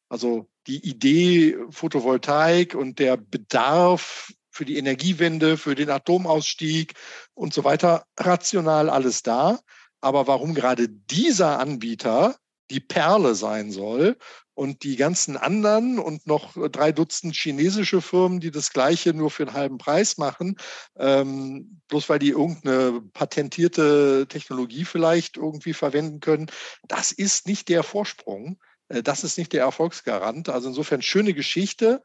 Also 0.10 0.49
die 0.65 0.84
Idee 0.84 1.56
Photovoltaik 1.69 2.73
und 2.73 2.98
der 2.98 3.18
Bedarf 3.18 4.34
für 4.49 4.65
die 4.65 4.77
Energiewende, 4.77 5.57
für 5.57 5.76
den 5.76 5.91
Atomausstieg 5.91 6.95
und 7.35 7.53
so 7.53 7.64
weiter, 7.64 8.07
rational 8.18 8.89
alles 8.89 9.22
da. 9.22 9.60
Aber 10.02 10.26
warum 10.26 10.56
gerade 10.56 10.89
dieser 10.89 11.60
Anbieter 11.60 12.35
die 12.69 12.80
Perle 12.80 13.35
sein 13.35 13.72
soll. 13.72 14.18
Und 14.53 14.81
die 14.81 14.95
ganzen 14.95 15.38
anderen 15.38 15.99
und 15.99 16.26
noch 16.26 16.56
drei 16.72 16.91
Dutzend 16.91 17.35
chinesische 17.35 18.02
Firmen, 18.02 18.39
die 18.39 18.49
das 18.49 18.72
Gleiche 18.73 19.14
nur 19.14 19.30
für 19.30 19.44
einen 19.44 19.53
halben 19.53 19.77
Preis 19.77 20.18
machen, 20.18 20.56
ähm, 20.98 21.80
bloß 21.89 22.10
weil 22.10 22.18
die 22.18 22.31
irgendeine 22.31 23.02
patentierte 23.14 24.26
Technologie 24.27 24.84
vielleicht 24.84 25.38
irgendwie 25.38 25.73
verwenden 25.73 26.22
können, 26.22 26.48
das 26.88 27.11
ist 27.11 27.45
nicht 27.45 27.69
der 27.69 27.84
Vorsprung. 27.84 28.57
Äh, 28.89 29.03
das 29.03 29.23
ist 29.23 29.38
nicht 29.38 29.53
der 29.53 29.61
Erfolgsgarant. 29.61 30.49
Also 30.49 30.69
insofern 30.69 31.02
schöne 31.02 31.34
Geschichte, 31.34 32.02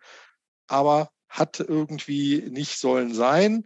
aber 0.67 1.11
hat 1.29 1.61
irgendwie 1.61 2.45
nicht 2.51 2.79
sollen 2.79 3.15
sein. 3.15 3.65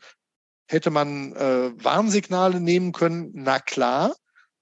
Hätte 0.69 0.91
man 0.91 1.33
äh, 1.35 1.73
Warnsignale 1.83 2.61
nehmen 2.61 2.93
können? 2.93 3.31
Na 3.35 3.59
klar. 3.59 4.15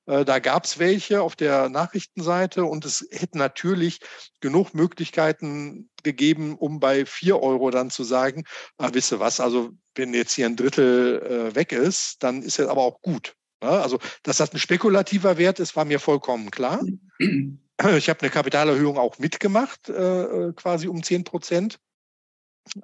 Äh, 0.07 0.25
da 0.25 0.39
gab 0.39 0.65
es 0.65 0.79
welche 0.79 1.23
auf 1.23 1.37
der 1.37 1.69
Nachrichtenseite 1.69 2.65
und 2.65 2.85
es 2.85 3.07
hätten 3.11 3.39
natürlich 3.39 4.01
genug 4.41 4.75
Möglichkeiten 4.75 5.91
gegeben, 6.03 6.57
um 6.57 6.81
bei 6.81 7.07
vier 7.07 7.41
Euro 7.41 7.71
dann 7.71 7.91
zu 7.91 8.05
sagen, 8.05 8.45
ah, 8.79 8.91
wisst 8.93 9.13
ihr 9.13 9.21
was, 9.21 9.41
also 9.41 9.71
wenn 9.95 10.13
jetzt 10.15 10.35
hier 10.35 10.47
ein 10.47 10.57
Drittel 10.57 11.23
äh, 11.23 11.55
weg 11.55 11.73
ist, 11.73 12.23
dann 12.23 12.43
ist 12.43 12.59
es 12.59 12.67
aber 12.67 12.83
auch 12.83 13.01
gut. 13.01 13.35
Ne? 13.63 13.71
also, 13.71 13.99
dass 14.23 14.37
das 14.37 14.53
ein 14.53 14.59
spekulativer 14.59 15.39
Wert 15.39 15.61
ist, 15.61 15.77
war 15.77 15.85
mir 15.85 16.01
vollkommen 16.01 16.51
klar. 16.51 16.81
Ich 17.97 18.09
habe 18.09 18.21
eine 18.21 18.31
Kapitalerhöhung 18.31 18.99
auch 18.99 19.19
mitgemacht, 19.19 19.89
äh, 19.89 20.53
quasi 20.55 20.87
um 20.87 21.03
10 21.03 21.25
Prozent. 21.25 21.81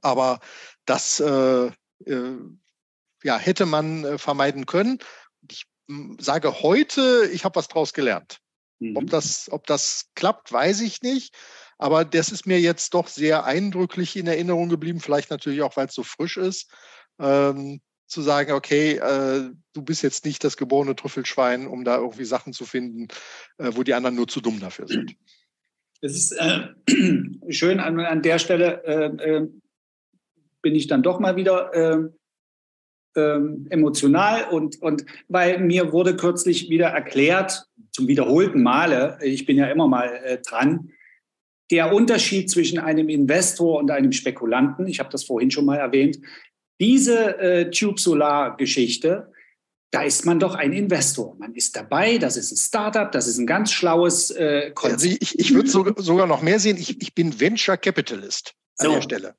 Aber 0.02 0.40
das 0.84 1.20
äh, 1.20 1.70
äh, 2.06 2.38
ja, 3.22 3.38
hätte 3.38 3.66
man 3.66 4.04
äh, 4.04 4.18
vermeiden 4.18 4.66
können. 4.66 4.98
Ich 5.48 5.69
sage 6.18 6.62
heute, 6.62 7.28
ich 7.32 7.44
habe 7.44 7.56
was 7.56 7.68
draus 7.68 7.92
gelernt. 7.92 8.38
Mhm. 8.78 8.96
Ob, 8.96 9.10
das, 9.10 9.48
ob 9.50 9.66
das 9.66 10.10
klappt, 10.14 10.52
weiß 10.52 10.80
ich 10.80 11.02
nicht. 11.02 11.34
Aber 11.78 12.04
das 12.04 12.30
ist 12.30 12.46
mir 12.46 12.60
jetzt 12.60 12.94
doch 12.94 13.08
sehr 13.08 13.44
eindrücklich 13.44 14.16
in 14.16 14.26
Erinnerung 14.26 14.68
geblieben, 14.68 15.00
vielleicht 15.00 15.30
natürlich 15.30 15.62
auch, 15.62 15.76
weil 15.76 15.86
es 15.86 15.94
so 15.94 16.02
frisch 16.02 16.36
ist, 16.36 16.70
ähm, 17.18 17.80
zu 18.06 18.22
sagen, 18.22 18.52
okay, 18.52 18.96
äh, 18.96 19.50
du 19.72 19.82
bist 19.82 20.02
jetzt 20.02 20.24
nicht 20.24 20.44
das 20.44 20.56
geborene 20.56 20.96
Trüffelschwein, 20.96 21.66
um 21.66 21.84
da 21.84 21.96
irgendwie 21.96 22.24
Sachen 22.24 22.52
zu 22.52 22.66
finden, 22.66 23.08
äh, 23.58 23.70
wo 23.72 23.82
die 23.82 23.94
anderen 23.94 24.16
nur 24.16 24.28
zu 24.28 24.40
dumm 24.40 24.60
dafür 24.60 24.88
sind. 24.88 25.16
Es 26.02 26.14
ist 26.14 26.32
äh, 26.32 26.68
schön, 27.50 27.80
an, 27.80 28.00
an, 28.00 28.22
der 28.22 28.38
Stelle 28.38 28.82
äh, 28.84 29.36
äh, 29.36 29.48
bin 30.60 30.74
ich 30.74 30.86
dann 30.86 31.02
doch 31.02 31.20
mal 31.20 31.36
wieder 31.36 31.72
äh, 31.72 32.08
ähm, 33.16 33.66
emotional 33.70 34.44
und, 34.50 34.80
und 34.82 35.04
weil 35.28 35.58
mir 35.60 35.92
wurde 35.92 36.16
kürzlich 36.16 36.70
wieder 36.70 36.88
erklärt, 36.88 37.66
zum 37.92 38.06
wiederholten 38.08 38.62
Male, 38.62 39.18
ich 39.22 39.46
bin 39.46 39.56
ja 39.56 39.66
immer 39.66 39.88
mal 39.88 40.08
äh, 40.24 40.38
dran, 40.38 40.90
der 41.70 41.92
Unterschied 41.92 42.50
zwischen 42.50 42.78
einem 42.78 43.08
Investor 43.08 43.78
und 43.78 43.90
einem 43.90 44.12
Spekulanten, 44.12 44.86
ich 44.86 45.00
habe 45.00 45.10
das 45.10 45.24
vorhin 45.24 45.50
schon 45.50 45.64
mal 45.64 45.76
erwähnt, 45.76 46.18
diese 46.80 47.38
äh, 47.38 47.70
Tube 47.70 48.00
Solar 48.00 48.56
Geschichte 48.56 49.30
da 49.90 50.02
ist 50.02 50.24
man 50.24 50.38
doch 50.38 50.54
ein 50.54 50.72
Investor. 50.72 51.34
Man 51.38 51.54
ist 51.54 51.74
dabei, 51.74 52.18
das 52.18 52.36
ist 52.36 52.52
ein 52.52 52.56
Startup, 52.56 53.10
das 53.10 53.26
ist 53.26 53.38
ein 53.38 53.46
ganz 53.46 53.72
schlaues 53.72 54.30
äh, 54.30 54.70
Konzept. 54.72 55.02
Also 55.02 55.16
ich, 55.20 55.38
ich 55.38 55.54
würde 55.54 55.68
sogar 55.68 56.26
noch 56.26 56.42
mehr 56.42 56.60
sehen, 56.60 56.76
ich, 56.76 57.00
ich 57.02 57.14
bin 57.14 57.40
Venture 57.40 57.76
Capitalist 57.76 58.54
an 58.78 58.86
so. 58.86 58.92
der 58.92 59.02
Stelle 59.02 59.34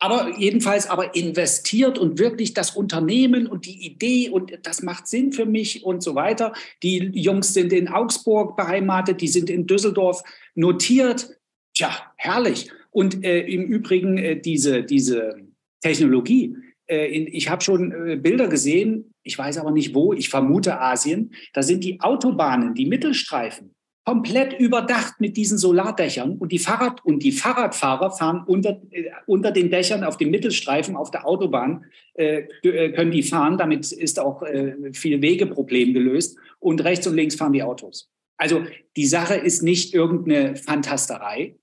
aber 0.00 0.38
jedenfalls 0.38 0.88
aber 0.88 1.14
investiert 1.14 1.98
und 1.98 2.18
wirklich 2.18 2.54
das 2.54 2.70
Unternehmen 2.70 3.46
und 3.46 3.66
die 3.66 3.86
Idee 3.86 4.30
und 4.30 4.58
das 4.62 4.82
macht 4.82 5.06
Sinn 5.06 5.32
für 5.32 5.44
mich 5.44 5.84
und 5.84 6.02
so 6.02 6.14
weiter. 6.14 6.54
Die 6.82 7.10
Jungs 7.12 7.52
sind 7.52 7.72
in 7.72 7.88
Augsburg 7.88 8.56
beheimatet, 8.56 9.20
die 9.20 9.28
sind 9.28 9.50
in 9.50 9.66
Düsseldorf 9.66 10.22
notiert. 10.54 11.38
Tja, 11.74 11.90
herrlich. 12.16 12.70
Und 12.90 13.22
äh, 13.24 13.40
im 13.40 13.66
Übrigen 13.66 14.16
äh, 14.16 14.40
diese, 14.40 14.82
diese 14.82 15.36
Technologie, 15.82 16.56
äh, 16.86 17.14
in, 17.14 17.26
ich 17.28 17.50
habe 17.50 17.62
schon 17.62 17.92
äh, 17.92 18.16
Bilder 18.16 18.48
gesehen, 18.48 19.12
ich 19.22 19.38
weiß 19.38 19.58
aber 19.58 19.70
nicht 19.70 19.94
wo, 19.94 20.14
ich 20.14 20.30
vermute 20.30 20.80
Asien, 20.80 21.34
da 21.52 21.62
sind 21.62 21.84
die 21.84 22.00
Autobahnen, 22.00 22.74
die 22.74 22.86
Mittelstreifen, 22.86 23.74
komplett 24.04 24.58
überdacht 24.58 25.20
mit 25.20 25.36
diesen 25.36 25.58
Solardächern 25.58 26.38
und 26.38 26.52
die 26.52 26.58
Fahrrad 26.58 27.04
und 27.04 27.22
die 27.22 27.32
Fahrradfahrer 27.32 28.10
fahren 28.10 28.44
unter, 28.46 28.80
äh, 28.90 29.10
unter 29.26 29.52
den 29.52 29.70
Dächern 29.70 30.04
auf 30.04 30.16
dem 30.16 30.30
Mittelstreifen 30.30 30.96
auf 30.96 31.10
der 31.10 31.26
Autobahn 31.26 31.84
äh, 32.14 32.46
äh, 32.62 32.92
können 32.92 33.10
die 33.10 33.22
fahren. 33.22 33.58
Damit 33.58 33.92
ist 33.92 34.18
auch 34.18 34.42
äh, 34.42 34.92
viel 34.92 35.20
Wegeproblem 35.20 35.92
gelöst 35.92 36.38
und 36.58 36.82
rechts 36.82 37.06
und 37.06 37.14
links 37.14 37.34
fahren 37.34 37.52
die 37.52 37.62
Autos. 37.62 38.10
Also 38.38 38.64
die 38.96 39.06
Sache 39.06 39.34
ist 39.34 39.62
nicht 39.62 39.92
irgendeine 39.92 40.56
Fantasterei, 40.56 41.56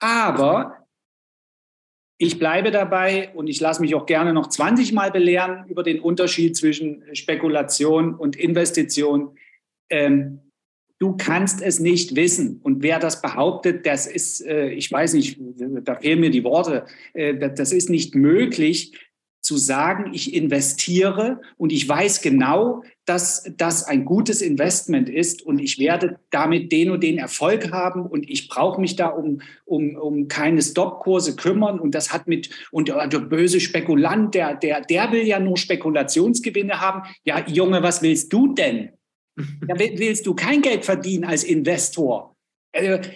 aber 0.00 0.84
ich 2.18 2.38
bleibe 2.38 2.72
dabei 2.72 3.32
und 3.34 3.46
ich 3.48 3.60
lasse 3.60 3.80
mich 3.80 3.94
auch 3.94 4.06
gerne 4.06 4.32
noch 4.32 4.48
20 4.48 4.92
Mal 4.92 5.12
belehren 5.12 5.66
über 5.68 5.82
den 5.82 6.00
Unterschied 6.00 6.56
zwischen 6.56 7.04
Spekulation 7.14 8.14
und 8.14 8.36
Investition. 8.36 9.36
Ähm, 9.88 10.40
du 11.04 11.16
kannst 11.18 11.60
es 11.60 11.80
nicht 11.80 12.16
wissen. 12.16 12.60
Und 12.62 12.82
wer 12.82 12.98
das 12.98 13.20
behauptet, 13.20 13.84
das 13.84 14.06
ist, 14.06 14.40
äh, 14.40 14.70
ich 14.70 14.90
weiß 14.90 15.12
nicht, 15.12 15.38
da 15.84 15.96
fehlen 15.96 16.20
mir 16.20 16.30
die 16.30 16.44
Worte, 16.44 16.86
äh, 17.12 17.34
das 17.50 17.72
ist 17.72 17.90
nicht 17.90 18.14
möglich 18.14 18.98
zu 19.42 19.58
sagen, 19.58 20.14
ich 20.14 20.32
investiere 20.32 21.42
und 21.58 21.70
ich 21.70 21.86
weiß 21.86 22.22
genau, 22.22 22.82
dass 23.04 23.52
das 23.58 23.84
ein 23.84 24.06
gutes 24.06 24.40
Investment 24.40 25.10
ist 25.10 25.42
und 25.42 25.58
ich 25.58 25.78
werde 25.78 26.18
damit 26.30 26.72
den 26.72 26.90
und 26.90 27.02
den 27.02 27.18
Erfolg 27.18 27.70
haben 27.70 28.06
und 28.06 28.30
ich 28.30 28.48
brauche 28.48 28.80
mich 28.80 28.96
da 28.96 29.08
um, 29.08 29.42
um, 29.66 29.96
um 29.96 30.28
keine 30.28 30.62
Stopkurse 30.62 31.36
kümmern 31.36 31.78
und 31.78 31.94
das 31.94 32.14
hat 32.14 32.26
mit, 32.26 32.48
und 32.70 32.88
der, 32.88 33.06
böse 33.20 33.60
Spekulant, 33.60 34.34
der, 34.34 34.54
der, 34.54 34.80
der 34.80 35.12
will 35.12 35.26
ja 35.26 35.38
nur 35.38 35.58
Spekulationsgewinne 35.58 36.80
haben. 36.80 37.02
Ja, 37.24 37.46
Junge, 37.46 37.82
was 37.82 38.00
willst 38.00 38.32
du 38.32 38.54
denn? 38.54 38.88
Da 39.66 39.78
willst 39.78 40.26
du 40.26 40.34
kein 40.34 40.62
Geld 40.62 40.84
verdienen 40.84 41.24
als 41.24 41.44
Investor. 41.44 42.36
Also, 42.72 43.08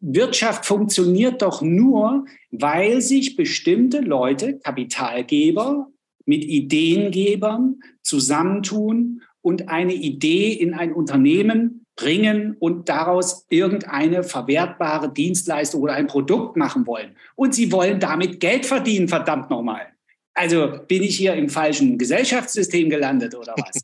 Wirtschaft 0.00 0.66
funktioniert 0.66 1.42
doch 1.42 1.62
nur, 1.62 2.26
weil 2.50 3.00
sich 3.00 3.36
bestimmte 3.36 4.00
Leute, 4.00 4.58
Kapitalgeber, 4.58 5.88
mit 6.26 6.44
Ideengebern 6.44 7.80
zusammentun 8.02 9.22
und 9.40 9.68
eine 9.68 9.94
Idee 9.94 10.52
in 10.52 10.74
ein 10.74 10.92
Unternehmen 10.92 11.84
bringen 11.96 12.56
und 12.58 12.88
daraus 12.88 13.46
irgendeine 13.50 14.24
verwertbare 14.24 15.12
Dienstleistung 15.12 15.82
oder 15.82 15.94
ein 15.94 16.06
Produkt 16.06 16.56
machen 16.56 16.86
wollen. 16.86 17.16
Und 17.36 17.54
sie 17.54 17.70
wollen 17.70 18.00
damit 18.00 18.40
Geld 18.40 18.66
verdienen, 18.66 19.08
verdammt 19.08 19.50
nochmal. 19.50 19.86
Also 20.34 20.80
bin 20.88 21.02
ich 21.02 21.16
hier 21.16 21.34
im 21.34 21.48
falschen 21.48 21.96
Gesellschaftssystem 21.96 22.90
gelandet 22.90 23.34
oder 23.36 23.54
was? 23.56 23.83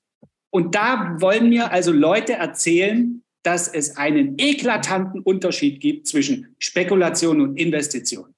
Und 0.50 0.74
da 0.74 1.16
wollen 1.20 1.48
mir 1.48 1.70
also 1.70 1.92
Leute 1.92 2.34
erzählen, 2.34 3.22
dass 3.42 3.68
es 3.68 3.96
einen 3.96 4.34
eklatanten 4.38 5.20
Unterschied 5.20 5.80
gibt 5.80 6.06
zwischen 6.06 6.54
Spekulation 6.58 7.40
und 7.40 7.56
Investition. 7.56 8.34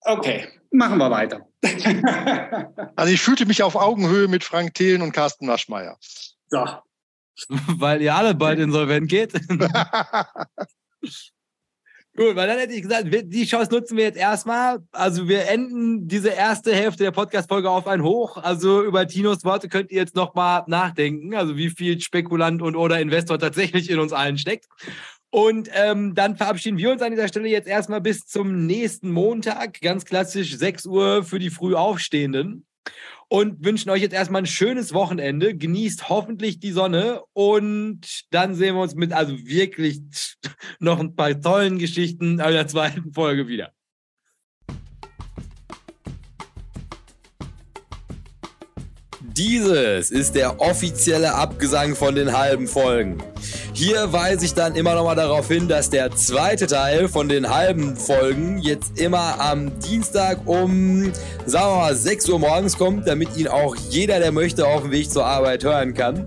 Okay, 0.00 0.48
machen 0.70 0.98
wir 0.98 1.10
weiter. 1.10 1.46
also 2.96 3.12
ich 3.12 3.20
fühlte 3.20 3.46
mich 3.46 3.62
auf 3.62 3.76
Augenhöhe 3.76 4.28
mit 4.28 4.42
Frank 4.44 4.74
Thelen 4.74 5.02
und 5.02 5.12
Carsten 5.12 5.46
Waschmeier. 5.46 5.98
So. 6.48 6.64
Weil 7.48 8.02
ihr 8.02 8.14
alle 8.14 8.34
bald 8.34 8.58
insolvent 8.58 9.08
geht. 9.08 9.32
Gut, 12.22 12.36
weil 12.36 12.46
dann 12.46 12.58
hätte 12.58 12.72
ich 12.72 12.82
gesagt, 12.82 13.08
die 13.10 13.44
Chance 13.44 13.72
nutzen 13.72 13.96
wir 13.96 14.04
jetzt 14.04 14.18
erstmal. 14.18 14.78
Also 14.92 15.26
wir 15.28 15.48
enden 15.48 16.06
diese 16.06 16.28
erste 16.28 16.72
Hälfte 16.72 17.02
der 17.02 17.10
Podcast-Folge 17.10 17.68
auf 17.68 17.88
ein 17.88 18.04
Hoch. 18.04 18.36
Also 18.36 18.84
über 18.84 19.08
Tinos 19.08 19.44
Worte 19.44 19.68
könnt 19.68 19.90
ihr 19.90 19.98
jetzt 19.98 20.14
nochmal 20.14 20.62
nachdenken, 20.68 21.34
also 21.34 21.56
wie 21.56 21.70
viel 21.70 22.00
Spekulant 22.00 22.62
und 22.62 22.76
oder 22.76 23.00
Investor 23.00 23.40
tatsächlich 23.40 23.90
in 23.90 23.98
uns 23.98 24.12
allen 24.12 24.38
steckt. 24.38 24.66
Und 25.30 25.68
ähm, 25.74 26.14
dann 26.14 26.36
verabschieden 26.36 26.78
wir 26.78 26.92
uns 26.92 27.02
an 27.02 27.10
dieser 27.10 27.26
Stelle 27.26 27.48
jetzt 27.48 27.66
erstmal 27.66 28.00
bis 28.00 28.24
zum 28.24 28.66
nächsten 28.66 29.10
Montag. 29.10 29.80
Ganz 29.80 30.04
klassisch 30.04 30.56
6 30.56 30.86
Uhr 30.86 31.24
für 31.24 31.40
die 31.40 31.50
Frühaufstehenden 31.50 32.66
und 33.32 33.64
wünschen 33.64 33.88
euch 33.88 34.02
jetzt 34.02 34.12
erstmal 34.12 34.42
ein 34.42 34.46
schönes 34.46 34.92
Wochenende. 34.92 35.56
Genießt 35.56 36.10
hoffentlich 36.10 36.60
die 36.60 36.70
Sonne 36.70 37.22
und 37.32 38.26
dann 38.30 38.54
sehen 38.54 38.74
wir 38.74 38.82
uns 38.82 38.94
mit 38.94 39.14
also 39.14 39.32
wirklich 39.46 40.02
noch 40.80 41.00
ein 41.00 41.16
paar 41.16 41.40
tollen 41.40 41.78
Geschichten 41.78 42.32
in 42.32 42.36
der 42.36 42.68
zweiten 42.68 43.14
Folge 43.14 43.48
wieder. 43.48 43.72
Dieses 49.22 50.10
ist 50.10 50.34
der 50.34 50.60
offizielle 50.60 51.34
Abgesang 51.34 51.96
von 51.96 52.14
den 52.14 52.36
halben 52.36 52.68
Folgen. 52.68 53.22
Hier 53.74 54.12
weise 54.12 54.44
ich 54.44 54.52
dann 54.52 54.76
immer 54.76 54.94
noch 54.94 55.04
mal 55.04 55.14
darauf 55.14 55.48
hin, 55.48 55.66
dass 55.66 55.88
der 55.88 56.10
zweite 56.10 56.66
Teil 56.66 57.08
von 57.08 57.28
den 57.28 57.48
halben 57.48 57.96
Folgen 57.96 58.58
jetzt 58.58 59.00
immer 59.00 59.40
am 59.40 59.78
Dienstag 59.80 60.40
um, 60.44 61.10
sagen 61.46 61.72
wir 61.72 61.78
mal, 61.78 61.96
6 61.96 62.28
Uhr 62.28 62.38
morgens 62.38 62.76
kommt, 62.76 63.08
damit 63.08 63.34
ihn 63.36 63.48
auch 63.48 63.74
jeder, 63.74 64.20
der 64.20 64.30
möchte, 64.30 64.66
auf 64.66 64.82
dem 64.82 64.90
Weg 64.90 65.10
zur 65.10 65.24
Arbeit 65.24 65.64
hören 65.64 65.94
kann. 65.94 66.26